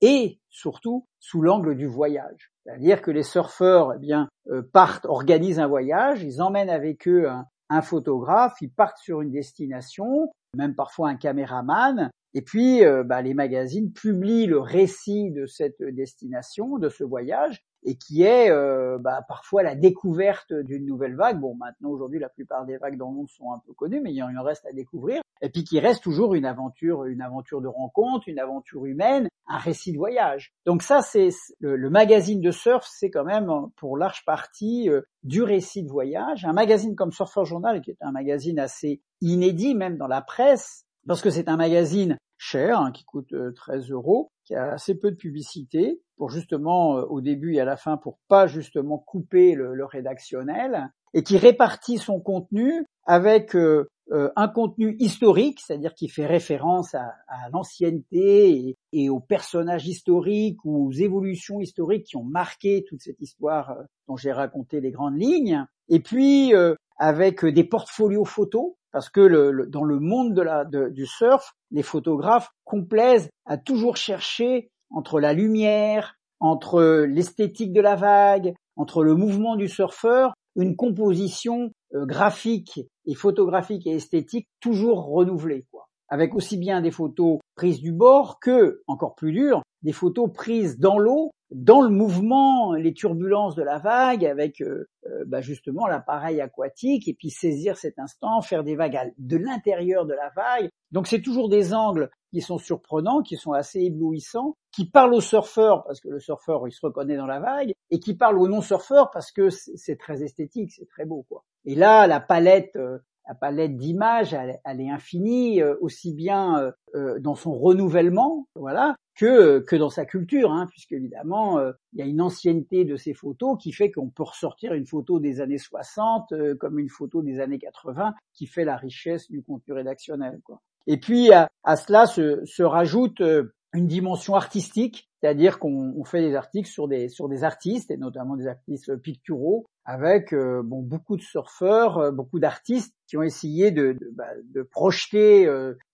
et 0.00 0.40
surtout 0.50 1.06
sous 1.20 1.42
l'angle 1.42 1.76
du 1.76 1.86
voyage. 1.86 2.52
C'est-à-dire 2.64 3.02
que 3.02 3.10
les 3.10 3.22
surfeurs 3.22 3.92
eh 3.94 3.98
bien, 3.98 4.28
euh, 4.50 4.62
partent, 4.72 5.06
organisent 5.06 5.60
un 5.60 5.68
voyage, 5.68 6.22
ils 6.22 6.42
emmènent 6.42 6.70
avec 6.70 7.06
eux 7.06 7.28
un, 7.28 7.82
photographe, 7.82 8.54
ils 8.60 8.70
partent 8.70 8.98
sur 8.98 9.22
une 9.22 9.30
destination, 9.30 10.30
même 10.54 10.74
parfois 10.74 11.08
un 11.08 11.16
caméraman, 11.16 12.10
et 12.34 12.42
puis 12.42 12.84
euh, 12.84 13.02
bah, 13.02 13.22
les 13.22 13.32
magazines 13.32 13.92
publient 13.92 14.46
le 14.46 14.60
récit 14.60 15.30
de 15.30 15.46
cette 15.46 15.82
destination, 15.82 16.76
de 16.76 16.90
ce 16.90 17.04
voyage, 17.04 17.62
et 17.84 17.96
qui 17.96 18.22
est 18.22 18.50
euh, 18.50 18.98
bah, 18.98 19.24
parfois 19.26 19.62
la 19.62 19.74
découverte 19.74 20.52
d'une 20.52 20.86
nouvelle 20.86 21.16
vague. 21.16 21.40
Bon, 21.40 21.54
maintenant 21.54 21.90
aujourd'hui, 21.90 22.18
la 22.18 22.28
plupart 22.28 22.64
des 22.64 22.76
vagues 22.76 22.96
dans 22.96 23.08
le 23.08 23.16
monde 23.16 23.28
sont 23.28 23.52
un 23.52 23.60
peu 23.66 23.72
connues, 23.72 24.00
mais 24.00 24.12
il 24.12 24.16
y 24.16 24.22
en 24.22 24.42
reste 24.42 24.66
à 24.66 24.72
découvrir. 24.72 25.22
Et 25.40 25.50
puis 25.50 25.64
qui 25.64 25.80
reste 25.80 26.02
toujours 26.02 26.34
une 26.34 26.44
aventure, 26.44 27.04
une 27.04 27.20
aventure 27.20 27.60
de 27.60 27.66
rencontre, 27.66 28.28
une 28.28 28.38
aventure 28.38 28.86
humaine, 28.86 29.28
un 29.48 29.58
récit 29.58 29.92
de 29.92 29.98
voyage. 29.98 30.52
Donc 30.66 30.82
ça, 30.82 31.02
c'est 31.02 31.30
le, 31.58 31.90
magazine 31.90 32.40
de 32.40 32.52
surf, 32.52 32.86
c'est 32.88 33.10
quand 33.10 33.24
même 33.24 33.50
pour 33.76 33.96
large 33.96 34.24
partie 34.24 34.88
euh, 34.88 35.02
du 35.24 35.42
récit 35.42 35.82
de 35.82 35.90
voyage. 35.90 36.44
Un 36.44 36.52
magazine 36.52 36.94
comme 36.94 37.12
Surfer 37.12 37.44
Journal, 37.44 37.80
qui 37.80 37.90
est 37.90 37.96
un 38.00 38.12
magazine 38.12 38.58
assez 38.58 39.02
inédit 39.20 39.74
même 39.74 39.96
dans 39.96 40.06
la 40.06 40.22
presse, 40.22 40.84
parce 41.06 41.20
que 41.20 41.30
c'est 41.30 41.48
un 41.48 41.56
magazine 41.56 42.16
cher, 42.38 42.80
hein, 42.80 42.92
qui 42.92 43.04
coûte 43.04 43.34
13 43.54 43.90
euh, 43.90 43.94
euros, 43.94 44.32
qui 44.44 44.54
a 44.54 44.72
assez 44.72 44.98
peu 44.98 45.10
de 45.10 45.16
publicité, 45.16 46.00
pour 46.22 46.30
justement 46.30 46.98
euh, 46.98 47.02
au 47.06 47.20
début 47.20 47.54
et 47.56 47.60
à 47.60 47.64
la 47.64 47.76
fin 47.76 47.96
pour 47.96 48.20
pas 48.28 48.46
justement 48.46 48.96
couper 48.96 49.56
le, 49.56 49.84
rédactionnel 49.84 50.92
et 51.14 51.24
qui 51.24 51.36
répartit 51.36 51.98
son 51.98 52.20
contenu 52.20 52.86
avec 53.06 53.56
euh, 53.56 53.88
euh, 54.12 54.30
un 54.36 54.46
contenu 54.46 54.94
historique, 55.00 55.58
c'est-à-dire 55.58 55.94
qui 55.94 56.08
fait 56.08 56.24
référence 56.24 56.94
à, 56.94 57.12
l'ancienneté 57.52 58.76
et, 58.92 59.08
aux 59.10 59.18
personnages 59.18 59.88
historiques 59.88 60.64
ou 60.64 60.86
aux 60.86 60.92
évolutions 60.92 61.58
historiques 61.58 62.06
qui 62.06 62.16
ont 62.16 62.22
marqué 62.22 62.84
toute 62.88 63.00
cette 63.00 63.20
histoire 63.20 63.74
dont 64.06 64.16
j'ai 64.16 64.30
raconté 64.30 64.80
les 64.80 64.92
grandes 64.92 65.20
lignes, 65.20 65.66
et 65.88 65.98
puis 65.98 66.52
avec 66.98 67.44
des 67.44 67.64
portfolios 67.64 68.24
photos, 68.24 68.74
parce 68.92 69.08
que 69.08 69.66
dans 69.66 69.84
le 69.84 69.98
monde 69.98 70.34
de 70.34 70.42
la, 70.42 70.64
du 70.64 71.06
surf, 71.06 71.54
les 71.72 71.82
photographes 71.82 72.50
complaisent 72.64 73.28
à 73.44 73.56
toujours 73.56 73.96
chercher 73.96 74.70
entre 74.92 75.20
la 75.20 75.32
lumière, 75.32 76.14
entre 76.40 77.04
l'esthétique 77.08 77.72
de 77.72 77.80
la 77.80 77.96
vague, 77.96 78.54
entre 78.76 79.04
le 79.04 79.14
mouvement 79.14 79.56
du 79.56 79.68
surfeur, 79.68 80.34
une 80.56 80.76
composition 80.76 81.70
euh, 81.94 82.04
graphique 82.04 82.80
et 83.06 83.14
photographique 83.14 83.86
et 83.86 83.96
esthétique 83.96 84.48
toujours 84.60 85.06
renouvelée. 85.06 85.66
Avec 86.08 86.34
aussi 86.34 86.58
bien 86.58 86.82
des 86.82 86.90
photos 86.90 87.38
prises 87.54 87.80
du 87.80 87.92
bord 87.92 88.38
que, 88.40 88.82
encore 88.86 89.14
plus 89.14 89.32
dur, 89.32 89.62
des 89.82 89.92
photos 89.92 90.30
prises 90.32 90.78
dans 90.78 90.98
l'eau, 90.98 91.30
dans 91.54 91.82
le 91.82 91.90
mouvement, 91.90 92.74
les 92.74 92.94
turbulences 92.94 93.54
de 93.54 93.62
la 93.62 93.78
vague, 93.78 94.24
avec 94.24 94.60
euh, 94.60 94.88
euh, 95.06 95.24
bah 95.26 95.40
justement 95.40 95.86
l'appareil 95.86 96.40
aquatique, 96.40 97.08
et 97.08 97.14
puis 97.14 97.30
saisir 97.30 97.76
cet 97.76 97.98
instant, 97.98 98.40
faire 98.40 98.64
des 98.64 98.76
vagues 98.76 99.12
de 99.18 99.36
l'intérieur 99.36 100.06
de 100.06 100.14
la 100.14 100.30
vague. 100.34 100.70
Donc 100.90 101.06
c'est 101.06 101.22
toujours 101.22 101.48
des 101.48 101.74
angles 101.74 102.10
qui 102.30 102.40
sont 102.40 102.58
surprenants, 102.58 103.22
qui 103.22 103.36
sont 103.36 103.52
assez 103.52 103.80
éblouissants, 103.80 104.56
qui 104.72 104.88
parlent 104.88 105.14
aux 105.14 105.20
surfeurs 105.20 105.84
parce 105.84 106.00
que 106.00 106.08
le 106.08 106.20
surfeur 106.20 106.66
il 106.66 106.72
se 106.72 106.84
reconnaît 106.84 107.16
dans 107.16 107.26
la 107.26 107.40
vague, 107.40 107.72
et 107.90 108.00
qui 108.00 108.14
parlent 108.14 108.38
aux 108.38 108.48
non-surfeurs 108.48 109.10
parce 109.10 109.30
que 109.30 109.50
c'est 109.50 109.98
très 109.98 110.22
esthétique, 110.22 110.72
c'est 110.72 110.88
très 110.88 111.04
beau 111.04 111.24
quoi. 111.28 111.44
Et 111.64 111.74
là, 111.74 112.06
la 112.06 112.20
palette, 112.20 112.76
euh, 112.76 112.98
la 113.28 113.34
palette 113.34 113.76
d'images, 113.76 114.34
elle, 114.34 114.80
est 114.80 114.90
infinie, 114.90 115.62
euh, 115.62 115.74
aussi 115.80 116.12
bien 116.12 116.72
euh, 116.94 117.18
dans 117.20 117.34
son 117.34 117.52
renouvellement, 117.54 118.48
voilà, 118.54 118.96
que 119.14 119.76
dans 119.76 119.90
sa 119.90 120.04
culture, 120.04 120.52
hein, 120.52 120.66
puisque 120.70 120.92
évidemment 120.92 121.60
il 121.92 121.98
y 121.98 122.02
a 122.02 122.06
une 122.06 122.20
ancienneté 122.20 122.84
de 122.84 122.96
ces 122.96 123.14
photos 123.14 123.56
qui 123.62 123.70
fait 123.70 123.92
qu'on 123.92 124.08
peut 124.08 124.24
ressortir 124.24 124.72
une 124.72 124.86
photo 124.86 125.20
des 125.20 125.40
années 125.40 125.58
60 125.58 126.32
comme 126.58 126.78
une 126.78 126.88
photo 126.88 127.22
des 127.22 127.38
années 127.38 127.58
80, 127.58 128.14
qui 128.32 128.46
fait 128.46 128.64
la 128.64 128.76
richesse 128.76 129.30
du 129.30 129.42
contenu 129.42 129.74
rédactionnel. 129.74 130.40
Quoi. 130.44 130.60
Et 130.86 130.98
puis 130.98 131.32
à, 131.32 131.48
cela 131.76 132.06
se, 132.06 132.62
rajoute 132.62 133.20
euh, 133.20 133.54
une 133.74 133.86
dimension 133.86 134.34
artistique, 134.34 135.10
c'est-à-dire 135.20 135.58
qu'on 135.58 136.04
fait 136.04 136.20
des 136.20 136.34
articles 136.34 136.68
sur 136.68 136.88
des 136.88 137.44
artistes 137.44 137.90
et 137.90 137.96
notamment 137.96 138.36
des 138.36 138.46
artistes 138.46 138.96
picturaux 138.96 139.66
avec 139.84 140.32
euh, 140.32 140.62
bon 140.62 140.82
beaucoup 140.82 141.16
de 141.16 141.22
surfeurs, 141.22 141.98
euh, 141.98 142.10
beaucoup 142.10 142.38
d'artistes 142.38 142.94
qui 143.06 143.16
ont 143.16 143.22
essayé 143.22 143.70
de, 143.70 143.98
bah, 144.14 144.28
projeter 144.70 145.46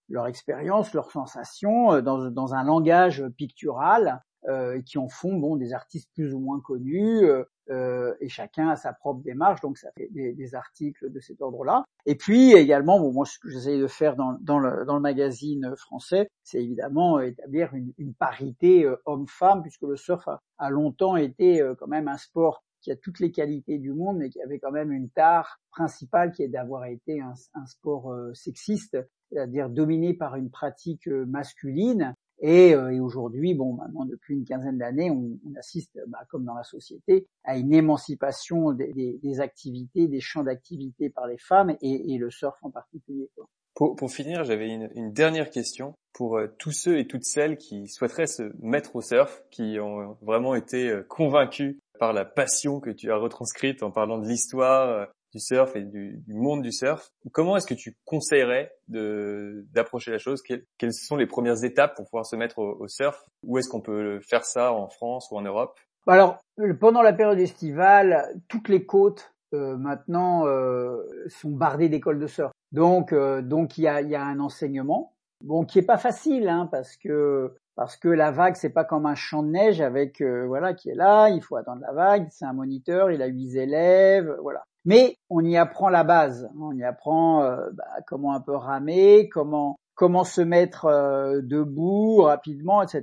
leur 0.08 0.26
expérience, 0.26 0.94
leurs 0.94 1.10
sensations 1.10 2.00
dans, 2.00 2.54
un 2.54 2.64
langage 2.64 3.24
pictural 3.36 4.22
euh, 4.46 4.80
qui 4.82 4.98
en 4.98 5.08
font 5.08 5.36
bon 5.36 5.56
des 5.56 5.72
artistes 5.72 6.08
plus 6.14 6.32
ou 6.32 6.38
moins 6.38 6.60
connus 6.60 7.24
euh, 7.24 7.42
euh, 7.70 8.14
et 8.20 8.28
chacun 8.28 8.68
a 8.68 8.76
sa 8.76 8.92
propre 8.92 9.20
démarche 9.24 9.60
donc 9.60 9.76
ça 9.76 9.90
fait 9.96 10.08
des, 10.12 10.54
articles 10.54 11.10
de 11.10 11.18
cet 11.18 11.42
ordre-là. 11.42 11.84
Et 12.06 12.14
puis 12.14 12.52
également 12.52 13.00
bon 13.00 13.12
moi 13.12 13.26
ce 13.26 13.36
que 13.40 13.50
j'essaie 13.50 13.78
de 13.78 13.86
faire 13.88 14.14
dans, 14.14 14.58
le, 14.60 15.00
magazine 15.00 15.74
français 15.76 16.30
c'est 16.44 16.62
évidemment 16.62 17.18
établir 17.18 17.74
une, 17.74 18.14
parité 18.14 18.84
euh, 18.84 18.96
homme-femme 19.06 19.60
puisque 19.62 19.82
le 19.82 19.96
surf 19.96 20.28
a 20.56 20.70
longtemps 20.70 21.16
été 21.16 21.60
quand 21.78 21.88
même 21.88 22.06
un 22.06 22.16
sport 22.16 22.62
qui 22.88 22.92
a 22.92 22.96
toutes 22.96 23.20
les 23.20 23.30
qualités 23.30 23.78
du 23.78 23.92
monde, 23.92 24.16
mais 24.16 24.30
qui 24.30 24.40
avait 24.40 24.58
quand 24.58 24.72
même 24.72 24.92
une 24.92 25.10
tare 25.10 25.60
principale 25.70 26.32
qui 26.32 26.42
est 26.42 26.48
d'avoir 26.48 26.86
été 26.86 27.20
un, 27.20 27.34
un 27.54 27.66
sport 27.66 28.14
sexiste 28.34 28.96
c'est-à-dire 29.30 29.68
dominé 29.68 30.14
par 30.14 30.36
une 30.36 30.50
pratique 30.50 31.06
masculine. 31.06 32.14
Et, 32.40 32.68
et 32.68 33.00
aujourd'hui, 33.00 33.54
bon, 33.54 33.74
maintenant 33.74 34.04
depuis 34.04 34.34
une 34.34 34.44
quinzaine 34.44 34.78
d'années, 34.78 35.10
on, 35.10 35.38
on, 35.44 35.54
assiste, 35.58 35.98
bah, 36.06 36.20
comme 36.30 36.44
dans 36.44 36.54
la 36.54 36.62
société, 36.62 37.26
à 37.44 37.58
une 37.58 37.74
émancipation 37.74 38.72
des, 38.72 38.92
des, 38.92 39.18
des 39.22 39.40
activités, 39.40 40.06
des 40.06 40.20
champs 40.20 40.44
d'activité 40.44 41.10
par 41.10 41.26
les 41.26 41.38
femmes 41.38 41.76
et, 41.82 42.14
et, 42.14 42.16
le 42.16 42.30
surf 42.30 42.56
en 42.62 42.70
particulier. 42.70 43.28
Quoi. 43.34 43.48
Pour, 43.74 43.96
pour 43.96 44.10
finir, 44.10 44.44
j'avais 44.44 44.68
une, 44.68 44.88
une, 44.96 45.12
dernière 45.12 45.50
question 45.50 45.94
pour 46.12 46.36
euh, 46.36 46.48
tous 46.58 46.72
ceux 46.72 46.98
et 46.98 47.06
toutes 47.06 47.24
celles 47.24 47.56
qui 47.56 47.86
souhaiteraient 47.86 48.26
se 48.26 48.52
mettre 48.60 48.96
au 48.96 49.00
surf, 49.00 49.42
qui 49.50 49.78
ont 49.80 50.16
vraiment 50.22 50.54
été 50.54 50.90
euh, 50.90 51.02
convaincus 51.08 51.76
par 51.98 52.12
la 52.12 52.24
passion 52.24 52.80
que 52.80 52.90
tu 52.90 53.10
as 53.10 53.16
retranscrite 53.16 53.82
en 53.82 53.90
parlant 53.90 54.18
de 54.18 54.26
l'histoire 54.26 54.88
euh, 54.88 55.04
du 55.32 55.40
surf 55.40 55.76
et 55.76 55.82
du, 55.82 56.22
du, 56.26 56.34
monde 56.34 56.62
du 56.62 56.72
surf. 56.72 57.10
Comment 57.32 57.56
est-ce 57.56 57.66
que 57.66 57.74
tu 57.74 57.96
conseillerais 58.04 58.72
d'approcher 58.88 60.10
la 60.10 60.18
chose? 60.18 60.42
Quelles, 60.42 60.64
quelles, 60.78 60.94
sont 60.94 61.16
les 61.16 61.26
premières 61.26 61.64
étapes 61.64 61.96
pour 61.96 62.06
pouvoir 62.06 62.24
se 62.24 62.36
mettre 62.36 62.58
au, 62.58 62.76
au 62.80 62.88
surf? 62.88 63.22
Où 63.42 63.58
est-ce 63.58 63.68
qu'on 63.68 63.82
peut 63.82 64.20
faire 64.20 64.44
ça 64.44 64.72
en 64.72 64.88
France 64.88 65.28
ou 65.30 65.36
en 65.36 65.42
Europe? 65.42 65.78
Alors, 66.06 66.38
pendant 66.80 67.02
la 67.02 67.12
période 67.12 67.38
estivale, 67.38 68.40
toutes 68.48 68.70
les 68.70 68.86
côtes 68.86 69.34
euh, 69.54 69.76
maintenant 69.76 70.46
euh, 70.46 71.02
sont 71.28 71.50
bardées 71.50 71.88
d'écoles 71.88 72.18
de 72.18 72.26
surf. 72.26 72.52
Donc, 72.72 73.12
euh, 73.12 73.40
donc 73.40 73.78
il 73.78 73.82
y 73.82 73.88
a, 73.88 74.02
y 74.02 74.14
a, 74.14 74.22
un 74.22 74.40
enseignement, 74.40 75.14
bon, 75.42 75.64
qui 75.64 75.78
est 75.78 75.86
pas 75.86 75.96
facile, 75.96 76.48
hein, 76.48 76.68
parce 76.70 76.96
que 76.96 77.54
parce 77.78 77.96
que 77.96 78.08
la 78.08 78.32
vague 78.32 78.56
c'est 78.56 78.70
pas 78.70 78.82
comme 78.82 79.06
un 79.06 79.14
champ 79.14 79.44
de 79.44 79.50
neige 79.50 79.80
avec 79.80 80.20
voilà 80.20 80.74
qui 80.74 80.90
est 80.90 80.96
là, 80.96 81.28
il 81.28 81.40
faut 81.40 81.54
attendre 81.54 81.80
la 81.80 81.92
vague, 81.92 82.26
c'est 82.30 82.44
un 82.44 82.52
moniteur, 82.52 83.12
il 83.12 83.22
a 83.22 83.26
huit 83.26 83.54
élèves, 83.54 84.36
voilà. 84.42 84.64
Mais 84.84 85.16
on 85.30 85.44
y 85.44 85.56
apprend 85.56 85.88
la 85.88 86.02
base, 86.02 86.50
on 86.60 86.72
y 86.72 86.82
apprend 86.82 87.42
bah, 87.72 87.84
comment 88.08 88.34
un 88.34 88.40
peu 88.40 88.56
ramer, 88.56 89.28
comment 89.28 89.78
comment 89.98 90.22
se 90.22 90.40
mettre 90.40 90.84
euh, 90.86 91.40
debout 91.42 92.22
rapidement, 92.22 92.82
etc. 92.82 93.02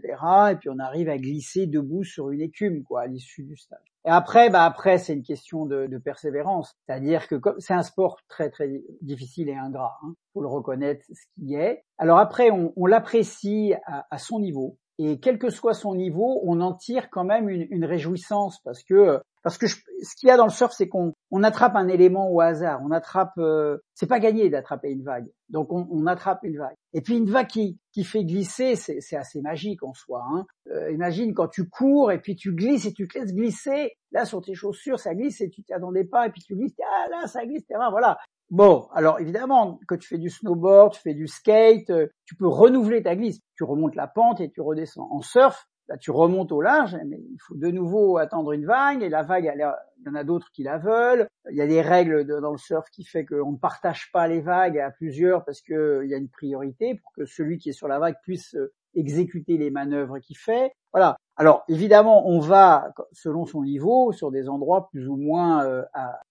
Et 0.51 0.55
puis 0.55 0.69
on 0.69 0.80
arrive 0.80 1.09
à 1.09 1.17
glisser 1.17 1.67
debout 1.67 2.05
sur 2.05 2.31
une 2.31 2.39
écume, 2.39 2.84
quoi, 2.84 3.01
à 3.01 3.07
l'issue 3.07 3.43
du 3.43 3.57
stage. 3.57 3.80
Et 4.05 4.09
après, 4.09 4.49
bah 4.49 4.63
après, 4.63 4.97
c'est 4.97 5.13
une 5.13 5.23
question 5.23 5.65
de, 5.65 5.97
persévérance, 5.97 6.73
c'est-à-dire 6.85 7.27
que 7.27 7.35
c'est 7.57 7.73
un 7.73 7.84
sport 7.84 8.17
très 8.30 8.49
très 8.49 8.81
difficile 9.01 9.49
et 9.49 9.55
ingrat. 9.55 9.97
Hein, 10.03 10.13
faut 10.34 10.41
le 10.41 10.47
reconnaître, 10.47 11.03
ce 11.09 11.26
qui 11.35 11.55
est. 11.55 11.84
Alors 11.97 12.17
après, 12.17 12.49
on, 12.51 12.85
l'apprécie 12.85 13.73
à, 13.85 14.05
à, 14.09 14.17
son 14.17 14.39
niveau. 14.39 14.77
Et 14.97 15.19
quel 15.19 15.38
que 15.38 15.49
soit 15.49 15.73
son 15.73 15.95
niveau, 15.95 16.39
on 16.45 16.61
en 16.61 16.73
tire 16.73 17.09
quand 17.09 17.26
même 17.26 17.49
une, 17.49 17.67
une 17.72 17.84
réjouissance 17.84 18.61
parce 18.63 18.84
que 18.84 19.19
parce 19.45 19.59
que 19.59 19.67
ce 19.67 19.76
qu'il 20.17 20.27
y 20.27 20.31
a 20.31 20.38
dans 20.38 20.45
le 20.45 20.51
surf, 20.51 20.73
c'est 20.76 20.88
qu'on 20.88 21.13
on 21.30 21.43
attrape 21.43 21.76
un 21.76 21.88
élément 21.88 22.31
au 22.31 22.41
hasard. 22.41 22.81
On 22.84 22.89
attrape, 22.89 23.38
euh, 23.38 23.77
c'est 23.93 24.07
pas 24.07 24.19
gagné 24.19 24.49
d'attraper 24.49 24.89
une 24.89 25.03
vague. 25.03 25.27
Donc 25.49 25.72
on, 25.72 26.07
attrape 26.07 26.39
une 26.41 26.57
vague. 26.57 26.73
Et 26.93 27.01
puis 27.01 27.15
une 27.15 27.30
vague 27.30 27.45
qui, 27.45 27.77
fait 28.03 28.23
glisser, 28.23 28.76
c'est 28.76 29.15
assez 29.15 29.41
magique 29.41 29.84
en 29.84 29.93
soi. 29.93 30.26
Hein. 30.31 30.47
Euh, 30.72 30.91
imagine 30.91 31.35
quand 31.35 31.47
tu 31.47 31.69
cours 31.69 32.11
et 32.11 32.19
puis 32.19 32.35
tu 32.35 32.53
glisses 32.53 32.88
et 32.88 32.93
tu 32.93 33.07
te 33.07 33.19
laisses 33.19 33.35
glisser. 33.35 33.91
Là 34.11 34.26
sur 34.26 34.41
tes 34.41 34.55
chaussures, 34.55 34.99
ça 34.99 35.13
glisse 35.13 35.39
et 35.41 35.49
tu 35.51 35.61
t'y 35.61 35.73
attendais 35.73 36.05
pas 36.05 36.26
et 36.26 36.31
puis 36.31 36.41
tu 36.41 36.55
glisses. 36.55 36.73
Ah 36.81 37.05
là, 37.11 37.27
ça 37.27 37.45
glisse. 37.45 37.65
Voilà. 37.69 38.17
Bon, 38.49 38.88
alors 38.93 39.19
évidemment, 39.19 39.80
quand 39.88 39.99
tu 39.99 40.07
fais 40.07 40.17
du 40.17 40.31
snowboard, 40.31 40.93
tu 40.93 41.01
fais 41.01 41.13
du 41.13 41.27
skate, 41.27 41.91
euh, 41.91 42.07
tu 42.26 42.35
peux 42.35 42.47
renouveler 42.47 43.03
ta 43.03 43.15
glisse. 43.15 43.41
Tu 43.55 43.63
remontes 43.63 43.95
la 43.95 44.07
pente 44.07 44.41
et 44.41 44.49
tu 44.49 44.61
redescends. 44.61 45.07
En 45.11 45.22
surf, 45.22 45.67
Là, 45.88 45.98
tu 45.98 46.10
remontes 46.10 46.52
au 46.52 46.62
large, 46.62 46.98
mais 47.06 47.20
il 47.20 47.38
faut 47.40 47.56
de 47.56 47.68
nouveau 47.68 48.18
attendre 48.18 48.53
une 48.53 48.66
vague, 48.66 49.03
et 49.03 49.10
la 49.10 49.22
vague, 49.22 49.52
il 49.56 50.06
y 50.06 50.10
en 50.10 50.16
a 50.16 50.24
d'autres 50.24 50.52
qui 50.52 50.64
la 50.64 50.80
veulent. 50.80 51.28
Il 51.52 51.56
y 51.56 51.62
a 51.62 51.68
des 51.68 51.82
règles 51.82 52.26
dans 52.26 52.52
le 52.52 52.57
surf 52.57 52.90
qui 52.90 53.03
fait 53.03 53.24
qu'on 53.24 53.52
ne 53.52 53.57
partage 53.57 54.12
pas 54.12 54.28
les 54.28 54.41
vagues 54.41 54.80
à 54.80 54.90
plusieurs 54.90 55.45
parce 55.45 55.62
qu'il 55.62 56.07
y 56.07 56.14
a 56.14 56.18
une 56.18 56.30
priorité 56.30 56.95
pour 56.95 57.12
que 57.14 57.26
celui 57.26 57.60
qui 57.60 57.70
est 57.70 57.74
sur 57.74 57.88
la 57.88 57.99
vague 57.99 58.16
puisse 58.24 58.56
euh, 58.56 58.74
exécuter 58.95 59.57
les 59.57 59.70
manœuvres 59.70 60.18
qu'il 60.18 60.38
fait. 60.38 60.72
Voilà. 60.91 61.18
Alors 61.36 61.64
évidemment, 61.68 62.28
on 62.28 62.40
va 62.40 62.91
selon 63.12 63.45
son 63.45 63.62
niveau 63.62 64.12
sur 64.12 64.32
des 64.32 64.49
endroits 64.49 64.90
plus 64.90 65.07
ou 65.07 65.18
moins 65.18 65.66
euh, 65.66 65.84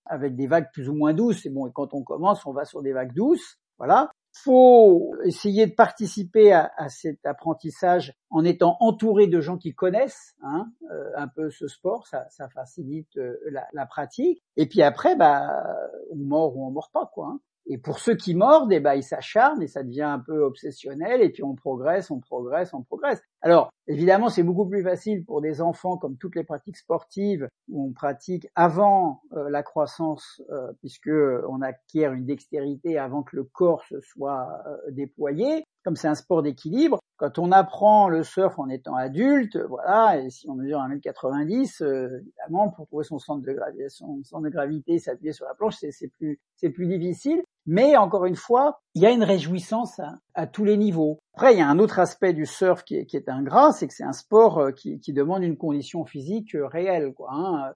avec 0.06 0.34
des 0.34 0.48
vagues 0.48 0.68
plus 0.72 0.88
ou 0.88 0.94
moins 0.94 1.12
douces. 1.12 1.46
Et 1.46 1.50
bon, 1.50 1.68
et 1.68 1.72
quand 1.72 1.94
on 1.94 2.02
commence, 2.02 2.44
on 2.46 2.52
va 2.52 2.64
sur 2.64 2.82
des 2.82 2.92
vagues 2.92 3.14
douces. 3.14 3.58
Voilà 3.78 4.10
faut 4.36 5.14
essayer 5.24 5.66
de 5.66 5.74
participer 5.74 6.52
à, 6.52 6.70
cet 6.88 7.24
apprentissage 7.24 8.14
en 8.30 8.44
étant 8.44 8.76
entouré 8.80 9.26
de 9.26 9.40
gens 9.40 9.56
qui 9.56 9.74
connaissent 9.74 10.34
hein, 10.42 10.66
euh, 10.90 11.10
un 11.16 11.28
peu 11.28 11.50
ce 11.50 11.68
sport, 11.68 12.06
ça, 12.06 12.26
facilite 12.52 13.16
euh, 13.16 13.36
la, 13.50 13.66
la, 13.72 13.86
pratique. 13.86 14.42
Et 14.56 14.66
puis 14.66 14.82
après, 14.82 15.14
bah, 15.16 15.64
on 16.10 16.16
mord 16.16 16.56
ou 16.56 16.66
on 16.66 16.70
mord 16.70 16.90
pas, 16.92 17.10
quoi. 17.14 17.28
Hein. 17.28 17.40
Et 17.66 17.78
pour 17.78 17.98
ceux 17.98 18.14
qui 18.14 18.34
mordent, 18.34 18.72
eh 18.72 18.80
ben, 18.80 18.94
ils 18.94 19.02
s'acharnent 19.02 19.62
et 19.62 19.68
ça 19.68 19.82
devient 19.82 20.02
un 20.02 20.18
peu 20.18 20.42
obsessionnel 20.42 21.22
et 21.22 21.30
puis 21.30 21.42
on 21.42 21.54
progresse, 21.54 22.10
on 22.10 22.20
progresse, 22.20 22.74
on 22.74 22.82
progresse. 22.82 23.22
Alors, 23.40 23.70
évidemment, 23.86 24.28
c'est 24.28 24.42
beaucoup 24.42 24.68
plus 24.68 24.82
facile 24.82 25.24
pour 25.24 25.40
des 25.40 25.62
enfants 25.62 25.96
comme 25.96 26.18
toutes 26.18 26.36
les 26.36 26.44
pratiques 26.44 26.76
sportives 26.76 27.48
où 27.68 27.88
on 27.88 27.92
pratique 27.92 28.46
avant 28.54 29.22
euh, 29.32 29.48
la 29.48 29.62
croissance 29.62 30.42
euh, 30.50 30.72
puisque 30.80 31.10
on 31.48 31.62
acquiert 31.62 32.12
une 32.12 32.26
dextérité 32.26 32.98
avant 32.98 33.22
que 33.22 33.36
le 33.36 33.44
corps 33.44 33.82
se 33.84 33.98
soit 34.02 34.23
euh, 34.28 34.90
déployé. 34.90 35.64
Comme 35.84 35.96
c'est 35.96 36.08
un 36.08 36.14
sport 36.14 36.42
d'équilibre, 36.42 36.98
quand 37.16 37.38
on 37.38 37.52
apprend 37.52 38.08
le 38.08 38.24
surf 38.24 38.58
en 38.58 38.68
étant 38.68 38.96
adulte, 38.96 39.56
voilà, 39.56 40.18
et 40.18 40.30
si 40.30 40.48
on 40.48 40.54
mesure 40.54 40.80
1m90, 40.80 41.82
euh, 41.82 42.20
évidemment, 42.20 42.70
pour 42.70 42.86
trouver 42.86 43.04
son 43.04 43.18
centre 43.18 43.46
de 43.46 43.52
gravité, 43.52 43.88
son 43.88 44.20
centre 44.24 44.42
de 44.42 44.50
gravité, 44.50 44.98
s'appuyer 44.98 45.32
sur 45.32 45.46
la 45.46 45.54
planche, 45.54 45.76
c'est 45.78 46.08
plus, 46.08 46.40
plus 46.58 46.86
difficile. 46.86 47.42
Mais 47.66 47.96
encore 47.96 48.26
une 48.26 48.36
fois, 48.36 48.80
il 48.94 49.02
y 49.02 49.06
a 49.06 49.10
une 49.10 49.22
réjouissance 49.22 50.00
à, 50.34 50.46
tous 50.46 50.64
les 50.64 50.76
niveaux. 50.76 51.18
Après, 51.34 51.54
il 51.54 51.58
y 51.58 51.62
a 51.62 51.68
un 51.68 51.78
autre 51.78 51.98
aspect 51.98 52.34
du 52.34 52.44
surf 52.44 52.84
qui 52.84 52.96
est, 52.96 53.06
qui 53.06 53.16
est 53.16 53.28
ingrat, 53.28 53.72
c'est 53.72 53.86
que 53.86 53.94
c'est 53.94 54.04
un 54.04 54.12
sport 54.12 54.58
euh, 54.58 54.70
qui, 54.72 55.00
demande 55.12 55.44
une 55.44 55.56
condition 55.56 56.04
physique 56.04 56.54
euh, 56.56 56.66
réelle. 56.66 57.14
Quoi, 57.14 57.30
hein. 57.32 57.72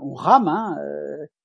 on 0.00 0.14
rame, 0.14 0.48
hein, 0.48 0.78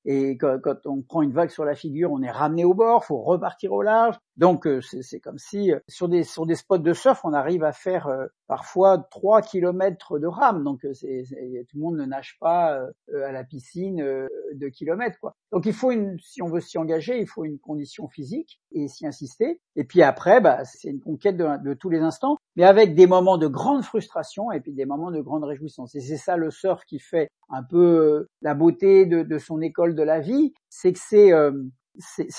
et 0.06 0.38
quand, 0.38 0.60
quand, 0.62 0.86
on 0.86 1.02
prend 1.02 1.24
une 1.24 1.34
vague 1.34 1.50
sur 1.50 1.66
la 1.66 1.76
figure, 1.76 2.12
on 2.12 2.22
est 2.22 2.32
ramené 2.32 2.64
au 2.64 2.74
bord, 2.74 3.04
faut 3.04 3.22
repartir 3.22 3.74
au 3.74 3.82
large. 3.82 4.16
Donc 4.38 4.68
c'est 4.82 5.20
comme 5.20 5.40
si 5.40 5.74
sur 5.88 6.08
des 6.08 6.24
spots 6.24 6.78
de 6.78 6.94
surf, 6.94 7.22
on 7.24 7.34
arrive 7.34 7.64
à 7.64 7.72
faire 7.72 8.10
parfois 8.48 8.98
3 8.98 9.42
kilomètres 9.42 10.20
de 10.20 10.28
rame. 10.28 10.64
Donc 10.64 10.86
c'est 10.94 11.24
tout 11.70 11.78
le 11.78 11.82
monde 11.82 11.98
ne 11.98 12.06
nage 12.06 12.38
pas 12.40 12.80
à 13.14 13.32
la 13.32 13.44
piscine 13.44 13.98
de 13.98 14.70
kilomètres. 14.70 15.20
Quoi. 15.20 15.36
Donc 15.52 15.66
il 15.66 15.74
faut 15.74 15.92
une, 15.92 16.18
si 16.20 16.42
on 16.42 16.48
veut 16.48 16.60
s'y 16.60 16.78
engager, 16.78 17.20
il 17.20 17.28
faut 17.28 17.46
une 17.46 17.60
condition 17.60 18.08
physique 18.08 18.62
et 18.72 18.88
s'y 18.88 19.08
insister. 19.08 19.62
Et 19.76 19.84
puis 19.84 20.02
après, 20.04 20.42
bah, 20.42 20.66
c'est 20.66 20.90
une 20.90 21.00
conquête 21.00 21.38
de, 21.38 21.74
tous 21.74 21.90
les 21.90 22.00
instants, 22.00 22.38
mais 22.56 22.64
avec 22.64 22.96
des 22.96 23.08
moments 23.08 23.38
de 23.38 23.48
grande 23.48 23.84
frustration 23.84 24.52
et 24.52 24.60
puis 24.60 24.74
des 24.74 24.86
moments 24.86 25.12
de 25.12 25.22
grande 25.22 25.44
réjouissance. 25.44 25.96
Et 25.96 26.02
c'est 26.02 26.18
ça 26.18 26.38
le 26.38 26.52
surf 26.52 26.84
qui 26.86 27.00
fait 27.00 27.30
un 27.50 27.64
peu 27.64 27.78
euh, 27.78 28.30
la 28.42 28.54
beauté 28.54 29.06
de, 29.06 29.38
son 29.38 29.62
école 29.62 29.96
de 29.96 30.04
la 30.04 30.20
vie, 30.20 30.54
c'est 30.70 30.94
que 30.94 31.00
c'est 31.00 31.32
euh, 31.32 31.52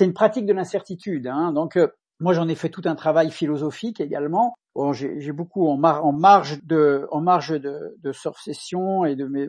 une 0.01 0.13
pratique 0.13 0.47
de 0.47 0.53
l'incertitude. 0.53 1.27
Hein. 1.27 1.53
Donc 1.53 1.77
euh, 1.77 1.89
moi, 2.21 2.33
j'en 2.33 2.49
ai 2.49 2.57
fait 2.57 2.69
tout 2.69 2.83
un 2.85 2.97
travail 2.97 3.31
philosophique 3.31 4.01
également. 4.01 4.55
Bon, 4.75 4.93
j'ai 4.93 5.33
beaucoup 5.33 5.67
en, 5.67 5.77
marge 5.77 6.61
de, 6.65 7.07
en 7.11 7.23
et 7.23 9.17
de 9.17 9.25
mes, 9.27 9.49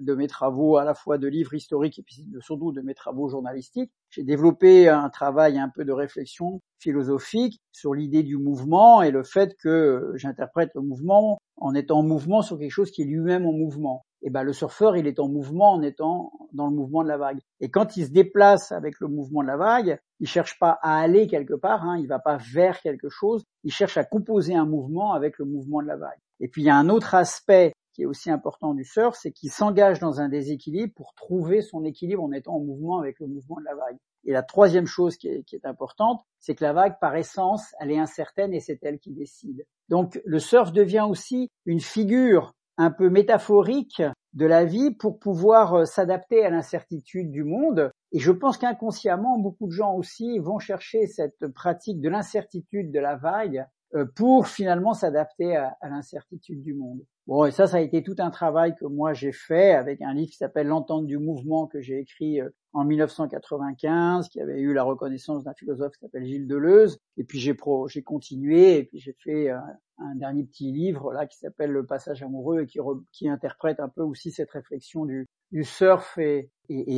de 0.00 0.14
mes 0.14 0.26
travaux 0.26 0.76
à 0.76 0.84
la 0.84 0.94
fois 0.94 1.18
de 1.18 1.28
livres 1.28 1.54
historiques 1.54 1.98
et 1.98 2.02
puis 2.02 2.26
surtout 2.40 2.72
de 2.72 2.80
mes 2.80 2.94
travaux 2.94 3.28
journalistiques. 3.28 3.90
J'ai 4.10 4.22
développé 4.22 4.88
un 4.88 5.08
travail 5.10 5.58
un 5.58 5.68
peu 5.68 5.84
de 5.84 5.92
réflexion 5.92 6.60
philosophique 6.78 7.60
sur 7.72 7.94
l'idée 7.94 8.22
du 8.22 8.36
mouvement 8.36 9.02
et 9.02 9.10
le 9.10 9.22
fait 9.22 9.54
que 9.62 10.12
j'interprète 10.14 10.70
le 10.74 10.82
mouvement 10.82 11.38
en 11.56 11.74
étant 11.74 11.98
en 11.98 12.02
mouvement 12.02 12.40
sur 12.40 12.58
quelque 12.58 12.70
chose 12.70 12.90
qui 12.90 13.02
est 13.02 13.06
lui-même 13.06 13.46
en 13.46 13.52
mouvement 13.52 14.04
et 14.22 14.26
eh 14.26 14.30
ben 14.30 14.42
le 14.42 14.52
surfeur 14.52 14.98
il 14.98 15.06
est 15.06 15.18
en 15.18 15.28
mouvement 15.28 15.72
en 15.72 15.82
étant 15.82 16.32
dans 16.52 16.66
le 16.66 16.74
mouvement 16.74 17.02
de 17.02 17.08
la 17.08 17.16
vague. 17.16 17.40
Et 17.60 17.70
quand 17.70 17.96
il 17.96 18.06
se 18.06 18.10
déplace 18.10 18.70
avec 18.70 19.00
le 19.00 19.08
mouvement 19.08 19.42
de 19.42 19.46
la 19.46 19.56
vague, 19.56 19.98
il 20.20 20.28
cherche 20.28 20.58
pas 20.58 20.78
à 20.82 21.00
aller 21.00 21.26
quelque 21.26 21.54
part, 21.54 21.84
hein, 21.84 21.98
il 21.98 22.06
va 22.06 22.18
pas 22.18 22.38
vers 22.52 22.80
quelque 22.80 23.08
chose, 23.08 23.42
il 23.64 23.72
cherche 23.72 23.96
à 23.96 24.04
composer 24.04 24.54
un 24.54 24.66
mouvement 24.66 25.12
avec 25.12 25.38
le 25.38 25.46
mouvement 25.46 25.82
de 25.82 25.86
la 25.86 25.96
vague. 25.96 26.18
Et 26.40 26.48
puis 26.48 26.62
il 26.62 26.66
y 26.66 26.70
a 26.70 26.76
un 26.76 26.88
autre 26.88 27.14
aspect 27.14 27.72
qui 27.92 28.02
est 28.02 28.06
aussi 28.06 28.30
important 28.30 28.74
du 28.74 28.84
surf, 28.84 29.16
c'est 29.20 29.32
qu'il 29.32 29.50
s'engage 29.50 29.98
dans 29.98 30.20
un 30.20 30.28
déséquilibre 30.28 30.92
pour 30.94 31.14
trouver 31.14 31.60
son 31.62 31.84
équilibre 31.84 32.22
en 32.22 32.32
étant 32.32 32.54
en 32.54 32.60
mouvement 32.60 32.98
avec 32.98 33.18
le 33.18 33.26
mouvement 33.26 33.58
de 33.58 33.64
la 33.64 33.74
vague. 33.74 33.96
Et 34.24 34.32
la 34.32 34.42
troisième 34.42 34.86
chose 34.86 35.16
qui 35.16 35.28
est, 35.28 35.42
qui 35.44 35.56
est 35.56 35.66
importante, 35.66 36.22
c'est 36.38 36.54
que 36.54 36.62
la 36.62 36.72
vague, 36.72 36.98
par 37.00 37.16
essence, 37.16 37.74
elle 37.80 37.90
est 37.90 37.98
incertaine 37.98 38.52
et 38.52 38.60
c'est 38.60 38.78
elle 38.82 38.98
qui 38.98 39.12
décide. 39.12 39.64
Donc 39.88 40.20
le 40.24 40.38
surf 40.38 40.72
devient 40.72 41.06
aussi 41.08 41.50
une 41.64 41.80
figure 41.80 42.52
un 42.76 42.90
peu 42.90 43.08
métaphorique 43.10 44.02
de 44.32 44.46
la 44.46 44.64
vie 44.64 44.92
pour 44.92 45.18
pouvoir 45.18 45.74
euh, 45.74 45.84
s'adapter 45.84 46.44
à 46.44 46.50
l'incertitude 46.50 47.30
du 47.30 47.44
monde. 47.44 47.90
Et 48.12 48.18
je 48.18 48.32
pense 48.32 48.58
qu'inconsciemment, 48.58 49.38
beaucoup 49.38 49.66
de 49.66 49.72
gens 49.72 49.94
aussi 49.94 50.38
vont 50.38 50.58
chercher 50.58 51.06
cette 51.06 51.48
pratique 51.48 52.00
de 52.00 52.08
l'incertitude 52.08 52.92
de 52.92 53.00
la 53.00 53.16
vague 53.16 53.66
pour 54.14 54.46
finalement 54.46 54.94
s'adapter 54.94 55.56
à, 55.56 55.76
l'incertitude 55.82 56.62
du 56.62 56.74
monde. 56.74 57.00
Bon, 57.26 57.44
et 57.44 57.50
ça, 57.50 57.66
ça 57.66 57.76
a 57.76 57.80
été 57.80 58.02
tout 58.02 58.16
un 58.18 58.30
travail 58.30 58.74
que 58.74 58.84
moi 58.84 59.12
j'ai 59.12 59.32
fait 59.32 59.72
avec 59.72 60.02
un 60.02 60.14
livre 60.14 60.30
qui 60.30 60.36
s'appelle 60.36 60.66
L'entente 60.66 61.06
du 61.06 61.18
mouvement 61.18 61.66
que 61.66 61.80
j'ai 61.80 61.98
écrit 61.98 62.40
euh, 62.40 62.48
en 62.72 62.84
1995, 62.84 64.28
qui 64.28 64.40
avait 64.40 64.60
eu 64.60 64.72
la 64.72 64.82
reconnaissance 64.82 65.44
d'un 65.44 65.54
philosophe 65.54 65.92
qui 65.92 66.00
s'appelle 66.00 66.24
Gilles 66.24 66.46
Deleuze. 66.46 66.98
Et 67.16 67.24
puis 67.24 67.38
j'ai 67.38 67.54
continué 68.02 68.78
et 68.78 68.84
puis 68.84 68.98
j'ai 68.98 69.14
fait 69.24 69.50
euh, 69.50 69.58
un 69.98 70.14
dernier 70.14 70.44
petit 70.44 70.72
livre 70.72 71.12
là 71.12 71.26
qui 71.26 71.38
s'appelle 71.38 71.70
Le 71.70 71.84
passage 71.84 72.22
amoureux 72.22 72.62
et 72.62 72.66
qui, 73.12 73.28
interprète 73.28 73.80
un 73.80 73.88
peu 73.88 74.02
aussi 74.02 74.30
cette 74.30 74.50
réflexion 74.50 75.04
du, 75.04 75.28
surf 75.62 76.18
et, 76.18 76.50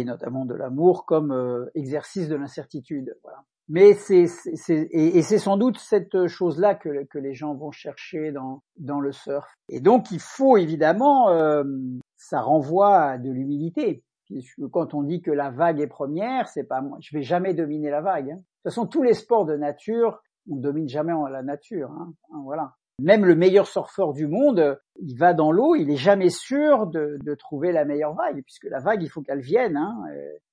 notamment 0.05 0.45
de 0.45 0.55
l'amour 0.55 1.05
comme 1.05 1.33
euh, 1.33 1.71
exercice 1.75 2.29
de 2.29 2.37
l'incertitude. 2.37 3.15
Voilà. 3.23 3.45
Mais 3.69 3.95
c'est, 3.95 4.27
et, 4.69 5.23
c'est 5.23 5.39
sans 5.39 5.57
doute 5.57 5.79
cette 5.79 6.27
chose-là 6.27 6.75
que, 6.75 7.19
les 7.19 7.35
gens 7.35 7.55
vont 7.55 7.71
chercher 7.71 8.33
dans, 8.33 8.63
dans 8.77 9.01
le 9.01 9.13
surf. 9.13 9.47
Et 9.69 9.81
donc 9.81 10.11
il 10.11 10.21
faut 10.21 10.57
évidemment, 10.57 11.31
euh, 11.31 11.65
ça 12.17 12.41
renvoie 12.41 12.99
à 12.99 13.19
de 13.19 13.31
l'humilité. 13.31 14.05
Quand 14.71 14.95
on 14.95 15.03
dit 15.03 15.21
que 15.21 15.31
la 15.31 15.51
vague 15.51 15.81
est 15.81 15.87
première, 15.87 16.49
c'est 16.49 16.65
pas 16.65 16.81
moi. 16.81 16.99
Je 17.01 17.15
vais 17.17 17.23
jamais 17.23 17.55
dominer 17.55 17.91
la 17.91 18.01
vague. 18.01 18.31
Hein. 18.31 18.37
De 18.37 18.41
toute 18.41 18.75
façon, 18.75 18.87
tous 18.87 19.03
les 19.03 19.15
sports 19.15 19.45
de 19.45 19.57
nature, 19.57 20.23
on 20.51 20.57
domine 20.57 20.89
jamais 20.89 21.13
la 21.31 21.43
nature. 21.43 21.91
Hein. 21.91 22.13
hein. 22.33 22.41
Voilà. 22.45 22.75
Même 22.99 23.25
le 23.25 23.35
meilleur 23.35 23.67
surfeur 23.67 24.13
du 24.13 24.27
monde, 24.27 24.79
il 25.01 25.17
va 25.17 25.35
dans 25.35 25.51
l'eau, 25.51 25.75
il 25.75 25.91
est 25.91 25.97
jamais 25.97 26.29
sûr 26.29 26.87
de, 26.87 27.19
trouver 27.39 27.73
la 27.73 27.85
meilleure 27.85 28.15
vague, 28.15 28.43
puisque 28.43 28.69
la 28.71 28.81
vague, 28.81 29.03
il 29.03 29.09
faut 29.09 29.23
qu'elle 29.23 29.41
vienne. 29.41 29.77
Hein. 29.77 30.05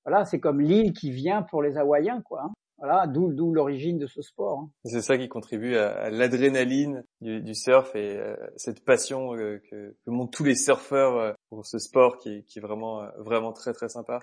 voilà, 0.05 0.25
c'est 0.25 0.39
comme 0.39 0.61
l'île 0.61 0.93
qui 0.93 1.11
vient 1.11 1.43
pour 1.43 1.61
les 1.61 1.77
Hawaïens, 1.77 2.21
quoi. 2.21 2.49
Voilà, 2.79 3.07
d'où 3.07 3.51
l'origine 3.53 3.97
de 3.97 4.07
ce 4.07 4.21
sport. 4.21 4.59
Hein. 4.59 4.71
C'est 4.85 5.01
ça 5.01 5.17
qui 5.17 5.27
contribue 5.27 5.75
à, 5.75 6.09
l'adrénaline 6.09 7.03
du, 7.19 7.41
du, 7.41 7.53
surf 7.53 7.93
et 7.95 8.17
euh, 8.17 8.35
cette 8.55 8.85
passion 8.85 9.35
euh, 9.35 9.61
que, 9.69 9.95
que, 10.05 10.09
montrent 10.09 10.37
tous 10.37 10.45
les 10.45 10.55
surfeurs 10.55 11.17
euh, 11.17 11.33
pour 11.49 11.65
ce 11.65 11.77
sport 11.77 12.17
qui, 12.19 12.45
qui 12.45 12.59
est 12.59 12.61
vraiment 12.61 13.05
vraiment 13.17 13.51
très 13.51 13.73
très 13.73 13.89
sympa. 13.89 14.19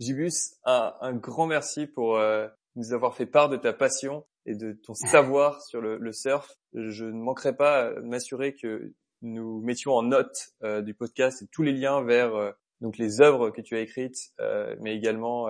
Jibus, 0.00 0.56
un, 0.64 0.92
un 1.00 1.12
grand 1.12 1.46
merci 1.46 1.86
pour 1.86 2.18
nous 2.74 2.92
avoir 2.92 3.14
fait 3.14 3.26
part 3.26 3.50
de 3.50 3.56
ta 3.56 3.72
passion 3.74 4.24
et 4.46 4.56
de 4.56 4.72
ton 4.72 4.94
savoir 5.12 5.62
sur 5.62 5.80
le, 5.80 5.98
le, 5.98 6.12
surf. 6.12 6.48
Je 6.72 7.04
ne 7.04 7.20
manquerai 7.20 7.54
pas 7.54 7.92
m'assurer 8.00 8.54
que 8.54 8.92
nous 9.22 9.60
mettions 9.60 9.92
en 9.92 10.02
note 10.02 10.54
du 10.62 10.94
podcast 10.94 11.44
tous 11.52 11.62
les 11.62 11.72
liens 11.72 12.02
vers 12.02 12.54
donc 12.80 12.96
les 12.96 13.20
œuvres 13.20 13.50
que 13.50 13.60
tu 13.60 13.76
as 13.76 13.80
écrites, 13.80 14.32
mais 14.80 14.96
également 14.96 15.48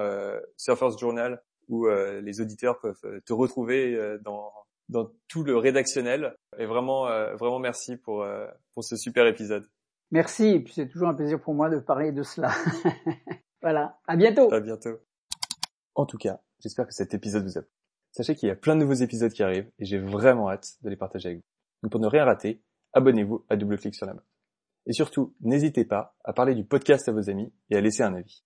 Surfers 0.56 0.98
Journal 0.98 1.40
où 1.70 1.86
euh, 1.86 2.20
les 2.20 2.40
auditeurs 2.40 2.78
peuvent 2.80 3.00
euh, 3.04 3.20
te 3.24 3.32
retrouver 3.32 3.94
euh, 3.94 4.18
dans 4.18 4.52
dans 4.88 5.08
tout 5.28 5.44
le 5.44 5.56
rédactionnel. 5.56 6.36
Et 6.58 6.66
vraiment, 6.66 7.04
vraiment 7.36 7.60
merci 7.60 7.96
pour 7.96 8.26
pour 8.74 8.82
ce 8.82 8.96
super 8.96 9.24
épisode. 9.28 9.64
Merci, 10.10 10.48
et 10.48 10.58
puis 10.58 10.72
c'est 10.74 10.88
toujours 10.88 11.06
un 11.06 11.14
plaisir 11.14 11.40
pour 11.40 11.54
moi 11.54 11.70
de 11.70 11.78
parler 11.78 12.10
de 12.10 12.24
cela. 12.24 12.50
voilà, 13.62 14.00
à 14.08 14.16
bientôt. 14.16 14.52
À 14.52 14.58
bientôt. 14.58 14.98
En 15.94 16.06
tout 16.06 16.18
cas, 16.18 16.40
j'espère 16.58 16.88
que 16.88 16.92
cet 16.92 17.14
épisode 17.14 17.44
vous 17.44 17.56
a 17.56 17.62
plu. 17.62 17.70
Sachez 18.10 18.34
qu'il 18.34 18.48
y 18.48 18.50
a 18.50 18.56
plein 18.56 18.74
de 18.74 18.80
nouveaux 18.80 18.94
épisodes 18.94 19.30
qui 19.30 19.44
arrivent 19.44 19.70
et 19.78 19.84
j'ai 19.84 19.98
vraiment 19.98 20.50
hâte 20.50 20.72
de 20.82 20.90
les 20.90 20.96
partager 20.96 21.28
avec 21.28 21.38
vous. 21.38 21.44
Donc 21.84 21.92
pour 21.92 22.00
ne 22.00 22.08
rien 22.08 22.24
rater, 22.24 22.60
abonnez-vous 22.92 23.46
à 23.48 23.54
Double 23.54 23.78
Clic 23.78 23.94
sur 23.94 24.06
la 24.06 24.14
mode. 24.14 24.24
Et 24.86 24.92
surtout, 24.92 25.36
n'hésitez 25.40 25.84
pas 25.84 26.16
à 26.24 26.32
parler 26.32 26.56
du 26.56 26.64
podcast 26.64 27.08
à 27.08 27.12
vos 27.12 27.30
amis 27.30 27.52
et 27.70 27.76
à 27.76 27.80
laisser 27.80 28.02
un 28.02 28.14
avis. 28.14 28.42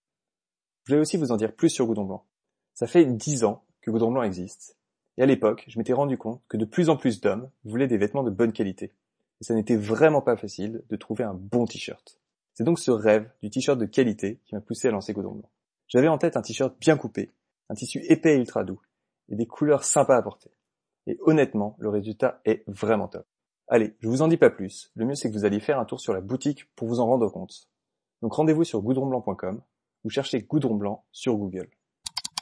Je 0.85 0.93
voulais 0.93 1.01
aussi 1.01 1.17
vous 1.17 1.33
en 1.33 1.39
dire 1.39 1.55
plus 1.55 1.71
sur 1.71 1.87
Goudon 1.87 2.05
Blanc. 2.05 2.27
Ça 2.75 2.89
fait 2.89 3.05
dix 3.05 3.45
ans 3.45 3.65
que 3.81 3.91
Goudron 3.91 4.11
Blanc 4.11 4.23
existe. 4.23 4.77
Et 5.17 5.23
à 5.23 5.27
l'époque, 5.27 5.65
je 5.69 5.79
m'étais 5.79 5.93
rendu 5.93 6.19
compte 6.19 6.43
que 6.49 6.57
de 6.57 6.65
plus 6.65 6.91
en 6.91 6.97
plus 6.97 7.21
d'hommes 7.21 7.49
voulaient 7.65 7.87
des 7.87 7.99
vêtements 7.99 8.25
de 8.25 8.31
bonne 8.31 8.53
qualité. 8.53 8.93
Et 9.41 9.45
ça 9.45 9.55
n'était 9.55 9.77
vraiment 9.77 10.23
pas 10.23 10.37
facile 10.37 10.83
de 10.89 10.97
trouver 10.97 11.23
un 11.23 11.35
bon 11.35 11.67
t-shirt. 11.67 12.21
C'est 12.53 12.65
donc 12.65 12.81
ce 12.81 12.91
rêve 12.91 13.31
du 13.43 13.51
t-shirt 13.51 13.79
de 13.79 13.87
qualité 13.87 14.41
qui 14.45 14.55
m'a 14.55 14.61
poussé 14.61 14.89
à 14.89 14.91
lancer 14.91 15.13
Goudron 15.13 15.35
Blanc. 15.35 15.51
J'avais 15.87 16.09
en 16.09 16.19
tête 16.19 16.37
un 16.37 16.43
t-shirt 16.43 16.75
bien 16.81 16.97
coupé, 16.97 17.31
un 17.69 17.75
tissu 17.75 18.01
épais 18.09 18.35
et 18.35 18.39
ultra 18.39 18.65
doux, 18.65 18.81
et 19.29 19.37
des 19.37 19.47
couleurs 19.47 19.85
sympas 19.85 20.17
à 20.17 20.23
porter. 20.23 20.51
Et 21.07 21.19
honnêtement, 21.21 21.77
le 21.79 21.91
résultat 21.91 22.41
est 22.45 22.65
vraiment 22.67 23.07
top. 23.07 23.27
Allez, 23.69 23.95
je 24.01 24.09
vous 24.09 24.23
en 24.23 24.29
dis 24.29 24.37
pas 24.37 24.51
plus, 24.51 24.91
le 24.95 25.05
mieux 25.05 25.15
c'est 25.15 25.29
que 25.31 25.35
vous 25.35 25.45
alliez 25.45 25.61
faire 25.61 25.79
un 25.79 25.85
tour 25.85 26.01
sur 26.01 26.13
la 26.13 26.21
boutique 26.21 26.67
pour 26.75 26.89
vous 26.89 27.01
en 27.01 27.07
rendre 27.07 27.29
compte. 27.31 27.69
Donc 28.21 28.33
rendez-vous 28.33 28.65
sur 28.65 28.83
goudronblanc.com 28.83 29.61
ou 30.05 30.11
cherchez 30.11 30.43
Goudron 30.43 30.75
Blanc 30.75 31.05
sur 31.13 31.37
Google. 31.37 31.71